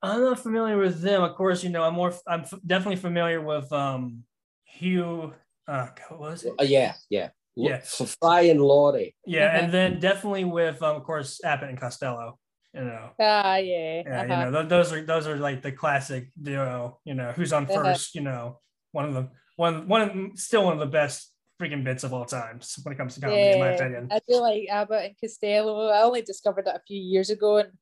I'm 0.02 0.22
not 0.22 0.40
familiar 0.40 0.78
with 0.78 1.02
them. 1.02 1.24
Of 1.24 1.36
course, 1.36 1.64
you 1.64 1.70
know, 1.70 1.84
I'm 1.84 1.94
more, 1.96 2.14
I'm 2.28 2.42
f- 2.42 2.54
definitely 2.66 2.98
familiar 2.98 3.42
with 3.42 3.72
um 3.74 4.24
Hugh. 4.66 5.34
Uh, 5.68 5.88
what 6.10 6.20
was 6.20 6.44
it? 6.44 6.54
Uh, 6.60 6.64
yeah, 6.64 6.94
yeah. 7.10 7.30
Yeah. 7.56 7.80
For 7.80 8.08
Fry 8.08 8.42
and 8.42 8.62
Laurie. 8.62 9.16
Yeah, 9.26 9.48
Uh-huh. 9.48 9.58
and 9.58 9.74
then 9.74 10.00
definitely 10.00 10.46
with, 10.46 10.82
um, 10.82 10.96
of 10.96 11.04
course, 11.04 11.44
Abbott 11.44 11.70
and 11.70 11.80
Costello. 11.80 12.40
You 12.74 12.82
know, 12.86 13.10
Ah, 13.20 13.56
yeah. 13.58 14.04
yeah, 14.06 14.22
uh-huh. 14.22 14.22
you 14.24 14.30
know, 14.30 14.52
th- 14.52 14.70
those 14.70 14.94
are 14.94 15.02
those 15.04 15.26
are 15.28 15.36
like 15.38 15.62
the 15.64 15.72
classic 15.72 16.30
duo. 16.42 17.00
You 17.04 17.16
know, 17.16 17.32
who's 17.34 17.52
on 17.52 17.64
Uh-huh. 17.64 17.74
first? 17.84 18.14
You 18.16 18.22
know, 18.22 18.60
one 18.92 19.06
of 19.06 19.14
them, 19.16 19.32
one 19.58 19.88
one 19.88 20.36
still 20.38 20.64
one 20.66 20.74
of 20.74 20.80
the 20.80 20.86
best 20.86 21.34
freaking 21.60 21.84
bits 21.84 22.04
of 22.06 22.14
all 22.14 22.26
time 22.26 22.60
when 22.84 22.94
it 22.94 22.98
comes 22.98 23.16
to 23.16 23.22
comedy, 23.22 23.52
in 23.52 23.60
my 23.60 23.70
opinion. 23.74 24.08
I 24.12 24.20
feel 24.22 24.42
like 24.42 24.70
Abbott 24.70 25.04
and 25.06 25.16
Costello. 25.20 25.88
I 25.90 26.04
only 26.04 26.22
discovered 26.22 26.66
that 26.66 26.76
a 26.78 26.82
few 26.88 27.02
years 27.02 27.30
ago 27.32 27.58
and 27.58 27.70
was 27.70 27.76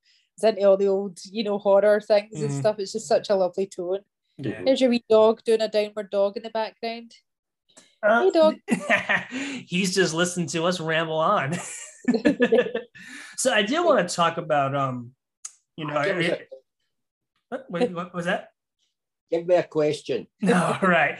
into 0.44 0.64
all 0.64 0.76
the 0.76 0.88
old, 0.88 1.18
you 1.24 1.44
know, 1.44 1.58
horror 1.58 2.00
things 2.00 2.40
and 2.40 2.50
Mhm. 2.50 2.58
stuff. 2.58 2.78
It's 2.78 2.92
just 2.92 3.06
such 3.08 3.30
a 3.30 3.34
lovely 3.34 3.66
tone. 3.66 4.00
Yeah. 4.38 4.62
There's 4.64 4.80
your 4.80 4.90
wee 4.90 5.04
dog 5.08 5.42
doing 5.44 5.60
a 5.60 5.68
downward 5.68 6.10
dog 6.10 6.36
in 6.36 6.42
the 6.42 6.50
background. 6.50 7.14
Uh, 8.02 8.22
Hey, 8.24 8.30
dog. 8.30 8.54
he's 9.66 9.94
just 9.94 10.14
listening 10.14 10.46
to 10.48 10.64
us 10.64 10.78
ramble 10.80 11.18
on. 11.18 11.54
so 13.36 13.52
I 13.52 13.62
did 13.62 13.84
want 13.84 14.08
to 14.08 14.14
talk 14.14 14.38
about 14.38 14.74
um, 14.74 15.12
you 15.76 15.86
know, 15.86 16.02
Give, 16.04 16.18
us 16.18 16.38
what, 17.48 17.64
what, 17.68 17.90
what 17.92 18.14
was 18.14 18.26
that? 18.26 18.50
give 19.30 19.46
me 19.46 19.54
a 19.56 19.62
question. 19.62 20.26
No, 20.42 20.76
right. 20.82 21.18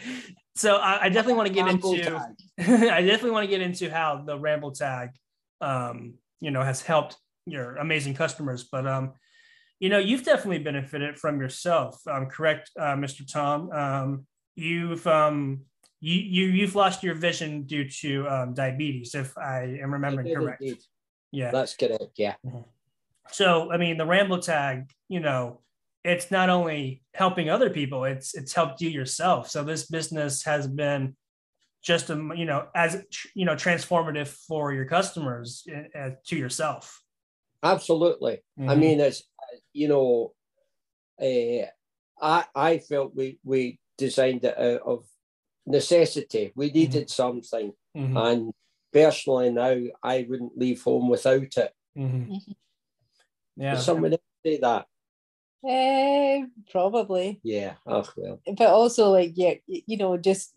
So 0.56 0.76
I, 0.76 1.04
I 1.04 1.08
definitely 1.08 1.34
want 1.34 1.48
to 1.48 1.54
get 1.54 1.66
Ramble 1.66 1.94
into. 1.94 2.16
I 2.58 3.02
definitely 3.02 3.30
want 3.30 3.44
to 3.44 3.50
get 3.50 3.60
into 3.60 3.90
how 3.90 4.22
the 4.26 4.36
ramble 4.38 4.72
tag, 4.72 5.10
um, 5.60 6.14
you 6.40 6.50
know, 6.50 6.62
has 6.62 6.82
helped 6.82 7.16
your 7.50 7.76
amazing 7.76 8.14
customers. 8.14 8.64
But 8.64 8.86
um, 8.86 9.12
you 9.80 9.88
know, 9.88 9.98
you've 9.98 10.24
definitely 10.24 10.58
benefited 10.58 11.18
from 11.18 11.40
yourself. 11.40 12.00
Um, 12.06 12.26
correct, 12.26 12.70
uh, 12.78 12.94
Mr. 12.96 13.30
Tom. 13.30 13.70
Um, 13.70 14.26
you've 14.56 15.06
um, 15.06 15.62
you, 16.00 16.14
you 16.14 16.46
you've 16.46 16.74
lost 16.74 17.02
your 17.02 17.14
vision 17.14 17.62
due 17.62 17.88
to 17.88 18.28
um, 18.28 18.54
diabetes, 18.54 19.14
if 19.14 19.36
I 19.36 19.78
am 19.82 19.92
remembering 19.92 20.34
correct. 20.34 20.62
Indeed. 20.62 20.78
Yeah, 21.30 21.50
that's 21.50 21.76
correct. 21.76 22.12
Yeah. 22.16 22.34
Mm-hmm. 22.44 22.60
So 23.30 23.72
I 23.72 23.76
mean, 23.76 23.98
the 23.98 24.06
Ramble 24.06 24.40
tag, 24.40 24.90
you 25.08 25.20
know, 25.20 25.60
it's 26.04 26.30
not 26.30 26.48
only 26.48 27.02
helping 27.14 27.50
other 27.50 27.70
people; 27.70 28.04
it's 28.04 28.34
it's 28.34 28.52
helped 28.52 28.80
you 28.80 28.88
yourself. 28.88 29.50
So 29.50 29.62
this 29.62 29.86
business 29.86 30.42
has 30.44 30.66
been 30.66 31.16
just 31.82 32.10
a 32.10 32.14
you 32.36 32.44
know 32.44 32.66
as 32.74 33.04
you 33.34 33.44
know 33.44 33.54
transformative 33.54 34.28
for 34.28 34.72
your 34.72 34.84
customers 34.84 35.66
uh, 35.98 36.10
to 36.26 36.36
yourself. 36.36 37.02
Absolutely. 37.62 38.42
Mm-hmm. 38.58 38.70
I 38.70 38.74
mean, 38.76 39.00
it's 39.00 39.22
you 39.72 39.88
know, 39.88 40.32
uh, 41.20 41.66
I 42.20 42.44
I 42.54 42.78
felt 42.78 43.14
we 43.14 43.38
we 43.44 43.78
designed 43.96 44.44
it 44.44 44.58
out 44.58 44.82
of 44.86 45.04
necessity. 45.66 46.52
We 46.54 46.68
mm-hmm. 46.68 46.78
needed 46.78 47.08
mm-hmm. 47.08 47.22
something, 47.22 47.72
mm-hmm. 47.96 48.16
and 48.16 48.52
personally 48.92 49.50
now 49.50 49.76
I 50.02 50.26
wouldn't 50.28 50.56
leave 50.56 50.82
home 50.82 51.08
without 51.08 51.56
it. 51.56 51.72
Mm-hmm. 51.96 52.32
mm-hmm. 52.32 52.52
Yeah, 53.60 53.74
Does 53.74 53.86
someone 53.86 54.12
else 54.12 54.22
say 54.46 54.60
that. 54.60 54.86
Uh, 55.68 56.46
probably. 56.70 57.40
Yeah. 57.42 57.74
Oh 57.84 58.08
well. 58.16 58.40
But 58.46 58.68
also, 58.68 59.10
like, 59.10 59.32
yeah, 59.34 59.54
you 59.66 59.96
know, 59.96 60.16
just 60.16 60.54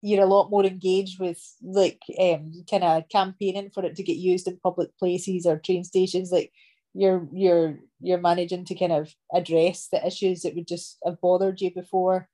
you're 0.00 0.24
a 0.24 0.28
lot 0.28 0.50
more 0.50 0.64
engaged 0.64 1.20
with 1.20 1.40
like 1.62 2.00
um 2.20 2.52
kind 2.70 2.84
of 2.84 3.08
campaigning 3.08 3.70
for 3.70 3.84
it 3.84 3.96
to 3.96 4.02
get 4.02 4.16
used 4.16 4.48
in 4.48 4.58
public 4.62 4.96
places 4.98 5.46
or 5.46 5.58
train 5.58 5.84
stations. 5.84 6.30
Like, 6.30 6.52
you're 6.94 7.28
you're 7.32 7.78
you're 8.00 8.20
managing 8.20 8.64
to 8.66 8.74
kind 8.74 8.92
of 8.92 9.14
address 9.32 9.88
the 9.90 10.04
issues 10.06 10.42
that 10.42 10.54
would 10.54 10.68
just 10.68 10.98
have 11.04 11.20
bothered 11.20 11.60
you 11.60 11.72
before. 11.72 12.28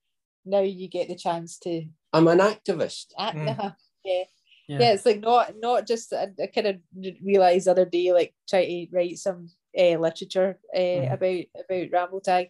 Now 0.44 0.60
you 0.60 0.88
get 0.88 1.08
the 1.08 1.16
chance 1.16 1.58
to. 1.60 1.84
I'm 2.12 2.28
an 2.28 2.38
activist. 2.38 3.06
Act, 3.18 3.36
mm. 3.36 3.74
yeah 4.04 4.24
yeah. 4.68 4.78
yeah. 4.80 4.92
it's 4.92 5.06
like 5.06 5.20
not 5.20 5.54
not 5.58 5.86
just 5.86 6.12
I, 6.12 6.28
I 6.40 6.46
kind 6.46 6.66
of 6.66 6.76
realized 7.24 7.66
the 7.66 7.72
other 7.72 7.86
day 7.86 8.12
like 8.12 8.34
try 8.48 8.64
to 8.64 8.86
write 8.92 9.18
some 9.18 9.48
uh, 9.76 9.96
literature 9.96 10.58
uh, 10.74 10.78
mm. 10.78 11.12
about 11.12 11.64
about 11.64 11.92
ramble 11.92 12.20
Tag 12.20 12.48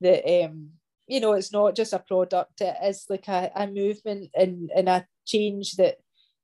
that 0.00 0.44
um 0.44 0.70
you 1.06 1.20
know 1.20 1.32
it's 1.32 1.52
not 1.52 1.76
just 1.76 1.92
a 1.92 1.98
product 1.98 2.60
it 2.60 2.76
is 2.82 3.06
like 3.08 3.28
a, 3.28 3.50
a 3.54 3.66
movement 3.66 4.30
and 4.34 4.70
and 4.74 4.88
a 4.88 5.06
change 5.26 5.76
that 5.76 5.96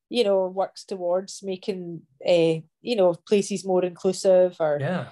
you 0.08 0.24
know 0.24 0.46
works 0.46 0.84
towards 0.84 1.42
making 1.42 2.02
uh, 2.26 2.56
you 2.80 2.96
know 2.96 3.14
places 3.26 3.64
more 3.64 3.84
inclusive 3.84 4.56
or 4.60 4.78
yeah 4.80 5.06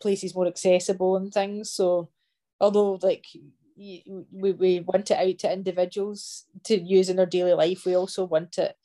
places 0.00 0.34
more 0.34 0.46
accessible 0.46 1.16
and 1.16 1.32
things 1.32 1.72
so 1.72 2.08
although 2.60 2.98
like 3.02 3.24
we, 3.76 4.02
we 4.32 4.80
want 4.80 5.10
it 5.10 5.18
out 5.18 5.38
to 5.40 5.52
individuals 5.52 6.44
to 6.64 6.78
use 6.78 7.08
in 7.08 7.16
their 7.16 7.26
daily 7.26 7.52
life. 7.52 7.84
We 7.84 7.96
also 7.96 8.24
want 8.24 8.58
it 8.58 8.76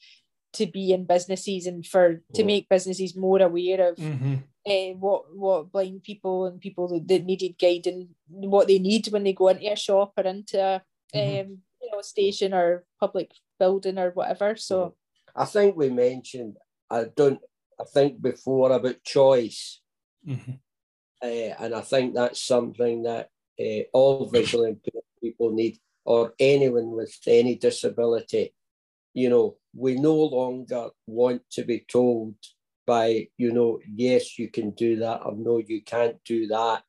to 0.54 0.66
be 0.66 0.92
in 0.92 1.06
businesses 1.06 1.66
and 1.66 1.86
for 1.86 2.22
to 2.34 2.44
make 2.44 2.68
businesses 2.68 3.16
more 3.16 3.42
aware 3.42 3.90
of 3.90 3.96
mm-hmm. 3.96 4.36
Uh, 4.66 4.94
what 5.00 5.36
what 5.36 5.72
blind 5.72 6.04
people 6.04 6.46
and 6.46 6.60
people 6.60 6.88
that 6.88 7.26
needed 7.26 7.58
guiding 7.60 8.10
what 8.30 8.68
they 8.68 8.80
need 8.80 9.08
when 9.08 9.24
they 9.24 9.34
go 9.34 9.48
into 9.48 9.72
a 9.72 9.76
shop 9.76 10.14
or 10.18 10.24
into 10.24 10.60
a 10.60 10.82
mm-hmm. 11.16 11.52
um, 11.52 11.58
you 11.82 11.92
know 11.92 12.02
station 12.02 12.54
or 12.54 12.84
public 13.00 13.32
building 13.60 13.98
or 13.98 14.12
whatever. 14.12 14.56
So 14.56 14.96
I 15.36 15.46
think 15.46 15.76
we 15.76 15.90
mentioned 15.90 16.58
I 16.90 17.06
don't 17.16 17.40
I 17.80 17.84
think 17.86 18.22
before 18.22 18.72
about 18.72 19.04
choice. 19.04 19.82
Mm-hmm. 20.28 20.54
Uh, 21.24 21.54
and 21.60 21.76
I 21.76 21.82
think 21.82 22.14
that's 22.14 22.42
something 22.42 23.04
that 23.04 23.30
uh, 23.60 23.84
all 23.94 24.28
visually 24.30 24.70
impaired 24.70 25.04
people 25.22 25.52
need, 25.52 25.78
or 26.04 26.34
anyone 26.40 26.92
with 26.92 27.16
any 27.28 27.56
disability. 27.56 28.54
You 29.14 29.30
know, 29.30 29.58
we 29.76 29.96
no 29.96 30.16
longer 30.16 30.90
want 31.06 31.44
to 31.52 31.64
be 31.64 31.86
told 31.88 32.36
by, 32.86 33.28
you 33.38 33.52
know, 33.52 33.80
yes, 33.96 34.38
you 34.38 34.50
can 34.50 34.72
do 34.72 34.98
that, 34.98 35.22
or 35.26 35.36
no, 35.36 35.60
you 35.60 35.82
can't 35.84 36.18
do 36.26 36.48
that. 36.48 36.84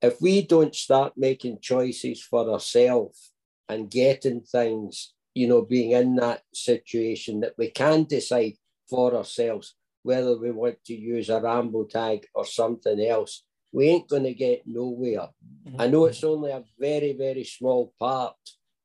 If 0.00 0.20
we 0.20 0.42
don't 0.42 0.74
start 0.74 1.14
making 1.16 1.60
choices 1.60 2.22
for 2.22 2.50
ourselves 2.50 3.32
and 3.68 3.90
getting 3.90 4.40
things, 4.40 5.14
you 5.34 5.48
know, 5.48 5.62
being 5.62 5.92
in 5.92 6.16
that 6.16 6.42
situation 6.52 7.40
that 7.40 7.54
we 7.56 7.70
can 7.70 8.04
decide 8.04 8.54
for 8.88 9.14
ourselves 9.14 9.74
whether 10.02 10.36
we 10.36 10.50
want 10.50 10.82
to 10.84 10.94
use 10.94 11.28
a 11.28 11.40
Ramble 11.40 11.86
tag 11.86 12.26
or 12.34 12.44
something 12.44 13.00
else, 13.00 13.44
we 13.72 13.88
ain't 13.88 14.08
going 14.08 14.24
to 14.24 14.34
get 14.34 14.62
nowhere. 14.66 15.28
Mm-hmm. 15.66 15.80
I 15.80 15.86
know 15.86 16.06
it's 16.06 16.24
only 16.24 16.50
a 16.50 16.64
very, 16.78 17.14
very 17.14 17.44
small 17.44 17.94
part, 17.98 18.36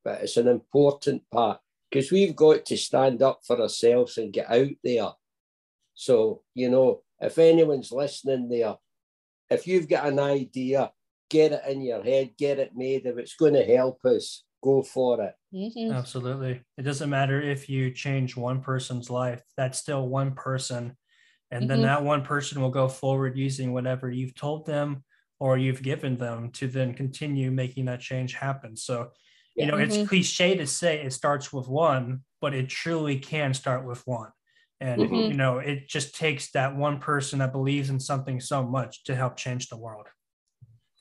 but 0.04 0.22
it's 0.22 0.38
an 0.38 0.48
important 0.48 1.24
part 1.32 1.60
because 1.90 2.12
we've 2.12 2.36
got 2.36 2.66
to 2.66 2.78
stand 2.78 3.22
up 3.22 3.42
for 3.46 3.60
ourselves 3.60 4.18
and 4.18 4.34
get 4.34 4.50
out 4.50 4.70
there. 4.84 5.10
So, 5.98 6.44
you 6.54 6.70
know, 6.70 7.02
if 7.20 7.38
anyone's 7.38 7.92
listening 7.92 8.48
there, 8.48 8.76
if 9.50 9.68
you've 9.68 9.90
got 9.90 10.08
an 10.08 10.20
idea, 10.20 10.92
get 11.30 11.52
it 11.52 11.64
in 11.68 11.82
your 11.82 12.04
head, 12.04 12.32
get 12.38 12.60
it 12.60 12.72
made. 12.76 13.06
If 13.06 13.18
it's 13.18 13.36
going 13.36 13.56
to 13.56 13.66
help 13.66 14.06
us, 14.06 14.44
go 14.64 14.84
for 14.84 15.22
it. 15.22 15.34
Mm-hmm. 15.54 15.92
Absolutely. 15.92 16.62
It 16.78 16.84
doesn't 16.84 17.10
matter 17.10 17.42
if 17.42 17.68
you 17.68 17.92
change 17.92 18.38
one 18.38 18.62
person's 18.62 19.10
life, 19.10 19.42
that's 19.58 19.80
still 19.80 20.08
one 20.08 20.36
person 20.36 20.96
and 21.52 21.62
mm-hmm. 21.62 21.70
then 21.70 21.82
that 21.84 22.04
one 22.04 22.24
person 22.24 22.62
will 22.62 22.70
go 22.70 22.88
forward 22.88 23.38
using 23.38 23.74
whatever 23.74 24.10
you've 24.10 24.36
told 24.36 24.66
them 24.66 25.04
or 25.40 25.58
you've 25.58 25.84
given 25.84 26.18
them 26.18 26.52
to 26.52 26.68
then 26.68 26.94
continue 26.94 27.52
making 27.52 27.86
that 27.86 28.00
change 28.00 28.34
happen 28.34 28.76
so 28.76 29.10
you 29.56 29.66
know 29.66 29.76
mm-hmm. 29.76 29.92
it's 29.92 30.10
cliche 30.10 30.56
to 30.56 30.68
say 30.68 31.02
it 31.02 31.14
starts 31.14 31.52
with 31.54 31.68
one 31.68 32.22
but 32.42 32.54
it 32.54 32.70
truly 32.70 33.18
can 33.18 33.54
start 33.54 33.86
with 33.86 34.02
one 34.06 34.30
and 34.80 35.02
mm-hmm. 35.02 35.16
you 35.16 35.34
know 35.34 35.58
it 35.60 35.88
just 35.88 36.16
takes 36.16 36.52
that 36.52 36.76
one 36.76 37.00
person 37.00 37.40
that 37.40 37.52
believes 37.52 37.90
in 37.90 38.00
something 38.00 38.40
so 38.40 38.64
much 38.64 39.04
to 39.04 39.16
help 39.16 39.36
change 39.36 39.70
the 39.70 39.78
world 39.78 40.08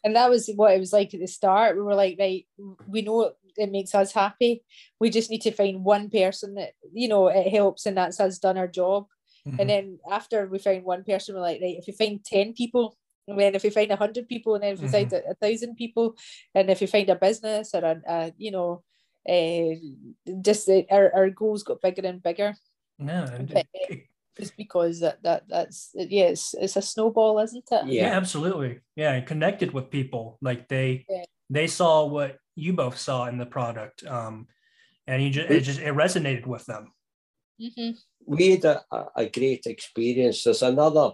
and 0.05 0.17
that 0.17 0.31
was 0.31 0.51
what 0.57 0.73
it 0.73 0.79
was 0.79 0.93
like 0.93 1.13
at 1.13 1.21
the 1.21 1.27
start 1.27 1.77
we 1.77 1.83
were 1.83 1.95
like 1.95 2.17
right 2.19 2.47
we 2.87 3.03
know 3.03 3.33
it 3.57 3.73
makes 3.73 3.95
us 3.95 4.13
happy 4.13 4.63
we 5.01 5.11
just 5.11 5.31
need 5.31 5.41
to 5.41 5.51
find 5.51 5.85
one 5.85 6.09
person 6.11 6.55
that 6.55 6.73
you 6.93 7.09
know 7.09 7.29
it 7.29 7.49
helps 7.49 7.87
and 7.87 7.97
that's 7.97 8.21
us 8.21 8.39
done 8.39 8.59
our 8.59 8.69
job 8.69 9.07
Mm-hmm. 9.47 9.61
And 9.61 9.71
then 9.71 9.99
after 10.11 10.47
we 10.47 10.59
found 10.59 10.85
one 10.85 11.05
person, 11.05 11.35
we're 11.35 11.41
like, 11.41 11.61
right, 11.61 11.77
if 11.79 11.87
we 11.87 11.93
find 11.93 12.25
10 12.25 12.55
people, 12.55 12.97
and 13.29 13.39
then 13.39 13.55
if 13.55 13.63
we 13.63 13.71
find 13.71 13.91
100 13.91 14.29
people, 14.29 14.55
and 14.55 14.65
then 14.65 14.73
if 14.73 14.81
we 14.81 14.87
mm-hmm. 14.87 14.93
find 14.93 15.13
a, 15.13 15.31
a, 15.31 15.35
thousand 15.35 15.77
people, 15.77 16.17
and 16.55 16.71
if 16.71 16.81
we 16.81 16.87
find 16.87 17.09
a 17.11 17.15
business 17.15 17.75
or 17.75 17.85
a, 17.85 18.03
a 18.09 18.33
you 18.39 18.51
know, 18.51 18.83
uh, 19.29 19.75
just 20.43 20.69
uh, 20.69 20.83
our, 20.91 21.13
our 21.15 21.31
goals 21.31 21.63
got 21.63 21.81
bigger 21.81 22.07
and 22.07 22.23
bigger. 22.23 22.55
No, 22.99 23.27
but, 23.53 23.67
uh, 23.91 23.95
just 24.39 24.57
because 24.57 25.01
that, 25.01 25.23
that 25.23 25.45
that's 25.49 25.91
yeah, 25.95 26.27
it's, 26.27 26.55
it's 26.55 26.77
a 26.77 26.83
snowball, 26.83 27.39
isn't 27.41 27.65
it? 27.71 27.87
Yeah, 27.87 28.09
yeah 28.09 28.17
absolutely. 28.17 28.81
Yeah, 28.95 29.13
and 29.13 29.27
connected 29.27 29.73
with 29.73 29.91
people 29.91 30.39
like 30.41 30.69
they 30.69 31.07
yeah. 31.09 31.25
they 31.51 31.67
saw 31.67 32.07
what 32.07 32.39
you 32.55 32.73
both 32.73 32.99
saw 32.99 33.27
in 33.27 33.39
the 33.39 33.47
product, 33.47 34.05
um, 34.07 34.47
and 35.07 35.23
you 35.23 35.31
just 35.31 35.51
it 35.51 35.61
just 35.61 35.81
it 35.81 35.95
resonated 35.95 36.47
with 36.47 36.67
them. 36.67 36.93
Mm-hmm. 37.61 37.91
We 38.27 38.51
had 38.51 38.65
a, 38.65 38.83
a, 39.15 39.27
great 39.31 39.65
experience. 39.67 40.45
There's 40.45 40.63
another 40.63 41.13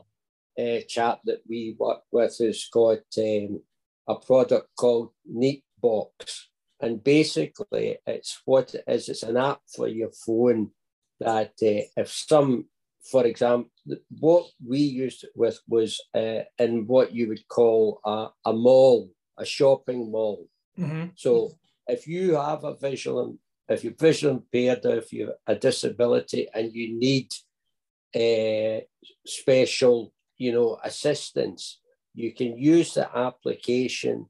uh, 0.59 0.79
chap 0.89 1.21
that 1.25 1.43
we 1.49 1.77
work 1.79 2.01
with 2.11 2.35
who's 2.37 2.69
got 2.69 2.99
um, 3.19 3.61
a 4.09 4.17
product 4.17 4.69
called 4.77 5.11
Neat 5.25 5.63
Box. 5.81 6.49
And 6.81 7.03
basically, 7.05 7.99
it's 8.07 8.43
what 8.45 8.75
it 8.75 8.83
is 8.89 9.09
it's 9.09 9.23
an 9.23 9.37
app 9.37 9.61
for 9.73 9.87
your 9.87 10.11
phone 10.11 10.73
that 11.23 11.53
uh, 11.63 11.87
if 11.97 12.11
some, 12.11 12.67
for 13.11 13.27
example, 13.27 13.71
what 14.21 14.47
we 14.65 14.79
used 14.79 15.25
it 15.25 15.31
with 15.35 15.61
was 15.69 16.01
uh, 16.15 16.43
in 16.59 16.87
what 16.87 17.13
you 17.13 17.29
would 17.29 17.47
call 17.49 18.01
a, 18.05 18.29
a 18.45 18.53
mall, 18.53 19.11
a 19.39 19.45
shopping 19.45 20.11
mall. 20.11 20.47
Mm-hmm. 20.79 21.07
So 21.17 21.53
if 21.87 22.07
you 22.07 22.37
have 22.37 22.65
a 22.65 22.77
visual 22.77 23.37
if 23.69 23.85
you're 23.85 23.95
visually 23.99 24.37
impaired 24.37 24.85
or 24.85 24.97
if 24.97 25.13
you're 25.13 25.35
a 25.47 25.55
disability 25.55 26.49
and 26.55 26.73
you 26.73 26.99
need 26.99 27.33
uh, 28.15 28.85
special, 29.27 30.13
you 30.37 30.53
know, 30.53 30.79
assistance, 30.85 31.81
you 32.15 32.35
can 32.35 32.59
use 32.59 32.95
the 32.95 33.17
application 33.17 34.27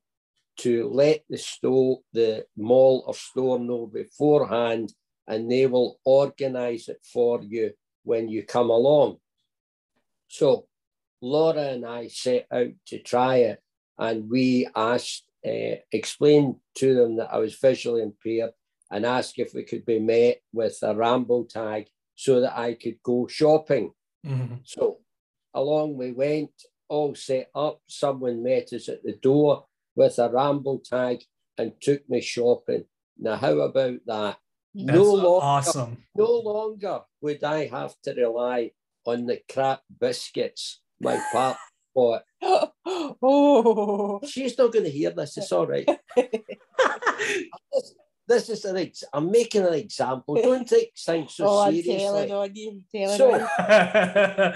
to 0.58 0.88
let 0.92 1.24
the 1.28 1.38
store, 1.38 2.00
the 2.12 2.44
mall 2.56 3.04
or 3.06 3.14
store 3.14 3.58
know 3.58 3.86
beforehand, 3.86 4.92
and 5.26 5.50
they 5.50 5.66
will 5.66 5.98
organize 6.04 6.88
it 6.88 7.00
for 7.12 7.42
you 7.42 7.72
when 8.04 8.28
you 8.28 8.42
come 8.42 8.70
along. 8.70 9.16
So 10.28 10.66
Laura 11.20 11.68
and 11.68 11.86
I 11.86 12.08
set 12.08 12.46
out 12.52 12.72
to 12.86 12.98
try 12.98 13.36
it, 13.36 13.60
and 13.98 14.28
we 14.28 14.68
asked, 14.74 15.24
uh, 15.46 15.76
explained 15.92 16.56
to 16.76 16.94
them 16.94 17.16
that 17.16 17.32
I 17.32 17.38
was 17.38 17.54
visually 17.54 18.02
impaired 18.02 18.50
and 18.90 19.06
asked 19.06 19.38
if 19.38 19.54
we 19.54 19.62
could 19.62 19.84
be 19.86 20.00
met 20.00 20.40
with 20.52 20.78
a 20.82 20.94
Ramble 20.94 21.44
tag 21.44 21.86
so 22.14 22.40
that 22.40 22.58
I 22.58 22.74
could 22.74 23.02
go 23.02 23.26
shopping. 23.26 23.92
Mm-hmm. 24.26 24.56
So 24.64 24.98
along 25.54 25.96
we 25.96 26.12
went, 26.12 26.50
all 26.88 27.14
set 27.14 27.48
up. 27.54 27.80
Someone 27.86 28.42
met 28.42 28.72
us 28.72 28.88
at 28.88 29.02
the 29.02 29.14
door 29.14 29.64
with 29.94 30.18
a 30.18 30.28
Ramble 30.30 30.80
tag 30.80 31.22
and 31.56 31.72
took 31.80 32.08
me 32.08 32.20
shopping. 32.20 32.84
Now, 33.18 33.36
how 33.36 33.60
about 33.60 34.00
that? 34.06 34.36
That's 34.74 34.96
no 34.96 35.02
longer, 35.02 35.44
awesome. 35.44 36.04
No 36.14 36.30
longer 36.30 37.00
would 37.20 37.44
I 37.44 37.66
have 37.66 37.94
to 38.04 38.14
rely 38.14 38.70
on 39.04 39.26
the 39.26 39.40
crap 39.50 39.82
biscuits 40.00 40.80
my 41.00 41.20
pap 41.32 41.58
bought. 41.94 42.22
oh, 43.22 44.20
she's 44.26 44.56
not 44.56 44.72
going 44.72 44.84
to 44.84 44.90
hear 44.90 45.10
this. 45.10 45.36
It's 45.36 45.52
all 45.52 45.66
right. 45.66 45.86
this, 46.16 47.94
this, 48.28 48.48
is 48.48 48.64
an 48.64 48.78
ex- 48.78 49.04
I'm 49.12 49.30
making 49.30 49.66
an 49.66 49.74
example. 49.74 50.36
Don't 50.36 50.66
take 50.66 50.92
things 50.98 51.34
so 51.34 51.44
oh, 51.48 51.70
seriously. 51.70 51.94
I'm 51.94 51.98
telling 52.00 52.32
on 52.32 52.54
you. 52.54 52.80
Telling 52.94 53.18
so, 53.18 54.54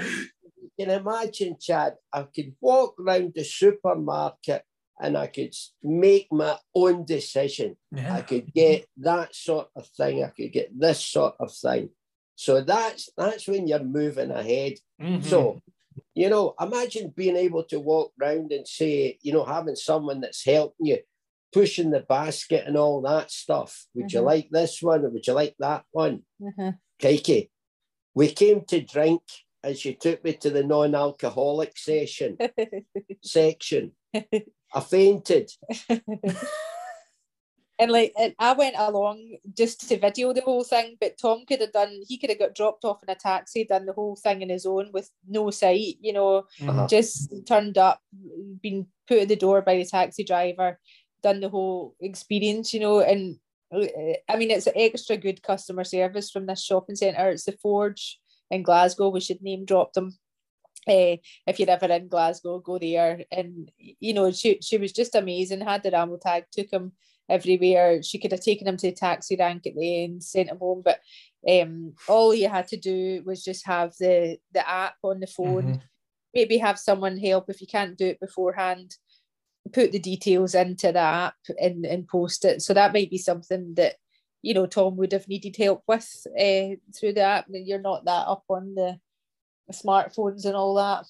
you 0.62 0.70
can 0.80 0.90
imagine, 0.90 1.56
Chad. 1.60 1.96
I 2.10 2.22
could 2.22 2.54
walk 2.60 2.94
around 2.98 3.32
the 3.34 3.44
supermarket 3.44 4.62
and 5.00 5.16
I 5.16 5.26
could 5.26 5.54
make 5.82 6.28
my 6.30 6.56
own 6.74 7.04
decision. 7.04 7.76
Yeah. 7.92 8.14
I 8.14 8.22
could 8.22 8.52
get 8.52 8.86
that 8.98 9.34
sort 9.34 9.68
of 9.76 9.86
thing. 9.88 10.24
I 10.24 10.28
could 10.28 10.52
get 10.52 10.78
this 10.78 11.04
sort 11.04 11.34
of 11.38 11.52
thing. 11.52 11.90
So 12.36 12.60
that's 12.60 13.08
that's 13.16 13.48
when 13.48 13.66
you're 13.66 13.82
moving 13.82 14.30
ahead. 14.30 14.74
Mm-hmm. 15.00 15.28
So, 15.28 15.60
you 16.14 16.28
know, 16.28 16.54
imagine 16.60 17.12
being 17.16 17.36
able 17.36 17.64
to 17.64 17.80
walk 17.80 18.12
around 18.20 18.52
and 18.52 18.66
say, 18.66 19.18
you 19.22 19.32
know, 19.32 19.44
having 19.44 19.76
someone 19.76 20.20
that's 20.20 20.44
helping 20.44 20.86
you, 20.86 20.98
pushing 21.52 21.90
the 21.90 22.00
basket 22.00 22.64
and 22.66 22.76
all 22.76 23.00
that 23.02 23.30
stuff. 23.30 23.86
Would 23.94 24.06
mm-hmm. 24.06 24.18
you 24.18 24.22
like 24.22 24.48
this 24.50 24.82
one 24.82 25.04
or 25.04 25.10
would 25.10 25.26
you 25.26 25.32
like 25.32 25.56
that 25.58 25.84
one? 25.92 26.22
Mm-hmm. 26.40 26.70
Kiki, 26.98 27.50
we 28.14 28.28
came 28.28 28.64
to 28.66 28.80
drink 28.80 29.22
and 29.62 29.76
she 29.76 29.94
took 29.94 30.22
me 30.22 30.32
to 30.34 30.50
the 30.50 30.62
non-alcoholic 30.62 31.76
session 31.76 32.38
section. 33.22 33.92
I 34.74 34.80
fainted. 34.80 35.50
and 37.78 37.90
like 37.90 38.12
and 38.18 38.34
I 38.38 38.52
went 38.54 38.76
along 38.78 39.36
just 39.56 39.88
to 39.88 39.98
video 39.98 40.32
the 40.32 40.40
whole 40.40 40.64
thing, 40.64 40.96
but 41.00 41.18
Tom 41.18 41.44
could 41.46 41.60
have 41.60 41.72
done 41.72 42.00
he 42.06 42.18
could 42.18 42.30
have 42.30 42.38
got 42.38 42.54
dropped 42.54 42.84
off 42.84 43.02
in 43.02 43.10
a 43.10 43.14
taxi, 43.14 43.64
done 43.64 43.86
the 43.86 43.92
whole 43.92 44.16
thing 44.16 44.42
on 44.42 44.48
his 44.48 44.66
own 44.66 44.90
with 44.92 45.10
no 45.28 45.50
sight, 45.50 45.96
you 46.00 46.12
know, 46.12 46.44
uh-huh. 46.66 46.86
just 46.88 47.32
turned 47.46 47.78
up, 47.78 48.00
been 48.62 48.86
put 49.06 49.18
at 49.18 49.28
the 49.28 49.36
door 49.36 49.62
by 49.62 49.76
the 49.76 49.84
taxi 49.84 50.24
driver, 50.24 50.78
done 51.22 51.40
the 51.40 51.48
whole 51.48 51.94
experience, 52.00 52.72
you 52.72 52.80
know, 52.80 53.00
and 53.00 53.38
I 53.72 54.36
mean 54.36 54.50
it's 54.50 54.66
an 54.66 54.74
extra 54.76 55.16
good 55.16 55.42
customer 55.42 55.84
service 55.84 56.30
from 56.30 56.46
this 56.46 56.62
shopping 56.62 56.96
centre. 56.96 57.28
It's 57.30 57.44
the 57.44 57.52
Forge 57.52 58.18
in 58.50 58.62
Glasgow. 58.62 59.10
We 59.10 59.20
should 59.20 59.42
name 59.42 59.64
drop 59.64 59.92
them 59.92 60.18
uh, 60.88 61.16
if 61.46 61.58
you're 61.58 61.70
ever 61.70 61.86
in 61.86 62.08
Glasgow, 62.08 62.58
go 62.60 62.78
there. 62.78 63.24
And 63.30 63.70
you 63.78 64.14
know, 64.14 64.30
she 64.30 64.58
she 64.62 64.78
was 64.78 64.92
just 64.92 65.14
amazing. 65.14 65.60
Had 65.60 65.82
the 65.82 65.90
Ramble 65.90 66.18
tag, 66.18 66.44
took 66.52 66.70
him 66.70 66.92
everywhere. 67.28 68.02
She 68.02 68.18
could 68.18 68.32
have 68.32 68.40
taken 68.40 68.66
him 68.66 68.76
to 68.78 68.88
the 68.88 68.96
taxi 68.96 69.36
rank 69.36 69.66
at 69.66 69.74
the 69.74 70.04
end, 70.04 70.22
sent 70.22 70.48
him 70.48 70.58
home, 70.58 70.82
but 70.84 71.00
um, 71.48 71.94
all 72.08 72.34
you 72.34 72.48
had 72.48 72.68
to 72.68 72.76
do 72.76 73.22
was 73.24 73.44
just 73.44 73.66
have 73.66 73.94
the 73.98 74.38
the 74.52 74.68
app 74.68 74.96
on 75.02 75.20
the 75.20 75.26
phone. 75.26 75.62
Mm-hmm. 75.62 75.80
Maybe 76.34 76.58
have 76.58 76.78
someone 76.78 77.16
help 77.16 77.48
if 77.48 77.60
you 77.60 77.66
can't 77.66 77.96
do 77.96 78.06
it 78.06 78.20
beforehand. 78.20 78.94
Put 79.72 79.92
the 79.92 79.98
details 79.98 80.54
into 80.54 80.92
the 80.92 80.98
app 80.98 81.34
and, 81.60 81.84
and 81.86 82.06
post 82.06 82.44
it. 82.44 82.62
So 82.62 82.74
that 82.74 82.92
might 82.92 83.10
be 83.10 83.18
something 83.18 83.74
that 83.74 83.94
you 84.42 84.54
know 84.54 84.66
Tom 84.66 84.96
would 84.96 85.12
have 85.12 85.28
needed 85.28 85.56
help 85.56 85.82
with 85.88 86.08
uh, 86.38 86.76
through 86.94 87.14
the 87.14 87.22
app. 87.22 87.46
And 87.48 87.66
you're 87.66 87.80
not 87.80 88.04
that 88.04 88.26
up 88.28 88.44
on 88.48 88.74
the 88.74 88.98
smartphones 89.72 90.44
and 90.44 90.54
all 90.54 90.74
that. 90.74 91.04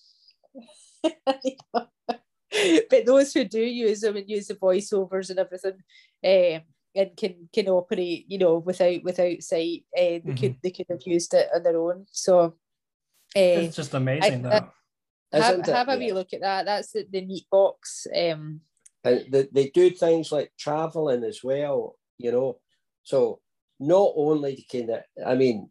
but 2.90 3.06
those 3.06 3.32
who 3.32 3.44
do 3.44 3.60
use 3.60 4.00
them 4.00 4.16
and 4.16 4.28
use 4.28 4.48
the 4.48 4.54
voiceovers 4.54 5.30
and 5.30 5.38
everything, 5.38 5.82
um, 6.24 6.62
and 6.94 7.16
can 7.16 7.48
can 7.52 7.68
operate, 7.68 8.24
you 8.28 8.38
know, 8.38 8.58
without 8.58 9.02
without 9.02 9.42
sight, 9.42 9.84
uh, 9.96 10.00
they 10.00 10.20
mm-hmm. 10.20 10.34
could 10.34 10.56
they 10.62 10.70
could 10.70 10.86
have 10.88 11.02
used 11.04 11.34
it 11.34 11.48
on 11.54 11.62
their 11.62 11.78
own. 11.78 12.06
So 12.10 12.40
uh, 12.40 12.50
it's 13.34 13.76
just 13.76 13.94
amazing, 13.94 14.46
I, 14.46 14.60
though. 14.60 14.70
I, 15.32 15.40
have, 15.40 15.66
have 15.66 15.88
a 15.88 15.98
wee 15.98 16.12
look 16.12 16.32
at 16.32 16.40
that. 16.40 16.64
That's 16.64 16.92
the, 16.92 17.06
the 17.10 17.20
Neatebox. 17.20 18.32
Um, 18.32 18.60
and 19.04 19.26
they, 19.30 19.48
they 19.52 19.68
do 19.68 19.90
things 19.90 20.32
like 20.32 20.52
traveling 20.58 21.24
as 21.24 21.42
well, 21.44 21.96
you 22.18 22.32
know. 22.32 22.58
So 23.02 23.40
not 23.78 24.12
only 24.16 24.66
can 24.68 24.90
it, 24.90 25.04
I 25.24 25.34
mean, 25.34 25.68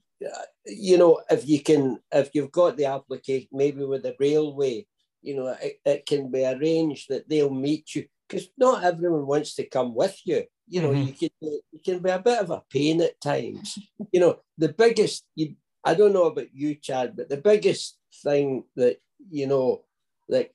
you 0.65 0.97
know, 0.97 1.21
if 1.29 1.47
you 1.47 1.61
can, 1.61 1.99
if 2.11 2.29
you've 2.33 2.51
got 2.51 2.77
the 2.77 2.85
application, 2.85 3.47
maybe 3.51 3.83
with 3.83 4.03
the 4.03 4.15
railway, 4.19 4.85
you 5.21 5.35
know, 5.35 5.55
it, 5.61 5.79
it 5.85 6.05
can 6.05 6.31
be 6.31 6.45
arranged 6.45 7.07
that 7.09 7.27
they'll 7.27 7.49
meet 7.49 7.95
you 7.95 8.05
because 8.27 8.47
not 8.57 8.83
everyone 8.83 9.25
wants 9.25 9.55
to 9.55 9.67
come 9.67 9.93
with 9.95 10.19
you. 10.25 10.43
You 10.67 10.81
know, 10.81 10.89
mm-hmm. 10.89 11.07
you 11.07 11.13
can 11.13 11.29
you 11.71 11.79
can 11.83 11.99
be 11.99 12.09
a 12.09 12.19
bit 12.19 12.39
of 12.39 12.49
a 12.49 12.63
pain 12.69 13.01
at 13.01 13.19
times. 13.21 13.77
you 14.11 14.19
know, 14.19 14.39
the 14.57 14.69
biggest 14.69 15.25
you 15.35 15.55
I 15.83 15.93
don't 15.93 16.13
know 16.13 16.25
about 16.25 16.53
you, 16.53 16.75
Chad, 16.75 17.15
but 17.15 17.29
the 17.29 17.37
biggest 17.37 17.97
thing 18.23 18.63
that 18.75 18.97
you 19.29 19.47
know 19.47 19.83
that 20.29 20.51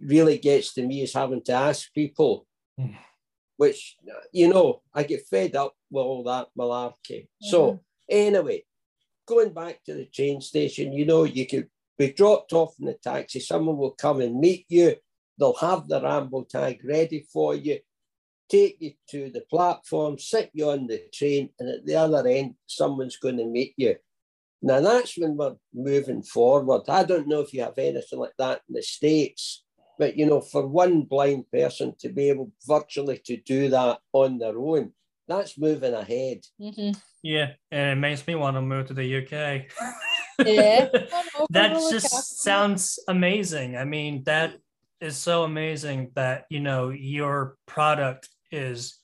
really 0.00 0.36
gets 0.38 0.74
to 0.74 0.86
me 0.86 1.02
is 1.02 1.14
having 1.14 1.42
to 1.44 1.52
ask 1.52 1.92
people, 1.94 2.46
mm. 2.78 2.94
which 3.56 3.96
you 4.32 4.48
know 4.48 4.82
I 4.92 5.04
get 5.04 5.26
fed 5.26 5.56
up 5.56 5.74
with 5.90 6.04
all 6.04 6.24
that 6.24 6.48
malarkey. 6.58 7.24
Mm-hmm. 7.24 7.48
So 7.48 7.80
anyway, 8.10 8.64
going 9.26 9.52
back 9.52 9.84
to 9.84 9.94
the 9.94 10.06
train 10.06 10.40
station, 10.40 10.92
you 10.92 11.06
know, 11.06 11.24
you 11.24 11.46
could 11.46 11.68
be 11.98 12.12
dropped 12.12 12.52
off 12.52 12.74
in 12.80 12.86
the 12.86 12.94
taxi, 12.94 13.40
someone 13.40 13.76
will 13.76 13.92
come 13.92 14.20
and 14.20 14.38
meet 14.38 14.66
you, 14.68 14.96
they'll 15.38 15.54
have 15.54 15.88
the 15.88 16.00
Ramble 16.00 16.44
tag 16.44 16.80
ready 16.84 17.26
for 17.32 17.54
you, 17.54 17.78
take 18.48 18.76
you 18.80 18.92
to 19.10 19.30
the 19.30 19.42
platform, 19.42 20.18
sit 20.18 20.50
you 20.52 20.70
on 20.70 20.86
the 20.86 21.02
train, 21.12 21.50
and 21.58 21.68
at 21.68 21.86
the 21.86 21.94
other 21.94 22.26
end, 22.26 22.54
someone's 22.66 23.16
going 23.16 23.36
to 23.36 23.46
meet 23.46 23.74
you. 23.76 23.96
Now 24.62 24.80
that's 24.80 25.18
when 25.18 25.36
we're 25.36 25.56
moving 25.74 26.22
forward. 26.22 26.84
I 26.88 27.04
don't 27.04 27.28
know 27.28 27.40
if 27.40 27.52
you 27.52 27.62
have 27.62 27.78
anything 27.78 28.18
like 28.18 28.32
that 28.38 28.62
in 28.68 28.74
the 28.74 28.82
States, 28.82 29.62
but 29.98 30.16
you 30.16 30.26
know, 30.26 30.40
for 30.40 30.66
one 30.66 31.02
blind 31.02 31.50
person 31.52 31.94
to 32.00 32.08
be 32.08 32.30
able 32.30 32.50
virtually 32.66 33.20
to 33.26 33.36
do 33.36 33.68
that 33.68 33.98
on 34.12 34.38
their 34.38 34.58
own, 34.58 34.92
that's 35.28 35.58
moving 35.58 35.94
ahead. 35.94 36.40
Mm-hmm. 36.60 36.98
Yeah, 37.22 37.52
and 37.70 37.90
it 37.90 38.00
makes 38.00 38.26
me 38.26 38.34
want 38.34 38.56
to 38.56 38.62
move 38.62 38.86
to 38.86 38.94
the 38.94 39.16
UK. 39.18 39.66
yeah, 40.46 40.88
that 41.50 41.72
just 41.90 42.42
sounds 42.42 42.98
amazing. 43.08 43.76
I 43.76 43.84
mean, 43.84 44.24
that 44.24 44.54
is 45.00 45.16
so 45.16 45.44
amazing 45.44 46.10
that 46.14 46.44
you 46.50 46.60
know 46.60 46.90
your 46.90 47.56
product 47.66 48.28
is, 48.50 48.98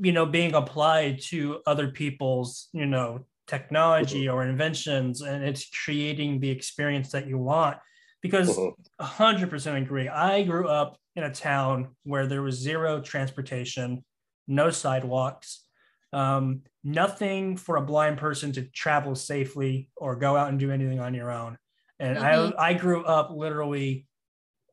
you 0.00 0.12
know, 0.12 0.26
being 0.26 0.54
applied 0.54 1.20
to 1.22 1.60
other 1.66 1.88
people's, 1.88 2.68
you 2.72 2.86
know, 2.86 3.26
technology 3.46 4.26
mm-hmm. 4.26 4.34
or 4.34 4.46
inventions, 4.46 5.20
and 5.20 5.44
it's 5.44 5.68
creating 5.84 6.40
the 6.40 6.50
experience 6.50 7.12
that 7.12 7.26
you 7.26 7.38
want. 7.38 7.76
Because 8.20 8.56
mm-hmm. 8.56 9.04
100% 9.04 9.82
agree. 9.82 10.08
I 10.08 10.42
grew 10.42 10.66
up 10.66 10.98
in 11.14 11.22
a 11.22 11.32
town 11.32 11.88
where 12.02 12.26
there 12.26 12.42
was 12.42 12.56
zero 12.56 13.00
transportation 13.00 14.04
no 14.48 14.70
sidewalks, 14.70 15.64
um, 16.12 16.62
nothing 16.82 17.56
for 17.56 17.76
a 17.76 17.84
blind 17.84 18.18
person 18.18 18.50
to 18.52 18.62
travel 18.62 19.14
safely 19.14 19.90
or 19.96 20.16
go 20.16 20.36
out 20.36 20.48
and 20.48 20.58
do 20.58 20.70
anything 20.70 20.98
on 20.98 21.14
your 21.14 21.30
own. 21.30 21.58
And 22.00 22.16
mm-hmm. 22.16 22.58
I 22.58 22.70
I 22.70 22.74
grew 22.74 23.04
up 23.04 23.30
literally 23.30 24.06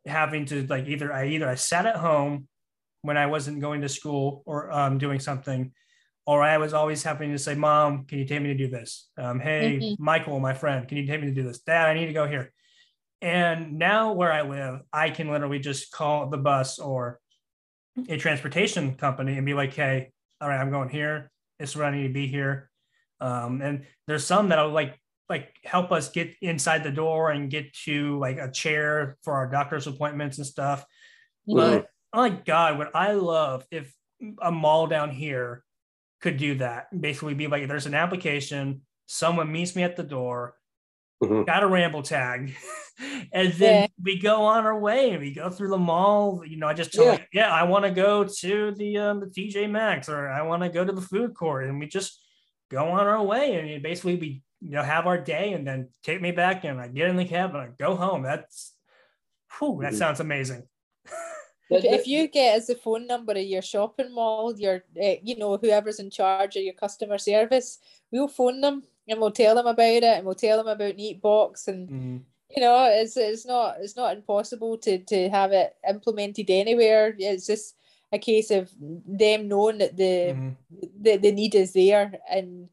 having 0.05 0.45
to 0.45 0.65
like 0.67 0.88
either 0.88 1.11
I 1.11 1.28
either 1.28 1.47
I 1.47 1.55
sat 1.55 1.86
at 1.86 1.97
home 1.97 2.47
when 3.01 3.17
I 3.17 3.26
wasn't 3.28 3.61
going 3.61 3.82
to 3.82 3.89
school 3.89 4.43
or 4.45 4.71
um, 4.71 4.97
doing 4.97 5.19
something, 5.19 5.71
or 6.26 6.41
I 6.41 6.57
was 6.57 6.73
always 6.73 7.03
having 7.03 7.32
to 7.32 7.38
say, 7.38 7.55
"Mom, 7.55 8.05
can 8.05 8.19
you 8.19 8.26
take 8.26 8.41
me 8.41 8.49
to 8.49 8.57
do 8.57 8.69
this?" 8.69 9.09
Um, 9.17 9.39
hey, 9.39 9.80
mm-hmm. 9.82 10.03
Michael, 10.03 10.39
my 10.39 10.53
friend, 10.53 10.88
can 10.88 10.97
you 10.97 11.05
take 11.05 11.21
me 11.21 11.28
to 11.28 11.34
do 11.34 11.43
this? 11.43 11.59
Dad, 11.59 11.89
I 11.89 11.93
need 11.93 12.07
to 12.07 12.13
go 12.13 12.28
here. 12.28 12.51
And 13.21 13.80
now 13.80 14.13
where 14.13 14.32
I 14.32 14.43
live, 14.43 14.82
I 14.93 15.09
can 15.09 15.30
literally 15.30 15.59
just 15.59 15.91
call 15.91 16.30
the 16.30 16.38
bus 16.38 16.80
or 16.80 17.19
a 18.09 18.17
transportation 18.17 18.95
company 18.95 19.37
and 19.37 19.45
be 19.45 19.53
like, 19.53 19.73
hey, 19.73 20.11
all 20.41 20.49
right, 20.49 20.59
I'm 20.59 20.71
going 20.71 20.89
here. 20.89 21.31
This 21.59 21.71
is 21.71 21.75
where 21.75 21.85
I 21.85 21.95
need 21.95 22.07
to 22.07 22.13
be 22.13 22.27
here. 22.27 22.69
Um, 23.21 23.61
and 23.61 23.85
there's 24.07 24.25
some 24.25 24.49
that'll 24.49 24.71
like 24.71 24.99
like 25.27 25.55
help 25.63 25.91
us 25.91 26.09
get 26.09 26.35
inside 26.41 26.83
the 26.83 26.91
door 26.91 27.31
and 27.31 27.49
get 27.49 27.73
to 27.73 28.19
like 28.19 28.37
a 28.37 28.51
chair 28.51 29.17
for 29.23 29.33
our 29.33 29.47
doctor's 29.47 29.87
appointments 29.87 30.37
and 30.37 30.45
stuff. 30.45 30.85
Mm-hmm. 31.49 31.57
But 31.57 31.87
oh 32.13 32.17
my 32.17 32.29
God, 32.29 32.77
what 32.77 32.95
I 32.95 33.13
love 33.13 33.65
if 33.71 33.91
a 34.41 34.51
mall 34.51 34.87
down 34.87 35.09
here 35.09 35.63
could 36.21 36.37
do 36.37 36.55
that. 36.55 36.87
Basically, 36.99 37.33
be 37.33 37.47
like, 37.47 37.67
there's 37.67 37.85
an 37.85 37.93
application, 37.93 38.81
someone 39.07 39.51
meets 39.51 39.75
me 39.75 39.83
at 39.83 39.95
the 39.95 40.03
door, 40.03 40.55
mm-hmm. 41.24 41.43
got 41.43 41.63
a 41.63 41.68
ramble 41.68 42.01
tag. 42.03 42.55
and 43.34 43.53
then 43.53 43.84
yeah. 43.84 43.88
we 44.01 44.20
go 44.20 44.43
on 44.43 44.66
our 44.66 44.80
way 44.80 45.11
and 45.11 45.22
we 45.22 45.34
go 45.34 45.49
through 45.49 45.70
the 45.70 45.78
mall. 45.78 46.43
You 46.45 46.57
know, 46.57 46.68
I 46.68 46.74
just 46.74 46.93
tell 46.93 47.05
yeah, 47.05 47.11
me, 47.13 47.26
yeah 47.34 47.53
I 47.53 47.63
want 47.63 47.86
to 47.86 47.91
go 47.91 48.24
to 48.24 48.72
the 48.72 48.97
um, 48.97 49.20
the 49.20 49.28
TJ 49.28 49.70
Maxx 49.70 50.09
or 50.09 50.30
I 50.30 50.41
want 50.43 50.63
to 50.63 50.70
go 50.70 50.86
to 50.86 50.91
the 50.91 51.01
food 51.01 51.34
court, 51.34 51.66
and 51.66 51.80
we 51.80 51.88
just 51.88 52.22
go 52.70 52.89
on 52.89 53.07
our 53.07 53.24
way. 53.24 53.74
And 53.74 53.84
basically, 53.84 54.16
we 54.16 54.43
you 54.61 54.72
know 54.72 54.84
have 54.84 55.07
our 55.07 55.20
day, 55.20 55.53
and 55.53 55.68
then 55.68 55.89
take 56.03 56.22
me 56.22 56.32
back, 56.32 56.63
and 56.63 56.80
I 56.80 56.88
get 56.88 57.09
in 57.09 57.18
the 57.18 57.26
cab 57.26 57.51
and 57.51 57.59
I 57.59 57.70
go 57.78 57.95
home. 57.95 58.24
That's, 58.24 58.74
whew, 59.57 59.80
that 59.82 59.89
mm-hmm. 59.89 59.97
sounds 59.97 60.20
amazing. 60.20 60.63
if, 61.70 61.84
if 61.84 62.07
you 62.07 62.28
get 62.28 62.55
as 62.55 62.68
the 62.68 62.76
phone 62.76 63.07
number 63.07 63.34
of 63.34 63.43
your 63.43 63.61
shopping 63.61 64.13
mall, 64.13 64.53
your 64.57 64.84
uh, 65.01 65.16
you 65.22 65.38
know 65.38 65.57
whoever's 65.57 65.99
in 65.99 66.09
charge 66.09 66.55
of 66.55 66.63
your 66.63 66.74
customer 66.74 67.18
service, 67.18 67.80
we'll 68.11 68.28
phone 68.28 68.61
them 68.61 68.84
and 69.08 69.20
we'll 69.20 69.32
tell 69.32 69.56
them 69.56 69.68
about 69.68 69.84
it 69.86 70.03
and 70.03 70.26
we'll 70.26 70.36
tell 70.36 70.58
them 70.58 70.68
about 70.68 70.97
Neatebox 70.97 71.68
and 71.68 71.89
mm-hmm. 71.89 72.18
you 72.56 72.62
know 72.62 72.89
it's 72.91 73.18
it's 73.18 73.45
not 73.45 73.76
it's 73.80 73.95
not 73.95 74.16
impossible 74.16 74.78
to 74.80 74.99
to 74.99 75.30
have 75.30 75.51
it 75.51 75.76
implemented 75.88 76.49
anywhere. 76.49 77.16
It's 77.18 77.47
just 77.47 77.76
a 78.12 78.20
case 78.20 78.51
of 78.51 78.72
them 78.80 79.47
knowing 79.47 79.80
that 79.80 79.97
the 79.97 80.34
mm-hmm. 80.34 80.49
the, 81.01 81.18
the 81.18 81.32
need 81.32 81.56
is 81.56 81.74
there 81.74 82.14
and 82.30 82.70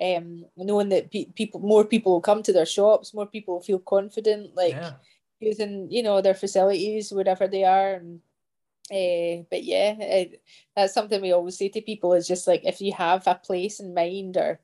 um 0.00 0.44
knowing 0.56 0.88
that 0.88 1.10
pe- 1.10 1.32
people 1.36 1.60
more 1.60 1.84
people 1.84 2.12
will 2.12 2.20
come 2.20 2.42
to 2.42 2.52
their 2.52 2.66
shops, 2.66 3.14
more 3.14 3.26
people 3.26 3.54
will 3.54 3.62
feel 3.62 3.78
confident 3.78 4.54
like 4.56 4.74
yeah. 4.74 4.92
using 5.40 5.90
you 5.90 6.02
know 6.02 6.20
their 6.20 6.34
facilities 6.34 7.12
whatever 7.12 7.46
they 7.46 7.64
are 7.64 7.94
and 7.94 8.20
uh, 8.90 9.40
but 9.50 9.64
yeah, 9.64 9.94
it, 9.98 10.42
that's 10.76 10.92
something 10.92 11.22
we 11.22 11.32
always 11.32 11.56
say 11.56 11.70
to 11.70 11.80
people 11.80 12.12
is 12.12 12.28
just 12.28 12.46
like 12.46 12.60
if 12.64 12.82
you 12.82 12.92
have 12.92 13.26
a 13.26 13.34
place 13.34 13.80
in 13.80 13.94
mind 13.94 14.36
or 14.36 14.60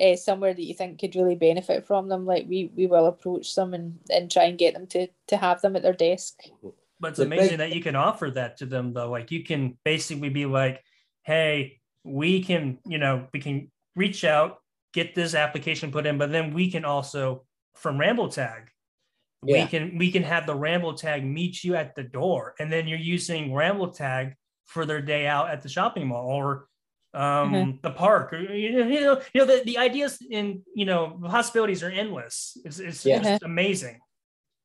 uh, 0.00 0.16
somewhere 0.16 0.54
that 0.54 0.64
you 0.64 0.74
think 0.74 1.00
could 1.00 1.16
really 1.16 1.36
benefit 1.36 1.86
from 1.86 2.08
them, 2.08 2.26
like 2.26 2.46
we 2.48 2.70
we 2.74 2.86
will 2.86 3.06
approach 3.06 3.54
them 3.54 3.74
and, 3.74 3.98
and 4.10 4.30
try 4.30 4.44
and 4.44 4.58
get 4.58 4.74
them 4.74 4.86
to 4.88 5.08
to 5.28 5.36
have 5.36 5.60
them 5.60 5.76
at 5.76 5.82
their 5.82 5.92
desk. 5.92 6.40
But 7.00 7.10
it's 7.10 7.18
amazing 7.18 7.58
that 7.58 7.74
you 7.74 7.82
can 7.82 7.96
offer 7.96 8.30
that 8.30 8.58
to 8.58 8.66
them 8.66 8.92
though. 8.92 9.10
Like 9.10 9.30
you 9.30 9.44
can 9.44 9.76
basically 9.84 10.28
be 10.28 10.46
like, 10.46 10.82
hey, 11.24 11.80
we 12.04 12.42
can, 12.42 12.78
you 12.86 12.98
know, 12.98 13.26
we 13.32 13.40
can 13.40 13.70
reach 13.96 14.24
out, 14.24 14.58
get 14.92 15.14
this 15.14 15.34
application 15.34 15.90
put 15.90 16.06
in, 16.06 16.18
but 16.18 16.30
then 16.30 16.54
we 16.54 16.70
can 16.70 16.84
also 16.84 17.44
from 17.74 17.98
Ramble 17.98 18.28
Tag, 18.28 18.70
yeah. 19.44 19.64
we 19.64 19.68
can 19.68 19.98
we 19.98 20.10
can 20.10 20.22
have 20.22 20.46
the 20.46 20.54
Ramble 20.54 20.94
Tag 20.94 21.24
meet 21.24 21.64
you 21.64 21.74
at 21.74 21.94
the 21.94 22.02
door, 22.02 22.54
and 22.58 22.72
then 22.72 22.86
you're 22.86 22.98
using 22.98 23.52
Ramble 23.52 23.90
Tag 23.90 24.34
for 24.66 24.86
their 24.86 25.02
day 25.02 25.26
out 25.26 25.50
at 25.50 25.62
the 25.62 25.68
shopping 25.68 26.08
mall 26.08 26.28
or 26.28 26.66
um, 27.14 27.52
mm-hmm. 27.52 27.70
the 27.82 27.90
park. 27.90 28.32
Or, 28.32 28.38
you 28.38 28.72
know, 28.72 28.86
you 28.86 29.00
know 29.00 29.46
the, 29.46 29.62
the 29.64 29.78
ideas 29.78 30.18
in 30.28 30.62
you 30.74 30.84
know 30.84 31.18
possibilities 31.24 31.82
are 31.82 31.90
endless. 31.90 32.58
It's, 32.64 32.78
it's 32.78 33.06
yeah. 33.06 33.22
just 33.22 33.42
amazing. 33.42 34.00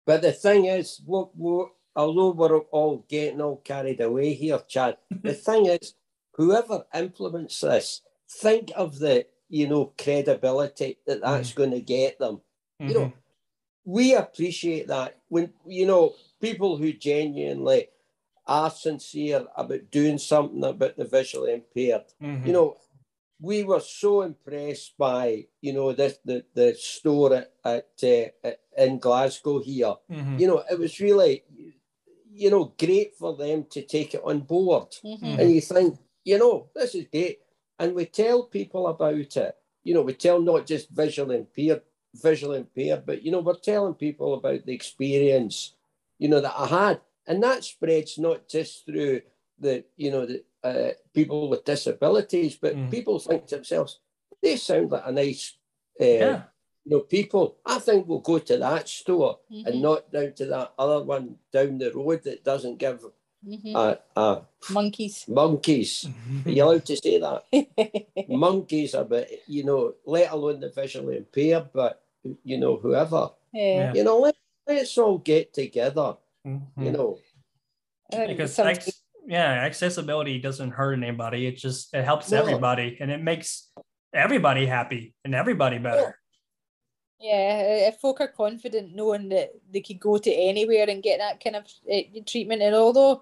But 0.05 0.21
the 0.21 0.31
thing 0.31 0.65
is, 0.65 1.01
what, 1.05 1.35
what 1.35 1.69
although 1.95 2.31
we're 2.31 2.57
all 2.57 3.05
getting 3.07 3.41
all 3.41 3.57
carried 3.57 4.01
away 4.01 4.33
here, 4.33 4.59
Chad, 4.67 4.97
the 5.23 5.33
thing 5.33 5.67
is, 5.67 5.93
whoever 6.33 6.85
implements 6.93 7.61
this, 7.61 8.01
think 8.29 8.71
of 8.75 8.99
the 8.99 9.25
you 9.49 9.67
know 9.67 9.93
credibility 9.97 10.97
that 11.05 11.21
that's 11.21 11.51
mm 11.51 11.55
going 11.55 11.71
to 11.71 11.81
get 11.81 12.19
them. 12.19 12.41
Mm-hmm. 12.81 12.87
You 12.87 12.93
know, 12.93 13.05
mm-hmm. 13.05 13.91
we 13.91 14.15
appreciate 14.15 14.87
that 14.87 15.17
when 15.27 15.53
you 15.67 15.85
know 15.85 16.15
people 16.41 16.77
who 16.77 16.93
genuinely 16.93 17.89
are 18.49 18.71
sincere 18.71 19.45
about 19.55 19.91
doing 19.91 20.17
something 20.17 20.63
about 20.63 20.97
the 20.97 21.05
visually 21.05 21.53
impaired. 21.53 22.05
Mm-hmm. 22.21 22.47
You 22.47 22.53
know, 22.53 22.77
we 23.39 23.63
were 23.63 23.79
so 23.79 24.23
impressed 24.23 24.97
by 24.97 25.45
you 25.61 25.71
know 25.71 25.93
this 25.93 26.17
the 26.25 26.43
the 26.55 26.73
store 26.73 27.35
at, 27.35 27.53
at, 27.63 28.33
uh, 28.43 28.51
in 28.75 28.97
Glasgow 28.97 29.59
here. 29.59 29.93
Mm-hmm. 30.11 30.39
You 30.39 30.47
know, 30.47 30.63
it 30.69 30.79
was 30.79 30.99
really 30.99 31.43
you 32.33 32.49
know 32.49 32.73
great 32.77 33.15
for 33.15 33.37
them 33.37 33.67
to 33.69 33.83
take 33.83 34.15
it 34.15 34.21
on 34.25 34.39
board, 34.41 34.89
mm-hmm. 35.05 35.39
and 35.39 35.51
you 35.51 35.61
think 35.61 35.99
you 36.25 36.39
know 36.39 36.69
this 36.75 36.95
is 36.95 37.05
great, 37.11 37.39
and 37.77 37.93
we 37.93 38.05
tell 38.05 38.43
people 38.43 38.87
about 38.87 39.37
it. 39.37 39.55
You 39.83 39.93
know, 39.93 40.01
we 40.01 40.13
tell 40.13 40.41
not 40.41 40.65
just 40.65 40.89
visually 40.89 41.37
impaired, 41.37 41.83
visually 42.15 42.57
impaired, 42.57 43.05
but 43.05 43.21
you 43.23 43.31
know 43.31 43.41
we're 43.41 43.53
telling 43.59 43.93
people 43.93 44.33
about 44.33 44.65
the 44.65 44.73
experience 44.73 45.75
you 46.19 46.27
know 46.27 46.41
that 46.41 46.53
I 46.55 46.67
had 46.67 47.01
and 47.27 47.41
that 47.43 47.63
spreads 47.63 48.17
not 48.17 48.47
just 48.47 48.85
through 48.85 49.21
the 49.59 49.83
you 49.97 50.11
know 50.11 50.25
the 50.25 50.43
uh, 50.63 50.91
people 51.13 51.49
with 51.49 51.65
disabilities, 51.65 52.57
but 52.57 52.75
mm. 52.75 52.91
people 52.91 53.19
think 53.19 53.47
to 53.47 53.55
themselves, 53.55 53.99
they 54.41 54.55
sound 54.55 54.91
like 54.91 55.03
a 55.05 55.11
nice, 55.11 55.57
uh, 55.99 56.05
yeah. 56.05 56.41
you 56.83 56.91
know, 56.91 56.99
people. 57.01 57.57
I 57.65 57.79
think 57.79 58.07
we'll 58.07 58.19
go 58.19 58.39
to 58.39 58.57
that 58.57 58.87
store 58.89 59.39
mm-hmm. 59.51 59.67
and 59.67 59.81
not 59.81 60.11
down 60.11 60.33
to 60.33 60.45
that 60.47 60.73
other 60.77 61.03
one 61.03 61.35
down 61.51 61.77
the 61.77 61.91
road 61.93 62.23
that 62.23 62.43
doesn't 62.43 62.77
give 62.77 63.05
mm-hmm. 63.45 63.75
uh, 63.75 63.95
uh, 64.15 64.41
monkeys. 64.69 65.25
Monkeys. 65.27 66.07
Are 66.45 66.51
you 66.51 66.63
allowed 66.63 66.85
to 66.85 66.97
say 66.97 67.19
that? 67.19 68.27
monkeys 68.29 68.95
are, 68.95 69.05
but 69.05 69.29
you 69.47 69.63
know, 69.63 69.93
let 70.05 70.31
alone 70.31 70.59
the 70.59 70.69
visually 70.69 71.17
impaired, 71.17 71.69
but 71.73 72.01
you 72.43 72.57
know, 72.57 72.77
whoever. 72.77 73.29
Yeah. 73.53 73.93
You 73.93 74.03
know, 74.03 74.19
let, 74.19 74.35
let's 74.67 74.97
all 74.97 75.17
get 75.17 75.53
together 75.53 76.15
Mm-hmm. 76.45 76.83
You 76.83 76.91
know, 76.91 77.17
because 78.11 78.57
ex- 78.59 79.03
yeah, 79.27 79.51
accessibility 79.51 80.39
doesn't 80.39 80.71
hurt 80.71 80.93
anybody. 80.93 81.45
It 81.45 81.57
just 81.57 81.93
it 81.93 82.03
helps 82.03 82.31
no. 82.31 82.39
everybody, 82.39 82.97
and 82.99 83.11
it 83.11 83.21
makes 83.21 83.69
everybody 84.13 84.65
happy 84.65 85.13
and 85.23 85.35
everybody 85.35 85.77
better. 85.77 86.17
Yeah, 87.19 87.87
if 87.89 87.97
folk 87.97 88.21
are 88.21 88.29
confident 88.29 88.95
knowing 88.95 89.29
that 89.29 89.51
they 89.69 89.81
could 89.81 89.99
go 89.99 90.17
to 90.17 90.31
anywhere 90.31 90.89
and 90.89 91.03
get 91.03 91.19
that 91.19 91.43
kind 91.43 91.57
of 91.57 91.65
uh, 91.91 92.21
treatment, 92.25 92.61
and 92.61 92.73
although 92.73 93.21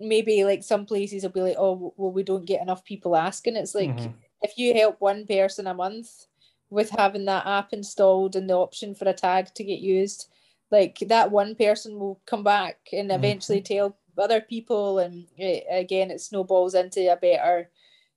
maybe 0.00 0.44
like 0.44 0.62
some 0.62 0.86
places 0.86 1.22
will 1.22 1.30
be 1.30 1.42
like, 1.42 1.56
oh, 1.58 1.92
well, 1.96 2.12
we 2.12 2.22
don't 2.22 2.46
get 2.46 2.62
enough 2.62 2.84
people 2.84 3.16
asking. 3.16 3.56
It's 3.56 3.74
like 3.74 3.90
mm-hmm. 3.90 4.12
if 4.42 4.56
you 4.56 4.74
help 4.74 4.96
one 5.00 5.26
person 5.26 5.66
a 5.66 5.74
month 5.74 6.26
with 6.70 6.90
having 6.90 7.24
that 7.26 7.46
app 7.46 7.72
installed 7.72 8.36
and 8.36 8.48
the 8.48 8.54
option 8.54 8.94
for 8.94 9.08
a 9.08 9.12
tag 9.12 9.52
to 9.54 9.64
get 9.64 9.80
used, 9.80 10.30
like 10.70 10.98
that 11.06 11.30
one 11.30 11.54
person 11.54 11.98
will 11.98 12.20
come 12.26 12.44
back 12.44 12.76
and 12.92 13.10
mm-hmm. 13.10 13.24
eventually 13.24 13.60
mm-hmm. 13.60 13.74
tell 13.74 13.96
other 14.16 14.40
people 14.40 14.98
and 14.98 15.26
uh, 15.40 15.60
again 15.70 16.10
it 16.10 16.20
snowballs 16.20 16.74
into 16.74 17.10
a 17.10 17.16
better 17.16 17.70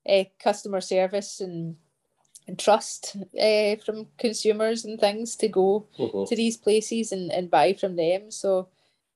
uh, 0.09 0.23
customer 0.39 0.81
service 0.81 1.39
and, 1.39 1.75
and 2.47 2.57
trust 2.57 3.15
uh, 3.39 3.75
from 3.85 4.07
consumers 4.17 4.83
and 4.83 4.99
things 4.99 5.35
to 5.35 5.47
go 5.47 5.87
mm-hmm. 5.99 6.23
to 6.25 6.35
these 6.35 6.57
places 6.57 7.11
and, 7.11 7.31
and 7.31 7.51
buy 7.51 7.73
from 7.73 7.95
them 7.95 8.31
so 8.31 8.67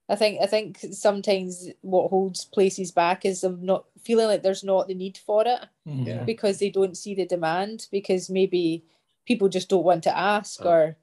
I 0.07 0.15
think 0.15 0.39
I 0.41 0.45
think 0.45 0.77
sometimes 0.91 1.69
what 1.81 2.09
holds 2.09 2.45
places 2.45 2.91
back 2.91 3.25
is 3.25 3.41
them 3.41 3.65
not 3.65 3.85
feeling 4.03 4.27
like 4.27 4.43
there's 4.43 4.63
not 4.63 4.87
the 4.87 4.93
need 4.93 5.17
for 5.17 5.41
it 5.47 5.65
mm-hmm. 5.87 6.03
yeah. 6.03 6.23
because 6.23 6.59
they 6.59 6.69
don't 6.69 6.95
see 6.95 7.15
the 7.15 7.25
demand 7.25 7.87
because 7.91 8.29
maybe 8.29 8.83
people 9.25 9.49
just 9.49 9.69
don't 9.69 9.83
want 9.83 10.03
to 10.03 10.15
ask 10.15 10.63
oh. 10.63 10.69
or 10.69 10.97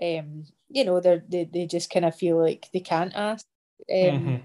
um, 0.00 0.46
you 0.74 0.84
know, 0.84 1.00
they 1.00 1.22
they 1.28 1.44
they 1.44 1.66
just 1.66 1.88
kind 1.88 2.04
of 2.04 2.16
feel 2.16 2.36
like 2.42 2.68
they 2.72 2.80
can't 2.80 3.14
ask. 3.14 3.46
Um, 3.90 3.96
mm-hmm. 3.96 4.36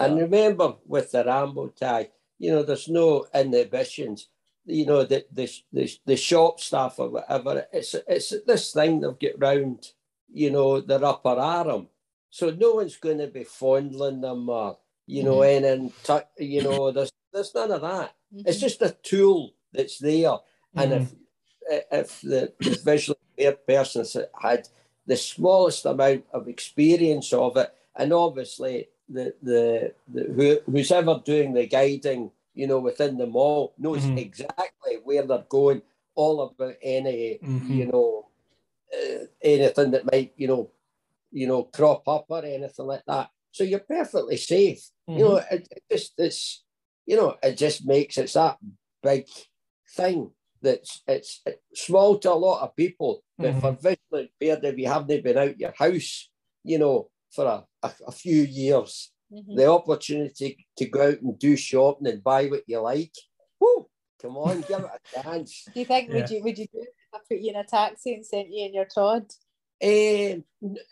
And 0.00 0.18
remember, 0.18 0.74
with 0.84 1.12
the 1.12 1.24
Ramble 1.24 1.68
tag, 1.68 2.10
you 2.38 2.50
know, 2.50 2.64
there's 2.64 2.88
no 2.88 3.26
inhibitions. 3.32 4.28
You 4.66 4.86
know, 4.86 5.04
the 5.04 5.24
the 5.32 5.48
the, 5.72 5.90
the 6.04 6.16
shop 6.16 6.58
staff 6.58 6.98
or 6.98 7.10
whatever. 7.10 7.64
It's 7.72 7.94
it's 8.08 8.34
this 8.44 8.72
thing 8.72 9.00
they've 9.00 9.18
got 9.18 9.40
round. 9.40 9.86
You 10.34 10.50
know, 10.50 10.80
their 10.80 11.04
upper 11.04 11.28
arm. 11.28 11.88
So 12.30 12.50
no 12.50 12.74
one's 12.76 12.96
going 12.96 13.18
to 13.18 13.28
be 13.28 13.44
fondling 13.44 14.22
them 14.22 14.48
or 14.48 14.78
you 15.06 15.22
know, 15.22 15.38
mm-hmm. 15.38 15.64
and 15.64 15.92
then 16.08 16.22
you 16.38 16.62
know, 16.62 16.90
there's 16.92 17.12
there's 17.32 17.54
none 17.54 17.70
of 17.70 17.82
that. 17.82 18.14
Mm-hmm. 18.34 18.48
It's 18.48 18.58
just 18.58 18.82
a 18.82 18.96
tool 19.02 19.54
that's 19.72 19.98
there. 19.98 20.38
And 20.74 20.92
if 20.92 21.02
mm-hmm. 21.02 21.76
if 21.92 22.20
the, 22.22 22.52
the 22.58 22.80
visually 22.84 23.18
impaired 23.36 23.64
person 23.66 24.04
had 24.40 24.68
the 25.06 25.16
smallest 25.16 25.84
amount 25.86 26.24
of 26.32 26.48
experience 26.48 27.32
of 27.32 27.56
it, 27.56 27.72
and 27.96 28.12
obviously 28.12 28.88
the 29.08 29.34
the, 29.42 29.92
the 30.08 30.22
who, 30.24 30.70
who's 30.70 30.92
ever 30.92 31.20
doing 31.24 31.52
the 31.54 31.66
guiding, 31.66 32.30
you 32.54 32.66
know, 32.66 32.78
within 32.78 33.18
the 33.18 33.26
mall 33.26 33.74
knows 33.78 34.02
mm-hmm. 34.02 34.18
exactly 34.18 34.98
where 35.04 35.26
they're 35.26 35.44
going, 35.48 35.82
all 36.14 36.42
about 36.42 36.74
any, 36.82 37.38
mm-hmm. 37.42 37.72
you 37.72 37.86
know, 37.86 38.28
uh, 38.94 39.24
anything 39.42 39.90
that 39.90 40.10
might, 40.10 40.32
you 40.36 40.48
know, 40.48 40.70
you 41.30 41.46
know, 41.46 41.64
crop 41.64 42.06
up 42.08 42.26
or 42.28 42.44
anything 42.44 42.86
like 42.86 43.04
that. 43.06 43.30
So 43.50 43.64
you're 43.64 43.80
perfectly 43.80 44.36
safe. 44.36 44.88
Mm-hmm. 45.08 45.18
You 45.18 45.24
know, 45.24 45.36
it, 45.50 45.68
it 45.70 45.82
just 45.90 46.12
it's, 46.18 46.62
you 47.06 47.16
know, 47.16 47.36
it 47.42 47.56
just 47.56 47.86
makes 47.86 48.18
it 48.18 48.32
that 48.34 48.58
big 49.02 49.26
thing 49.96 50.30
that's 50.62 51.02
it's 51.06 51.42
small 51.74 52.18
to 52.18 52.32
a 52.32 52.34
lot 52.34 52.62
of 52.62 52.76
people, 52.76 53.22
but 53.38 53.50
mm-hmm. 53.50 53.60
for 53.60 53.72
visually 53.72 54.32
impaired, 54.40 54.64
if 54.64 54.78
you 54.78 54.88
haven't 54.88 55.24
been 55.24 55.38
out 55.38 55.58
your 55.58 55.74
house, 55.76 56.30
you 56.64 56.78
know, 56.78 57.08
for 57.30 57.46
a, 57.46 57.64
a, 57.82 57.92
a 58.08 58.12
few 58.12 58.42
years, 58.42 59.10
mm-hmm. 59.32 59.56
the 59.56 59.66
opportunity 59.66 60.66
to 60.76 60.86
go 60.86 61.08
out 61.08 61.20
and 61.20 61.38
do 61.38 61.56
shopping 61.56 62.08
and 62.08 62.22
buy 62.22 62.46
what 62.46 62.62
you 62.66 62.80
like, 62.80 63.12
whoo, 63.60 63.86
come 64.20 64.36
on, 64.36 64.60
give 64.62 64.80
it 64.80 64.90
a 65.16 65.22
chance. 65.22 65.64
Do 65.72 65.80
you 65.80 65.86
think 65.86 66.08
yeah. 66.08 66.14
would 66.14 66.30
you 66.30 66.42
would 66.42 66.58
you 66.58 66.66
do 66.72 66.80
it 66.80 66.88
if 66.88 67.14
I 67.14 67.18
put 67.28 67.40
you 67.40 67.50
in 67.50 67.56
a 67.56 67.64
taxi 67.64 68.14
and 68.14 68.24
sent 68.24 68.48
you 68.50 68.66
in 68.66 68.74
your 68.74 68.86
Todd? 68.86 69.26
Um, 69.82 70.44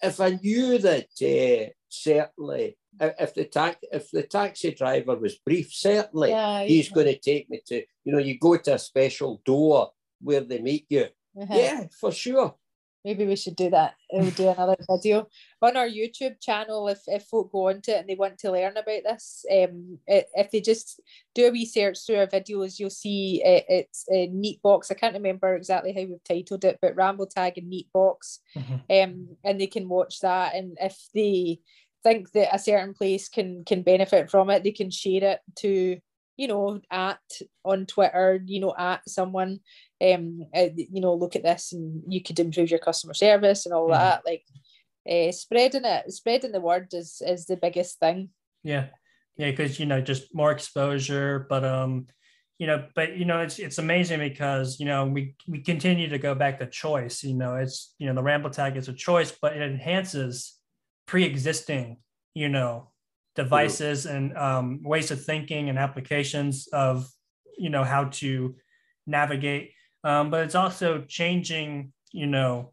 if 0.02 0.20
I 0.20 0.30
knew 0.30 0.78
that, 0.78 1.06
uh, 1.22 1.70
certainly 1.88 2.76
if 2.98 3.34
the 3.34 3.44
tax 3.44 3.76
if 3.92 4.10
the 4.10 4.22
taxi 4.22 4.72
driver 4.72 5.16
was 5.16 5.36
brief, 5.38 5.72
certainly 5.72 6.30
yeah, 6.30 6.64
he's 6.64 6.88
yeah. 6.88 6.94
going 6.94 7.06
to 7.06 7.18
take 7.18 7.48
me 7.50 7.60
to 7.66 7.82
you 8.04 8.12
know 8.12 8.18
you 8.18 8.38
go 8.38 8.56
to 8.56 8.74
a 8.74 8.78
special 8.78 9.40
door 9.44 9.90
where 10.20 10.40
they 10.40 10.60
meet 10.60 10.86
you. 10.88 11.06
Uh-huh. 11.40 11.54
Yeah, 11.54 11.84
for 12.00 12.12
sure. 12.12 12.54
maybe 13.04 13.26
we 13.26 13.36
should 13.36 13.56
do 13.56 13.70
that. 13.70 13.94
We'll 14.12 14.30
do 14.30 14.48
another 14.48 14.76
video 14.90 15.28
on 15.62 15.76
our 15.76 15.88
YouTube 15.88 16.40
channel 16.40 16.88
if, 16.88 17.00
if 17.06 17.24
folk 17.24 17.52
go 17.52 17.68
onto 17.68 17.92
it 17.92 17.98
and 17.98 18.08
they 18.08 18.14
want 18.14 18.38
to 18.38 18.52
learn 18.52 18.76
about 18.76 19.02
this. 19.04 19.44
Um, 19.50 19.98
if 20.06 20.50
they 20.50 20.60
just 20.60 21.00
do 21.34 21.46
a 21.46 21.52
research 21.52 21.98
through 22.04 22.18
our 22.18 22.26
videos, 22.26 22.78
you'll 22.78 22.90
see 22.90 23.42
it, 23.44 23.64
it's 23.68 24.04
a 24.10 24.28
Neatebox. 24.28 24.90
I 24.90 24.94
can't 24.94 25.14
remember 25.14 25.54
exactly 25.54 25.92
how 25.92 26.02
we've 26.02 26.24
titled 26.24 26.64
it, 26.64 26.78
but 26.82 26.96
Ramble 26.96 27.26
Tag 27.26 27.56
and 27.56 27.72
Neatebox. 27.72 28.38
Mm-hmm. 28.56 28.74
Um, 28.90 29.28
and 29.44 29.60
they 29.60 29.66
can 29.66 29.88
watch 29.88 30.20
that. 30.20 30.54
And 30.54 30.76
if 30.80 30.98
they 31.14 31.60
think 32.02 32.32
that 32.32 32.54
a 32.54 32.58
certain 32.58 32.94
place 32.94 33.28
can 33.28 33.64
can 33.64 33.82
benefit 33.82 34.30
from 34.30 34.50
it, 34.50 34.64
they 34.64 34.72
can 34.72 34.90
share 34.90 35.24
it 35.24 35.40
to 35.56 35.98
you 36.36 36.48
know 36.48 36.80
at 36.90 37.20
on 37.64 37.86
Twitter, 37.86 38.40
you 38.44 38.60
know 38.60 38.74
at 38.76 39.08
someone 39.08 39.60
um, 40.00 40.46
uh, 40.54 40.68
you 40.76 41.00
know, 41.00 41.14
look 41.14 41.36
at 41.36 41.42
this 41.42 41.72
and 41.72 42.02
you 42.08 42.22
could 42.22 42.38
improve 42.40 42.70
your 42.70 42.78
customer 42.78 43.14
service 43.14 43.66
and 43.66 43.74
all 43.74 43.88
mm. 43.88 43.92
that. 43.92 44.22
Like, 44.24 44.44
uh, 45.10 45.32
spreading 45.32 45.84
it, 45.84 46.10
spreading 46.12 46.52
the 46.52 46.60
word 46.60 46.88
is 46.92 47.22
is 47.26 47.46
the 47.46 47.56
biggest 47.56 47.98
thing. 47.98 48.30
Yeah, 48.62 48.86
yeah, 49.36 49.50
because 49.50 49.78
you 49.78 49.86
know, 49.86 50.00
just 50.00 50.34
more 50.34 50.52
exposure, 50.52 51.46
but 51.48 51.64
um, 51.64 52.06
you 52.58 52.66
know, 52.66 52.86
but 52.94 53.16
you 53.16 53.24
know, 53.24 53.40
it's 53.40 53.58
it's 53.58 53.78
amazing 53.78 54.20
because 54.20 54.78
you 54.78 54.86
know 54.86 55.06
we 55.06 55.34
we 55.48 55.60
continue 55.60 56.08
to 56.08 56.18
go 56.18 56.34
back 56.34 56.58
to 56.58 56.66
choice. 56.66 57.22
You 57.22 57.34
know, 57.34 57.56
it's 57.56 57.94
you 57.98 58.06
know 58.06 58.14
the 58.14 58.22
ramble 58.22 58.50
tag 58.50 58.76
is 58.76 58.88
a 58.88 58.92
choice, 58.92 59.36
but 59.40 59.56
it 59.56 59.62
enhances 59.62 60.59
pre-existing, 61.10 61.96
you 62.34 62.48
know, 62.48 62.88
devices 63.34 64.06
and 64.06 64.36
um, 64.36 64.80
ways 64.82 65.10
of 65.10 65.24
thinking 65.24 65.68
and 65.68 65.78
applications 65.78 66.68
of 66.72 67.08
you 67.58 67.70
know 67.70 67.84
how 67.84 68.04
to 68.04 68.54
navigate 69.06 69.72
um, 70.04 70.30
but 70.30 70.44
it's 70.44 70.54
also 70.54 71.02
changing, 71.02 71.92
you 72.12 72.26
know, 72.26 72.72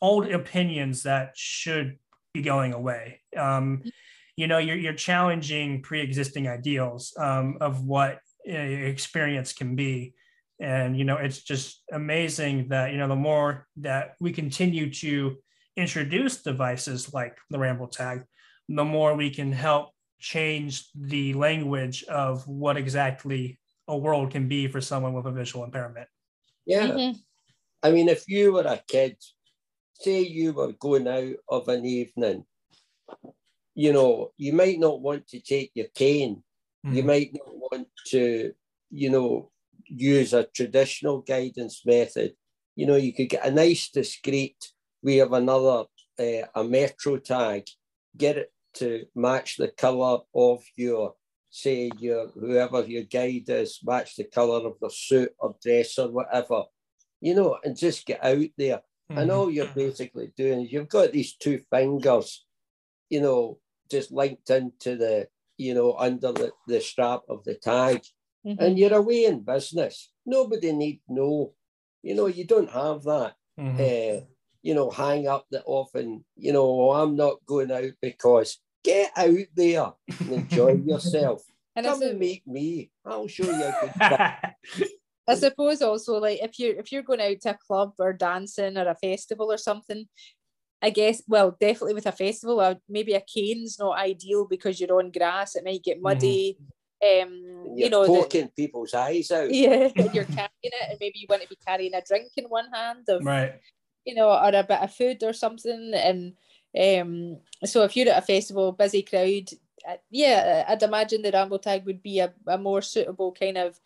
old 0.00 0.26
opinions 0.30 1.02
that 1.04 1.32
should 1.36 1.98
be 2.32 2.42
going 2.42 2.72
away. 2.72 3.20
Um, 3.36 3.82
you 4.36 4.46
know, 4.46 4.58
you're, 4.58 4.76
you're 4.76 4.94
challenging 4.94 5.82
pre-existing 5.82 6.48
ideals 6.48 7.12
um, 7.18 7.58
of 7.60 7.84
what 7.84 8.18
experience 8.44 9.52
can 9.52 9.76
be. 9.76 10.14
And, 10.58 10.96
you 10.96 11.04
know, 11.04 11.16
it's 11.16 11.42
just 11.42 11.82
amazing 11.92 12.68
that, 12.68 12.92
you 12.92 12.98
know, 12.98 13.08
the 13.08 13.16
more 13.16 13.66
that 13.78 14.14
we 14.20 14.32
continue 14.32 14.92
to 14.94 15.36
introduce 15.76 16.42
devices 16.42 17.12
like 17.12 17.38
the 17.50 17.58
Ramble 17.58 17.88
Tag, 17.88 18.24
the 18.68 18.84
more 18.84 19.14
we 19.14 19.30
can 19.30 19.52
help 19.52 19.90
change 20.18 20.88
the 20.94 21.34
language 21.34 22.04
of 22.04 22.46
what 22.46 22.76
exactly 22.76 23.58
a 23.88 23.96
world 23.96 24.30
can 24.30 24.48
be 24.48 24.68
for 24.68 24.80
someone 24.80 25.12
with 25.12 25.26
a 25.26 25.32
visual 25.32 25.64
impairment. 25.64 26.08
Yeah. 26.64 26.86
Mm-hmm. 26.86 27.18
I 27.82 27.90
mean, 27.90 28.08
if 28.08 28.28
you 28.28 28.52
were 28.52 28.62
a 28.62 28.80
kid, 28.86 29.16
say 29.94 30.20
you 30.20 30.52
were 30.52 30.72
going 30.72 31.08
out 31.08 31.34
of 31.48 31.68
an 31.68 31.84
evening, 31.84 32.44
you 33.74 33.92
know, 33.92 34.32
you 34.36 34.52
might 34.52 34.78
not 34.78 35.00
want 35.00 35.26
to 35.28 35.40
take 35.40 35.72
your 35.74 35.88
cane. 35.94 36.42
Mm-hmm. 36.86 36.96
You 36.96 37.02
might 37.02 37.30
not 37.32 37.48
want 37.48 37.88
to, 38.08 38.52
you 38.90 39.10
know, 39.10 39.50
use 39.86 40.32
a 40.32 40.44
traditional 40.44 41.20
guidance 41.20 41.82
method. 41.84 42.34
You 42.76 42.86
know, 42.86 42.96
you 42.96 43.12
could 43.12 43.28
get 43.28 43.46
a 43.46 43.50
nice, 43.50 43.90
discreet 43.90 44.56
way 45.02 45.16
have 45.16 45.32
another, 45.32 45.84
uh, 46.18 46.46
a 46.54 46.64
metro 46.64 47.18
tag, 47.18 47.64
get 48.16 48.36
it 48.36 48.52
to 48.74 49.04
match 49.14 49.56
the 49.56 49.68
color 49.68 50.18
of 50.34 50.62
your 50.76 51.14
say 51.52 51.90
your 51.98 52.28
whoever 52.28 52.82
your 52.82 53.02
guide 53.02 53.44
is, 53.48 53.80
match 53.84 54.16
the 54.16 54.24
colour 54.24 54.66
of 54.66 54.74
the 54.80 54.90
suit 54.90 55.30
or 55.38 55.54
dress 55.62 55.98
or 55.98 56.10
whatever, 56.10 56.62
you 57.20 57.34
know, 57.34 57.58
and 57.62 57.76
just 57.76 58.06
get 58.06 58.24
out 58.24 58.48
there. 58.56 58.80
Mm-hmm. 59.10 59.18
And 59.18 59.30
all 59.30 59.50
you're 59.50 59.66
basically 59.66 60.32
doing 60.34 60.62
is 60.62 60.72
you've 60.72 60.88
got 60.88 61.12
these 61.12 61.36
two 61.36 61.60
fingers, 61.70 62.46
you 63.10 63.20
know, 63.20 63.58
just 63.90 64.10
linked 64.10 64.48
into 64.48 64.96
the, 64.96 65.28
you 65.58 65.74
know, 65.74 65.94
under 65.98 66.32
the, 66.32 66.52
the 66.66 66.80
strap 66.80 67.20
of 67.28 67.44
the 67.44 67.54
tag. 67.54 68.00
Mm-hmm. 68.46 68.64
And 68.64 68.78
you're 68.78 68.94
away 68.94 69.26
in 69.26 69.40
business. 69.40 70.10
Nobody 70.24 70.72
need 70.72 71.00
know. 71.06 71.52
You 72.02 72.14
know, 72.14 72.26
you 72.26 72.46
don't 72.46 72.70
have 72.70 73.02
that. 73.02 73.34
Mm-hmm. 73.60 73.76
Uh, 73.78 74.24
you 74.62 74.74
know, 74.74 74.90
hang 74.90 75.26
up 75.26 75.46
that 75.50 75.62
often, 75.66 76.24
you 76.36 76.52
know, 76.52 76.64
oh, 76.64 76.90
I'm 76.92 77.16
not 77.16 77.44
going 77.46 77.70
out 77.70 77.92
because 78.00 78.58
Get 78.84 79.12
out 79.16 79.38
there 79.54 79.92
and 80.20 80.32
enjoy 80.32 80.72
yourself. 80.86 81.42
And 81.76 81.86
Come 81.86 82.02
and 82.02 82.18
meet 82.18 82.46
me. 82.46 82.90
I'll 83.04 83.28
show 83.28 83.44
you 83.44 83.52
a 83.52 83.76
good 83.80 84.88
I 85.28 85.36
suppose 85.36 85.80
also 85.82 86.18
like 86.18 86.40
if 86.42 86.58
you're 86.58 86.74
if 86.74 86.90
you're 86.90 87.04
going 87.04 87.20
out 87.20 87.40
to 87.42 87.50
a 87.50 87.58
club 87.66 87.92
or 87.98 88.12
dancing 88.12 88.76
or 88.76 88.88
a 88.88 88.96
festival 88.96 89.52
or 89.52 89.56
something, 89.56 90.08
I 90.82 90.90
guess 90.90 91.22
well 91.28 91.56
definitely 91.58 91.94
with 91.94 92.06
a 92.06 92.12
festival, 92.12 92.58
uh, 92.58 92.74
maybe 92.88 93.14
a 93.14 93.22
cane's 93.22 93.78
not 93.78 93.98
ideal 93.98 94.46
because 94.50 94.80
you're 94.80 94.98
on 94.98 95.12
grass. 95.12 95.54
It 95.54 95.64
might 95.64 95.84
get 95.84 96.02
muddy. 96.02 96.58
Mm. 96.60 97.22
Um, 97.22 97.76
you 97.76 97.88
know, 97.88 98.06
poking 98.06 98.50
the, 98.54 98.62
people's 98.64 98.94
eyes 98.94 99.30
out. 99.30 99.50
Yeah, 99.52 99.88
you're 100.12 100.24
carrying 100.24 100.50
it, 100.62 100.90
and 100.90 100.98
maybe 101.00 101.18
you 101.18 101.26
want 101.28 101.42
to 101.42 101.48
be 101.48 101.58
carrying 101.66 101.94
a 101.94 102.02
drink 102.06 102.30
in 102.36 102.44
one 102.44 102.70
hand, 102.72 103.04
of, 103.08 103.24
right? 103.24 103.54
You 104.04 104.14
know, 104.14 104.30
or 104.30 104.48
a 104.48 104.64
bit 104.64 104.82
of 104.82 104.92
food 104.92 105.22
or 105.22 105.32
something, 105.32 105.92
and 105.94 106.34
um, 106.78 107.38
so 107.64 107.82
if 107.84 107.96
you're 107.96 108.08
at 108.08 108.22
a 108.22 108.26
festival, 108.26 108.72
busy 108.72 109.02
crowd, 109.02 109.50
uh, 109.88 109.96
yeah, 110.10 110.64
I'd 110.68 110.82
imagine 110.82 111.22
the 111.22 111.30
ramble 111.32 111.58
tag 111.58 111.84
would 111.86 112.02
be 112.02 112.20
a, 112.20 112.32
a 112.46 112.58
more 112.58 112.82
suitable 112.82 113.32
kind 113.32 113.58
of 113.58 113.78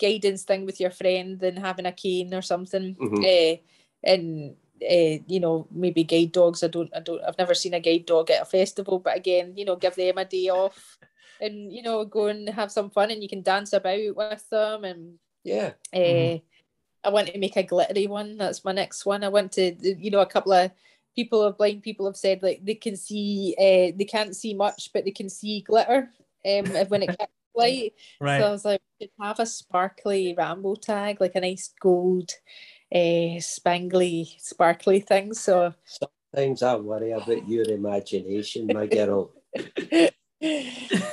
guidance 0.00 0.42
thing 0.42 0.66
with 0.66 0.80
your 0.80 0.90
friend 0.90 1.38
than 1.38 1.56
having 1.56 1.86
a 1.86 1.92
cane 1.92 2.34
or 2.34 2.42
something. 2.42 2.94
Mm-hmm. 2.96 3.24
Uh, 3.24 3.60
and 4.02 4.56
uh, 4.82 5.18
you 5.26 5.40
know, 5.40 5.66
maybe 5.70 6.04
guide 6.04 6.32
dogs. 6.32 6.62
I 6.62 6.68
don't, 6.68 6.90
I 6.94 7.00
don't, 7.00 7.22
I've 7.22 7.38
never 7.38 7.54
seen 7.54 7.74
a 7.74 7.80
guide 7.80 8.06
dog 8.06 8.30
at 8.30 8.42
a 8.42 8.44
festival, 8.44 8.98
but 8.98 9.16
again, 9.16 9.54
you 9.56 9.64
know, 9.64 9.76
give 9.76 9.94
them 9.94 10.18
a 10.18 10.24
day 10.24 10.48
off 10.48 10.98
and 11.40 11.72
you 11.72 11.82
know, 11.82 12.04
go 12.04 12.26
and 12.26 12.48
have 12.48 12.70
some 12.70 12.90
fun, 12.90 13.10
and 13.10 13.22
you 13.22 13.28
can 13.28 13.42
dance 13.42 13.72
about 13.72 14.16
with 14.16 14.48
them. 14.50 14.84
And 14.84 15.18
yeah, 15.42 15.72
uh, 15.92 15.96
mm-hmm. 15.96 16.44
I 17.04 17.10
want 17.10 17.28
to 17.28 17.38
make 17.38 17.56
a 17.56 17.62
glittery 17.62 18.06
one. 18.06 18.38
That's 18.38 18.64
my 18.64 18.72
next 18.72 19.04
one. 19.04 19.24
I 19.24 19.28
want 19.28 19.52
to, 19.52 19.74
you 19.80 20.10
know, 20.10 20.20
a 20.20 20.26
couple 20.26 20.52
of 20.52 20.70
people 21.14 21.42
of 21.42 21.56
blind 21.56 21.82
people 21.82 22.06
have 22.06 22.16
said 22.16 22.42
like 22.42 22.64
they 22.64 22.74
can 22.74 22.96
see 22.96 23.54
uh, 23.58 23.96
they 23.96 24.04
can't 24.04 24.34
see 24.34 24.54
much 24.54 24.90
but 24.92 25.04
they 25.04 25.10
can 25.10 25.28
see 25.30 25.60
glitter 25.60 26.10
um 26.44 26.66
when 26.88 27.02
it 27.02 27.16
catches 27.18 27.34
light. 27.54 27.92
Right 28.20 28.40
so 28.40 28.46
i 28.46 28.50
was 28.50 28.64
like 28.64 28.80
we 28.98 29.06
should 29.06 29.12
have 29.20 29.38
a 29.38 29.46
sparkly 29.46 30.34
ramble 30.36 30.76
tag 30.76 31.20
like 31.20 31.36
a 31.36 31.40
nice 31.40 31.72
gold 31.80 32.32
uh 32.92 33.38
spangly 33.38 34.40
sparkly 34.40 35.00
thing. 35.00 35.34
So 35.34 35.72
sometimes 35.84 36.62
i 36.62 36.74
worry 36.74 37.12
about 37.12 37.48
your 37.48 37.68
imagination 37.70 38.66
my 38.66 38.86
girl. 38.86 39.32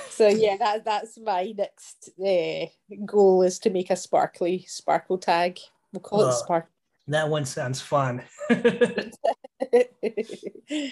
So 0.09 0.27
yeah 0.27 0.57
that, 0.57 0.83
that's 0.83 1.17
my 1.17 1.53
next 1.57 2.09
uh, 2.19 2.65
goal 3.05 3.43
is 3.43 3.59
to 3.59 3.69
make 3.69 3.89
a 3.89 3.95
sparkly 3.95 4.65
sparkle 4.67 5.17
tag 5.17 5.57
we'll 5.93 6.01
call 6.01 6.27
it 6.27 6.33
spark 6.33 6.67
that 7.07 7.29
one 7.29 7.45
sounds 7.45 7.81
fun 7.81 8.21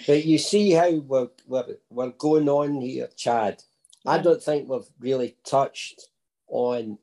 but 0.06 0.24
you 0.24 0.38
see 0.38 0.72
how 0.72 0.90
we're, 0.90 1.28
we're, 1.46 1.76
we're 1.90 2.10
going 2.10 2.48
on 2.48 2.80
here, 2.80 3.08
Chad. 3.16 3.62
I 4.06 4.18
don't 4.18 4.42
think 4.42 4.68
we've 4.68 4.88
really 4.98 5.36
touched 5.44 6.08
on, 6.48 6.98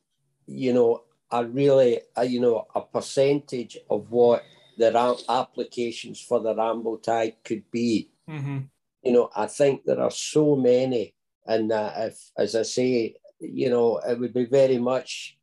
you 0.45 0.73
know, 0.73 1.03
a 1.31 1.45
really, 1.45 2.01
a, 2.15 2.25
you 2.25 2.39
know, 2.39 2.65
a 2.73 2.81
percentage 2.81 3.77
of 3.89 4.09
what 4.09 4.43
the 4.77 4.91
ram- 4.91 5.15
applications 5.29 6.21
for 6.21 6.39
the 6.39 6.55
Ramble 6.55 6.97
tag 6.97 7.35
could 7.43 7.69
be. 7.71 8.09
Mm-hmm. 8.29 8.59
You 9.03 9.11
know, 9.11 9.29
I 9.35 9.47
think 9.47 9.85
there 9.85 10.01
are 10.01 10.11
so 10.11 10.55
many, 10.55 11.13
and 11.45 11.71
uh, 11.71 11.91
if, 11.97 12.31
as 12.37 12.55
I 12.55 12.63
say, 12.63 13.15
you 13.39 13.69
know, 13.69 13.99
it 13.99 14.19
would 14.19 14.33
be 14.33 14.45
very 14.45 14.79
much, 14.79 15.37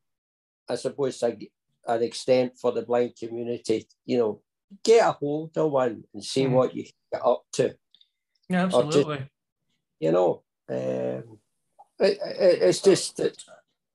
I 0.69 0.75
suppose, 0.75 1.23
a, 1.23 1.37
an 1.87 2.03
extent 2.03 2.59
for 2.59 2.73
the 2.73 2.83
blind 2.83 3.15
community, 3.17 3.87
you 4.05 4.19
know, 4.19 4.41
get 4.83 5.07
a 5.07 5.13
hold 5.13 5.57
of 5.57 5.71
one 5.71 6.05
and 6.13 6.25
see 6.25 6.45
mm. 6.45 6.53
what 6.53 6.75
you 6.75 6.85
get 7.13 7.23
up 7.25 7.45
to. 7.53 7.75
Yeah, 8.49 8.65
absolutely. 8.65 9.17
Just, 9.17 9.29
you 10.01 10.13
know, 10.13 10.43
um, 10.69 11.39
it, 11.99 12.19
it, 12.21 12.63
it's 12.63 12.81
just 12.81 13.21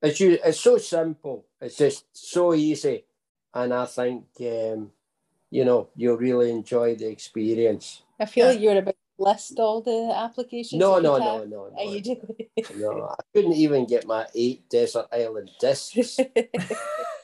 it's 0.01 0.19
you. 0.19 0.37
It's 0.43 0.59
so 0.59 0.77
simple. 0.77 1.45
It's 1.59 1.77
just 1.77 2.05
so 2.13 2.53
easy, 2.53 3.05
and 3.53 3.73
I 3.73 3.85
think 3.85 4.25
um, 4.41 4.91
you 5.49 5.65
know 5.65 5.89
you'll 5.95 6.17
really 6.17 6.51
enjoy 6.51 6.95
the 6.95 7.07
experience. 7.07 8.03
I 8.19 8.25
feel 8.25 8.47
like 8.47 8.59
you're 8.59 8.77
about 8.77 8.95
to 9.17 9.23
list 9.23 9.59
all 9.59 9.81
the 9.81 10.13
applications. 10.15 10.79
No, 10.79 10.99
no, 10.99 11.17
no, 11.17 11.43
no, 11.43 11.69
no. 11.75 11.83
You 11.83 12.01
do? 12.01 12.15
no, 12.75 13.09
I 13.09 13.23
couldn't 13.33 13.53
even 13.53 13.85
get 13.85 14.07
my 14.07 14.25
eight 14.35 14.69
desert 14.69 15.07
island 15.11 15.51
discs. 15.59 16.19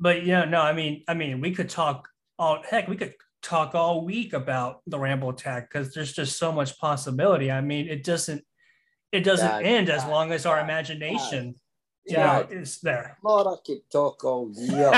but 0.00 0.24
yeah, 0.24 0.44
no, 0.44 0.60
I 0.60 0.72
mean, 0.72 1.04
I 1.08 1.14
mean, 1.14 1.40
we 1.40 1.52
could 1.52 1.68
talk 1.68 2.08
all 2.38 2.62
heck, 2.68 2.88
we 2.88 2.96
could 2.96 3.14
talk 3.42 3.74
all 3.74 4.04
week 4.04 4.32
about 4.32 4.80
the 4.86 4.98
ramble 4.98 5.32
tag 5.32 5.64
because 5.64 5.92
there's 5.94 6.12
just 6.12 6.38
so 6.38 6.52
much 6.52 6.78
possibility. 6.78 7.50
I 7.50 7.60
mean, 7.60 7.88
it 7.88 8.04
doesn't 8.04 8.44
it 9.10 9.24
doesn't 9.24 9.48
God, 9.48 9.62
end 9.62 9.86
God, 9.88 9.94
as 9.94 10.04
long 10.06 10.32
as 10.32 10.46
our 10.46 10.56
God, 10.56 10.64
imagination 10.64 11.54
yeah, 12.06 12.46
is 12.50 12.80
there. 12.80 13.18
Lord, 13.22 13.46
I 13.46 13.56
could 13.64 13.88
talk 13.90 14.24
all 14.24 14.50
year. 14.56 14.90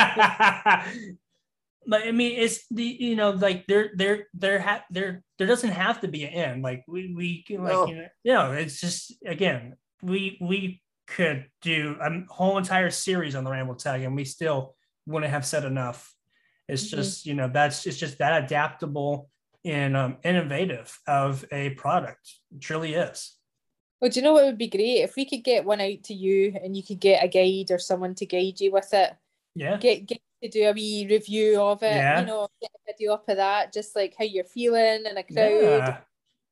but 1.87 2.03
I 2.03 2.13
mean, 2.13 2.39
it's 2.39 2.67
the 2.71 2.85
you 2.85 3.17
know 3.17 3.31
like 3.31 3.67
there 3.67 3.91
there 3.95 4.29
there 4.35 4.59
ha- 4.61 4.85
there 4.91 5.23
there 5.39 5.47
doesn't 5.47 5.71
have 5.71 6.01
to 6.01 6.09
be 6.09 6.25
an 6.25 6.33
end. 6.33 6.63
Like 6.63 6.85
we 6.89 7.13
we 7.15 7.45
like 7.51 7.73
no. 7.73 7.87
you 7.87 7.97
know, 7.97 8.09
you 8.23 8.33
know 8.33 8.53
it's 8.53 8.81
just 8.81 9.13
again 9.27 9.77
we 10.03 10.39
we 10.41 10.81
could 11.07 11.47
do 11.63 11.97
a 12.01 12.33
whole 12.33 12.59
entire 12.59 12.91
series 12.91 13.35
on 13.35 13.45
the 13.45 13.51
Ramble 13.51 13.75
Tag 13.75 14.03
and 14.03 14.17
we 14.17 14.25
still 14.25 14.75
wouldn't 15.07 15.33
have 15.33 15.47
said 15.47 15.65
enough. 15.65 16.15
It's 16.69 16.87
mm-hmm. 16.87 16.97
just 16.97 17.27
you 17.27 17.35
know 17.35 17.51
that's 17.53 17.87
it's 17.87 17.99
just 17.99 18.19
that 18.19 18.45
adaptable 18.45 19.29
and 19.65 19.97
um, 19.97 20.17
innovative 20.23 20.99
of 21.07 21.45
a 21.51 21.71
product. 21.71 22.35
It 22.55 22.61
truly 22.61 22.95
is. 22.95 23.37
Well, 24.01 24.11
do 24.11 24.21
you 24.21 24.25
know 24.25 24.35
what 24.35 24.45
would 24.45 24.59
be 24.59 24.69
great 24.69 25.03
if 25.03 25.17
we 25.17 25.25
could 25.25 25.43
get 25.43 25.65
one 25.65 25.81
out 25.81 26.03
to 26.05 26.15
you 26.15 26.55
and 26.63 26.77
you 26.77 26.83
could 26.83 27.01
get 27.01 27.25
a 27.25 27.29
guide 27.29 27.73
or 27.73 27.79
someone 27.79 28.15
to 28.17 28.27
guide 28.27 28.61
you 28.61 28.71
with 28.71 28.93
it. 28.93 29.15
Yeah. 29.55 29.79
Get 29.79 30.07
get 30.07 30.21
to 30.43 30.49
do 30.51 30.69
a 30.69 30.73
wee 30.73 31.07
review 31.09 31.61
of 31.63 31.83
it. 31.83 31.97
Yeah. 31.97 32.21
You 32.21 32.27
know, 32.27 32.49
get 32.61 32.71
a 32.75 32.93
video 32.93 33.15
up 33.15 33.29
of 33.29 33.37
that, 33.37 33.73
just 33.73 33.97
like 33.97 34.15
how 34.19 34.25
you're 34.25 34.45
feeling 34.45 35.05
in 35.07 35.17
a 35.17 35.23
crowd. 35.23 35.63
Yeah. 35.63 35.99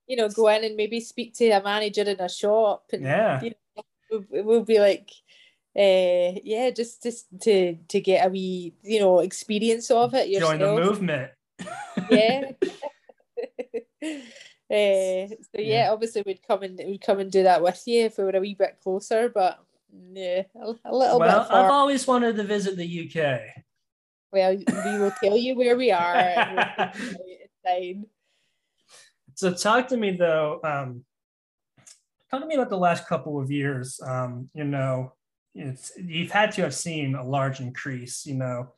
You 0.06 0.16
know, 0.16 0.28
go 0.28 0.48
in 0.48 0.64
and 0.64 0.76
maybe 0.76 1.00
speak 1.00 1.34
to 1.34 1.50
a 1.50 1.62
manager 1.62 2.02
in 2.02 2.20
a 2.20 2.28
shop. 2.28 2.84
And, 2.92 3.02
yeah. 3.02 3.42
You 3.42 3.50
know, 3.50 3.56
we'll, 4.12 4.44
we'll 4.44 4.64
be 4.64 4.78
like, 4.78 5.10
uh, 5.76 6.38
yeah, 6.44 6.70
just 6.70 7.02
just 7.02 7.26
to 7.40 7.76
to 7.88 8.00
get 8.00 8.26
a 8.26 8.30
wee 8.30 8.74
you 8.82 9.00
know 9.00 9.20
experience 9.20 9.90
of 9.90 10.14
it. 10.14 10.28
Yourself. 10.28 10.58
Join 10.58 10.76
the 10.76 10.84
movement. 10.84 11.30
yeah. 12.10 12.50
Uh, 14.02 14.10
so 14.70 15.58
yeah, 15.58 15.84
yeah, 15.84 15.90
obviously 15.90 16.22
we'd 16.26 16.46
come 16.46 16.62
and 16.62 16.78
we'd 16.78 17.00
come 17.00 17.18
and 17.18 17.32
do 17.32 17.42
that 17.44 17.62
with 17.62 17.82
you 17.86 18.04
if 18.04 18.18
we 18.18 18.24
were 18.24 18.36
a 18.36 18.40
wee 18.40 18.54
bit 18.54 18.78
closer, 18.82 19.28
but 19.28 19.64
yeah, 20.12 20.42
a, 20.56 20.74
a 20.84 20.94
little 20.94 21.18
well, 21.18 21.42
bit. 21.42 21.52
Well, 21.52 21.64
I've 21.64 21.70
always 21.70 22.06
wanted 22.06 22.36
to 22.36 22.44
visit 22.44 22.76
the 22.76 23.10
UK. 23.10 23.40
Well, 24.32 24.56
we 24.56 24.98
will 24.98 25.12
tell 25.22 25.36
you 25.36 25.54
where 25.54 25.76
we 25.76 25.90
are. 25.90 26.92
So 29.34 29.52
talk 29.54 29.88
to 29.88 29.96
me 29.96 30.12
though. 30.12 30.60
Um, 30.62 31.04
talk 32.32 32.40
to 32.40 32.46
me 32.46 32.54
about 32.54 32.70
the 32.70 32.78
last 32.78 33.06
couple 33.06 33.40
of 33.40 33.50
years. 33.50 34.00
Um, 34.04 34.48
you 34.54 34.64
know, 34.64 35.12
it's 35.54 35.92
you've 35.96 36.30
had 36.30 36.52
to 36.52 36.62
have 36.62 36.74
seen 36.74 37.14
a 37.14 37.26
large 37.26 37.60
increase. 37.60 38.24
You 38.24 38.36
know, 38.36 38.72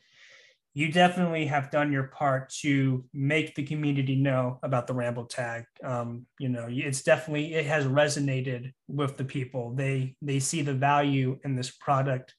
you 0.74 0.90
definitely 0.90 1.46
have 1.46 1.70
done 1.70 1.92
your 1.92 2.08
part 2.08 2.50
to 2.50 3.04
make 3.14 3.54
the 3.54 3.62
community 3.62 4.16
know 4.16 4.58
about 4.64 4.88
the 4.88 4.92
ramble 4.92 5.24
tag 5.24 5.64
um, 5.84 6.26
you 6.38 6.48
know 6.48 6.66
it's 6.68 7.02
definitely 7.02 7.54
it 7.54 7.64
has 7.64 7.86
resonated 7.86 8.72
with 8.88 9.16
the 9.16 9.24
people 9.24 9.72
they 9.74 10.14
they 10.20 10.40
see 10.40 10.62
the 10.62 10.74
value 10.74 11.38
in 11.44 11.54
this 11.54 11.70
product 11.70 12.34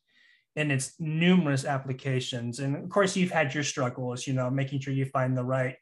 and 0.58 0.72
its 0.72 0.94
numerous 1.00 1.66
applications 1.66 2.60
and 2.60 2.76
of 2.76 2.90
course 2.90 3.16
you've 3.16 3.32
had 3.32 3.54
your 3.54 3.64
struggles 3.64 4.28
you 4.28 4.34
know 4.34 4.50
making 4.50 4.80
sure 4.80 4.94
you 4.94 5.06
find 5.06 5.36
the 5.36 5.44
right 5.44 5.78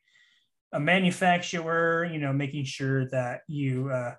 a 0.73 0.79
manufacturer 0.79 2.05
you 2.05 2.19
know 2.19 2.31
making 2.31 2.63
sure 2.63 3.09
that 3.09 3.41
you 3.47 3.89
uh, 3.89 4.13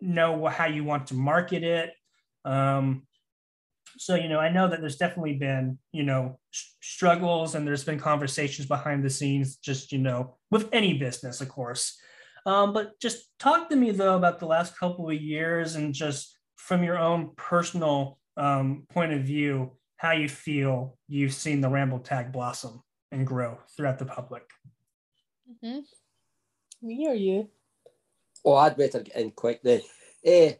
know 0.00 0.46
how 0.46 0.66
you 0.66 0.84
want 0.84 1.08
to 1.08 1.14
market 1.14 1.62
it. 1.62 1.92
Um, 2.44 3.02
so 3.98 4.14
you 4.14 4.28
know 4.28 4.38
i 4.38 4.48
know 4.48 4.68
that 4.68 4.80
there's 4.80 4.96
definitely 4.96 5.34
been 5.34 5.78
you 5.92 6.02
know 6.02 6.38
struggles 6.80 7.54
and 7.54 7.66
there's 7.66 7.84
been 7.84 7.98
conversations 7.98 8.66
behind 8.66 9.04
the 9.04 9.10
scenes 9.10 9.56
just 9.56 9.92
you 9.92 9.98
know 9.98 10.36
with 10.50 10.68
any 10.72 10.94
business 10.94 11.40
of 11.40 11.48
course. 11.48 11.98
Um, 12.46 12.72
but 12.72 12.98
just 12.98 13.28
talk 13.38 13.68
to 13.68 13.76
me 13.76 13.90
though 13.90 14.16
about 14.16 14.38
the 14.38 14.46
last 14.46 14.78
couple 14.78 15.10
of 15.10 15.20
years 15.20 15.74
and 15.74 15.92
just 15.92 16.38
from 16.56 16.82
your 16.82 16.98
own 16.98 17.32
personal 17.36 18.18
um, 18.38 18.86
point 18.88 19.12
of 19.12 19.22
view 19.22 19.72
how 19.98 20.12
you 20.12 20.28
feel 20.28 20.96
you've 21.06 21.34
seen 21.34 21.60
the 21.60 21.68
ramble 21.68 21.98
tag 21.98 22.32
blossom 22.32 22.82
and 23.12 23.26
grow 23.26 23.58
throughout 23.76 23.98
the 23.98 24.06
public. 24.06 24.44
Mm-hmm. 25.62 25.80
me 26.86 27.06
or 27.06 27.14
you 27.14 27.50
oh 28.44 28.54
i'd 28.54 28.76
better 28.76 29.00
get 29.00 29.16
in 29.16 29.30
quick 29.30 29.62
then 29.62 29.80
uh, 30.26 30.50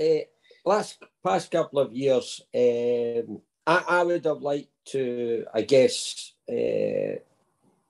uh, 0.00 0.20
last 0.66 0.98
past 1.24 1.50
couple 1.50 1.78
of 1.78 1.92
years, 1.92 2.42
um, 2.54 3.40
I, 3.66 3.84
I 3.88 4.02
would 4.02 4.24
have 4.24 4.42
liked 4.42 4.68
to, 4.86 5.46
I 5.54 5.62
guess, 5.62 6.32
uh, 6.50 7.18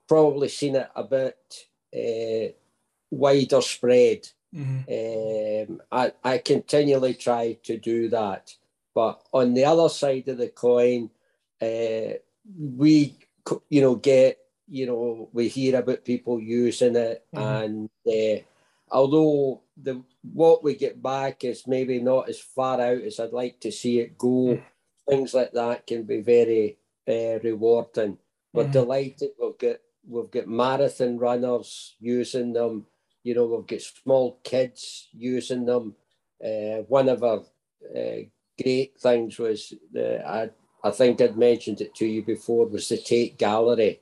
probably 0.06 0.48
seen 0.48 0.76
it 0.76 0.88
a 0.94 1.02
bit 1.02 1.66
uh, 1.94 2.52
wider 3.10 3.60
spread. 3.60 4.28
Mm-hmm. 4.54 5.72
Um, 5.72 5.82
I, 5.90 6.12
I 6.22 6.38
continually 6.38 7.14
try 7.14 7.58
to 7.64 7.76
do 7.76 8.08
that. 8.10 8.54
But 8.94 9.20
on 9.32 9.52
the 9.52 9.64
other 9.64 9.88
side 9.88 10.28
of 10.28 10.38
the 10.38 10.48
coin, 10.48 11.10
uh, 11.60 12.16
we, 12.58 13.16
you 13.68 13.80
know, 13.80 13.96
get, 13.96 14.38
you 14.68 14.86
know, 14.86 15.28
we 15.32 15.48
hear 15.48 15.78
about 15.78 16.04
people 16.04 16.40
using 16.40 16.96
it. 16.96 17.24
Mm-hmm. 17.34 17.64
And 17.64 17.90
uh, 18.06 18.42
although 18.90 19.62
the 19.76 20.02
what 20.32 20.62
we 20.62 20.74
get 20.74 21.02
back 21.02 21.44
is 21.44 21.66
maybe 21.66 22.00
not 22.00 22.28
as 22.28 22.40
far 22.40 22.80
out 22.80 23.02
as 23.02 23.20
I'd 23.20 23.32
like 23.32 23.60
to 23.60 23.72
see 23.72 24.00
it 24.00 24.18
go. 24.18 24.60
Things 25.08 25.34
like 25.34 25.52
that 25.52 25.86
can 25.86 26.02
be 26.02 26.20
very 26.20 26.78
uh, 27.08 27.38
rewarding. 27.42 28.18
We're 28.52 28.64
mm-hmm. 28.64 28.72
delighted 28.72 29.30
we've 29.40 29.58
got 29.58 29.76
we've 30.08 30.30
got 30.30 30.48
marathon 30.48 31.18
runners 31.18 31.94
using 32.00 32.52
them. 32.52 32.86
You 33.22 33.34
know, 33.34 33.46
we've 33.46 33.66
got 33.66 33.82
small 33.82 34.38
kids 34.42 35.08
using 35.12 35.64
them. 35.64 35.94
Uh, 36.44 36.82
one 36.88 37.08
of 37.08 37.22
our 37.22 37.42
uh, 37.94 38.22
great 38.60 38.98
things 38.98 39.38
was 39.38 39.74
the 39.92 40.26
I 40.26 40.50
I 40.82 40.90
think 40.90 41.20
I'd 41.20 41.36
mentioned 41.36 41.80
it 41.80 41.94
to 41.96 42.06
you 42.06 42.22
before 42.22 42.66
was 42.66 42.88
the 42.88 42.96
Tate 42.96 43.38
Gallery, 43.38 44.00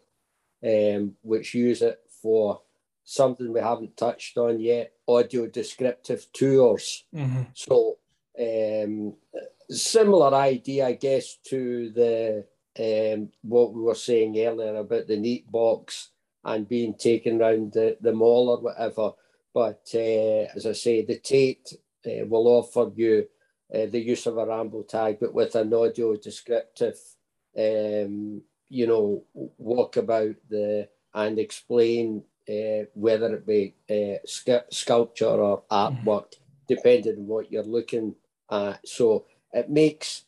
um, 0.64 1.16
which 1.22 1.54
use 1.54 1.82
it 1.82 2.00
for 2.22 2.60
something 3.04 3.52
we 3.52 3.60
haven't 3.60 3.96
touched 3.96 4.36
on 4.38 4.60
yet 4.60 4.92
audio 5.06 5.46
descriptive 5.46 6.26
tours. 6.32 7.04
Mm-hmm. 7.14 7.42
So, 7.54 7.98
um, 8.38 9.14
similar 9.70 10.34
idea, 10.34 10.86
I 10.86 10.92
guess, 10.92 11.36
to 11.48 11.90
the 11.90 12.46
um, 12.76 13.30
what 13.42 13.72
we 13.72 13.82
were 13.82 13.94
saying 13.94 14.38
earlier 14.38 14.76
about 14.76 15.06
the 15.06 15.16
Neatebox 15.16 16.08
and 16.44 16.68
being 16.68 16.94
taken 16.94 17.40
around 17.40 17.72
the, 17.72 17.96
the 18.00 18.12
mall 18.12 18.50
or 18.50 18.60
whatever. 18.60 19.12
But 19.52 19.88
uh, 19.94 20.50
as 20.56 20.66
I 20.66 20.72
say, 20.72 21.04
the 21.04 21.18
Tate 21.18 21.72
uh, 22.06 22.26
will 22.26 22.48
offer 22.48 22.90
you 22.94 23.28
uh, 23.72 23.86
the 23.86 24.00
use 24.00 24.26
of 24.26 24.36
a 24.38 24.46
ramble 24.46 24.82
tag, 24.82 25.18
but 25.20 25.32
with 25.32 25.54
an 25.54 25.72
audio 25.72 26.16
descriptive, 26.16 26.98
um, 27.56 28.42
you 28.68 28.86
know, 28.86 29.24
walk 29.32 29.96
about 29.96 30.34
the 30.48 30.88
and 31.14 31.38
explain 31.38 32.24
uh, 32.48 32.84
whether 32.94 33.34
it 33.34 33.46
be 33.46 33.74
uh, 33.90 34.18
sculpture 34.70 35.26
or 35.26 35.62
artwork, 35.70 36.32
mm-hmm. 36.32 36.64
depending 36.68 37.18
on 37.18 37.26
what 37.26 37.50
you're 37.50 37.62
looking 37.62 38.14
at. 38.50 38.86
So 38.86 39.26
it 39.52 39.70
makes, 39.70 40.24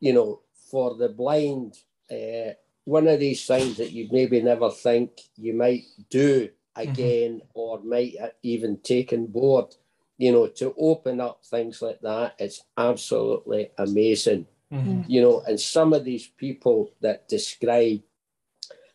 you 0.00 0.12
know, 0.12 0.40
for 0.70 0.96
the 0.96 1.08
blind, 1.08 1.76
uh, 2.10 2.54
one 2.84 3.06
of 3.06 3.20
these 3.20 3.46
things 3.46 3.76
that 3.76 3.92
you 3.92 4.08
maybe 4.10 4.42
never 4.42 4.70
think 4.70 5.20
you 5.36 5.54
might 5.54 5.84
do 6.10 6.48
mm-hmm. 6.76 6.90
again 6.90 7.32
mm-hmm. 7.34 7.46
or 7.54 7.82
might 7.82 8.16
even 8.42 8.78
take 8.82 9.12
on 9.12 9.26
board. 9.26 9.74
You 10.18 10.32
know, 10.32 10.46
to 10.46 10.74
open 10.78 11.20
up 11.20 11.44
things 11.44 11.82
like 11.82 12.00
that, 12.02 12.34
it's 12.38 12.62
absolutely 12.76 13.70
amazing. 13.78 14.46
Mm-hmm. 14.72 15.02
You 15.06 15.20
know, 15.20 15.42
and 15.46 15.58
some 15.58 15.92
of 15.92 16.04
these 16.04 16.26
people 16.26 16.92
that 17.00 17.28
describe 17.28 18.02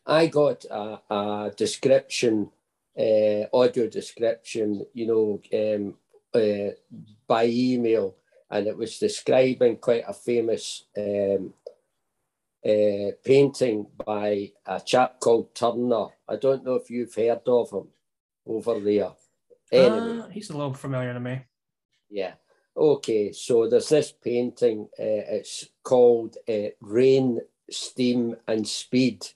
I 0.08 0.28
got 0.28 0.64
a, 0.72 1.02
a 1.10 1.52
description, 1.56 2.50
uh, 2.98 3.44
audio 3.54 3.88
description, 3.88 4.86
you 4.94 5.06
know, 5.06 5.42
um, 5.54 5.96
uh, 6.34 6.72
by 7.28 7.46
email, 7.48 8.16
and 8.50 8.68
it 8.68 8.78
was 8.78 9.00
describing 9.00 9.76
quite 9.78 10.06
a 10.08 10.14
famous 10.14 10.86
um, 10.98 11.54
uh, 12.66 13.12
painting 13.24 13.88
by 14.06 14.52
a 14.66 14.80
chap 14.80 15.20
called 15.20 15.54
Turner. 15.54 16.08
I 16.28 16.38
don't 16.38 16.64
know 16.64 16.76
if 16.76 16.90
you've 16.90 17.14
heard 17.14 17.42
of 17.46 17.72
him 17.72 17.90
over 18.46 18.80
there. 18.80 19.12
Anyway. 19.70 20.20
Uh, 20.20 20.28
he's 20.30 20.50
a 20.50 20.58
little 20.58 20.74
familiar 20.74 21.14
to 21.14 21.20
me. 21.20 21.42
Yeah. 22.10 22.34
Okay, 22.78 23.34
so 23.34 23.68
there's 23.68 23.90
this 23.90 24.14
painting. 24.14 24.88
Uh, 24.98 25.36
it's 25.36 25.68
called 25.84 26.38
uh, 26.48 26.70
Rain, 26.80 27.42
Steam, 27.70 28.38
and 28.48 28.66
Speed 28.66 29.28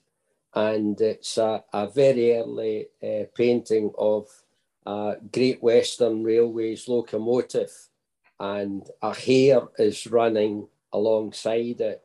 and 0.54 1.00
it's 1.00 1.38
a, 1.38 1.64
a 1.72 1.88
very 1.88 2.36
early 2.36 2.88
uh, 3.02 3.24
painting 3.34 3.92
of 3.98 4.28
a 4.86 5.16
Great 5.32 5.62
Western 5.62 6.22
Railways 6.24 6.88
locomotive, 6.88 7.72
and 8.38 8.88
a 9.00 9.14
hare 9.14 9.62
is 9.78 10.06
running 10.06 10.68
alongside 10.92 11.80
it. 11.80 12.02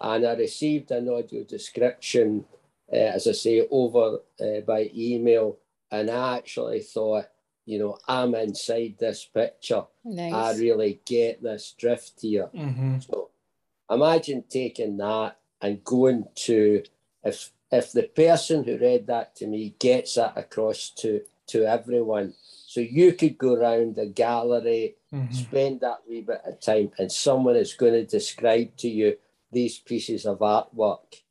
And 0.00 0.26
I 0.26 0.34
received 0.34 0.90
an 0.90 1.08
audio 1.08 1.44
description, 1.44 2.44
uh, 2.92 2.96
as 2.96 3.26
I 3.26 3.32
say, 3.32 3.66
over 3.70 4.18
uh, 4.40 4.60
by 4.66 4.90
email, 4.94 5.58
and 5.90 6.10
I 6.10 6.36
actually 6.36 6.80
thought, 6.80 7.28
you 7.64 7.78
know, 7.78 7.98
I'm 8.06 8.34
inside 8.34 8.96
this 8.98 9.24
picture. 9.24 9.84
Nice. 10.04 10.32
I 10.32 10.54
really 10.58 11.00
get 11.04 11.42
this 11.42 11.74
drift 11.76 12.20
here. 12.20 12.50
Mm-hmm. 12.54 13.00
So 13.00 13.30
imagine 13.90 14.44
taking 14.48 14.98
that 14.98 15.38
and 15.60 15.82
going 15.82 16.26
to 16.34 16.82
if 17.24 17.50
if 17.70 17.92
the 17.92 18.04
person 18.04 18.64
who 18.64 18.78
read 18.78 19.06
that 19.08 19.36
to 19.36 19.46
me 19.46 19.74
gets 19.78 20.14
that 20.14 20.36
across 20.36 20.90
to 20.90 21.22
to 21.48 21.64
everyone, 21.64 22.34
so 22.66 22.80
you 22.80 23.12
could 23.12 23.38
go 23.38 23.54
around 23.54 23.94
the 23.94 24.06
gallery, 24.06 24.96
mm-hmm. 25.12 25.32
spend 25.32 25.80
that 25.80 25.98
wee 26.08 26.22
bit 26.22 26.42
of 26.44 26.60
time, 26.60 26.90
and 26.98 27.10
someone 27.10 27.56
is 27.56 27.74
going 27.74 27.92
to 27.92 28.04
describe 28.04 28.76
to 28.78 28.88
you 28.88 29.16
these 29.52 29.78
pieces 29.78 30.26
of 30.26 30.40
artwork, 30.40 31.22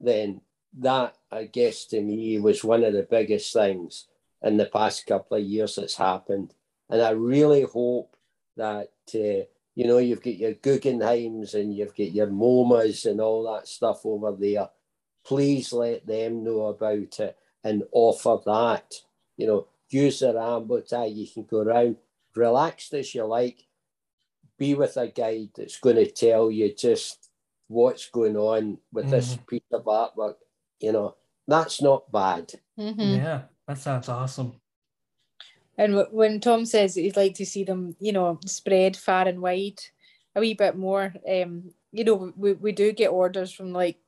then 0.00 0.40
that, 0.78 1.16
I 1.32 1.44
guess, 1.44 1.84
to 1.86 2.00
me 2.00 2.38
was 2.38 2.62
one 2.62 2.84
of 2.84 2.92
the 2.92 3.06
biggest 3.08 3.52
things 3.52 4.06
in 4.42 4.56
the 4.56 4.66
past 4.66 5.06
couple 5.06 5.36
of 5.36 5.42
years 5.42 5.76
that's 5.76 5.96
happened. 5.96 6.54
And 6.88 7.02
I 7.02 7.10
really 7.10 7.62
hope 7.62 8.16
that, 8.56 8.92
uh, 9.14 9.44
you 9.74 9.86
know, 9.86 9.98
you've 9.98 10.22
got 10.22 10.36
your 10.36 10.54
Guggenheims 10.54 11.54
and 11.54 11.74
you've 11.74 11.96
got 11.96 12.12
your 12.12 12.28
MoMAs 12.28 13.10
and 13.10 13.20
all 13.20 13.52
that 13.52 13.66
stuff 13.66 14.04
over 14.04 14.32
there. 14.32 14.68
Please 15.26 15.72
let 15.72 16.06
them 16.06 16.44
know 16.44 16.66
about 16.66 17.18
it 17.18 17.36
and 17.64 17.82
offer 17.90 18.38
that. 18.46 18.94
You 19.36 19.46
know, 19.48 19.66
use 19.90 20.20
the 20.20 20.32
ramble 20.32 20.82
tag. 20.82 21.16
You 21.16 21.26
can 21.26 21.44
go 21.44 21.62
around 21.62 21.96
relaxed 22.34 22.94
as 22.94 23.12
you 23.14 23.24
like. 23.24 23.66
Be 24.56 24.74
with 24.74 24.96
a 24.96 25.08
guide 25.08 25.50
that's 25.56 25.80
going 25.80 25.96
to 25.96 26.10
tell 26.10 26.50
you 26.50 26.72
just 26.72 27.28
what's 27.66 28.08
going 28.08 28.36
on 28.36 28.78
with 28.92 29.06
mm-hmm. 29.06 29.14
this 29.16 29.36
piece 29.48 29.62
of 29.72 29.84
artwork. 29.84 30.36
You 30.80 30.92
know, 30.92 31.16
that's 31.48 31.82
not 31.82 32.10
bad. 32.12 32.52
Mm-hmm. 32.78 33.00
Yeah, 33.16 33.42
that 33.66 33.78
sounds 33.78 34.08
awesome. 34.08 34.60
And 35.76 36.06
when 36.10 36.40
Tom 36.40 36.64
says 36.64 36.94
he'd 36.94 37.16
like 37.16 37.34
to 37.34 37.44
see 37.44 37.64
them, 37.64 37.96
you 38.00 38.12
know, 38.12 38.38
spread 38.46 38.96
far 38.96 39.28
and 39.28 39.42
wide 39.42 39.80
a 40.34 40.40
wee 40.40 40.54
bit 40.54 40.76
more, 40.76 41.12
um, 41.28 41.70
you 41.92 42.04
know, 42.04 42.32
we, 42.36 42.52
we 42.54 42.72
do 42.72 42.92
get 42.92 43.08
orders 43.08 43.52
from 43.52 43.72
like 43.72 44.05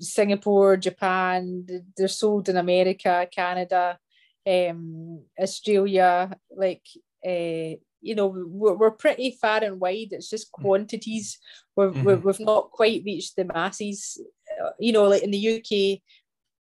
Singapore, 0.00 0.76
Japan, 0.76 1.66
they're 1.96 2.08
sold 2.08 2.48
in 2.48 2.56
America, 2.56 3.26
Canada, 3.34 3.98
um, 4.46 5.22
Australia, 5.40 6.36
like, 6.56 6.82
uh, 7.26 7.76
you 8.00 8.14
know, 8.14 8.28
we're, 8.28 8.74
we're 8.74 8.90
pretty 8.92 9.36
far 9.40 9.62
and 9.64 9.80
wide. 9.80 10.08
It's 10.12 10.30
just 10.30 10.52
mm. 10.52 10.62
quantities. 10.62 11.38
We've, 11.74 11.90
mm-hmm. 11.90 12.26
we've 12.26 12.40
not 12.40 12.70
quite 12.70 13.02
reached 13.04 13.36
the 13.36 13.44
masses. 13.44 14.20
Uh, 14.62 14.70
you 14.78 14.92
know, 14.92 15.04
like 15.04 15.22
in 15.22 15.30
the 15.30 15.56
UK, 15.56 16.00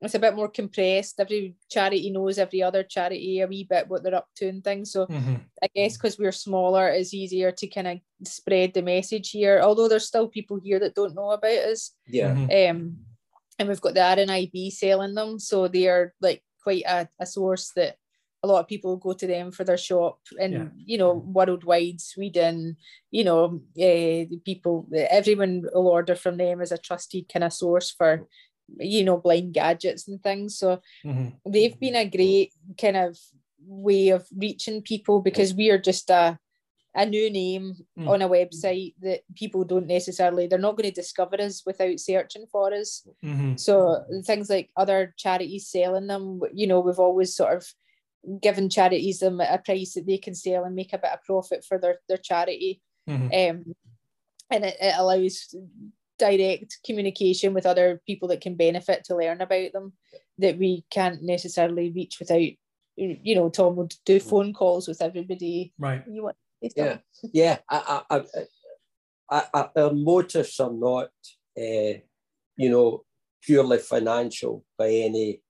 it's 0.01 0.15
a 0.15 0.19
bit 0.19 0.35
more 0.35 0.49
compressed. 0.49 1.19
Every 1.19 1.55
charity 1.69 2.09
knows 2.09 2.37
every 2.37 2.61
other 2.61 2.83
charity 2.83 3.39
a 3.39 3.47
wee 3.47 3.63
bit 3.63 3.87
what 3.87 4.03
they're 4.03 4.15
up 4.15 4.27
to 4.37 4.47
and 4.47 4.63
things. 4.63 4.91
So 4.91 5.05
mm-hmm. 5.05 5.35
I 5.63 5.67
guess 5.73 5.97
because 5.97 6.19
we're 6.19 6.31
smaller, 6.31 6.89
it's 6.89 7.13
easier 7.13 7.51
to 7.51 7.67
kind 7.67 7.87
of 7.87 7.99
spread 8.27 8.73
the 8.73 8.81
message 8.81 9.31
here. 9.31 9.61
Although 9.61 9.87
there's 9.87 10.07
still 10.07 10.27
people 10.27 10.59
here 10.61 10.79
that 10.79 10.95
don't 10.95 11.15
know 11.15 11.31
about 11.31 11.51
us. 11.51 11.91
Yeah. 12.07 12.35
Mm-hmm. 12.35 12.77
Um, 12.77 12.97
and 13.57 13.69
we've 13.69 13.81
got 13.81 13.93
the 13.93 14.01
RNIB 14.01 14.73
selling 14.73 15.15
them, 15.15 15.39
so 15.39 15.69
they 15.69 15.87
are 15.87 16.13
like 16.19 16.43
quite 16.61 16.83
a, 16.85 17.07
a 17.19 17.25
source 17.25 17.71
that 17.77 17.95
a 18.43 18.47
lot 18.47 18.59
of 18.59 18.67
people 18.67 18.97
go 18.97 19.13
to 19.13 19.25
them 19.25 19.51
for 19.51 19.63
their 19.63 19.77
shop 19.77 20.19
and 20.39 20.53
yeah. 20.53 20.65
you 20.75 20.97
know 20.99 21.13
worldwide 21.13 21.99
sweden 21.99 22.77
you 23.09 23.23
know 23.23 23.59
uh, 23.79 24.25
people 24.45 24.87
everyone 24.93 25.63
will 25.73 25.87
order 25.87 26.15
from 26.15 26.37
them 26.37 26.61
as 26.61 26.71
a 26.71 26.77
trusted 26.77 27.27
kind 27.31 27.43
of 27.43 27.51
source 27.51 27.89
for 27.89 28.27
you 28.77 29.03
know 29.03 29.17
blind 29.17 29.53
gadgets 29.53 30.07
and 30.07 30.21
things 30.21 30.57
so 30.57 30.79
mm-hmm. 31.05 31.29
they've 31.49 31.79
been 31.79 31.95
a 31.95 32.09
great 32.09 32.51
kind 32.79 32.97
of 32.97 33.17
way 33.65 34.09
of 34.09 34.25
reaching 34.35 34.81
people 34.81 35.21
because 35.21 35.53
we 35.53 35.69
are 35.69 35.77
just 35.77 36.09
a 36.09 36.37
a 36.97 37.05
new 37.05 37.29
name 37.29 37.75
mm. 37.99 38.07
on 38.07 38.21
a 38.21 38.29
website 38.29 38.93
that 39.01 39.19
people 39.35 39.65
don't 39.65 39.87
necessarily 39.87 40.47
they're 40.47 40.57
not 40.57 40.77
going 40.77 40.89
to 40.89 40.95
discover 40.95 41.35
us 41.41 41.61
without 41.65 41.99
searching 41.99 42.45
for 42.49 42.73
us 42.73 43.05
mm-hmm. 43.23 43.55
so 43.57 44.01
things 44.23 44.49
like 44.49 44.69
other 44.77 45.13
charities 45.17 45.67
selling 45.67 46.07
them 46.07 46.39
you 46.53 46.65
know 46.65 46.79
we've 46.79 46.99
always 46.99 47.35
sort 47.35 47.57
of 47.57 47.67
given 48.41 48.69
charities 48.69 49.19
them 49.19 49.41
a 49.41 49.57
price 49.57 49.93
that 49.93 50.07
they 50.07 50.17
can 50.17 50.33
sell 50.33 50.63
and 50.63 50.73
make 50.73 50.93
a 50.93 50.97
bit 50.97 51.11
of 51.11 51.21
profit 51.23 51.65
for 51.67 51.77
their, 51.77 51.99
their 52.07 52.17
charity 52.17 52.81
mm-hmm. 53.09 53.25
um, 53.25 53.75
and 54.49 54.63
it, 54.63 54.77
it 54.79 54.95
allows 54.97 55.53
direct 56.17 56.79
communication 56.85 57.53
with 57.53 57.65
other 57.65 58.01
people 58.05 58.27
that 58.29 58.41
can 58.41 58.55
benefit 58.55 59.03
to 59.03 59.15
learn 59.15 59.41
about 59.41 59.71
them 59.73 59.93
that 60.37 60.57
we 60.57 60.85
can't 60.89 61.21
necessarily 61.21 61.91
reach 61.91 62.17
without 62.19 62.49
you 62.97 63.35
know 63.35 63.49
tom 63.49 63.75
would 63.75 63.93
do 64.05 64.19
phone 64.19 64.53
calls 64.53 64.87
with 64.87 65.01
everybody. 65.01 65.73
Right. 65.77 66.03
You 66.07 66.23
want 66.23 66.37
yeah. 66.75 66.97
yeah 67.21 67.57
I, 67.69 68.01
I, 68.09 68.23
I, 69.29 69.43
I, 69.53 69.69
our 69.75 69.93
motives 69.93 70.59
are 70.59 70.71
not 70.71 71.09
uh, 71.57 71.99
you 72.57 72.69
know 72.69 73.03
purely 73.41 73.79
financial 73.79 74.63
by 74.77 74.89
any 74.89 75.41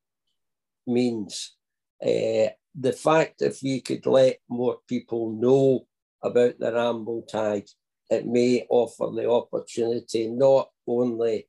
means. 0.87 1.55
Uh, 2.01 2.51
the 2.77 2.91
fact 2.91 3.41
if 3.41 3.61
we 3.63 3.79
could 3.81 4.05
let 4.05 4.37
more 4.49 4.77
people 4.87 5.31
know 5.31 5.87
about 6.21 6.59
the 6.59 6.73
ramble 6.73 7.23
tag 7.27 7.65
it 8.10 8.26
may 8.26 8.65
offer 8.69 9.07
the 9.14 9.30
opportunity 9.30 10.27
not 10.27 10.69
only 10.88 11.48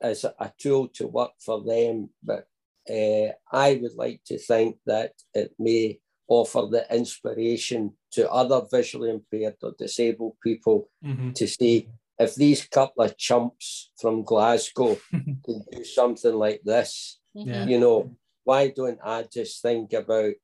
as 0.00 0.24
a 0.24 0.52
tool 0.58 0.88
to 0.88 1.06
work 1.06 1.32
for 1.38 1.62
them, 1.62 2.10
but 2.22 2.46
uh, 2.88 3.32
I 3.52 3.78
would 3.82 3.94
like 3.94 4.22
to 4.26 4.38
think 4.38 4.78
that 4.86 5.12
it 5.34 5.52
may 5.58 6.00
offer 6.28 6.62
the 6.70 6.86
inspiration 6.94 7.92
to 8.12 8.30
other 8.30 8.62
visually 8.70 9.10
impaired 9.10 9.56
or 9.62 9.74
disabled 9.78 10.36
people 10.42 10.88
mm-hmm. 11.04 11.32
to 11.32 11.46
see 11.46 11.88
if 12.18 12.34
these 12.34 12.66
couple 12.66 13.04
of 13.04 13.16
chumps 13.16 13.90
from 14.00 14.22
Glasgow 14.22 14.96
can 15.10 15.64
do 15.72 15.84
something 15.84 16.34
like 16.34 16.60
this, 16.64 17.18
yeah. 17.34 17.66
you 17.66 17.80
know, 17.80 18.14
why 18.44 18.68
don't 18.68 18.98
I 19.02 19.24
just 19.32 19.62
think 19.62 19.92
about, 19.92 20.34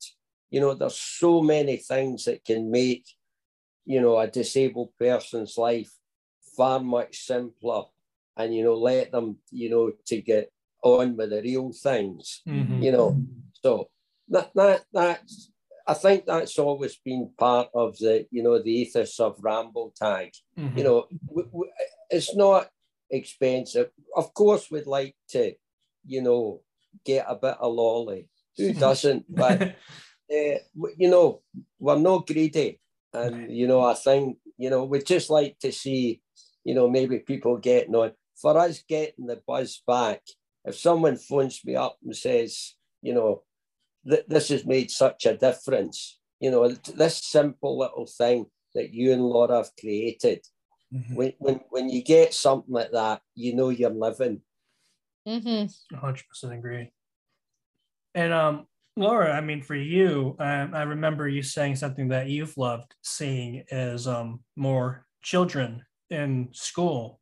you 0.50 0.60
know, 0.60 0.74
there's 0.74 0.98
so 0.98 1.42
many 1.42 1.76
things 1.76 2.24
that 2.24 2.44
can 2.44 2.70
make 2.70 3.06
you 3.86 4.00
know, 4.00 4.18
a 4.18 4.26
disabled 4.26 4.90
person's 4.98 5.56
life 5.56 5.90
far 6.56 6.80
much 6.80 7.18
simpler 7.18 7.84
and, 8.36 8.54
you 8.54 8.64
know, 8.64 8.74
let 8.74 9.12
them, 9.12 9.38
you 9.50 9.70
know, 9.70 9.92
to 10.06 10.20
get 10.20 10.52
on 10.82 11.16
with 11.16 11.30
the 11.30 11.40
real 11.40 11.72
things, 11.72 12.42
mm-hmm. 12.46 12.82
you 12.82 12.92
know. 12.92 13.22
So 13.62 13.88
that, 14.28 14.50
that, 14.54 14.84
that's, 14.92 15.50
I 15.86 15.94
think 15.94 16.26
that's 16.26 16.58
always 16.58 16.96
been 16.96 17.30
part 17.38 17.68
of 17.72 17.96
the, 17.98 18.26
you 18.30 18.42
know, 18.42 18.60
the 18.60 18.72
ethos 18.72 19.20
of 19.20 19.36
Ramble 19.40 19.94
Tag. 19.96 20.32
Mm-hmm. 20.58 20.78
You 20.78 20.84
know, 20.84 21.06
w- 21.28 21.46
w- 21.46 21.72
it's 22.10 22.34
not 22.34 22.68
expensive. 23.08 23.90
Of 24.14 24.34
course, 24.34 24.68
we'd 24.70 24.86
like 24.86 25.14
to, 25.30 25.52
you 26.04 26.22
know, 26.22 26.62
get 27.04 27.26
a 27.28 27.36
bit 27.36 27.56
of 27.60 27.72
lolly. 27.72 28.28
Who 28.56 28.72
doesn't? 28.74 29.26
but, 29.28 29.62
uh, 30.32 30.58
you 30.96 31.08
know, 31.08 31.42
we're 31.78 31.98
not 31.98 32.26
greedy. 32.26 32.80
And, 33.16 33.54
you 33.54 33.66
know, 33.66 33.82
I 33.82 33.94
think, 33.94 34.38
you 34.58 34.70
know, 34.70 34.84
we'd 34.84 35.06
just 35.06 35.30
like 35.30 35.58
to 35.60 35.72
see, 35.72 36.20
you 36.64 36.74
know, 36.74 36.88
maybe 36.88 37.18
people 37.20 37.56
getting 37.56 37.94
on. 37.94 38.12
For 38.40 38.58
us 38.58 38.82
getting 38.86 39.26
the 39.26 39.40
buzz 39.46 39.82
back, 39.86 40.20
if 40.64 40.76
someone 40.76 41.16
phones 41.16 41.64
me 41.64 41.74
up 41.74 41.96
and 42.04 42.14
says, 42.14 42.74
you 43.00 43.14
know, 43.14 43.42
that 44.04 44.28
this 44.28 44.50
has 44.50 44.66
made 44.66 44.90
such 44.90 45.24
a 45.24 45.36
difference, 45.36 46.18
you 46.40 46.50
know, 46.50 46.68
this 46.68 47.24
simple 47.24 47.78
little 47.78 48.06
thing 48.06 48.46
that 48.74 48.92
you 48.92 49.12
and 49.12 49.22
Laura 49.22 49.56
have 49.56 49.70
created, 49.80 50.44
mm-hmm. 50.92 51.14
when, 51.14 51.32
when, 51.38 51.60
when 51.70 51.88
you 51.88 52.02
get 52.02 52.34
something 52.34 52.72
like 52.72 52.92
that, 52.92 53.22
you 53.34 53.54
know 53.54 53.70
you're 53.70 53.90
living. 53.90 54.42
Mm-hmm. 55.26 55.96
100% 55.96 56.58
agree. 56.58 56.92
And 58.14 58.32
um, 58.32 58.66
Laura, 58.98 59.30
I 59.30 59.42
mean, 59.42 59.60
for 59.60 59.74
you, 59.74 60.36
um, 60.38 60.74
I 60.74 60.82
remember 60.82 61.28
you 61.28 61.42
saying 61.42 61.76
something 61.76 62.08
that 62.08 62.28
you've 62.28 62.56
loved 62.56 62.94
seeing 63.02 63.62
is 63.70 64.06
um, 64.06 64.40
more 64.56 65.04
children 65.22 65.84
in 66.08 66.48
school 66.52 67.20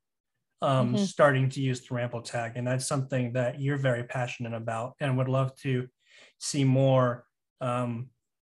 um, 0.62 0.94
mm-hmm. 0.94 1.04
starting 1.04 1.48
to 1.50 1.60
use 1.60 1.80
the 1.80 1.94
ramble 1.94 2.22
tag. 2.22 2.52
And 2.54 2.66
that's 2.66 2.86
something 2.86 3.32
that 3.32 3.60
you're 3.60 3.76
very 3.76 4.04
passionate 4.04 4.54
about 4.54 4.94
and 5.00 5.18
would 5.18 5.28
love 5.28 5.54
to 5.62 5.88
see 6.38 6.62
more 6.62 7.24
um, 7.60 8.08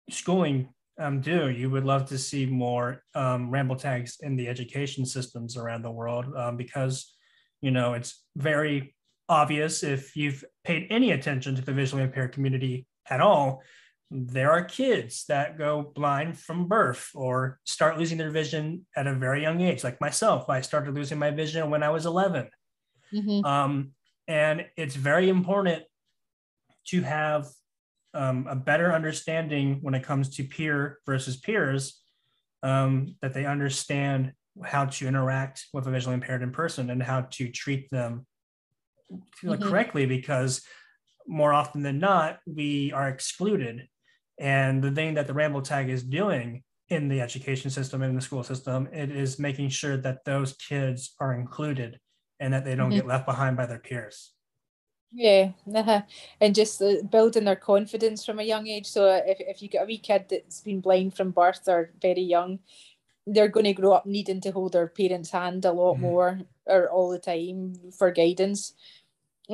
schooling 0.10 0.70
um, 1.00 1.22
do. 1.22 1.50
You 1.50 1.70
would 1.70 1.86
love 1.86 2.08
to 2.10 2.18
see 2.18 2.46
more 2.46 3.04
um, 3.16 3.50
ramble 3.50 3.78
tags 3.78 4.18
in 4.20 4.36
the 4.36 4.50
education 4.50 5.06
systems 5.06 5.56
around 5.56 5.82
the 5.82 5.92
world 5.92 6.26
um, 6.36 6.58
because, 6.58 7.16
you 7.62 7.72
know, 7.72 7.94
it's 7.94 8.22
very 8.36 8.96
obvious 9.30 9.82
if 9.82 10.16
you've 10.16 10.44
paid 10.66 10.88
any 10.90 11.12
attention 11.12 11.56
to 11.56 11.62
the 11.62 11.74
visually 11.74 12.04
impaired 12.04 12.34
community 12.34 12.86
at 13.10 13.22
all, 13.22 13.62
there 14.12 14.52
are 14.52 14.64
kids 14.64 15.26
that 15.28 15.58
go 15.58 15.92
blind 15.96 16.38
from 16.38 16.68
birth 16.68 17.10
or 17.16 17.60
start 17.64 17.98
losing 17.98 18.18
their 18.18 18.30
vision 18.30 18.86
at 18.96 19.08
a 19.08 19.14
very 19.14 19.42
young 19.42 19.60
age. 19.62 19.84
Like 19.84 20.00
myself, 20.00 20.50
I 20.50 20.62
started 20.62 20.94
losing 20.94 21.18
my 21.18 21.32
vision 21.32 21.72
when 21.72 21.82
I 21.82 21.90
was 21.90 22.06
11. 22.06 22.48
Mm-hmm. 23.14 23.46
Um, 23.46 23.92
and 24.28 24.66
it's 24.78 24.96
very 24.96 25.30
important 25.30 25.84
to 26.88 27.02
have 27.02 27.48
um, 28.14 28.46
a 28.48 28.56
better 28.56 28.94
understanding 28.94 29.80
when 29.82 29.96
it 29.96 30.04
comes 30.04 30.36
to 30.36 30.44
peer 30.44 31.00
versus 31.06 31.38
peers, 31.38 32.02
um, 32.62 33.16
that 33.22 33.34
they 33.34 33.46
understand 33.46 34.34
how 34.64 34.86
to 34.86 35.08
interact 35.08 35.66
with 35.74 35.88
a 35.88 35.92
visually 35.92 36.14
impaired 36.14 36.44
in 36.44 36.52
person 36.52 36.92
and 36.92 37.02
how 37.02 37.22
to 37.22 37.50
treat 37.50 37.90
them 37.90 38.26
mm-hmm. 39.12 39.62
correctly 39.64 40.06
because 40.06 40.62
more 41.28 41.54
often 41.54 41.82
than 41.84 42.00
not, 42.00 42.40
we 42.46 42.92
are 42.92 43.08
excluded. 43.08 43.88
And 44.40 44.84
the 44.84 44.92
thing 44.92 45.14
that 45.16 45.28
the 45.28 45.34
Ramble 45.34 45.62
Tag 45.62 45.90
is 45.90 46.04
doing 46.04 46.64
in 46.90 47.08
the 47.08 47.22
education 47.22 47.70
system 47.70 48.02
in 48.02 48.16
the 48.16 48.22
school 48.22 48.44
system, 48.44 48.88
it 48.92 49.12
is 49.12 49.40
making 49.40 49.70
sure 49.70 49.98
that 49.98 50.26
those 50.26 50.54
kids 50.54 51.14
are 51.20 51.34
included 51.34 52.00
and 52.40 52.54
that 52.54 52.66
they 52.66 52.76
don't 52.76 52.90
mm-hmm. 52.90 53.00
get 53.00 53.08
left 53.08 53.26
behind 53.26 53.58
by 53.58 53.66
their 53.66 53.80
peers. 53.80 54.34
Yeah, 55.16 55.52
uh-huh. 55.74 56.02
and 56.42 56.56
just 56.56 56.82
uh, 56.82 57.04
building 57.12 57.46
their 57.46 57.56
confidence 57.56 58.26
from 58.26 58.40
a 58.40 58.44
young 58.44 58.66
age. 58.68 58.88
So 58.88 59.22
if, 59.26 59.40
if 59.40 59.62
you 59.62 59.70
get 59.70 59.84
a 59.84 59.86
wee 59.86 60.00
kid 60.00 60.26
that's 60.30 60.62
been 60.62 60.82
blind 60.82 61.16
from 61.16 61.30
birth 61.30 61.68
or 61.68 61.92
very 62.02 62.22
young, 62.22 62.60
they're 63.28 63.48
going 63.48 63.66
to 63.66 63.74
grow 63.74 63.94
up 63.94 64.08
needing 64.08 64.42
to 64.42 64.52
hold 64.52 64.74
their 64.74 64.88
parents' 64.88 65.30
hand 65.30 65.66
a 65.66 65.72
lot 65.72 65.94
mm-hmm. 65.94 66.02
more 66.02 66.40
or 66.66 66.90
all 66.90 67.10
the 67.10 67.20
time 67.20 67.76
for 67.96 68.12
guidance. 68.12 68.74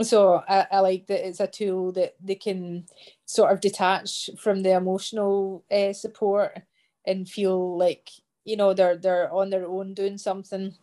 So 0.04 0.44
I, 0.48 0.68
I 0.72 0.80
like 0.80 1.08
that 1.08 1.28
it's 1.28 1.40
a 1.40 1.48
tool 1.48 1.92
that 1.94 2.16
they 2.24 2.36
can 2.36 2.86
sort 3.26 3.52
of 3.52 3.60
detach 3.60 4.30
from 4.38 4.62
the 4.62 4.72
emotional 4.72 5.64
uh, 5.72 5.94
support 5.94 6.62
and 7.06 7.28
feel 7.28 7.78
like 7.78 8.10
you 8.46 8.56
know 8.56 8.74
they're 8.74 8.98
they're 8.98 9.34
on 9.34 9.50
their 9.50 9.68
own 9.68 9.94
doing 9.94 10.18
something 10.18 10.76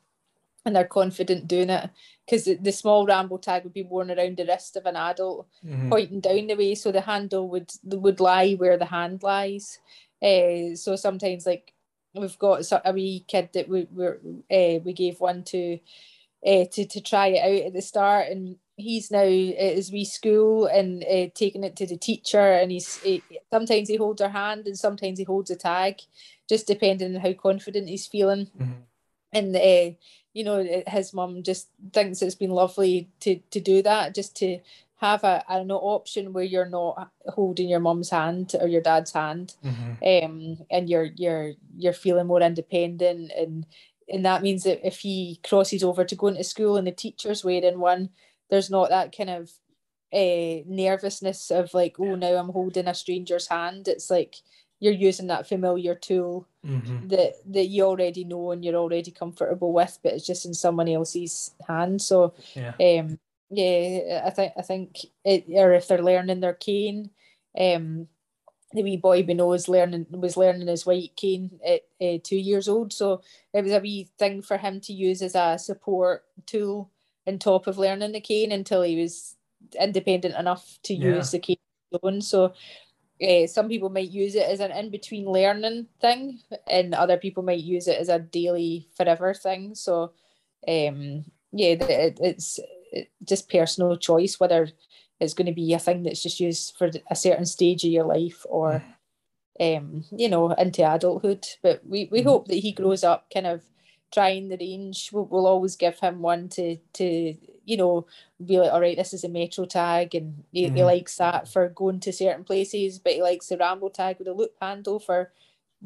and 0.64 0.74
they're 0.74 0.84
confident 0.84 1.46
doing 1.46 1.70
it 1.70 1.90
because 2.24 2.44
the, 2.44 2.56
the, 2.56 2.72
small 2.72 3.06
ramble 3.06 3.38
tag 3.38 3.62
would 3.62 3.72
be 3.72 3.84
worn 3.84 4.10
around 4.10 4.36
the 4.36 4.44
wrist 4.44 4.76
of 4.76 4.84
an 4.84 4.96
adult 4.96 5.46
mm-hmm. 5.64 5.88
pointing 5.88 6.20
down 6.20 6.48
the 6.48 6.56
way 6.56 6.74
so 6.74 6.90
the 6.90 7.00
handle 7.00 7.48
would 7.48 7.70
would 7.84 8.18
lie 8.18 8.54
where 8.54 8.76
the 8.76 8.86
hand 8.86 9.22
lies 9.22 9.78
uh, 10.22 10.74
so 10.74 10.96
sometimes 10.96 11.46
like 11.46 11.72
we've 12.14 12.38
got 12.38 12.60
a 12.84 12.92
wee 12.92 13.24
kid 13.28 13.50
that 13.54 13.68
we 13.68 13.86
we 13.92 14.06
uh, 14.06 14.80
we 14.84 14.92
gave 14.92 15.20
one 15.20 15.44
to 15.44 15.78
uh, 16.44 16.64
to 16.72 16.84
to 16.84 17.00
try 17.00 17.28
it 17.28 17.42
out 17.42 17.66
at 17.68 17.72
the 17.72 17.82
start 17.82 18.26
and 18.28 18.56
he's 18.76 19.10
now 19.10 19.20
at 19.20 19.74
his 19.74 19.90
wee 19.90 20.04
school 20.04 20.66
and 20.66 21.02
uh, 21.04 21.26
taking 21.34 21.64
it 21.64 21.76
to 21.76 21.86
the 21.86 21.96
teacher 21.96 22.52
and 22.52 22.70
he's 22.70 22.98
he, 22.98 23.22
sometimes 23.50 23.88
he 23.88 23.96
holds 23.96 24.20
her 24.20 24.28
hand 24.28 24.66
and 24.66 24.78
sometimes 24.78 25.18
he 25.18 25.24
holds 25.24 25.50
a 25.50 25.56
tag 25.56 26.00
just 26.48 26.66
depending 26.66 27.14
on 27.14 27.20
how 27.20 27.32
confident 27.32 27.88
he's 27.88 28.06
feeling 28.06 28.46
mm-hmm. 28.58 28.72
and 29.32 29.56
uh, 29.56 29.96
you 30.34 30.44
know 30.44 30.82
his 30.86 31.14
mum 31.14 31.42
just 31.42 31.68
thinks 31.92 32.20
it's 32.20 32.34
been 32.34 32.50
lovely 32.50 33.08
to 33.20 33.36
to 33.50 33.60
do 33.60 33.82
that 33.82 34.14
just 34.14 34.36
to 34.36 34.58
have 34.96 35.24
a 35.24 35.42
an 35.48 35.70
option 35.70 36.32
where 36.32 36.44
you're 36.44 36.68
not 36.68 37.10
holding 37.28 37.68
your 37.68 37.80
mum's 37.80 38.10
hand 38.10 38.54
or 38.60 38.68
your 38.68 38.82
dad's 38.82 39.12
hand 39.12 39.54
mm-hmm. 39.64 40.26
um 40.26 40.58
and 40.70 40.90
you're 40.90 41.08
you're 41.16 41.52
you're 41.76 41.92
feeling 41.94 42.26
more 42.26 42.42
independent 42.42 43.32
and 43.36 43.64
and 44.08 44.24
that 44.24 44.42
means 44.42 44.62
that 44.64 44.86
if 44.86 45.00
he 45.00 45.40
crosses 45.42 45.82
over 45.82 46.04
to 46.04 46.14
go 46.14 46.28
into 46.28 46.44
school 46.44 46.76
and 46.76 46.86
the 46.86 46.92
teacher's 46.92 47.42
wearing 47.42 47.80
one 47.80 48.10
there's 48.50 48.70
not 48.70 48.90
that 48.90 49.16
kind 49.16 49.30
of 49.30 49.50
uh, 50.12 50.62
nervousness 50.66 51.50
of 51.50 51.74
like 51.74 51.96
oh 51.98 52.14
now 52.14 52.36
i'm 52.36 52.48
holding 52.48 52.86
a 52.86 52.94
stranger's 52.94 53.48
hand. 53.48 53.88
It's 53.88 54.10
like 54.10 54.36
you're 54.78 54.92
using 54.92 55.28
that 55.28 55.48
familiar 55.48 55.94
tool 55.94 56.46
mm-hmm. 56.64 57.08
that 57.08 57.34
that 57.46 57.66
you 57.66 57.84
already 57.84 58.24
know 58.24 58.52
and 58.52 58.64
you're 58.64 58.76
already 58.76 59.10
comfortable 59.10 59.72
with 59.72 59.98
but 60.02 60.12
it's 60.12 60.26
just 60.26 60.46
in 60.46 60.54
someone 60.54 60.88
else's 60.88 61.54
hand. 61.66 62.00
So 62.00 62.34
yeah. 62.54 62.74
um 62.78 63.18
yeah 63.48 64.22
i 64.26 64.30
think 64.30 64.52
i 64.58 64.62
think 64.62 65.06
it 65.24 65.44
or 65.54 65.72
if 65.72 65.86
they're 65.86 66.02
learning 66.02 66.40
their 66.40 66.52
cane 66.52 67.08
um 67.56 68.08
the 68.72 68.82
wee 68.82 68.96
boy 68.96 69.22
we 69.22 69.34
know 69.34 69.52
is 69.52 69.68
learning 69.68 70.06
was 70.10 70.36
learning 70.36 70.66
his 70.66 70.84
white 70.84 71.14
cane 71.16 71.58
at 71.64 71.82
uh, 72.00 72.18
two 72.22 72.36
years 72.36 72.68
old. 72.68 72.92
So 72.92 73.22
it 73.52 73.62
was 73.62 73.72
a 73.72 73.78
wee 73.78 74.10
thing 74.18 74.42
for 74.42 74.56
him 74.56 74.80
to 74.82 74.92
use 74.92 75.22
as 75.22 75.34
a 75.34 75.58
support 75.58 76.24
tool 76.44 76.90
on 77.26 77.38
top 77.38 77.66
of 77.66 77.78
learning 77.78 78.12
the 78.12 78.20
cane 78.20 78.52
until 78.52 78.82
he 78.82 79.00
was 79.00 79.36
independent 79.80 80.34
enough 80.36 80.78
to 80.84 80.94
yeah. 80.94 81.16
use 81.16 81.30
the 81.30 81.38
cane 81.38 81.56
alone. 81.92 82.20
So 82.20 82.54
uh, 83.22 83.46
some 83.46 83.68
people 83.68 83.88
might 83.88 84.10
use 84.10 84.34
it 84.34 84.48
as 84.48 84.60
an 84.60 84.70
in 84.72 84.90
between 84.90 85.26
learning 85.26 85.86
thing, 86.00 86.40
and 86.66 86.94
other 86.94 87.16
people 87.16 87.42
might 87.42 87.60
use 87.60 87.88
it 87.88 87.98
as 87.98 88.08
a 88.08 88.18
daily 88.18 88.88
forever 88.96 89.32
thing. 89.32 89.74
So, 89.74 90.12
um, 90.68 91.24
yeah, 91.52 91.76
it, 91.80 92.18
it's 92.20 92.60
just 93.24 93.50
personal 93.50 93.96
choice 93.96 94.38
whether 94.38 94.68
it's 95.18 95.34
going 95.34 95.46
to 95.46 95.52
be 95.52 95.72
a 95.72 95.78
thing 95.78 96.02
that's 96.02 96.22
just 96.22 96.40
used 96.40 96.76
for 96.76 96.90
a 97.10 97.16
certain 97.16 97.46
stage 97.46 97.84
of 97.84 97.90
your 97.90 98.04
life 98.04 98.44
or, 98.48 98.84
um, 99.58 100.04
you 100.12 100.28
know, 100.28 100.50
into 100.52 100.82
adulthood. 100.82 101.46
But 101.62 101.80
we, 101.86 102.08
we 102.12 102.20
mm-hmm. 102.20 102.28
hope 102.28 102.48
that 102.48 102.56
he 102.56 102.72
grows 102.72 103.02
up 103.02 103.30
kind 103.32 103.46
of 103.46 103.62
trying 104.12 104.48
the 104.48 104.56
range. 104.58 105.10
We'll, 105.12 105.26
we'll 105.26 105.46
always 105.46 105.76
give 105.76 105.98
him 105.98 106.20
one 106.22 106.48
to 106.50 106.76
to 106.94 107.36
you 107.64 107.76
know 107.76 108.06
be 108.44 108.58
like, 108.58 108.72
all 108.72 108.80
right, 108.80 108.96
this 108.96 109.12
is 109.12 109.24
a 109.24 109.28
metro 109.28 109.64
tag, 109.64 110.14
and 110.14 110.44
he, 110.52 110.66
mm-hmm. 110.66 110.76
he 110.76 110.84
likes 110.84 111.16
that 111.16 111.48
for 111.48 111.68
going 111.68 112.00
to 112.00 112.12
certain 112.12 112.44
places, 112.44 112.98
but 112.98 113.12
he 113.12 113.22
likes 113.22 113.46
the 113.48 113.56
ramble 113.56 113.90
tag 113.90 114.18
with 114.18 114.28
a 114.28 114.32
loop 114.32 114.52
handle 114.60 114.98
for 114.98 115.32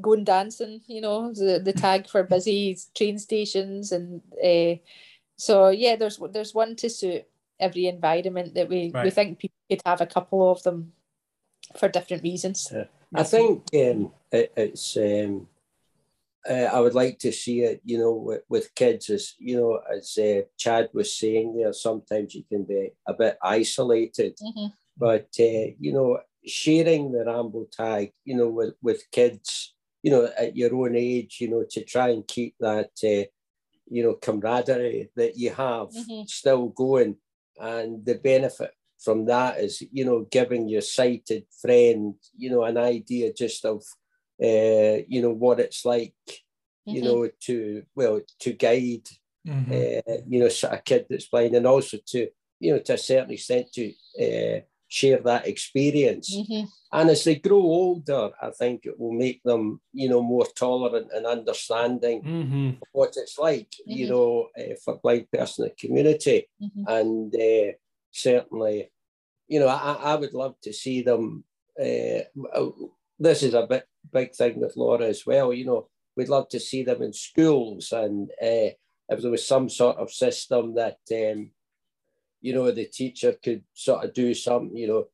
going 0.01 0.25
dancing. 0.25 0.81
You 0.87 1.01
know, 1.01 1.33
the 1.33 1.61
the 1.63 1.73
tag 1.85 2.09
for 2.09 2.23
busy 2.23 2.79
train 2.95 3.19
stations, 3.19 3.93
and 3.93 4.23
uh, 4.43 4.81
so 5.37 5.69
yeah, 5.69 5.97
there's 5.97 6.21
there's 6.33 6.55
one 6.55 6.77
to 6.77 6.91
suit 6.91 7.25
every 7.59 7.87
environment 7.87 8.55
that 8.55 8.69
we 8.69 8.91
right. 8.93 9.05
we 9.05 9.11
think 9.11 9.39
people 9.39 9.57
could 9.71 9.83
have 9.85 10.01
a 10.01 10.07
couple 10.07 10.51
of 10.51 10.63
them 10.63 10.93
for 11.77 11.89
different 11.89 12.23
reasons. 12.23 12.69
Yeah. 12.73 12.85
I 13.15 13.25
think 13.25 13.69
um, 13.75 14.13
it, 14.31 14.53
it's 14.57 14.97
um, 14.97 15.49
uh, 16.49 16.69
I 16.73 16.81
would 16.81 16.95
like 16.95 17.19
to 17.21 17.33
see 17.33 17.61
it, 17.61 17.81
you 17.85 17.99
know, 17.99 18.13
with, 18.13 18.43
with 18.49 18.75
kids, 18.75 19.11
as 19.11 19.35
you 19.39 19.57
know, 19.57 19.81
as 19.95 20.17
uh, 20.19 20.43
Chad 20.57 20.89
was 20.93 21.15
saying 21.17 21.57
there, 21.57 21.73
sometimes 21.73 22.35
you 22.35 22.45
can 22.49 22.65
be 22.65 22.91
a 23.07 23.15
bit 23.15 23.37
isolated, 23.43 24.39
mm-hmm. 24.39 24.67
but 24.97 25.29
uh, 25.39 25.73
you 25.79 25.93
know, 25.93 26.19
sharing 26.47 27.13
the 27.13 27.25
ramble 27.25 27.67
tag, 27.71 28.13
you 28.25 28.37
know, 28.37 28.49
with 28.49 28.75
with 28.83 29.11
kids, 29.11 29.75
you 30.03 30.11
know, 30.11 30.31
at 30.39 30.57
your 30.57 30.75
own 30.75 30.97
age, 30.97 31.39
you 31.41 31.51
know, 31.51 31.65
to 31.71 31.85
try 31.85 32.09
and 32.09 32.27
keep 32.27 32.55
that, 32.61 32.91
uh, 33.05 33.29
you 33.91 34.03
know, 34.03 34.15
camaraderie 34.15 35.11
that 35.17 35.37
you 35.37 35.51
have 35.51 35.89
mm-hmm. 35.89 36.23
still 36.27 36.69
going, 36.69 37.17
and 37.59 38.05
the 38.07 38.15
benefit 38.15 38.73
from 38.99 39.27
that 39.27 39.59
is, 39.59 39.83
you 39.93 40.05
know, 40.05 40.27
giving 40.31 40.69
your 40.69 40.83
sighted 40.83 41.45
friend, 41.61 42.15
you 42.37 42.51
know, 42.51 42.65
an 42.65 42.77
idea 42.77 43.33
just 43.33 43.65
of 43.65 43.83
uh, 44.43 45.03
you 45.09 45.23
know 45.23 45.31
what 45.31 45.61
it's 45.61 45.85
like 45.85 46.15
mm-hmm. 46.29 46.97
you 46.97 47.03
know 47.03 47.29
to 47.41 47.83
well 47.95 48.21
to 48.39 48.53
guide 48.53 49.09
mm-hmm. 49.47 49.73
uh, 49.73 50.17
you 50.27 50.41
know 50.41 50.49
a 50.71 50.79
kid 50.79 51.07
that's 51.09 51.29
blind 51.29 51.55
and 51.55 51.67
also 51.67 51.99
to 52.07 52.29
you 52.59 52.73
know 52.73 52.79
to 52.79 52.95
a 52.95 52.99
certain 52.99 53.33
extent 53.33 53.67
to 53.73 53.93
uh, 54.21 54.61
share 54.89 55.19
that 55.19 55.47
experience 55.47 56.35
mm-hmm. 56.35 56.65
and 56.93 57.11
as 57.11 57.23
they 57.23 57.37
grow 57.37 57.61
older 57.61 58.31
i 58.43 58.51
think 58.51 58.85
it 58.85 58.99
will 58.99 59.13
make 59.13 59.41
them 59.45 59.81
you 59.93 60.09
know 60.09 60.21
more 60.21 60.47
tolerant 60.57 61.07
and 61.15 61.27
understanding 61.27 62.21
mm-hmm. 62.23 62.69
of 62.71 62.89
what 62.93 63.15
it's 63.17 63.39
like 63.39 63.73
you 63.87 64.07
mm-hmm. 64.07 64.13
know 64.13 64.49
uh, 64.59 64.75
for 64.85 64.99
blind 65.03 65.31
person 65.31 65.65
in 65.65 65.71
the 65.71 65.87
community 65.87 66.49
mm-hmm. 66.61 66.85
and 66.89 67.35
uh, 67.37 67.73
certainly 68.11 68.91
you 69.47 69.61
know 69.61 69.69
I, 69.69 69.93
I 70.13 70.15
would 70.17 70.35
love 70.35 70.57
to 70.63 70.73
see 70.73 71.03
them 71.03 71.45
uh, 71.81 72.21
this 73.21 73.43
is 73.43 73.55
a 73.55 73.67
bit 73.67 73.87
big 74.13 74.35
thing 74.35 74.59
with 74.59 74.77
Laura 74.77 75.07
as 75.07 75.25
well. 75.27 75.53
You 75.53 75.67
know, 75.67 75.89
we'd 76.17 76.31
love 76.31 76.49
to 76.49 76.59
see 76.59 76.83
them 76.83 77.03
in 77.03 77.13
schools, 77.13 77.93
and 77.93 78.31
uh, 78.43 78.73
if 79.09 79.21
there 79.21 79.31
was 79.31 79.47
some 79.47 79.69
sort 79.69 79.99
of 79.99 80.11
system 80.11 80.75
that 80.75 80.99
um, 81.13 81.51
you 82.41 82.55
know 82.55 82.71
the 82.71 82.87
teacher 82.87 83.35
could 83.43 83.63
sort 83.75 84.05
of 84.05 84.15
do 84.15 84.35
something. 84.35 84.77
You 84.77 84.89
know, 84.89 85.05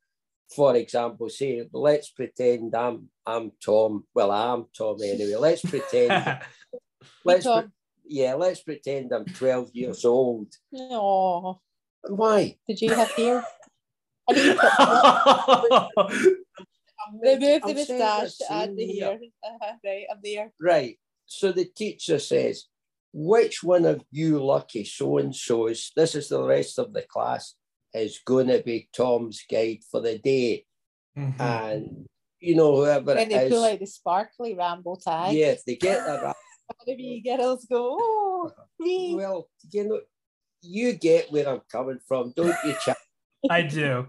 for 0.54 0.76
example, 0.76 1.28
say 1.28 1.68
let's 1.72 2.10
pretend 2.10 2.74
I'm 2.74 3.08
I'm 3.26 3.50
Tom. 3.62 4.04
Well, 4.14 4.30
I'm 4.30 4.66
Tom 4.76 4.98
anyway. 5.02 5.34
Let's 5.34 5.62
pretend. 5.62 6.38
let's 7.24 7.44
pre- 7.44 7.70
yeah, 8.08 8.34
let's 8.34 8.62
pretend 8.62 9.12
I'm 9.12 9.24
12 9.24 9.70
years 9.74 10.04
old. 10.04 10.46
No. 10.70 11.60
Why? 12.02 12.56
Did 12.68 12.80
you 12.80 12.94
have 12.94 13.10
hair? 13.10 13.44
Remove 17.12 17.62
the 17.62 17.74
moustache 17.74 18.38
and 18.50 18.76
the 18.76 18.98
hair. 18.98 19.18
Uh-huh, 19.44 19.72
right, 19.84 20.06
I'm 20.10 20.18
there. 20.22 20.52
Right. 20.60 20.98
So 21.26 21.52
the 21.52 21.64
teacher 21.64 22.18
says, 22.18 22.66
which 23.12 23.62
one 23.62 23.84
of 23.84 24.02
you 24.10 24.44
lucky 24.44 24.84
so 24.84 25.18
and 25.18 25.34
so's, 25.34 25.92
this 25.96 26.14
is 26.14 26.28
the 26.28 26.42
rest 26.42 26.78
of 26.78 26.92
the 26.92 27.02
class, 27.02 27.54
is 27.94 28.20
going 28.24 28.48
to 28.48 28.62
be 28.62 28.88
Tom's 28.92 29.42
guide 29.50 29.80
for 29.90 30.00
the 30.00 30.18
day? 30.18 30.66
Mm-hmm. 31.16 31.40
And, 31.40 32.06
you 32.40 32.54
know, 32.54 32.76
whoever 32.76 33.12
and 33.12 33.30
they 33.30 33.46
is, 33.46 33.52
pull 33.52 33.64
out 33.64 33.78
the 33.78 33.86
sparkly 33.86 34.54
ramble 34.54 34.96
tag. 34.96 35.34
Yes, 35.34 35.62
they 35.66 35.76
get 35.76 36.04
the 36.04 36.34
One 36.84 36.98
of 37.00 37.38
girls 37.38 37.66
go, 37.70 37.96
oh, 37.98 38.50
me. 38.78 39.14
Well, 39.14 39.48
you 39.70 39.88
know, 39.88 40.00
you 40.62 40.92
get 40.92 41.32
where 41.32 41.48
I'm 41.48 41.62
coming 41.70 42.00
from, 42.06 42.32
don't 42.36 42.56
you, 42.64 42.74
Chad? 42.84 42.96
I 43.50 43.62
do 43.62 44.08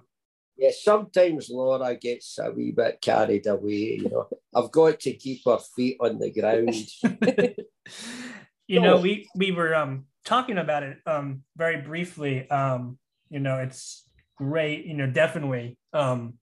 yeah, 0.58 0.72
sometimes 0.72 1.50
Laura 1.50 1.96
gets 1.96 2.40
a 2.40 2.52
wee 2.52 2.72
bit 2.72 3.00
carried 3.02 3.46
away. 3.48 4.00
You 4.02 4.10
know, 4.10 4.28
I've 4.56 4.72
got 4.72 5.00
to 5.02 5.14
keep 5.14 5.42
her 5.46 5.60
feet 5.76 5.98
on 6.00 6.18
the 6.18 6.32
ground. 6.32 6.76
you 8.68 8.80
know, 8.80 8.98
we 8.98 9.30
we 9.36 9.52
were 9.52 9.76
um 9.76 10.06
talking 10.26 10.58
about 10.58 10.84
it 10.84 10.98
um 11.06 11.44
very 11.56 11.82
briefly. 11.82 12.50
Um, 12.50 12.98
you 13.30 13.40
know, 13.40 13.58
it's 13.58 14.08
great. 14.38 14.86
You 14.86 14.96
know, 14.96 15.08
definitely, 15.08 15.78
um, 15.94 16.34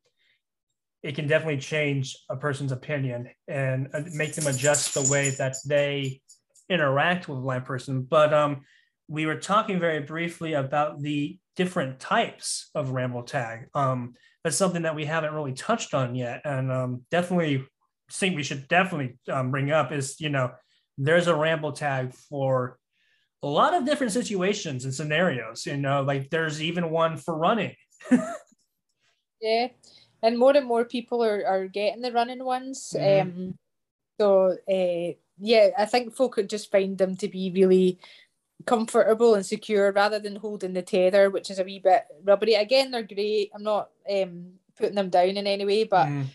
it 1.04 1.16
can 1.16 1.28
definitely 1.28 1.60
change 1.60 2.18
a 2.30 2.38
person's 2.38 2.72
opinion 2.72 3.30
and 3.48 3.90
uh, 3.94 4.02
make 4.14 4.34
them 4.34 4.48
adjust 4.48 4.94
the 4.94 5.08
way 5.12 5.32
that 5.32 5.56
they 5.66 6.22
interact 6.70 7.28
with 7.28 7.40
a 7.40 7.42
blind 7.42 7.66
person. 7.66 8.02
But 8.02 8.34
um, 8.34 8.64
we 9.08 9.26
were 9.26 9.38
talking 9.38 9.80
very 9.80 10.00
briefly 10.00 10.54
about 10.54 11.02
the 11.02 11.38
different 11.56 12.00
types 12.00 12.70
of 12.76 12.92
ramble 12.92 13.24
tag. 13.24 13.68
Um, 13.74 14.14
that's 14.44 14.58
something 14.58 14.84
that 14.84 14.96
we 14.96 15.06
haven't 15.06 15.34
really 15.34 15.54
touched 15.54 15.94
on 15.94 16.16
yet, 16.16 16.42
and 16.46 16.72
um, 16.72 17.02
definitely 17.10 17.66
think 18.12 18.36
we 18.36 18.44
should 18.44 18.68
definitely 18.68 19.18
um, 19.32 19.50
bring 19.50 19.72
up 19.72 19.92
is 19.92 20.22
you 20.22 20.30
know 20.30 20.52
there's 20.98 21.28
a 21.28 21.36
ramble 21.36 21.72
tag 21.72 22.14
for 22.14 22.78
a 23.42 23.48
lot 23.48 23.74
of 23.74 23.86
different 23.86 24.14
situations 24.14 24.86
and 24.86 24.94
scenarios. 24.94 25.66
You 25.66 25.78
know, 25.78 26.02
like 26.02 26.30
there's 26.30 26.62
even 26.62 26.90
one 26.90 27.18
for 27.18 27.36
running. 27.36 27.76
yeah, 29.42 29.68
and 30.22 30.38
more 30.38 30.56
and 30.56 30.68
more 30.68 30.86
people 30.86 31.24
are, 31.24 31.46
are 31.46 31.68
getting 31.68 32.02
the 32.02 32.12
running 32.12 32.44
ones. 32.44 32.94
Mm-hmm. 32.96 33.30
Um, 33.30 33.58
so 34.20 34.58
uh, 34.70 35.14
yeah, 35.40 35.70
I 35.78 35.86
think 35.86 36.16
folk 36.16 36.34
could 36.34 36.50
just 36.50 36.72
find 36.72 36.98
them 36.98 37.16
to 37.18 37.28
be 37.28 37.52
really 37.54 38.00
comfortable 38.66 39.36
and 39.36 39.46
secure 39.46 39.92
rather 39.92 40.20
than 40.20 40.36
holding 40.38 40.74
the 40.74 40.82
tether, 40.82 41.30
which 41.30 41.50
is 41.52 41.60
a 41.60 41.64
wee 41.64 41.80
bit 41.80 42.06
rubbery. 42.24 42.56
Again, 42.56 42.92
they're 42.92 43.04
great. 43.04 43.52
I'm 43.54 43.64
not 43.64 43.90
um, 44.10 44.54
putting 44.78 44.96
them 44.96 45.10
down 45.10 45.38
in 45.38 45.48
any 45.48 45.66
way, 45.66 45.84
but 45.84 46.08
mm. 46.08 46.26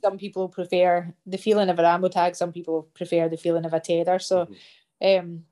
some 0.00 0.16
people 0.18 0.48
prefer 0.48 1.12
the 1.26 1.38
feeling 1.38 1.68
of 1.68 1.78
a 1.78 1.82
ramble 1.82 2.10
tag. 2.10 2.36
Some 2.36 2.52
people 2.52 2.88
prefer 2.94 3.28
the 3.28 3.36
feeling 3.36 3.64
of 3.64 3.72
a 3.72 3.80
tether. 3.80 4.18
So, 4.18 4.48
mm-hmm. 5.02 5.20
um, 5.20 5.44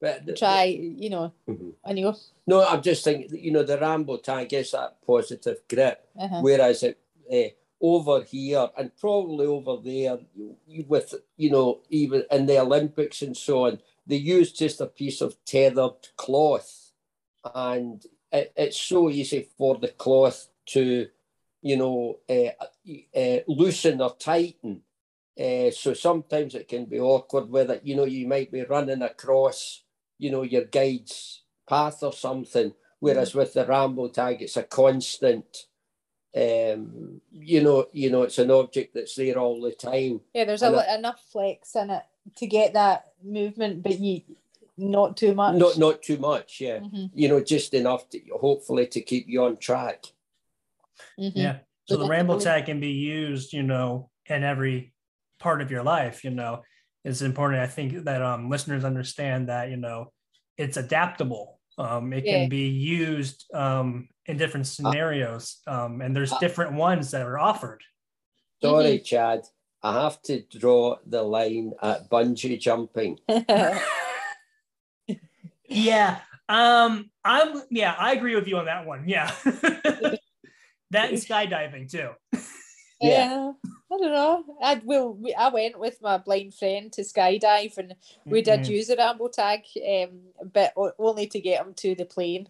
but 0.00 0.26
the, 0.26 0.34
try, 0.34 0.64
you 0.64 1.10
know, 1.10 1.32
mm-hmm. 1.48 2.10
No, 2.46 2.66
I'm 2.66 2.82
just 2.82 3.04
thinking, 3.04 3.38
you 3.38 3.52
know, 3.52 3.62
the 3.62 3.78
ramble 3.78 4.18
tag 4.18 4.52
is 4.54 4.72
that 4.72 4.96
positive 5.06 5.58
grip, 5.68 6.06
uh-huh. 6.18 6.40
whereas 6.40 6.82
it 6.82 6.98
uh, 7.32 7.54
over 7.80 8.22
here 8.24 8.68
and 8.76 8.90
probably 8.96 9.46
over 9.46 9.76
there 9.82 10.18
with, 10.88 11.14
you 11.36 11.50
know, 11.50 11.80
even 11.90 12.24
in 12.30 12.46
the 12.46 12.58
Olympics 12.58 13.22
and 13.22 13.36
so 13.36 13.66
on, 13.66 13.78
they 14.06 14.16
use 14.16 14.52
just 14.52 14.80
a 14.80 14.86
piece 14.86 15.20
of 15.20 15.36
tethered 15.44 16.08
cloth 16.16 16.92
and 17.54 18.04
it, 18.32 18.52
it's 18.56 18.80
so 18.80 19.10
easy 19.10 19.48
for 19.56 19.76
the 19.76 19.88
cloth 19.88 20.48
to, 20.66 21.08
you 21.62 21.76
know, 21.76 22.18
uh, 22.28 22.50
uh, 23.16 23.38
loosen 23.46 24.00
or 24.00 24.14
tighten. 24.16 24.82
Uh, 25.38 25.70
so 25.70 25.94
sometimes 25.94 26.54
it 26.54 26.68
can 26.68 26.84
be 26.84 27.00
awkward 27.00 27.48
with 27.48 27.70
it. 27.70 27.82
You 27.84 27.96
know, 27.96 28.04
you 28.04 28.26
might 28.26 28.52
be 28.52 28.62
running 28.62 29.02
across 29.02 29.82
you 30.20 30.30
know, 30.30 30.42
your 30.42 30.64
guide's 30.64 31.42
path 31.66 32.02
or 32.02 32.12
something. 32.12 32.74
Whereas 33.00 33.32
mm. 33.32 33.36
with 33.36 33.54
the 33.54 33.66
ramble 33.66 34.10
tag, 34.10 34.42
it's 34.42 34.58
a 34.58 34.62
constant. 34.62 35.66
Um, 36.36 37.22
you 37.32 37.62
know, 37.62 37.86
you 37.92 38.10
know, 38.10 38.22
it's 38.22 38.38
an 38.38 38.52
object 38.52 38.94
that's 38.94 39.16
there 39.16 39.38
all 39.38 39.60
the 39.60 39.72
time. 39.72 40.20
Yeah, 40.32 40.44
there's 40.44 40.62
a, 40.62 40.94
enough 40.94 41.20
flex 41.32 41.74
in 41.74 41.90
it 41.90 42.02
to 42.36 42.46
get 42.46 42.74
that 42.74 43.12
movement, 43.22 43.82
but 43.82 43.98
you 43.98 44.22
not 44.76 45.16
too 45.16 45.34
much. 45.34 45.56
Not 45.56 45.78
not 45.78 46.02
too 46.02 46.16
much. 46.16 46.60
Yeah, 46.60 46.78
mm-hmm. 46.78 47.06
you 47.14 47.28
know, 47.28 47.40
just 47.40 47.74
enough 47.74 48.08
to 48.10 48.20
hopefully 48.40 48.86
to 48.88 49.00
keep 49.00 49.28
you 49.28 49.44
on 49.44 49.56
track. 49.56 50.04
Mm-hmm. 51.18 51.38
Yeah. 51.38 51.58
So 51.86 51.96
the 51.96 52.08
ramble 52.08 52.38
tag 52.38 52.66
can 52.66 52.78
be 52.78 52.92
used, 52.92 53.52
you 53.52 53.64
know, 53.64 54.10
in 54.26 54.44
every 54.44 54.92
part 55.40 55.60
of 55.60 55.70
your 55.70 55.82
life. 55.82 56.24
You 56.24 56.30
know, 56.30 56.62
it's 57.04 57.22
important. 57.22 57.62
I 57.62 57.66
think 57.66 58.04
that 58.04 58.22
um, 58.22 58.48
listeners 58.48 58.84
understand 58.84 59.48
that 59.48 59.70
you 59.70 59.76
know 59.76 60.12
it's 60.56 60.76
adaptable. 60.76 61.58
Um, 61.78 62.12
it 62.12 62.24
yeah. 62.24 62.40
can 62.40 62.48
be 62.48 62.68
used 62.68 63.46
um, 63.54 64.08
in 64.26 64.36
different 64.36 64.66
uh, 64.66 64.68
scenarios, 64.68 65.58
um, 65.66 66.00
and 66.00 66.14
there's 66.14 66.32
uh, 66.32 66.38
different 66.38 66.74
ones 66.74 67.10
that 67.10 67.22
are 67.22 67.38
offered. 67.38 67.82
Sorry, 68.62 68.84
mm-hmm. 68.84 69.04
Chad. 69.04 69.40
I 69.82 70.02
have 70.02 70.20
to 70.22 70.42
draw 70.42 70.96
the 71.06 71.22
line 71.22 71.72
at 71.82 72.10
bungee 72.10 72.60
jumping. 72.60 73.18
yeah. 75.68 76.18
Um, 76.48 77.10
I'm 77.24 77.62
yeah, 77.70 77.94
I 77.98 78.12
agree 78.12 78.34
with 78.34 78.48
you 78.48 78.58
on 78.58 78.66
that 78.66 78.86
one. 78.86 79.04
Yeah. 79.06 79.32
that 79.44 81.10
and 81.10 81.18
skydiving 81.18 81.90
too. 81.90 82.10
Yeah. 83.02 83.52
I 83.92 83.96
don't 83.96 84.12
know. 84.12 84.44
I 84.62 84.74
will. 84.84 85.18
I 85.36 85.48
went 85.48 85.80
with 85.80 86.02
my 86.02 86.18
blind 86.18 86.54
friend 86.54 86.92
to 86.92 87.00
skydive, 87.00 87.78
and 87.78 87.94
we 88.26 88.42
mm-hmm. 88.42 88.62
did 88.62 88.70
use 88.70 88.90
a 88.90 88.96
ramble 88.96 89.30
tag, 89.30 89.60
um, 89.78 90.20
but 90.52 90.74
only 90.98 91.26
to 91.28 91.40
get 91.40 91.64
him 91.64 91.72
to 91.78 91.94
the 91.94 92.04
plane, 92.04 92.48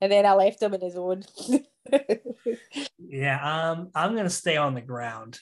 and 0.00 0.10
then 0.10 0.24
I 0.24 0.34
left 0.34 0.62
him 0.62 0.72
on 0.72 0.80
his 0.80 0.96
own. 0.96 1.24
yeah, 2.98 3.70
um, 3.70 3.90
I'm 3.92 4.14
gonna 4.14 4.30
stay 4.30 4.56
on 4.56 4.74
the 4.74 4.80
ground. 4.80 5.40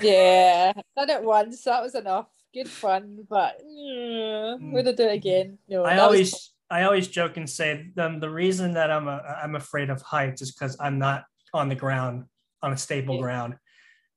Yeah, 0.00 0.72
done 0.96 1.10
it 1.10 1.22
once. 1.22 1.62
That 1.64 1.82
was 1.82 1.94
enough. 1.94 2.28
Good 2.52 2.68
fun, 2.68 3.26
but 3.28 3.56
uh, 3.60 4.56
would 4.60 4.88
I 4.88 4.92
do 4.92 5.04
it 5.04 5.14
again? 5.14 5.58
No. 5.68 5.84
I 5.84 5.98
always, 5.98 6.32
was... 6.32 6.52
I 6.70 6.82
always 6.84 7.08
joke 7.08 7.36
and 7.36 7.48
say 7.50 7.90
um, 7.98 8.20
the 8.20 8.30
reason 8.30 8.74
that 8.74 8.90
I'm 8.90 9.08
a, 9.08 9.22
I'm 9.42 9.56
afraid 9.56 9.90
of 9.90 10.02
heights 10.02 10.42
is 10.42 10.52
because 10.52 10.76
I'm 10.80 10.98
not 10.98 11.24
on 11.52 11.68
the 11.68 11.74
ground 11.74 12.24
on 12.62 12.72
a 12.72 12.76
stable 12.76 13.16
yeah. 13.16 13.20
ground 13.20 13.54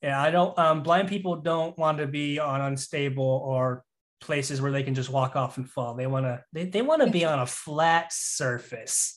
yeah, 0.01 0.21
I 0.21 0.31
don't. 0.31 0.57
Um, 0.57 0.83
blind 0.83 1.07
people 1.07 1.37
don't 1.37 1.77
want 1.77 1.97
to 1.99 2.07
be 2.07 2.39
on 2.39 2.61
unstable 2.61 3.25
or 3.25 3.83
places 4.21 4.61
where 4.61 4.71
they 4.71 4.83
can 4.83 4.93
just 4.93 5.09
walk 5.09 5.35
off 5.35 5.57
and 5.57 5.69
fall. 5.69 5.95
They 5.95 6.07
want 6.07 6.25
to. 6.25 6.43
They, 6.53 6.65
they 6.65 6.81
want 6.81 7.01
to 7.01 7.09
be 7.09 7.25
on 7.33 7.39
a 7.39 7.45
flat 7.45 8.13
surface. 8.13 9.16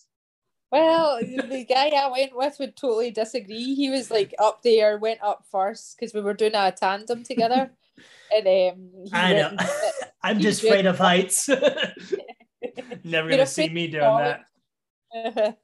Well, 0.70 1.18
the 1.20 1.66
guy 1.68 1.88
I 1.88 2.08
went 2.10 2.36
with 2.36 2.56
would 2.60 2.76
totally 2.76 3.10
disagree. 3.10 3.74
He 3.74 3.90
was 3.90 4.10
like 4.10 4.34
up 4.38 4.62
there, 4.62 4.98
went 4.98 5.20
up 5.22 5.44
first 5.50 5.96
because 5.96 6.14
we 6.14 6.20
were 6.20 6.34
doing 6.34 6.54
a 6.54 6.70
tandem 6.70 7.24
together. 7.24 7.70
and 8.32 8.46
um, 8.46 9.08
I 9.12 9.32
know. 9.32 9.56
I'm 10.22 10.38
just 10.38 10.62
afraid 10.62 10.86
of 10.86 10.98
heights. 10.98 11.48
Never 13.04 13.30
gonna 13.30 13.46
see 13.46 13.68
me 13.68 13.88
doing 13.88 14.02
that. 14.02 14.44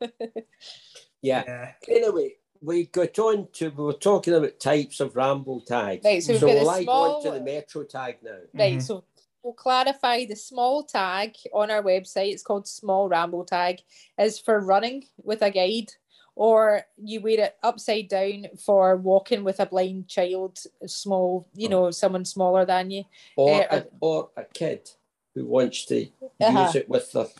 yeah. 1.23 1.45
yeah. 1.47 1.73
Anyway, 1.89 2.33
we 2.61 2.87
got 2.87 3.19
on 3.19 3.49
to 3.53 3.69
we 3.71 3.85
were 3.85 3.93
talking 3.93 4.35
about 4.35 4.59
types 4.59 4.99
of 4.99 5.15
ramble 5.15 5.61
tags. 5.61 6.05
Right, 6.05 6.23
so, 6.23 6.37
so 6.37 6.47
we'll 6.47 6.83
small, 6.83 6.85
go 6.85 7.17
on 7.17 7.23
to 7.23 7.39
the 7.39 7.45
metro 7.45 7.85
tag 7.85 8.17
now. 8.23 8.39
Right, 8.55 8.73
mm-hmm. 8.73 8.81
so 8.81 9.05
we'll 9.47 9.55
clarify 9.55 10.25
the 10.25 10.35
small 10.35 10.83
tag 10.83 11.37
on 11.55 11.71
our 11.71 11.83
website. 11.83 12.33
It's 12.33 12.43
called 12.43 12.67
small 12.67 13.09
ramble 13.09 13.45
tag. 13.45 13.81
Is 14.19 14.41
for 14.41 14.59
running 14.61 15.05
with 15.23 15.41
a 15.41 15.51
guide, 15.51 15.93
or 16.35 16.83
you 16.99 17.21
wear 17.21 17.41
it 17.41 17.57
upside 17.63 18.09
down 18.09 18.47
for 18.59 18.97
walking 18.97 19.45
with 19.45 19.61
a 19.61 19.67
blind 19.67 20.09
child, 20.09 20.59
small, 20.87 21.49
you 21.55 21.69
know, 21.69 21.93
someone 21.93 22.25
smaller 22.25 22.67
than 22.67 22.91
you, 22.91 23.05
or 23.37 23.73
uh, 23.73 23.77
a, 23.79 23.85
or 24.01 24.31
a 24.37 24.45
kid 24.45 24.91
who 25.35 25.47
wants 25.47 25.85
to 25.87 26.09
uh-huh. 26.41 26.65
use 26.65 26.75
it 26.75 26.89
with 26.89 27.13
the. 27.13 27.31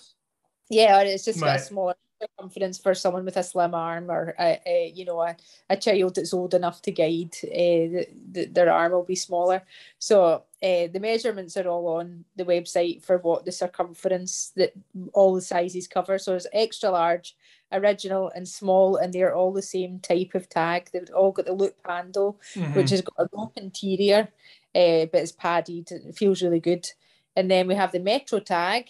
Yeah, 0.71 1.01
it's 1.01 1.25
just 1.25 1.41
right. 1.41 1.57
a 1.57 1.59
smaller 1.59 1.95
confidence 2.39 2.79
for 2.79 2.95
someone 2.95 3.25
with 3.25 3.37
a 3.37 3.43
slim 3.43 3.75
arm 3.75 4.11
or 4.11 4.35
a, 4.39 4.61
a 4.67 4.93
you 4.95 5.05
know 5.05 5.21
a, 5.21 5.37
a 5.71 5.77
child 5.77 6.15
that's 6.15 6.33
old 6.33 6.55
enough 6.55 6.81
to 6.83 6.91
guide 6.91 7.35
uh, 7.45 7.49
the, 7.93 8.07
the, 8.33 8.45
their 8.47 8.73
arm 8.73 8.93
will 8.93 9.05
be 9.05 9.15
smaller. 9.15 9.63
So 9.99 10.45
uh, 10.63 10.87
the 10.93 11.01
measurements 11.01 11.57
are 11.57 11.69
all 11.69 11.99
on 11.99 12.25
the 12.37 12.45
website 12.45 13.05
for 13.05 13.19
what 13.19 13.45
the 13.45 13.53
circumference 13.53 14.53
that 14.57 14.73
all 15.13 15.35
the 15.35 15.43
sizes 15.43 15.87
cover. 15.87 16.19
So 16.19 16.35
it's 16.35 16.47
extra 16.53 16.91
large 16.91 17.37
original 17.73 18.31
and 18.35 18.49
small 18.49 18.97
and 18.97 19.13
they're 19.13 19.35
all 19.35 19.53
the 19.53 19.63
same 19.63 19.99
type 19.99 20.35
of 20.35 20.49
tag. 20.49 20.89
They've 20.93 21.11
all 21.15 21.33
got 21.33 21.47
the 21.47 21.53
loop 21.53 21.77
handle 21.85 22.41
mm-hmm. 22.55 22.75
which 22.75 22.91
has 22.91 23.03
got 23.03 23.27
a 23.27 23.29
rope 23.37 23.57
interior 23.57 24.29
uh, 24.75 25.07
but 25.07 25.23
it's 25.23 25.33
padded. 25.33 25.91
It 25.91 26.17
feels 26.17 26.43
really 26.43 26.61
good. 26.61 26.89
And 27.35 27.51
then 27.51 27.67
we 27.67 27.75
have 27.75 27.93
the 27.93 28.01
metro 28.01 28.39
tag. 28.39 28.89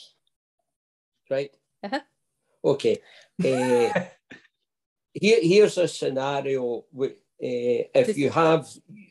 Right. 1.28 1.53
Uh-huh 1.82 2.01
Okay. 2.67 2.99
Uh, 3.43 3.93
here, 5.13 5.39
here's 5.41 5.79
a 5.79 5.89
scenario. 5.89 6.85
With, 6.93 7.13
uh, 7.13 7.87
if 7.95 8.19
you 8.19 8.31
have, 8.31 8.69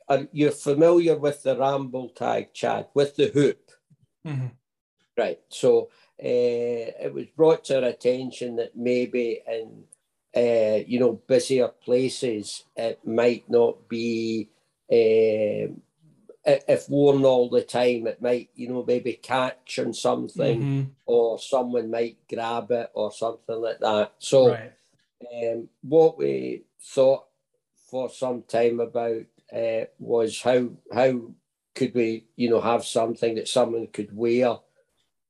uh, 0.09 0.23
you're 0.31 0.51
familiar 0.51 1.17
with 1.17 1.41
the 1.43 1.57
ramble 1.57 2.09
tag, 2.09 2.53
Chad, 2.53 2.87
with 2.93 3.15
the 3.15 3.27
hoop. 3.27 3.71
Mm-hmm. 4.27 4.47
Right. 5.17 5.39
So 5.49 5.89
it 6.17 7.13
was 7.13 7.25
brought 7.35 7.63
to 7.65 7.77
our 7.81 7.89
attention 7.89 8.57
that 8.57 8.75
maybe 8.75 9.41
in, 9.47 9.85
you 10.87 10.99
know, 10.99 11.13
busier 11.27 11.69
places, 11.69 12.65
it 12.75 12.99
might 13.05 13.49
not 13.49 13.87
be 13.87 14.49
if 16.45 16.89
worn 16.89 17.25
all 17.25 17.49
the 17.49 17.61
time, 17.61 18.07
it 18.07 18.21
might, 18.21 18.49
you 18.55 18.69
know, 18.69 18.83
maybe 18.85 19.13
catch 19.13 19.79
on 19.79 19.93
something 19.93 20.59
mm-hmm. 20.61 20.89
or 21.05 21.39
someone 21.39 21.89
might 21.89 22.17
grab 22.27 22.71
it 22.71 22.91
or 22.93 23.11
something 23.11 23.61
like 23.61 23.79
that. 23.79 24.13
So, 24.19 24.51
right. 24.51 24.71
um, 25.33 25.69
what 25.81 26.17
we 26.17 26.63
thought 26.81 27.25
for 27.89 28.09
some 28.09 28.43
time 28.43 28.79
about 28.79 29.23
uh, 29.55 29.85
was 29.99 30.41
how 30.41 30.69
how 30.93 31.21
could 31.73 31.93
we, 31.93 32.25
you 32.35 32.49
know, 32.49 32.61
have 32.61 32.85
something 32.85 33.35
that 33.35 33.47
someone 33.47 33.87
could 33.87 34.15
wear 34.15 34.57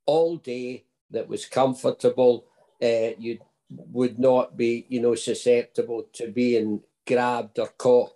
all 0.05 0.37
day 0.37 0.85
that 1.11 1.27
was 1.27 1.45
comfortable. 1.45 2.45
Uh, 2.81 3.11
you'd 3.17 3.41
would 3.69 4.19
not 4.19 4.55
be, 4.55 4.85
you 4.89 5.01
know, 5.01 5.15
susceptible 5.15 6.05
to 6.13 6.27
being 6.27 6.81
grabbed 7.07 7.59
or 7.59 7.67
caught 7.67 8.14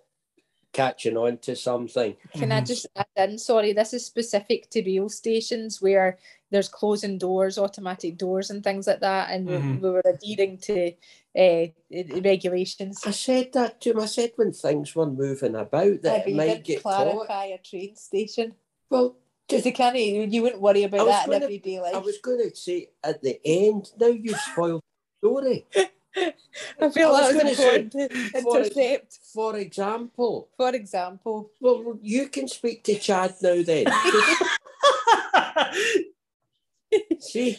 catching 0.72 1.16
on 1.16 1.38
to 1.38 1.56
something. 1.56 2.16
Can 2.32 2.42
mm-hmm. 2.42 2.52
I 2.52 2.60
just 2.60 2.86
add 2.96 3.06
in? 3.16 3.38
Sorry, 3.38 3.72
this 3.72 3.92
is 3.92 4.04
specific 4.06 4.70
to 4.70 4.82
rail 4.84 5.08
stations 5.08 5.80
where 5.80 6.18
there's 6.50 6.68
closing 6.68 7.18
doors, 7.18 7.58
automatic 7.58 8.16
doors, 8.16 8.50
and 8.50 8.62
things 8.62 8.86
like 8.86 9.00
that, 9.00 9.30
and 9.30 9.48
mm-hmm. 9.48 9.70
we, 9.74 9.76
we, 9.78 9.90
were 9.90 10.02
adhering 10.04 10.58
to 10.58 10.92
uh, 11.38 12.20
regulations. 12.20 13.00
I 13.06 13.12
said 13.12 13.52
that 13.52 13.80
to 13.82 13.90
him. 13.90 14.00
I 14.00 14.06
said 14.06 14.32
when 14.36 14.52
things 14.52 14.94
were 14.94 15.10
moving 15.10 15.54
about 15.54 16.02
that 16.02 16.26
yeah, 16.26 16.32
it 16.32 16.36
might 16.36 16.64
get 16.64 16.82
clarify 16.82 17.46
a 17.46 17.58
train 17.58 17.96
station. 17.96 18.54
Well, 18.88 19.16
because 19.46 19.64
they 19.64 19.72
can't, 19.72 19.96
you 19.96 20.42
wouldn't 20.42 20.62
worry 20.62 20.84
about 20.84 21.06
that 21.06 21.28
in 21.28 21.42
everyday 21.42 21.80
life. 21.80 21.94
I 21.94 21.98
was 21.98 22.18
going 22.18 22.48
to 22.48 22.56
say 22.56 22.90
at 23.02 23.20
the 23.22 23.40
end. 23.44 23.90
Now 23.98 24.06
you've 24.06 24.38
spoiled 24.38 24.82
the 25.22 25.28
story. 25.28 25.66
I 26.16 26.90
feel 26.90 27.14
I 27.14 27.32
that 27.32 27.44
was 27.44 27.58
important 27.58 27.92
to 27.92 28.38
intercept. 28.38 29.18
For 29.32 29.56
example. 29.56 30.48
For 30.56 30.74
example. 30.74 31.50
Well, 31.60 31.98
you 32.02 32.28
can 32.28 32.48
speak 32.48 32.82
to 32.84 32.98
Chad 32.98 33.34
now 33.42 33.62
then. 33.62 33.86
See? 37.20 37.58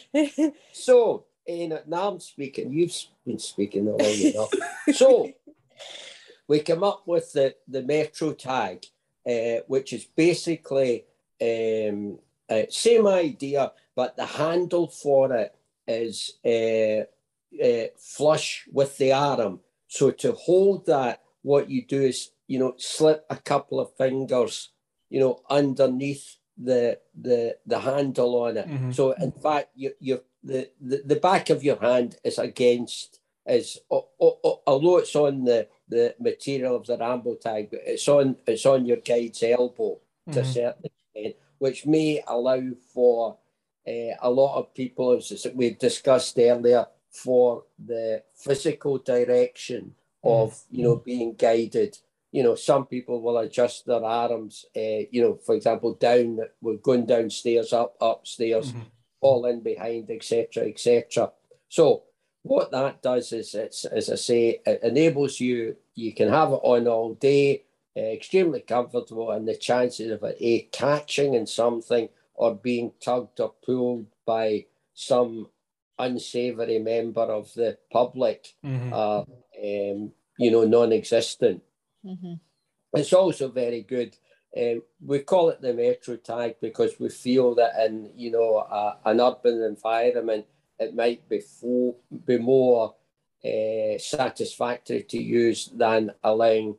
So, 0.73 1.25
uh, 1.49 1.77
now 1.87 2.09
I'm 2.09 2.19
speaking. 2.19 2.73
You've 2.73 2.93
been 3.25 3.39
speaking 3.39 3.85
long 3.85 4.01
enough. 4.01 4.51
So, 4.93 5.31
we 6.47 6.59
come 6.59 6.83
up 6.83 7.03
with 7.05 7.31
the, 7.31 7.55
the 7.67 7.81
Metro 7.81 8.33
tag, 8.33 8.85
uh, 9.25 9.61
which 9.67 9.93
is 9.93 10.05
basically 10.05 11.05
um, 11.41 12.19
uh, 12.49 12.63
same 12.69 13.07
idea, 13.07 13.71
but 13.95 14.17
the 14.17 14.25
handle 14.25 14.87
for 14.87 15.33
it 15.33 15.55
is 15.87 16.33
uh, 16.45 17.05
uh, 17.63 17.87
flush 17.97 18.67
with 18.71 18.97
the 18.97 19.11
arm. 19.11 19.59
So 19.87 20.11
to 20.11 20.31
hold 20.33 20.85
that, 20.85 21.21
what 21.41 21.69
you 21.69 21.85
do 21.85 22.01
is, 22.01 22.31
you 22.47 22.59
know, 22.59 22.75
slip 22.77 23.25
a 23.29 23.35
couple 23.35 23.79
of 23.79 23.95
fingers, 23.97 24.69
you 25.09 25.19
know, 25.19 25.41
underneath 25.49 26.37
the 26.57 26.99
the 27.19 27.57
the 27.65 27.79
handle 27.79 28.35
on 28.43 28.57
it. 28.57 28.67
Mm-hmm. 28.67 28.91
So 28.91 29.11
in 29.13 29.31
fact, 29.31 29.69
you 29.75 29.93
you 29.99 30.21
the, 30.43 30.69
the 30.79 31.01
the 31.05 31.15
back 31.15 31.49
of 31.49 31.63
your 31.63 31.77
hand 31.77 32.17
is 32.23 32.37
against 32.37 33.19
is 33.45 33.79
although 33.89 34.97
it's 34.97 35.15
on 35.15 35.45
the 35.45 35.67
the 35.89 36.15
material 36.19 36.75
of 36.75 36.85
the 36.85 36.97
ramble 36.97 37.35
tag, 37.35 37.69
but 37.71 37.81
it's 37.85 38.07
on 38.07 38.37
it's 38.45 38.65
on 38.65 38.85
your 38.85 38.97
guide's 38.97 39.43
elbow 39.43 39.99
mm-hmm. 40.27 40.31
to 40.31 40.39
a 40.39 40.45
certain 40.45 40.83
extent, 40.85 41.35
which 41.57 41.85
may 41.85 42.23
allow 42.27 42.61
for 42.93 43.37
uh, 43.87 44.13
a 44.21 44.29
lot 44.29 44.57
of 44.57 44.73
people, 44.73 45.13
as 45.13 45.47
we've 45.55 45.79
discussed 45.79 46.37
earlier, 46.37 46.85
for 47.11 47.63
the 47.77 48.23
physical 48.35 48.97
direction 48.97 49.93
of 50.23 50.51
mm. 50.51 50.63
you 50.71 50.83
know 50.83 50.95
being 50.95 51.33
guided 51.35 51.97
you 52.31 52.41
know 52.41 52.55
some 52.55 52.85
people 52.85 53.21
will 53.21 53.37
adjust 53.39 53.85
their 53.85 54.03
arms 54.03 54.65
uh, 54.75 55.03
you 55.11 55.21
know 55.21 55.35
for 55.35 55.55
example 55.55 55.93
down 55.95 56.39
we're 56.61 56.77
going 56.77 57.05
downstairs 57.05 57.73
up 57.73 57.95
upstairs 58.01 58.71
mm-hmm. 58.71 58.81
fall 59.19 59.45
in 59.45 59.59
behind 59.61 60.09
etc 60.09 60.67
etc 60.67 61.31
so 61.69 62.03
what 62.43 62.71
that 62.71 63.01
does 63.01 63.33
is 63.33 63.53
it's 63.53 63.85
as 63.85 64.09
i 64.09 64.15
say 64.15 64.61
it 64.65 64.79
enables 64.83 65.39
you 65.39 65.75
you 65.95 66.13
can 66.13 66.29
have 66.29 66.49
it 66.49 66.61
on 66.63 66.87
all 66.87 67.13
day 67.15 67.63
uh, 67.97 67.99
extremely 67.99 68.61
comfortable 68.61 69.31
and 69.31 69.47
the 69.47 69.55
chances 69.55 70.11
of 70.11 70.23
it 70.23 70.37
a 70.39 70.61
catching 70.71 71.33
in 71.33 71.45
something 71.45 72.07
or 72.35 72.55
being 72.55 72.91
tugged 73.01 73.39
or 73.39 73.53
pulled 73.63 74.05
by 74.25 74.65
some 74.93 75.47
unsavory 76.01 76.79
member 76.79 77.21
of 77.21 77.53
the 77.53 77.77
public 77.91 78.55
mm-hmm. 78.65 78.93
are, 78.93 79.21
um, 79.21 80.11
you 80.37 80.51
know, 80.51 80.65
non-existent. 80.65 81.61
Mm-hmm. 82.05 82.33
It's 82.93 83.13
also 83.13 83.49
very 83.49 83.83
good. 83.83 84.17
Um, 84.57 84.83
we 85.05 85.19
call 85.19 85.49
it 85.49 85.61
the 85.61 85.73
metro 85.73 86.17
tag 86.17 86.55
because 86.61 86.99
we 86.99 87.07
feel 87.07 87.55
that 87.55 87.73
in 87.85 88.11
you 88.17 88.31
know 88.31 88.57
uh, 88.57 88.95
an 89.05 89.21
urban 89.21 89.63
environment 89.63 90.45
it 90.77 90.93
might 90.93 91.29
be, 91.29 91.39
fo- 91.39 91.95
be 92.25 92.37
more 92.37 92.95
uh, 93.45 93.97
satisfactory 93.97 95.03
to 95.03 95.21
use 95.21 95.69
than 95.73 96.11
allowing 96.23 96.75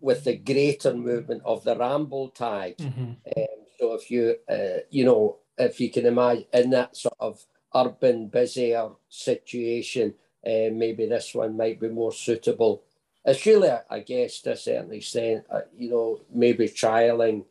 with 0.00 0.24
the 0.24 0.36
greater 0.36 0.94
movement 0.94 1.42
of 1.44 1.62
the 1.64 1.76
ramble 1.76 2.28
tag. 2.30 2.76
Mm-hmm. 2.78 3.10
Um, 3.36 3.58
so 3.78 3.94
if 3.94 4.10
you 4.10 4.36
uh, 4.48 4.80
you 4.90 5.04
know 5.04 5.38
if 5.58 5.78
you 5.80 5.90
can 5.90 6.06
imagine 6.06 6.46
in 6.52 6.70
that 6.70 6.96
sort 6.96 7.16
of 7.20 7.44
urban, 7.74 8.28
busier 8.28 8.90
situation, 9.08 10.14
uh, 10.46 10.70
maybe 10.72 11.06
this 11.06 11.34
one 11.34 11.56
might 11.56 11.80
be 11.80 11.88
more 11.88 12.12
suitable. 12.12 12.82
It's 13.24 13.46
really, 13.46 13.70
I 13.88 14.00
guess, 14.00 14.40
to 14.42 14.52
a 14.52 14.56
certain 14.56 14.92
extent, 14.92 15.44
uh, 15.50 15.60
you 15.76 15.90
know, 15.90 16.20
maybe 16.32 16.68
trialing, 16.68 17.44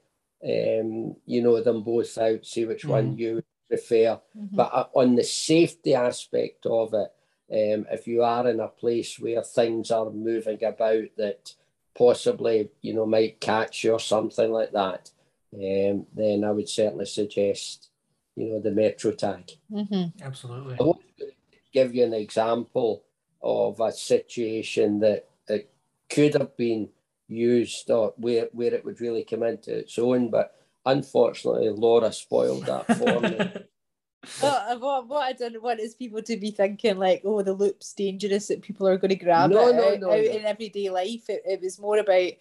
um, 0.44 1.16
you 1.26 1.42
know, 1.42 1.62
them 1.62 1.84
both 1.84 2.18
out, 2.18 2.46
see 2.46 2.66
which 2.66 2.82
mm-hmm. 2.82 2.92
one 2.92 3.18
you 3.18 3.44
prefer. 3.70 4.20
Mm-hmm. 4.38 4.56
But 4.56 4.74
uh, 4.74 4.88
on 4.94 5.16
the 5.16 5.24
safety 5.24 5.96
aspect 5.96 6.66
of 6.66 6.94
it, 6.94 7.12
um, 7.52 7.86
if 7.92 8.08
you 8.08 8.24
are 8.24 8.50
in 8.50 8.60
a 8.60 8.68
place 8.68 9.20
where 9.20 9.44
things 9.44 9.92
are 9.92 10.10
moving 10.10 10.64
about 10.64 11.06
that 11.18 11.54
possibly, 11.96 12.70
you 12.82 12.94
know, 12.94 13.06
might 13.06 13.40
catch 13.40 13.84
you 13.84 13.94
or 13.94 14.00
something 14.00 14.52
like 14.52 14.72
that, 14.72 15.12
um, 15.54 16.06
then 16.14 16.44
I 16.44 16.52
would 16.52 16.70
certainly 16.70 17.06
suggest 17.06 17.91
you 18.36 18.50
know, 18.50 18.60
the 18.60 18.72
metro 18.72 19.12
tag. 19.12 19.52
Mm-hmm. 19.72 20.24
Absolutely. 20.24 20.78
I 20.80 20.84
want 20.84 21.02
to 21.20 21.32
give 21.74 21.94
you 21.96 22.04
an 22.04 22.14
example 22.14 23.04
of 23.42 23.80
a 23.80 23.92
situation 23.92 25.00
that 25.00 25.28
it 25.48 25.72
could 26.10 26.34
have 26.36 26.56
been 26.58 26.90
used 27.28 27.90
or 27.90 28.14
where, 28.18 28.50
where 28.52 28.74
it 28.74 28.86
would 28.86 29.02
really 29.02 29.24
come 29.24 29.44
into 29.44 29.80
its 29.80 29.98
own, 29.98 30.30
but 30.30 30.56
unfortunately, 30.86 31.70
Laura 31.70 32.12
spoiled 32.12 32.66
that 32.66 32.86
for 32.98 33.20
me. 33.20 33.52
well, 34.42 34.80
what, 34.80 35.08
what 35.08 35.24
I 35.24 35.34
don't 35.34 35.62
want 35.62 35.80
is 35.80 35.96
people 35.96 36.22
to 36.22 36.38
be 36.38 36.52
thinking 36.52 36.98
like, 36.98 37.22
oh, 37.26 37.42
the 37.42 37.54
loop's 37.54 37.94
dangerous, 37.94 38.48
that 38.48 38.62
people 38.62 38.88
are 38.88 38.98
going 38.98 39.10
to 39.10 39.16
grab 39.16 39.50
no, 39.50 39.70
it 39.70 39.76
no, 39.76 39.90
out, 39.90 40.00
no, 40.00 40.12
out 40.12 40.20
in 40.20 40.46
everyday 40.46 40.90
life. 40.90 41.30
It, 41.30 41.42
it 41.46 41.62
was 41.62 41.80
more 41.80 41.98
about 41.98 42.32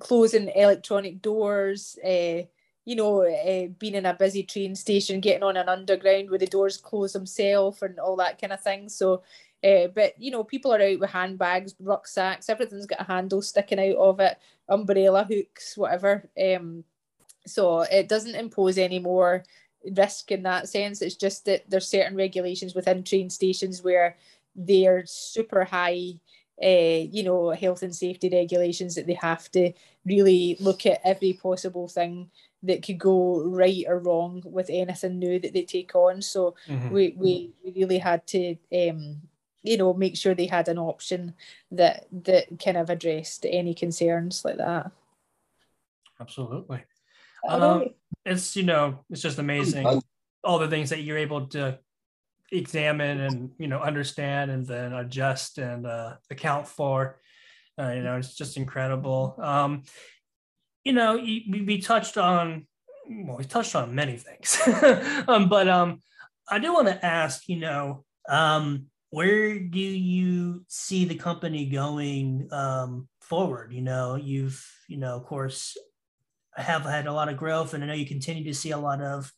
closing 0.00 0.48
electronic 0.48 1.22
doors, 1.22 1.98
uh, 2.04 2.42
you 2.84 2.96
know, 2.96 3.22
uh, 3.22 3.66
being 3.78 3.94
in 3.94 4.06
a 4.06 4.14
busy 4.14 4.42
train 4.42 4.74
station, 4.74 5.20
getting 5.20 5.42
on 5.42 5.56
an 5.56 5.68
underground 5.68 6.28
where 6.28 6.38
the 6.38 6.46
doors 6.46 6.76
close 6.76 7.14
themselves 7.14 7.82
and 7.82 7.98
all 7.98 8.16
that 8.16 8.40
kind 8.40 8.52
of 8.52 8.60
thing. 8.60 8.88
So, 8.88 9.22
uh, 9.62 9.88
but 9.94 10.14
you 10.20 10.30
know, 10.30 10.44
people 10.44 10.72
are 10.72 10.82
out 10.82 11.00
with 11.00 11.10
handbags, 11.10 11.74
rucksacks, 11.80 12.50
everything's 12.50 12.86
got 12.86 13.00
a 13.00 13.04
handle 13.04 13.40
sticking 13.40 13.80
out 13.80 13.96
of 13.96 14.20
it, 14.20 14.38
umbrella 14.68 15.24
hooks, 15.24 15.76
whatever. 15.76 16.28
Um, 16.42 16.84
so 17.46 17.82
it 17.82 18.08
doesn't 18.08 18.34
impose 18.34 18.76
any 18.76 18.98
more 18.98 19.44
risk 19.96 20.30
in 20.30 20.42
that 20.42 20.68
sense. 20.68 21.00
It's 21.00 21.16
just 21.16 21.46
that 21.46 21.64
there's 21.68 21.88
certain 21.88 22.16
regulations 22.16 22.74
within 22.74 23.02
train 23.02 23.30
stations 23.30 23.82
where 23.82 24.16
they're 24.54 25.04
super 25.06 25.64
high 25.64 26.14
uh, 26.62 27.02
you 27.10 27.22
know, 27.24 27.50
health 27.50 27.82
and 27.82 27.94
safety 27.94 28.30
regulations 28.32 28.94
that 28.94 29.06
they 29.06 29.14
have 29.14 29.50
to 29.50 29.72
really 30.06 30.56
look 30.60 30.86
at 30.86 31.00
every 31.04 31.32
possible 31.32 31.88
thing 31.88 32.30
that 32.64 32.84
could 32.84 32.98
go 32.98 33.42
right 33.42 33.84
or 33.86 33.98
wrong 33.98 34.42
with 34.44 34.68
anything 34.70 35.18
new 35.18 35.38
that 35.38 35.52
they 35.52 35.62
take 35.62 35.94
on. 35.94 36.20
So 36.22 36.54
mm-hmm. 36.66 36.90
we, 36.90 37.14
we 37.16 37.52
we 37.64 37.72
really 37.72 37.98
had 37.98 38.26
to 38.28 38.56
um, 38.72 39.22
you 39.62 39.76
know 39.76 39.94
make 39.94 40.16
sure 40.16 40.34
they 40.34 40.46
had 40.46 40.68
an 40.68 40.78
option 40.78 41.34
that 41.70 42.06
that 42.24 42.58
kind 42.62 42.76
of 42.76 42.90
addressed 42.90 43.46
any 43.48 43.74
concerns 43.74 44.44
like 44.44 44.58
that. 44.58 44.90
Absolutely. 46.20 46.84
Um, 47.48 47.90
it's 48.24 48.56
you 48.56 48.62
know 48.62 49.04
it's 49.10 49.22
just 49.22 49.38
amazing 49.38 50.02
all 50.42 50.58
the 50.58 50.68
things 50.68 50.90
that 50.90 51.02
you're 51.02 51.18
able 51.18 51.46
to 51.48 51.78
examine 52.52 53.20
and 53.20 53.50
you 53.58 53.66
know 53.66 53.80
understand 53.80 54.50
and 54.50 54.66
then 54.66 54.92
adjust 54.92 55.58
and 55.58 55.86
uh, 55.86 56.14
account 56.30 56.68
for. 56.68 57.20
Uh, 57.76 57.90
you 57.90 58.02
know, 58.04 58.16
it's 58.16 58.36
just 58.36 58.56
incredible. 58.56 59.34
Um, 59.42 59.82
you 60.84 60.92
know, 60.92 61.16
we, 61.16 61.80
touched 61.80 62.18
on, 62.18 62.66
well, 63.08 63.38
we 63.38 63.44
touched 63.44 63.74
on 63.74 63.94
many 63.94 64.16
things, 64.16 64.60
um, 65.28 65.48
but 65.48 65.66
um, 65.66 66.00
I 66.48 66.58
do 66.58 66.72
want 66.72 66.88
to 66.88 67.04
ask, 67.04 67.48
you 67.48 67.56
know, 67.56 68.04
um, 68.28 68.86
where 69.10 69.58
do 69.58 69.78
you 69.78 70.64
see 70.68 71.04
the 71.04 71.14
company 71.14 71.66
going 71.66 72.48
um, 72.52 73.08
forward? 73.20 73.72
You 73.72 73.80
know, 73.80 74.16
you've, 74.16 74.64
you 74.88 74.98
know, 74.98 75.16
of 75.16 75.24
course, 75.24 75.76
have 76.56 76.82
had 76.82 77.06
a 77.06 77.12
lot 77.12 77.28
of 77.28 77.36
growth, 77.36 77.74
and 77.74 77.82
I 77.82 77.86
know 77.86 77.94
you 77.94 78.06
continue 78.06 78.44
to 78.44 78.54
see 78.54 78.72
a 78.72 78.78
lot 78.78 79.00
of, 79.00 79.32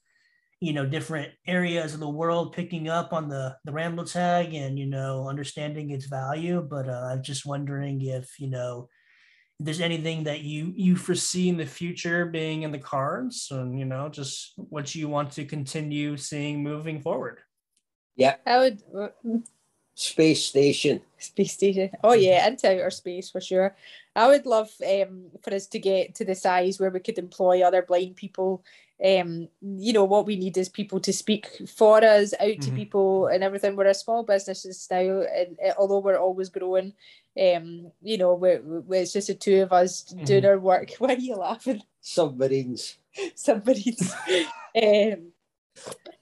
you 0.60 0.72
know, 0.72 0.86
different 0.86 1.32
areas 1.46 1.94
of 1.94 2.00
the 2.00 2.08
world 2.08 2.54
picking 2.54 2.88
up 2.88 3.12
on 3.12 3.28
the 3.28 3.56
the 3.64 3.72
Ramble 3.72 4.04
tag 4.04 4.54
and 4.54 4.78
you 4.78 4.86
know 4.86 5.28
understanding 5.28 5.90
its 5.90 6.06
value. 6.06 6.66
But 6.68 6.88
uh, 6.88 7.10
I'm 7.12 7.22
just 7.22 7.44
wondering 7.44 8.00
if 8.00 8.40
you 8.40 8.48
know 8.48 8.88
there's 9.58 9.80
anything 9.80 10.24
that 10.24 10.40
you 10.40 10.72
you 10.76 10.96
foresee 10.96 11.48
in 11.48 11.56
the 11.56 11.66
future 11.66 12.26
being 12.26 12.62
in 12.62 12.72
the 12.72 12.78
cards 12.78 13.48
and 13.50 13.78
you 13.78 13.84
know 13.84 14.08
just 14.08 14.52
what 14.56 14.94
you 14.94 15.08
want 15.08 15.30
to 15.32 15.44
continue 15.44 16.16
seeing 16.16 16.62
moving 16.62 17.00
forward 17.00 17.40
yeah 18.16 18.36
i 18.46 18.58
would 18.58 18.82
space 19.96 20.44
station. 20.44 21.00
Space 21.18 21.54
station. 21.54 21.90
Oh 22.04 22.12
yeah, 22.12 22.46
into 22.46 22.70
outer 22.70 22.90
space 22.90 23.30
for 23.30 23.40
sure. 23.40 23.74
I 24.14 24.28
would 24.28 24.46
love 24.46 24.70
um, 24.86 25.30
for 25.42 25.52
us 25.52 25.66
to 25.68 25.78
get 25.78 26.14
to 26.16 26.24
the 26.24 26.34
size 26.34 26.78
where 26.78 26.90
we 26.90 27.00
could 27.00 27.18
employ 27.18 27.62
other 27.62 27.82
blind 27.82 28.16
people. 28.16 28.62
Um, 29.04 29.48
you 29.60 29.92
know 29.92 30.04
what 30.04 30.24
we 30.24 30.36
need 30.36 30.56
is 30.56 30.70
people 30.70 31.00
to 31.00 31.12
speak 31.12 31.48
for 31.68 32.02
us, 32.02 32.32
out 32.34 32.48
mm-hmm. 32.48 32.60
to 32.60 32.70
people, 32.72 33.26
and 33.26 33.44
everything. 33.44 33.76
We're 33.76 33.86
a 33.86 33.94
small 33.94 34.22
business 34.22 34.88
now, 34.90 34.96
and 34.98 35.58
uh, 35.66 35.72
although 35.78 35.98
we're 35.98 36.18
always 36.18 36.48
growing, 36.48 36.94
um, 37.38 37.92
you 38.00 38.16
know, 38.16 38.34
we're, 38.34 38.62
we're, 38.62 39.02
it's 39.02 39.12
just 39.12 39.28
the 39.28 39.34
two 39.34 39.62
of 39.62 39.72
us 39.72 40.04
mm-hmm. 40.04 40.24
doing 40.24 40.46
our 40.46 40.58
work. 40.58 40.92
Why 40.98 41.14
are 41.14 41.18
you 41.18 41.36
laughing? 41.36 41.82
Submarines. 42.00 42.96
Submarines. 43.34 44.14
um, 44.82 45.32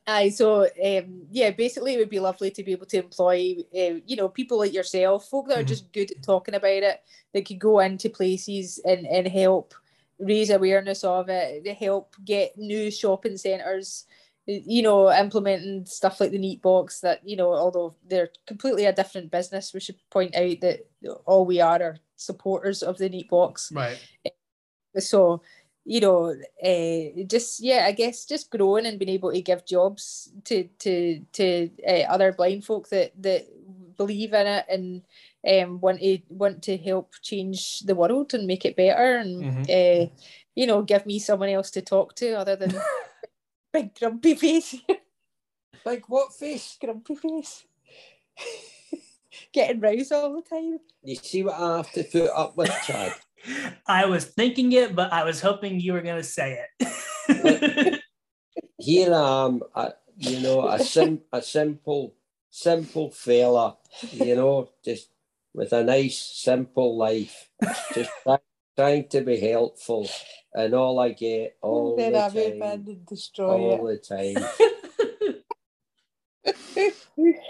Aye, 0.06 0.30
so 0.30 0.64
um, 0.64 1.22
yeah, 1.30 1.50
basically, 1.50 1.94
it 1.94 1.98
would 1.98 2.10
be 2.10 2.20
lovely 2.20 2.50
to 2.50 2.62
be 2.62 2.72
able 2.72 2.86
to 2.86 2.98
employ, 2.98 3.56
uh, 3.74 4.00
you 4.04 4.16
know, 4.16 4.28
people 4.28 4.58
like 4.58 4.74
yourself, 4.74 5.28
folk 5.28 5.48
that 5.48 5.54
are 5.54 5.60
mm-hmm. 5.60 5.68
just 5.68 5.92
good 5.92 6.10
at 6.10 6.22
talking 6.22 6.54
about 6.54 6.82
it, 6.82 7.00
that 7.32 7.46
could 7.46 7.58
go 7.58 7.80
into 7.80 8.10
places 8.10 8.78
and, 8.84 9.06
and 9.06 9.26
help 9.26 9.74
raise 10.18 10.50
awareness 10.50 11.04
of 11.04 11.28
it, 11.28 11.66
help 11.76 12.14
get 12.24 12.56
new 12.56 12.90
shopping 12.90 13.36
centres, 13.36 14.04
you 14.46 14.82
know, 14.82 15.10
implementing 15.10 15.86
stuff 15.86 16.20
like 16.20 16.30
the 16.30 16.38
Neatebox 16.38 17.00
that, 17.00 17.26
you 17.26 17.36
know, 17.36 17.52
although 17.52 17.94
they're 18.06 18.30
completely 18.46 18.84
a 18.84 18.92
different 18.92 19.30
business, 19.30 19.72
we 19.72 19.80
should 19.80 19.96
point 20.10 20.36
out 20.36 20.60
that 20.60 20.86
all 21.24 21.46
we 21.46 21.60
are 21.60 21.82
are 21.82 21.98
supporters 22.16 22.82
of 22.82 22.98
the 22.98 23.08
Neatebox. 23.08 23.74
Right. 23.74 24.00
So, 24.98 25.42
you 25.84 26.00
know, 26.00 26.34
uh, 26.64 27.24
just 27.26 27.60
yeah, 27.60 27.84
I 27.86 27.92
guess 27.92 28.24
just 28.24 28.50
growing 28.50 28.86
and 28.86 28.98
being 28.98 29.10
able 29.10 29.32
to 29.32 29.42
give 29.42 29.66
jobs 29.66 30.30
to 30.44 30.64
to 30.78 31.20
to 31.32 31.70
uh, 31.86 32.04
other 32.08 32.32
blind 32.32 32.64
folk 32.64 32.88
that 32.90 33.12
that 33.22 33.46
believe 33.96 34.32
in 34.32 34.46
it 34.46 34.64
and 34.68 35.02
um, 35.46 35.80
want 35.80 36.00
to 36.00 36.18
want 36.28 36.62
to 36.62 36.76
help 36.76 37.12
change 37.22 37.80
the 37.80 37.94
world 37.94 38.34
and 38.34 38.46
make 38.46 38.64
it 38.64 38.76
better 38.76 39.16
and 39.16 39.42
mm-hmm. 39.42 39.62
uh, 39.62 40.06
you 40.54 40.66
know 40.66 40.82
give 40.82 41.04
me 41.06 41.18
someone 41.18 41.48
else 41.48 41.70
to 41.70 41.82
talk 41.82 42.14
to 42.16 42.32
other 42.32 42.56
than 42.56 42.74
big 43.74 43.94
grumpy 43.98 44.34
face. 44.34 44.76
like 45.84 46.08
what 46.08 46.32
face? 46.32 46.78
Grumpy 46.80 47.16
face. 47.16 47.64
Getting 49.52 49.80
roused 49.80 50.12
all 50.12 50.36
the 50.36 50.42
time. 50.42 50.78
You 51.02 51.16
see 51.16 51.42
what 51.42 51.58
I 51.58 51.78
have 51.78 51.92
to 51.92 52.04
put 52.04 52.30
up 52.30 52.56
with, 52.56 52.72
Chad. 52.86 53.12
I 53.86 54.06
was 54.06 54.24
thinking 54.24 54.72
it, 54.72 54.94
but 54.94 55.12
I 55.12 55.24
was 55.24 55.40
hoping 55.40 55.80
you 55.80 55.92
were 55.92 56.02
going 56.02 56.16
to 56.16 56.22
say 56.22 56.64
it. 56.78 58.00
Here 58.78 59.12
I 59.12 59.44
am, 59.44 59.62
you 60.16 60.40
know, 60.40 60.66
a, 60.68 60.78
sim- 60.78 61.22
a 61.32 61.42
simple, 61.42 62.14
simple 62.48 63.10
fella, 63.10 63.76
you 64.12 64.36
know, 64.36 64.70
just 64.84 65.08
with 65.54 65.72
a 65.72 65.84
nice, 65.84 66.18
simple 66.18 66.96
life, 66.98 67.48
just 67.94 68.10
try- 68.22 68.38
trying 68.76 69.08
to 69.08 69.20
be 69.22 69.38
helpful. 69.38 70.08
And 70.52 70.74
all 70.74 70.98
I 70.98 71.12
get 71.12 71.56
all 71.62 71.96
then 71.96 72.12
the 72.12 72.24
I 72.24 72.28
time, 72.28 72.62
and 72.62 73.06
destroy 73.06 73.48
all 73.48 73.88
it. 73.88 74.08
the 74.08 74.34
time. 74.36 74.36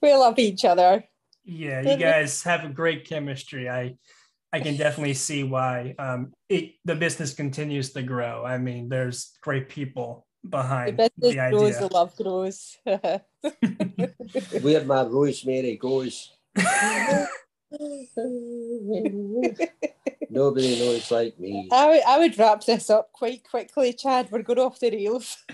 we 0.00 0.14
love 0.14 0.38
each 0.38 0.64
other. 0.64 1.04
Yeah, 1.44 1.80
you 1.82 1.96
guys 1.96 2.42
have 2.44 2.64
a 2.64 2.68
great 2.68 3.08
chemistry. 3.08 3.68
I 3.68 3.96
I 4.52 4.60
can 4.60 4.76
definitely 4.76 5.14
see 5.14 5.42
why 5.42 5.96
um, 5.98 6.32
it, 6.48 6.74
the 6.84 6.94
business 6.94 7.34
continues 7.34 7.92
to 7.92 8.02
grow. 8.02 8.44
I 8.44 8.56
mean, 8.56 8.88
there's 8.88 9.36
great 9.42 9.68
people 9.68 10.28
behind 10.48 10.96
the, 10.96 11.10
business 11.18 11.34
the 11.34 11.40
idea. 11.40 11.58
grows, 11.58 11.78
the 11.78 11.88
love 11.92 12.14
grows. 12.16 12.78
Where 14.62 14.84
my 14.84 15.02
rosemary 15.02 15.76
goes. 15.76 16.30
Nobody 20.30 20.78
knows 20.78 21.10
like 21.10 21.38
me. 21.38 21.68
I 21.72 21.88
would, 21.88 22.02
I 22.06 22.18
would 22.18 22.38
wrap 22.38 22.64
this 22.64 22.90
up 22.90 23.12
quite 23.12 23.48
quickly, 23.48 23.92
Chad. 23.92 24.28
We're 24.30 24.42
going 24.42 24.58
off 24.58 24.80
the 24.80 24.90
rails. 24.90 25.44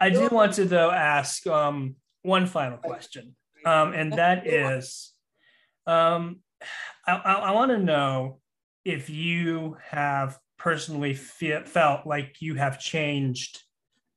I 0.00 0.10
do 0.10 0.28
want 0.28 0.54
to 0.54 0.64
though 0.64 0.90
ask 0.90 1.46
um, 1.46 1.96
one 2.22 2.46
final 2.46 2.78
question, 2.78 3.34
um, 3.64 3.92
and 3.92 4.12
that 4.14 4.46
is, 4.46 5.12
um, 5.86 6.40
I, 7.06 7.16
I, 7.16 7.32
I 7.34 7.50
want 7.52 7.70
to 7.70 7.78
know 7.78 8.40
if 8.84 9.10
you 9.10 9.76
have 9.90 10.38
personally 10.58 11.14
fe- 11.14 11.64
felt 11.64 12.06
like 12.06 12.36
you 12.40 12.54
have 12.54 12.80
changed 12.80 13.62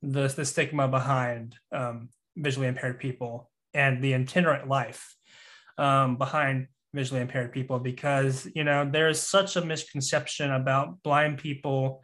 the, 0.01 0.27
the 0.27 0.45
stigma 0.45 0.87
behind 0.87 1.55
um, 1.71 2.09
visually 2.35 2.67
impaired 2.67 2.99
people 2.99 3.49
and 3.73 4.03
the 4.03 4.13
itinerant 4.13 4.67
life 4.67 5.15
um, 5.77 6.17
behind 6.17 6.67
visually 6.93 7.21
impaired 7.21 7.51
people 7.51 7.79
because 7.79 8.47
you 8.55 8.63
know 8.63 8.87
there's 8.89 9.19
such 9.19 9.55
a 9.55 9.65
misconception 9.65 10.51
about 10.51 11.01
blind 11.03 11.37
people 11.37 12.01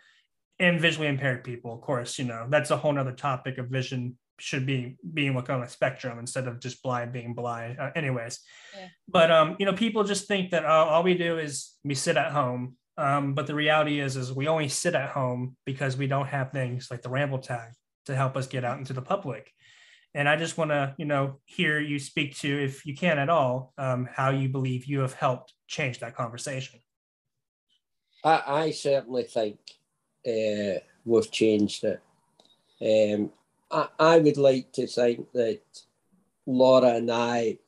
and 0.59 0.79
visually 0.79 1.07
impaired 1.07 1.43
people. 1.43 1.73
Of 1.73 1.81
course 1.81 2.17
you 2.17 2.25
know 2.25 2.47
that's 2.49 2.71
a 2.71 2.77
whole 2.77 2.93
nother 2.93 3.11
topic 3.11 3.57
of 3.57 3.67
vision 3.67 4.17
should 4.39 4.67
be 4.67 4.97
being 5.13 5.33
looked 5.33 5.49
on 5.49 5.63
a 5.63 5.69
spectrum 5.69 6.19
instead 6.19 6.47
of 6.47 6.59
just 6.59 6.81
blind 6.83 7.11
being 7.11 7.33
blind. 7.33 7.79
Uh, 7.79 7.91
anyways 7.95 8.39
yeah. 8.75 8.87
but 9.07 9.31
um 9.31 9.55
you 9.59 9.65
know 9.65 9.73
people 9.73 10.03
just 10.03 10.27
think 10.27 10.51
that 10.51 10.63
oh, 10.65 10.67
all 10.67 11.03
we 11.03 11.15
do 11.15 11.37
is 11.37 11.73
we 11.83 11.95
sit 11.95 12.17
at 12.17 12.31
home. 12.31 12.75
Um 12.97 13.33
but 13.33 13.47
the 13.47 13.55
reality 13.55 13.99
is 13.99 14.15
is 14.15 14.31
we 14.31 14.47
only 14.47 14.69
sit 14.69 14.95
at 14.95 15.09
home 15.09 15.55
because 15.65 15.97
we 15.97 16.07
don't 16.07 16.27
have 16.27 16.51
things 16.51 16.87
like 16.89 17.01
the 17.01 17.09
ramble 17.09 17.39
tag 17.39 17.71
to 18.05 18.15
help 18.15 18.37
us 18.37 18.47
get 18.47 18.63
out 18.63 18.77
into 18.77 18.93
the 18.93 19.01
public 19.01 19.51
and 20.17 20.27
i 20.27 20.35
just 20.35 20.57
want 20.57 20.71
to 20.71 20.93
you 20.97 21.05
know 21.05 21.37
hear 21.45 21.79
you 21.79 21.97
speak 21.99 22.35
to 22.35 22.49
if 22.63 22.85
you 22.85 22.95
can 22.95 23.17
at 23.19 23.29
all 23.29 23.73
um, 23.77 24.07
how 24.11 24.29
you 24.29 24.49
believe 24.49 24.85
you 24.85 24.99
have 24.99 25.13
helped 25.13 25.53
change 25.67 25.99
that 25.99 26.15
conversation 26.15 26.79
i, 28.23 28.41
I 28.47 28.71
certainly 28.71 29.23
think 29.23 29.57
uh, 30.27 30.79
we've 31.05 31.31
changed 31.31 31.85
it 31.85 32.01
um, 32.81 33.31
I, 33.71 33.87
I 33.99 34.17
would 34.19 34.37
like 34.37 34.71
to 34.73 34.87
think 34.87 35.31
that 35.33 35.61
Laura 36.45 36.95
and 36.95 37.11
I, 37.11 37.59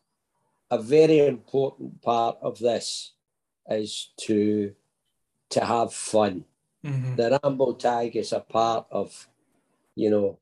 a 0.71 0.81
very 0.81 1.25
important 1.27 2.01
part 2.01 2.37
of 2.41 2.59
this 2.59 3.13
is 3.69 4.11
to 4.21 4.73
to 5.49 5.65
have 5.65 5.93
fun. 5.93 6.45
Mm-hmm. 6.85 7.15
The 7.15 7.39
Ramble 7.43 7.73
Tag 7.73 8.15
is 8.15 8.31
a 8.31 8.39
part 8.39 8.85
of, 8.91 9.27
you 9.95 10.11
know, 10.11 10.37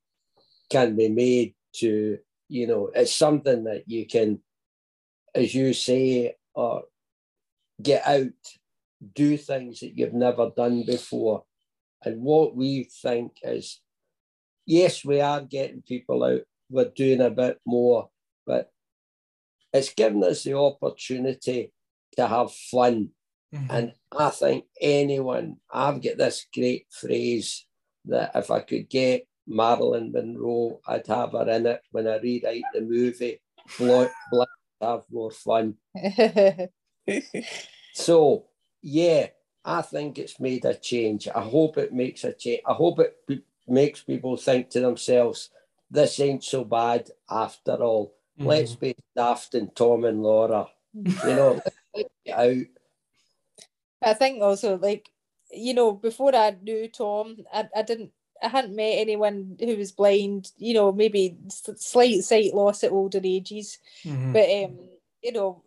can 0.70 0.96
be 0.98 1.08
made 1.08 1.54
to, 1.76 2.18
you 2.50 2.68
know, 2.68 2.90
it's 2.94 3.14
something 3.14 3.66
that 3.66 3.84
you 3.88 4.06
can, 4.06 4.40
as 5.36 5.54
you 5.54 5.74
say, 5.74 6.36
or 6.54 6.84
get 7.82 8.06
out, 8.08 8.30
do 9.14 9.38
things 9.38 9.82
that 9.82 9.98
you've 9.98 10.14
never 10.14 10.52
done 10.56 10.84
before. 10.84 11.44
And 12.04 12.22
what 12.22 12.56
we 12.56 12.90
think 13.02 13.34
is 13.44 13.80
yes, 14.68 15.04
we 15.04 15.22
are 15.22 15.42
getting 15.42 15.82
people 15.82 16.24
out. 16.24 16.42
We're 16.70 16.90
doing 16.90 17.22
a 17.22 17.32
bit 17.32 17.60
more, 17.66 18.10
but 18.46 18.70
it's 19.74 19.94
given 19.94 20.24
us 20.24 20.44
the 20.44 20.58
opportunity 20.58 21.72
to 22.18 22.28
have 22.28 22.52
fun. 22.52 23.10
Mm-hmm. 23.56 23.72
And 23.72 23.94
I 24.16 24.30
think 24.30 24.66
anyone, 24.80 25.58
I've 25.72 26.04
got 26.04 26.18
this 26.18 26.46
great 26.54 26.88
phrase 26.92 27.66
that 28.06 28.32
if 28.36 28.52
I 28.52 28.60
could 28.60 28.90
get 28.90 29.26
Marilyn 29.48 30.12
Monroe, 30.12 30.80
I'd 30.88 31.08
have 31.08 31.32
her 31.32 31.50
in 31.50 31.66
it 31.66 31.82
when 31.92 32.08
I 32.08 32.18
rewrite 32.18 32.64
the 32.74 32.82
movie. 32.82 33.42
Black, 33.78 34.50
have 34.82 35.04
more 35.10 35.32
fun. 35.32 35.76
so, 37.94 38.46
yeah, 38.82 39.28
I 39.64 39.82
think 39.82 40.20
it's 40.20 40.40
made 40.40 40.66
a 40.66 40.76
change. 40.76 41.28
I 41.34 41.42
hope 41.42 41.78
it 41.78 41.94
makes 41.94 42.24
a 42.24 42.34
change. 42.34 42.62
I 42.68 42.74
hope 42.74 43.00
it 43.00 43.44
makes 43.68 44.02
people 44.02 44.38
think 44.38 44.70
to 44.72 44.80
themselves, 44.80 45.50
this 45.90 46.20
ain't 46.20 46.44
so 46.44 46.64
bad 46.64 47.10
after 47.30 47.74
all. 47.74 48.14
Mm-hmm. 48.38 48.48
Let's 48.48 48.76
be 48.76 48.96
daft 49.16 49.56
and 49.56 49.76
Tom 49.76 50.06
and 50.06 50.22
Laura. 50.22 50.68
You 50.94 51.14
know, 51.26 51.62
out. 52.34 52.66
I 54.02 54.14
think 54.14 54.42
also 54.42 54.78
like 54.78 55.10
you 55.52 55.74
know 55.74 55.92
before 55.92 56.36
I 56.36 56.56
knew 56.62 56.88
Tom, 56.88 57.38
I, 57.54 57.68
I 57.76 57.82
didn't 57.82 58.12
I 58.42 58.48
hadn't 58.50 58.76
met 58.76 58.94
anyone 58.98 59.58
who 59.60 59.78
was 59.78 59.92
blind. 59.92 60.52
You 60.58 60.74
know, 60.74 60.92
maybe 60.92 61.38
slight 61.50 62.24
sight 62.24 62.54
loss 62.54 62.84
at 62.84 62.92
older 62.92 63.22
ages, 63.24 63.80
mm-hmm. 64.04 64.34
but 64.34 64.50
um, 64.50 64.80
you 65.22 65.32
know, 65.32 65.64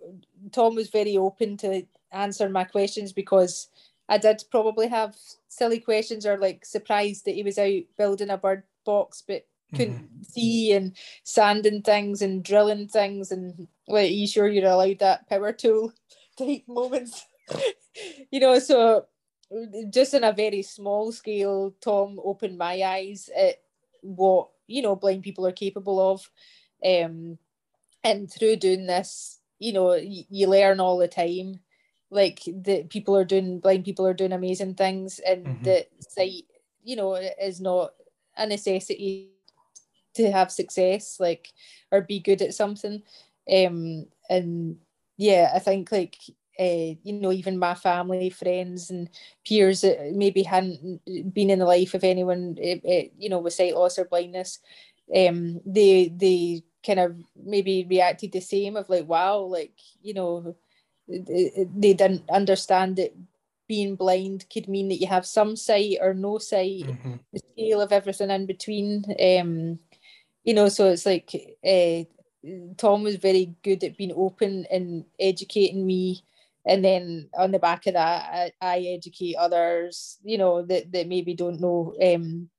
Tom 0.52 0.74
was 0.74 0.90
very 0.90 1.16
open 1.16 1.56
to 1.58 1.86
answer 2.12 2.48
my 2.48 2.64
questions 2.64 3.12
because 3.12 3.68
I 4.08 4.18
did 4.18 4.42
probably 4.50 4.88
have 4.88 5.16
silly 5.48 5.78
questions 5.78 6.26
or 6.26 6.36
like 6.38 6.64
surprised 6.64 7.24
that 7.24 7.34
he 7.34 7.42
was 7.42 7.58
out 7.58 7.82
building 7.96 8.30
a 8.30 8.36
bird 8.36 8.64
box 8.84 9.22
but 9.26 9.46
couldn't 9.72 10.02
mm-hmm. 10.02 10.22
see 10.22 10.72
and 10.72 10.96
sanding 11.22 11.82
things 11.82 12.22
and 12.22 12.42
drilling 12.42 12.88
things 12.88 13.30
and 13.30 13.68
like 13.86 14.10
are 14.10 14.12
you 14.12 14.26
sure 14.26 14.48
you're 14.48 14.68
allowed 14.68 14.98
that 14.98 15.28
power 15.28 15.52
tool 15.52 15.92
type 16.36 16.64
moments 16.66 17.24
you 18.32 18.40
know 18.40 18.58
so 18.58 19.06
just 19.90 20.14
in 20.14 20.24
a 20.24 20.32
very 20.32 20.62
small 20.62 21.10
scale 21.12 21.74
tom 21.80 22.20
opened 22.22 22.56
my 22.56 22.82
eyes 22.82 23.28
at 23.36 23.56
what 24.02 24.48
you 24.66 24.82
know 24.82 24.94
blind 24.96 25.22
people 25.22 25.46
are 25.46 25.52
capable 25.52 26.00
of 26.12 26.30
um 26.84 27.38
and 28.04 28.30
through 28.30 28.56
doing 28.56 28.86
this 28.86 29.40
you 29.58 29.72
know 29.72 29.94
you, 29.94 30.24
you 30.30 30.46
learn 30.46 30.80
all 30.80 30.98
the 30.98 31.08
time 31.08 31.60
like 32.10 32.42
the 32.44 32.84
people 32.84 33.16
are 33.16 33.24
doing 33.24 33.60
blind 33.60 33.84
people 33.84 34.06
are 34.06 34.14
doing 34.14 34.32
amazing 34.32 34.74
things 34.74 35.18
and 35.20 35.46
mm-hmm. 35.46 35.64
the 35.64 35.86
sight 36.00 36.44
you 36.82 36.96
know 36.96 37.14
is 37.14 37.60
not 37.60 37.92
a 38.36 38.46
necessity 38.46 39.30
to 40.14 40.30
have 40.30 40.50
success 40.50 41.18
like 41.20 41.52
or 41.92 42.00
be 42.00 42.18
good 42.18 42.42
at 42.42 42.54
something 42.54 43.02
um 43.52 44.06
and 44.28 44.76
yeah 45.16 45.50
i 45.54 45.58
think 45.58 45.92
like 45.92 46.16
uh, 46.58 46.94
you 47.02 47.12
know 47.12 47.32
even 47.32 47.58
my 47.58 47.74
family 47.74 48.30
friends 48.30 48.90
and 48.90 49.08
peers 49.46 49.82
that 49.82 50.12
maybe 50.12 50.42
hadn't 50.42 51.00
been 51.32 51.50
in 51.50 51.58
the 51.58 51.64
life 51.64 51.94
of 51.94 52.04
anyone 52.04 52.56
uh, 52.62 53.02
you 53.18 53.28
know 53.28 53.38
with 53.38 53.54
sight 53.54 53.74
loss 53.74 53.98
or 53.98 54.04
blindness 54.04 54.58
um 55.14 55.60
they 55.64 56.12
they 56.16 56.62
kind 56.84 57.00
of 57.00 57.16
maybe 57.36 57.86
reacted 57.88 58.32
the 58.32 58.40
same 58.40 58.76
of 58.76 58.88
like 58.88 59.06
wow 59.06 59.38
like 59.38 59.78
you 60.02 60.14
know 60.14 60.56
they 61.08 61.94
didn't 61.94 62.22
understand 62.30 62.96
that 62.96 63.14
being 63.66 63.94
blind 63.94 64.46
could 64.52 64.68
mean 64.68 64.88
that 64.88 65.00
you 65.00 65.06
have 65.06 65.26
some 65.26 65.54
sight 65.56 65.96
or 66.00 66.14
no 66.14 66.38
sight 66.38 66.82
mm-hmm. 66.82 67.14
the 67.32 67.40
scale 67.52 67.80
of 67.80 67.92
everything 67.92 68.30
in 68.30 68.46
between 68.46 69.04
um 69.20 69.78
you 70.44 70.54
know 70.54 70.68
so 70.68 70.90
it's 70.90 71.06
like 71.06 71.32
uh, 71.64 72.02
tom 72.76 73.02
was 73.02 73.16
very 73.16 73.54
good 73.62 73.82
at 73.84 73.96
being 73.96 74.12
open 74.16 74.66
and 74.70 75.04
educating 75.18 75.86
me 75.86 76.24
and 76.66 76.84
then 76.84 77.28
on 77.36 77.52
the 77.52 77.58
back 77.58 77.86
of 77.86 77.94
that 77.94 78.52
I, 78.62 78.74
I 78.74 78.78
educate 78.80 79.36
others 79.36 80.18
you 80.22 80.38
know 80.38 80.62
that, 80.62 80.92
that 80.92 81.08
maybe 81.08 81.34
don't 81.34 81.60
know 81.60 81.94
um 82.02 82.50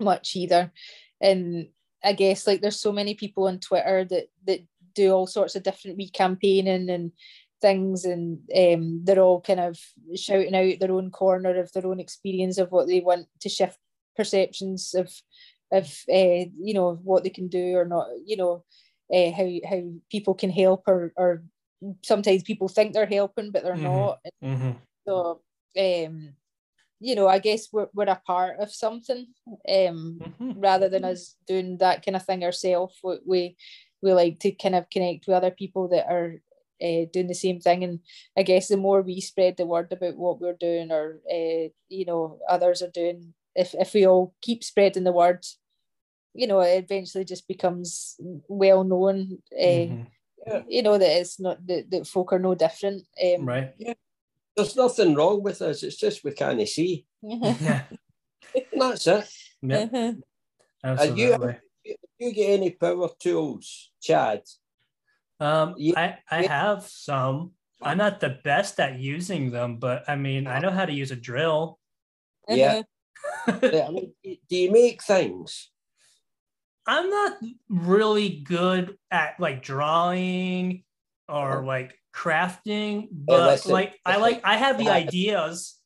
much 0.00 0.36
either. 0.36 0.72
And 1.20 1.68
I 2.02 2.12
guess 2.12 2.46
like 2.46 2.60
there's 2.60 2.80
so 2.80 2.92
many 2.92 3.14
people 3.14 3.46
on 3.46 3.58
Twitter 3.58 4.04
that 4.04 4.26
that 4.46 4.60
do 4.94 5.10
all 5.10 5.26
sorts 5.26 5.56
of 5.56 5.62
different 5.62 5.96
wee 5.96 6.10
campaigning 6.10 6.88
and 6.88 7.12
things 7.60 8.04
and 8.04 8.38
um, 8.54 9.00
they're 9.04 9.20
all 9.20 9.40
kind 9.40 9.58
of 9.60 9.78
shouting 10.14 10.54
out 10.54 10.78
their 10.80 10.92
own 10.92 11.10
corner 11.10 11.58
of 11.58 11.72
their 11.72 11.86
own 11.86 11.98
experience 11.98 12.58
of 12.58 12.70
what 12.70 12.86
they 12.86 13.00
want 13.00 13.26
to 13.40 13.48
shift 13.48 13.78
perceptions 14.16 14.94
of 14.94 15.10
of 15.72 15.86
uh, 16.12 16.44
you 16.60 16.74
know 16.74 17.00
what 17.02 17.24
they 17.24 17.30
can 17.30 17.48
do 17.48 17.74
or 17.76 17.86
not 17.86 18.06
you 18.24 18.36
know 18.36 18.64
uh, 19.12 19.30
how 19.32 19.48
how 19.68 19.82
people 20.10 20.34
can 20.34 20.50
help 20.50 20.82
or 20.86 21.12
or 21.16 21.42
sometimes 22.02 22.42
people 22.42 22.68
think 22.68 22.92
they're 22.92 23.06
helping 23.06 23.50
but 23.50 23.62
they're 23.62 23.74
mm-hmm. 23.74 23.84
not 23.84 24.18
mm-hmm. 24.42 24.70
so 25.06 25.40
um 25.78 26.34
you 27.04 27.14
know, 27.14 27.28
I 27.28 27.38
guess 27.38 27.68
we're, 27.70 27.88
we're 27.92 28.04
a 28.04 28.20
part 28.26 28.58
of 28.60 28.72
something 28.72 29.26
um, 29.46 30.18
mm-hmm. 30.22 30.58
rather 30.58 30.88
than 30.88 31.04
us 31.04 31.36
doing 31.46 31.76
that 31.78 32.02
kind 32.02 32.16
of 32.16 32.24
thing 32.24 32.42
ourselves. 32.42 32.98
We, 33.02 33.18
we, 33.26 33.56
we 34.00 34.12
like 34.14 34.38
to 34.40 34.52
kind 34.52 34.74
of 34.74 34.88
connect 34.88 35.26
with 35.26 35.36
other 35.36 35.50
people 35.50 35.88
that 35.88 36.06
are 36.10 36.40
uh, 36.82 37.04
doing 37.12 37.26
the 37.26 37.34
same 37.34 37.60
thing. 37.60 37.84
And 37.84 38.00
I 38.38 38.42
guess 38.42 38.68
the 38.68 38.78
more 38.78 39.02
we 39.02 39.20
spread 39.20 39.58
the 39.58 39.66
word 39.66 39.92
about 39.92 40.16
what 40.16 40.40
we're 40.40 40.56
doing 40.58 40.90
or, 40.90 41.20
uh, 41.30 41.68
you 41.90 42.06
know, 42.06 42.38
others 42.48 42.80
are 42.80 42.90
doing, 42.90 43.34
if, 43.54 43.74
if 43.74 43.92
we 43.92 44.06
all 44.06 44.34
keep 44.40 44.64
spreading 44.64 45.04
the 45.04 45.12
word, 45.12 45.44
you 46.32 46.46
know, 46.46 46.60
it 46.60 46.84
eventually 46.84 47.26
just 47.26 47.46
becomes 47.46 48.16
well 48.48 48.82
known. 48.82 49.38
Uh, 49.52 49.62
mm-hmm. 49.62 50.02
Yeah. 50.46 50.62
You 50.68 50.82
know 50.82 50.98
that 50.98 51.20
it's 51.20 51.40
not 51.40 51.66
that, 51.66 51.90
that 51.90 52.06
folk 52.06 52.32
are 52.32 52.38
no 52.38 52.54
different. 52.54 53.06
Um, 53.22 53.46
right. 53.46 53.72
Yeah 53.78 53.94
there's 54.56 54.76
nothing 54.76 55.14
wrong 55.14 55.42
with 55.42 55.60
us. 55.62 55.82
It's 55.82 55.96
just 55.96 56.24
we 56.24 56.32
can't 56.32 56.66
see. 56.68 57.06
Yeah. 57.22 57.82
that's 58.72 59.06
it. 59.06 59.28
Yeah. 59.62 59.76
Uh-huh. 59.76 60.12
Absolutely. 60.84 61.56
you, 61.84 61.96
you 62.18 62.32
get 62.32 62.50
any 62.50 62.70
power 62.70 63.08
tools, 63.18 63.90
Chad? 64.00 64.42
Um, 65.40 65.74
I, 65.96 66.18
I 66.30 66.42
have 66.46 66.84
some. 66.84 67.52
I'm 67.82 67.98
not 67.98 68.20
the 68.20 68.38
best 68.44 68.78
at 68.80 68.98
using 68.98 69.50
them, 69.50 69.78
but 69.78 70.08
I 70.08 70.16
mean, 70.16 70.46
I 70.46 70.60
know 70.60 70.70
how 70.70 70.84
to 70.84 70.92
use 70.92 71.10
a 71.10 71.16
drill. 71.16 71.78
Yeah. 72.48 72.82
I 73.46 73.90
mean, 73.90 74.12
do 74.22 74.56
you 74.56 74.70
make 74.70 75.02
things? 75.02 75.70
I'm 76.86 77.10
not 77.10 77.38
really 77.68 78.28
good 78.28 78.96
at 79.10 79.40
like 79.40 79.62
drawing 79.62 80.84
or 81.28 81.62
oh. 81.62 81.66
like 81.66 81.98
crafting, 82.14 83.08
oh, 83.10 83.16
but 83.26 83.66
like 83.66 83.98
I 84.04 84.16
like 84.16 84.40
I 84.44 84.56
have 84.56 84.78
the 84.78 84.90
ideas. 84.90 85.78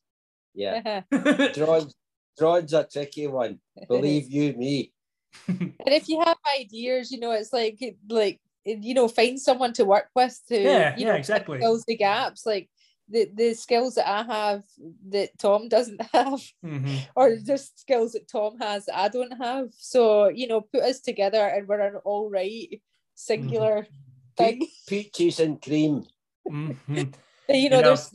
Yeah. 0.53 1.01
drawing 1.53 1.91
drawing's 2.37 2.73
a 2.73 2.83
tricky 2.83 3.27
one. 3.27 3.59
Believe 3.87 4.29
you 4.29 4.53
me. 4.53 4.91
and 5.47 5.73
if 5.85 6.09
you 6.09 6.19
have 6.21 6.37
ideas, 6.59 7.11
you 7.11 7.19
know, 7.19 7.31
it's 7.31 7.53
like 7.53 7.79
like 8.09 8.39
you 8.65 8.93
know, 8.93 9.07
find 9.07 9.39
someone 9.39 9.73
to 9.73 9.85
work 9.85 10.09
with 10.15 10.39
to 10.47 10.59
yeah, 10.59 10.95
you 10.95 11.05
yeah, 11.05 11.11
know, 11.11 11.17
exactly. 11.17 11.59
fills 11.59 11.85
the 11.85 11.95
gaps. 11.95 12.45
Like 12.45 12.69
the, 13.09 13.29
the 13.33 13.53
skills 13.53 13.95
that 13.95 14.07
I 14.07 14.23
have 14.23 14.63
that 15.09 15.37
Tom 15.39 15.67
doesn't 15.69 16.01
have, 16.13 16.41
mm-hmm. 16.65 16.97
or 17.15 17.35
just 17.37 17.79
skills 17.79 18.13
that 18.13 18.27
Tom 18.27 18.57
has 18.59 18.85
that 18.85 18.97
I 18.97 19.07
don't 19.09 19.37
have. 19.37 19.69
So, 19.77 20.29
you 20.29 20.47
know, 20.47 20.61
put 20.61 20.83
us 20.83 20.99
together 20.99 21.45
and 21.45 21.67
we're 21.67 21.79
an 21.79 21.95
all 22.05 22.29
right 22.29 22.81
singular 23.15 23.81
mm-hmm. 23.81 24.43
thing. 24.43 24.59
Pe- 24.59 25.03
peaches 25.03 25.39
and 25.39 25.61
cream. 25.61 26.05
Mm-hmm. 26.47 26.95
you, 26.95 27.03
know, 27.03 27.55
you 27.55 27.69
know, 27.69 27.81
there's 27.81 28.11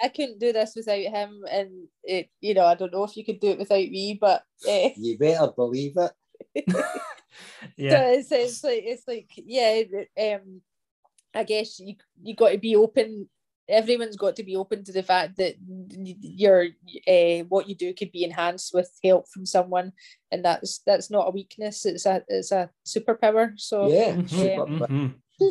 I 0.00 0.08
couldn't 0.08 0.38
do 0.38 0.52
this 0.52 0.74
without 0.76 0.98
him, 0.98 1.44
and 1.50 1.88
it, 2.04 2.28
you 2.40 2.54
know, 2.54 2.66
I 2.66 2.74
don't 2.74 2.92
know 2.92 3.04
if 3.04 3.16
you 3.16 3.24
could 3.24 3.40
do 3.40 3.48
it 3.48 3.58
without 3.58 3.76
me, 3.76 4.18
but 4.20 4.42
uh, 4.68 4.88
you 4.96 5.16
better 5.16 5.50
believe 5.52 5.94
it. 5.96 6.64
yeah, 7.76 8.12
so 8.12 8.12
it's, 8.12 8.32
it's 8.32 8.64
like 8.64 8.82
it's 8.84 9.08
like 9.08 9.30
yeah, 9.36 9.82
um, 10.34 10.60
I 11.34 11.44
guess 11.44 11.80
you 11.80 11.94
you 12.22 12.34
got 12.34 12.50
to 12.50 12.58
be 12.58 12.76
open. 12.76 13.28
Everyone's 13.68 14.16
got 14.16 14.36
to 14.36 14.44
be 14.44 14.56
open 14.56 14.84
to 14.84 14.92
the 14.92 15.02
fact 15.02 15.36
that 15.38 15.56
your 16.20 16.66
uh, 17.08 17.44
what 17.48 17.68
you 17.68 17.74
do 17.74 17.92
could 17.94 18.12
be 18.12 18.24
enhanced 18.24 18.72
with 18.72 18.90
help 19.02 19.28
from 19.28 19.44
someone, 19.44 19.92
and 20.30 20.44
that's 20.44 20.80
that's 20.86 21.10
not 21.10 21.28
a 21.28 21.32
weakness. 21.32 21.84
It's 21.84 22.06
a 22.06 22.22
it's 22.28 22.52
a 22.52 22.70
superpower. 22.86 23.52
So 23.56 23.88
yeah, 23.88 24.12
mm-hmm 24.12 25.06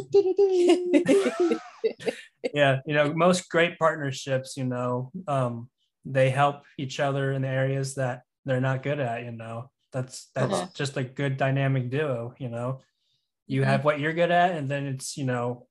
yeah, 2.53 2.79
you 2.85 2.93
know, 2.93 3.13
most 3.13 3.49
great 3.49 3.77
partnerships, 3.77 4.57
you 4.57 4.65
know, 4.65 5.11
um, 5.27 5.69
they 6.05 6.29
help 6.29 6.63
each 6.77 6.99
other 6.99 7.31
in 7.31 7.41
the 7.43 7.47
areas 7.47 7.95
that 7.95 8.23
they're 8.45 8.61
not 8.61 8.83
good 8.83 8.99
at, 8.99 9.23
you 9.23 9.31
know. 9.31 9.69
That's 9.91 10.29
that's 10.35 10.53
uh-huh. 10.53 10.67
just 10.73 10.97
a 10.97 11.03
good 11.03 11.37
dynamic 11.37 11.89
duo, 11.89 12.33
you 12.37 12.49
know. 12.49 12.81
You 13.47 13.61
mm-hmm. 13.61 13.69
have 13.69 13.85
what 13.85 13.99
you're 13.99 14.13
good 14.13 14.31
at, 14.31 14.51
and 14.51 14.69
then 14.69 14.87
it's, 14.87 15.17
you 15.17 15.25
know, 15.25 15.67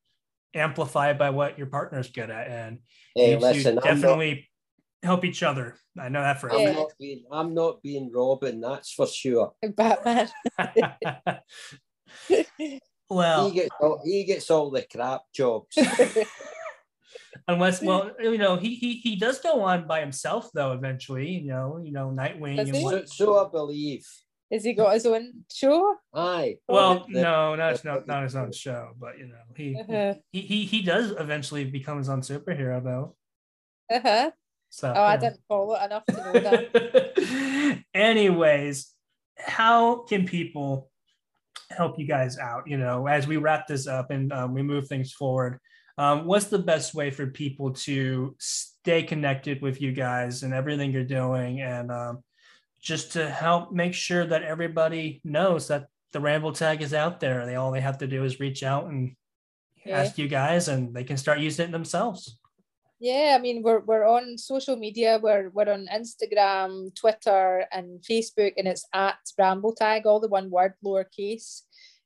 amplified 0.54 1.18
by 1.18 1.30
what 1.30 1.58
your 1.58 1.66
partner's 1.66 2.10
good 2.10 2.30
at. 2.30 2.48
And 2.48 2.78
hey, 3.14 3.32
you, 3.32 3.38
listen, 3.38 3.76
definitely 3.76 4.48
not, 5.02 5.08
help 5.08 5.24
each 5.24 5.42
other. 5.42 5.76
I 5.98 6.08
know 6.08 6.22
that 6.22 6.40
for 6.40 6.52
I'm 6.52 6.74
not 6.74 6.92
being 6.98 7.24
I'm 7.30 7.54
not 7.54 7.82
being 7.82 8.10
Robin, 8.12 8.60
that's 8.60 8.92
for 8.92 9.06
sure. 9.06 9.52
Batman. 9.76 10.28
Well, 13.10 13.50
he 13.50 13.54
gets 13.54 13.74
all, 13.80 14.00
he 14.04 14.24
gets 14.24 14.50
all 14.50 14.70
the 14.70 14.84
crap 14.90 15.22
jobs. 15.34 15.76
Unless, 17.48 17.82
well, 17.82 18.12
you 18.18 18.38
know, 18.38 18.56
he 18.56 18.74
he 18.74 18.94
he 18.94 19.16
does 19.16 19.40
go 19.40 19.62
on 19.62 19.86
by 19.86 20.00
himself 20.00 20.50
though. 20.54 20.72
Eventually, 20.72 21.30
you 21.30 21.48
know, 21.48 21.80
you 21.84 21.92
know, 21.92 22.10
Nightwing. 22.10 22.58
and 22.58 22.74
so, 22.74 23.04
so 23.04 23.46
I 23.46 23.50
believe. 23.50 24.06
Has 24.52 24.64
he 24.64 24.74
got 24.74 24.94
his 24.94 25.06
own 25.06 25.44
show? 25.52 25.96
Aye. 26.14 26.56
Well, 26.68 27.06
no, 27.08 27.54
not 27.54 27.84
not 27.84 28.06
not 28.06 28.22
his 28.22 28.36
own 28.36 28.52
show, 28.52 28.90
but 28.98 29.18
you 29.18 29.26
know, 29.26 29.42
he 29.56 29.76
uh-huh. 29.80 30.14
he, 30.32 30.40
he 30.42 30.64
he 30.64 30.82
does 30.82 31.12
eventually 31.18 31.64
become 31.64 31.98
his 31.98 32.08
own 32.08 32.20
superhero 32.20 32.82
though. 32.82 33.16
Uh 33.90 34.00
huh. 34.00 34.30
So, 34.70 34.90
oh, 34.90 34.94
yeah. 34.94 35.02
I 35.02 35.16
didn't 35.16 35.40
follow 35.48 35.74
it 35.74 35.84
enough 35.84 36.04
to 36.06 36.12
know 36.12 36.32
that. 36.32 37.84
Anyways, 37.94 38.92
how 39.38 40.02
can 40.02 40.26
people 40.26 40.90
help 41.70 41.98
you 41.98 42.06
guys 42.06 42.38
out 42.38 42.64
you 42.66 42.76
know 42.76 43.06
as 43.06 43.26
we 43.26 43.36
wrap 43.36 43.66
this 43.66 43.86
up 43.86 44.10
and 44.10 44.32
um, 44.32 44.54
we 44.54 44.62
move 44.62 44.86
things 44.86 45.12
forward 45.12 45.58
um, 45.96 46.24
what's 46.24 46.46
the 46.46 46.58
best 46.58 46.94
way 46.94 47.10
for 47.10 47.26
people 47.26 47.72
to 47.72 48.34
stay 48.38 49.02
connected 49.02 49.62
with 49.62 49.80
you 49.80 49.92
guys 49.92 50.42
and 50.42 50.52
everything 50.52 50.92
you're 50.92 51.04
doing 51.04 51.60
and 51.60 51.90
um, 51.90 52.22
just 52.84 53.12
to 53.12 53.28
help 53.28 53.72
make 53.72 53.94
sure 53.94 54.26
that 54.26 54.42
everybody 54.42 55.20
knows 55.24 55.68
that 55.68 55.88
the 56.12 56.20
ramble 56.20 56.52
tag 56.52 56.82
is 56.82 56.94
out 56.94 57.18
there 57.18 57.44
they 57.46 57.56
all 57.56 57.72
they 57.72 57.80
have 57.80 57.98
to 57.98 58.06
do 58.06 58.22
is 58.22 58.38
reach 58.38 58.62
out 58.62 58.86
and 58.86 59.16
yeah. 59.84 59.98
ask 60.00 60.18
you 60.18 60.28
guys 60.28 60.68
and 60.68 60.94
they 60.94 61.04
can 61.04 61.16
start 61.16 61.40
using 61.40 61.68
it 61.68 61.72
themselves 61.72 62.38
yeah, 63.00 63.36
I 63.36 63.42
mean 63.42 63.62
we're 63.62 63.80
we're 63.80 64.06
on 64.06 64.38
social 64.38 64.76
media. 64.76 65.18
We're 65.22 65.50
we're 65.50 65.70
on 65.70 65.88
Instagram, 65.92 66.94
Twitter, 66.94 67.66
and 67.70 68.00
Facebook, 68.00 68.52
and 68.56 68.66
it's 68.66 68.86
at 68.94 69.18
Ramble 69.36 69.74
Tag, 69.74 70.06
all 70.06 70.20
the 70.20 70.28
one 70.28 70.48
word, 70.48 70.72
lowercase. 70.82 71.62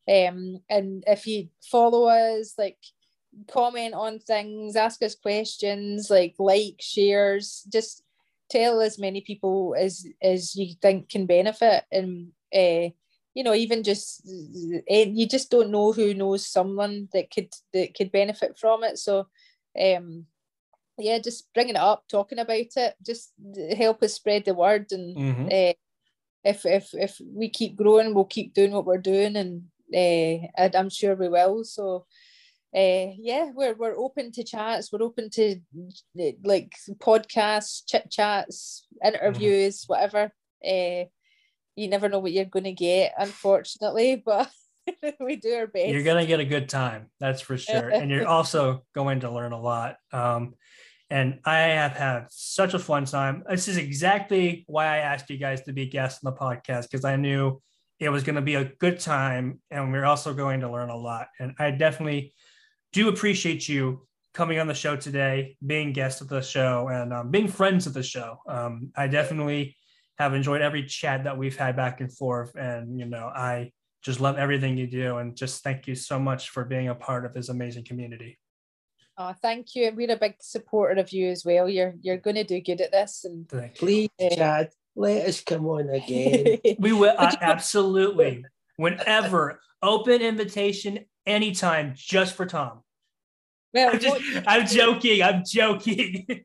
Um, 0.08 0.58
and 0.68 1.04
if 1.06 1.26
you 1.26 1.50
follow 1.70 2.06
us, 2.06 2.54
like 2.58 2.78
comment 3.46 3.94
on 3.94 4.18
things, 4.18 4.74
ask 4.74 5.00
us 5.02 5.14
questions, 5.14 6.10
like 6.10 6.34
like, 6.38 6.76
shares, 6.80 7.64
just 7.72 8.02
tell 8.50 8.80
as 8.80 8.98
many 8.98 9.20
people 9.20 9.74
as 9.78 10.06
as 10.22 10.56
you 10.56 10.74
think 10.80 11.08
can 11.08 11.26
benefit. 11.26 11.84
And 11.92 12.32
uh, 12.54 12.90
you 13.34 13.44
know, 13.44 13.54
even 13.54 13.82
just 13.82 14.28
eh, 14.88 15.06
you 15.08 15.26
just 15.26 15.50
don't 15.50 15.70
know 15.70 15.92
who 15.92 16.14
knows 16.14 16.46
someone 16.46 17.08
that 17.12 17.30
could 17.30 17.52
that 17.72 17.94
could 17.94 18.10
benefit 18.12 18.58
from 18.58 18.84
it. 18.84 18.98
So, 18.98 19.28
um, 19.80 20.26
yeah, 20.98 21.18
just 21.18 21.52
bringing 21.54 21.76
it 21.76 21.80
up, 21.80 22.04
talking 22.08 22.38
about 22.38 22.56
it, 22.76 22.94
just 23.04 23.32
help 23.76 24.02
us 24.02 24.14
spread 24.14 24.44
the 24.44 24.54
word. 24.54 24.90
And 24.90 25.16
mm-hmm. 25.16 25.46
uh, 25.46 25.72
if 26.44 26.66
if 26.66 26.94
if 26.94 27.20
we 27.24 27.48
keep 27.48 27.76
growing, 27.76 28.14
we'll 28.14 28.24
keep 28.24 28.54
doing 28.54 28.72
what 28.72 28.86
we're 28.86 28.98
doing, 28.98 29.36
and 29.36 29.62
uh, 29.94 30.76
I'm 30.76 30.90
sure 30.90 31.14
we 31.14 31.28
will. 31.28 31.64
So. 31.64 32.06
Uh, 32.74 33.16
yeah, 33.16 33.50
we're 33.54 33.74
we're 33.74 33.96
open 33.96 34.30
to 34.32 34.44
chats. 34.44 34.92
We're 34.92 35.02
open 35.02 35.30
to 35.30 35.56
like 36.44 36.72
podcasts, 37.00 37.82
chit 37.86 38.10
chats, 38.10 38.86
interviews, 39.02 39.82
mm-hmm. 39.82 39.92
whatever. 39.92 40.32
Uh, 40.64 41.08
you 41.76 41.88
never 41.88 42.08
know 42.08 42.18
what 42.18 42.32
you're 42.32 42.44
going 42.44 42.64
to 42.64 42.72
get, 42.72 43.14
unfortunately, 43.16 44.16
but 44.26 44.50
we 45.20 45.36
do 45.36 45.54
our 45.54 45.66
best. 45.66 45.88
You're 45.88 46.02
going 46.02 46.22
to 46.22 46.26
get 46.26 46.40
a 46.40 46.44
good 46.44 46.68
time, 46.68 47.06
that's 47.20 47.40
for 47.40 47.56
sure. 47.56 47.88
and 47.88 48.10
you're 48.10 48.26
also 48.36 48.84
going 48.94 49.20
to 49.20 49.30
learn 49.30 49.52
a 49.52 49.60
lot. 49.60 49.96
Um, 50.12 50.54
and 51.10 51.40
I 51.44 51.58
have 51.58 51.92
had 51.92 52.26
such 52.30 52.74
a 52.74 52.78
fun 52.78 53.06
time. 53.06 53.44
This 53.48 53.68
is 53.68 53.78
exactly 53.78 54.64
why 54.66 54.86
I 54.86 54.98
asked 54.98 55.30
you 55.30 55.38
guys 55.38 55.62
to 55.62 55.72
be 55.72 55.86
guests 55.86 56.22
on 56.22 56.32
the 56.32 56.38
podcast 56.38 56.90
because 56.90 57.04
I 57.04 57.16
knew 57.16 57.62
it 57.98 58.10
was 58.10 58.24
going 58.24 58.36
to 58.36 58.42
be 58.42 58.56
a 58.56 58.64
good 58.64 59.00
time 59.00 59.60
and 59.70 59.90
we're 59.90 60.04
also 60.04 60.34
going 60.34 60.60
to 60.60 60.70
learn 60.70 60.90
a 60.90 60.96
lot. 60.96 61.28
And 61.40 61.54
I 61.58 61.70
definitely 61.70 62.34
do 62.92 63.08
appreciate 63.08 63.68
you 63.68 64.06
coming 64.34 64.58
on 64.58 64.66
the 64.66 64.74
show 64.74 64.96
today, 64.96 65.56
being 65.64 65.92
guest 65.92 66.20
of 66.20 66.28
the 66.28 66.40
show, 66.40 66.88
and 66.88 67.12
um, 67.12 67.30
being 67.30 67.48
friends 67.48 67.86
of 67.86 67.94
the 67.94 68.02
show. 68.02 68.38
Um, 68.48 68.92
I 68.96 69.08
definitely 69.08 69.76
have 70.18 70.34
enjoyed 70.34 70.62
every 70.62 70.84
chat 70.84 71.24
that 71.24 71.38
we've 71.38 71.56
had 71.56 71.76
back 71.76 72.00
and 72.00 72.12
forth. 72.12 72.54
And, 72.56 72.98
you 72.98 73.06
know, 73.06 73.26
I 73.26 73.72
just 74.02 74.20
love 74.20 74.36
everything 74.36 74.76
you 74.76 74.86
do. 74.86 75.18
And 75.18 75.36
just 75.36 75.62
thank 75.62 75.86
you 75.86 75.94
so 75.94 76.18
much 76.18 76.50
for 76.50 76.64
being 76.64 76.88
a 76.88 76.94
part 76.94 77.24
of 77.24 77.34
this 77.34 77.48
amazing 77.48 77.84
community. 77.84 78.38
Oh, 79.16 79.34
thank 79.42 79.74
you. 79.74 79.92
We're 79.94 80.12
a 80.12 80.16
big 80.16 80.36
supporter 80.40 81.00
of 81.00 81.12
you 81.12 81.30
as 81.30 81.44
well. 81.44 81.68
You're 81.68 81.94
you're 82.00 82.18
going 82.18 82.36
to 82.36 82.44
do 82.44 82.60
good 82.60 82.80
at 82.80 82.92
this. 82.92 83.24
And 83.24 83.48
please, 83.74 84.10
Chad, 84.20 84.70
let 84.94 85.26
us 85.26 85.40
come 85.40 85.66
on 85.66 85.88
again. 85.88 86.58
we 86.78 86.92
will 86.92 87.16
uh, 87.18 87.32
absolutely. 87.40 88.44
Whenever, 88.76 89.58
open 89.82 90.22
invitation 90.22 91.04
anytime, 91.28 91.92
just 91.94 92.34
for 92.34 92.46
Tom. 92.46 92.80
Well, 93.74 93.90
I'm, 93.92 94.00
just, 94.00 94.22
I'm 94.46 94.66
joking. 94.66 95.22
I'm 95.22 95.42
joking. 95.46 96.26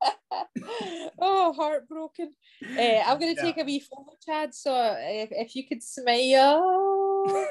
oh, 1.18 1.52
heartbroken. 1.52 2.34
Uh, 2.62 3.02
I'm 3.06 3.18
going 3.18 3.34
to 3.34 3.40
take 3.40 3.58
a 3.58 3.64
wee 3.64 3.80
photo, 3.80 4.12
Chad. 4.24 4.54
So 4.54 4.96
if, 4.98 5.30
if 5.32 5.56
you 5.56 5.66
could 5.66 5.82
smile. 5.82 7.46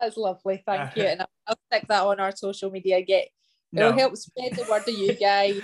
That's 0.00 0.16
lovely. 0.16 0.62
Thank 0.64 0.96
you. 0.96 1.04
And 1.04 1.22
I'll, 1.22 1.30
I'll 1.48 1.58
stick 1.70 1.88
that 1.88 2.04
on 2.04 2.20
our 2.20 2.34
social 2.34 2.70
media. 2.70 3.02
Get 3.02 3.28
it'll 3.72 3.92
help 3.92 4.16
spread 4.16 4.54
the 4.54 4.64
word 4.70 4.84
to 4.84 4.92
you 4.92 5.14
guys. 5.14 5.60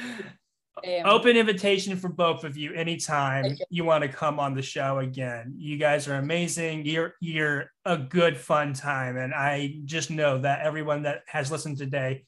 Um, 0.83 1.07
Open 1.07 1.37
invitation 1.37 1.97
for 1.97 2.09
both 2.09 2.43
of 2.43 2.57
you 2.57 2.73
anytime 2.75 3.45
you. 3.45 3.57
you 3.71 3.85
want 3.85 4.03
to 4.03 4.09
come 4.09 4.41
on 4.41 4.55
the 4.55 4.63
show 4.63 4.99
again. 4.99 5.55
You 5.57 5.79
guys 5.79 6.09
are 6.09 6.17
amazing. 6.17 6.85
You're 6.85 7.15
you're 7.21 7.71
a 7.85 7.97
good 7.97 8.37
fun 8.37 8.73
time, 8.73 9.17
and 9.17 9.33
I 9.33 9.77
just 9.85 10.11
know 10.11 10.39
that 10.39 10.61
everyone 10.63 11.03
that 11.03 11.23
has 11.27 11.51
listened 11.51 11.79
today 11.79 12.25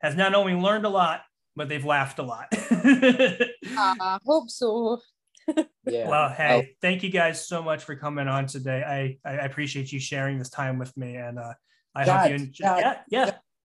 has 0.00 0.16
not 0.16 0.34
only 0.34 0.54
learned 0.54 0.86
a 0.86 0.88
lot, 0.88 1.22
but 1.54 1.68
they've 1.68 1.84
laughed 1.84 2.18
a 2.18 2.22
lot. 2.22 2.46
I 2.52 4.18
hope 4.24 4.48
so. 4.48 5.00
yeah. 5.86 6.08
Well, 6.08 6.30
hey, 6.30 6.44
I'll... 6.44 6.64
thank 6.80 7.02
you 7.02 7.10
guys 7.10 7.46
so 7.46 7.62
much 7.62 7.84
for 7.84 7.94
coming 7.94 8.26
on 8.26 8.46
today. 8.46 9.18
I 9.24 9.28
I 9.28 9.44
appreciate 9.44 9.92
you 9.92 10.00
sharing 10.00 10.38
this 10.38 10.50
time 10.50 10.78
with 10.78 10.96
me, 10.96 11.16
and 11.16 11.38
uh, 11.38 11.52
I 11.94 12.04
Dad, 12.04 12.20
hope 12.20 12.28
you 12.30 12.34
enjoy. 12.46 12.64
Dad, 12.64 13.00
yeah, 13.10 13.30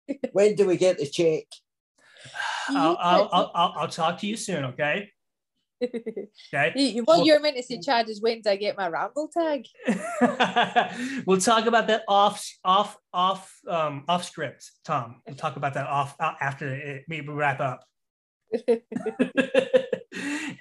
yeah. 0.07 0.17
When 0.33 0.53
do 0.53 0.67
we 0.67 0.77
get 0.77 0.99
the 0.99 1.07
check? 1.07 1.45
I'll, 2.69 2.97
I'll, 2.99 3.29
I'll, 3.53 3.73
I'll, 3.77 3.87
talk 3.87 4.19
to 4.19 4.27
you 4.27 4.37
soon. 4.37 4.65
Okay. 4.65 5.09
Okay. 6.53 7.01
What 7.01 7.17
well, 7.17 7.25
you're 7.25 7.41
meant 7.41 7.57
to 7.57 7.63
say, 7.63 7.79
Chad, 7.79 8.07
is 8.07 8.21
when 8.21 8.41
I 8.47 8.55
get 8.55 8.77
my 8.77 8.87
ramble 8.87 9.27
tag? 9.27 9.65
we'll 11.25 11.41
talk 11.41 11.65
about 11.65 11.87
that 11.87 12.03
off, 12.07 12.47
off, 12.63 12.95
off, 13.13 13.53
um, 13.67 14.05
off 14.07 14.23
script, 14.23 14.71
Tom. 14.85 15.21
We'll 15.27 15.35
talk 15.35 15.57
about 15.57 15.73
that 15.73 15.87
off 15.87 16.15
uh, 16.21 16.33
after 16.39 16.73
it, 16.73 17.03
we 17.09 17.19
wrap 17.21 17.59
up. 17.59 17.83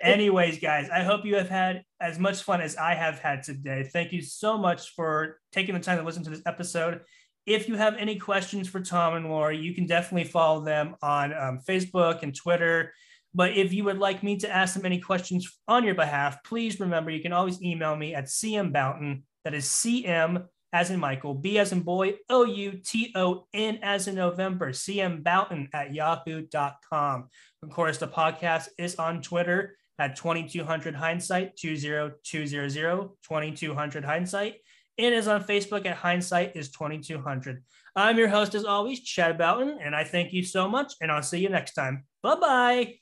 Anyways, 0.02 0.58
guys, 0.60 0.88
I 0.90 1.02
hope 1.02 1.24
you 1.24 1.36
have 1.36 1.48
had 1.48 1.84
as 2.00 2.18
much 2.18 2.42
fun 2.42 2.60
as 2.60 2.76
I 2.76 2.94
have 2.94 3.18
had 3.18 3.42
today. 3.42 3.84
Thank 3.84 4.12
you 4.12 4.22
so 4.22 4.58
much 4.58 4.94
for 4.94 5.38
taking 5.52 5.74
the 5.74 5.80
time 5.80 5.98
to 5.98 6.04
listen 6.04 6.24
to 6.24 6.30
this 6.30 6.42
episode. 6.46 7.02
If 7.46 7.68
you 7.68 7.76
have 7.76 7.96
any 7.96 8.18
questions 8.18 8.68
for 8.68 8.80
Tom 8.80 9.14
and 9.14 9.28
Lori, 9.28 9.58
you 9.58 9.74
can 9.74 9.86
definitely 9.86 10.28
follow 10.28 10.64
them 10.64 10.96
on 11.02 11.32
um, 11.32 11.60
Facebook 11.68 12.22
and 12.22 12.34
Twitter. 12.34 12.92
But 13.34 13.56
if 13.56 13.72
you 13.72 13.84
would 13.84 13.98
like 13.98 14.22
me 14.22 14.36
to 14.38 14.50
ask 14.50 14.74
them 14.74 14.86
any 14.86 15.00
questions 15.00 15.58
on 15.66 15.84
your 15.84 15.94
behalf, 15.94 16.44
please 16.44 16.78
remember 16.78 17.10
you 17.10 17.22
can 17.22 17.32
always 17.32 17.62
email 17.62 17.96
me 17.96 18.14
at 18.14 18.26
cmbouton. 18.26 19.22
That 19.44 19.54
is 19.54 19.64
CM 19.64 20.46
as 20.72 20.90
in 20.90 21.00
Michael, 21.00 21.34
B 21.34 21.58
as 21.58 21.72
in 21.72 21.80
boy, 21.80 22.14
O 22.30 22.44
U 22.44 22.80
T 22.84 23.12
O 23.14 23.46
N 23.52 23.78
as 23.82 24.08
in 24.08 24.14
November, 24.14 24.70
CM 24.70 25.22
Bouton 25.22 25.68
at 25.74 25.92
yahoo.com. 25.94 27.28
Of 27.62 27.70
course, 27.70 27.98
the 27.98 28.08
podcast 28.08 28.68
is 28.78 28.96
on 28.96 29.20
Twitter 29.20 29.76
at 29.98 30.16
2200 30.16 30.94
hindsight 30.94 31.56
20200 31.56 33.10
2200 33.22 34.04
hindsight 34.04 34.54
and 34.98 35.14
is 35.14 35.28
on 35.28 35.44
Facebook 35.44 35.86
at 35.86 35.96
hindsight 35.96 36.56
is 36.56 36.70
2200. 36.70 37.62
I'm 37.96 38.18
your 38.18 38.28
host 38.28 38.54
as 38.54 38.64
always, 38.64 39.00
Chad 39.00 39.38
Bouton, 39.38 39.78
and 39.82 39.94
I 39.94 40.04
thank 40.04 40.32
you 40.32 40.42
so 40.42 40.68
much, 40.68 40.94
and 41.00 41.10
I'll 41.10 41.22
see 41.22 41.40
you 41.40 41.48
next 41.48 41.74
time. 41.74 42.04
Bye-bye. 42.22 42.94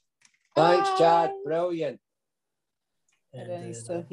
Thanks, 0.57 0.89
Chad. 0.99 1.31
Brilliant. 1.45 2.01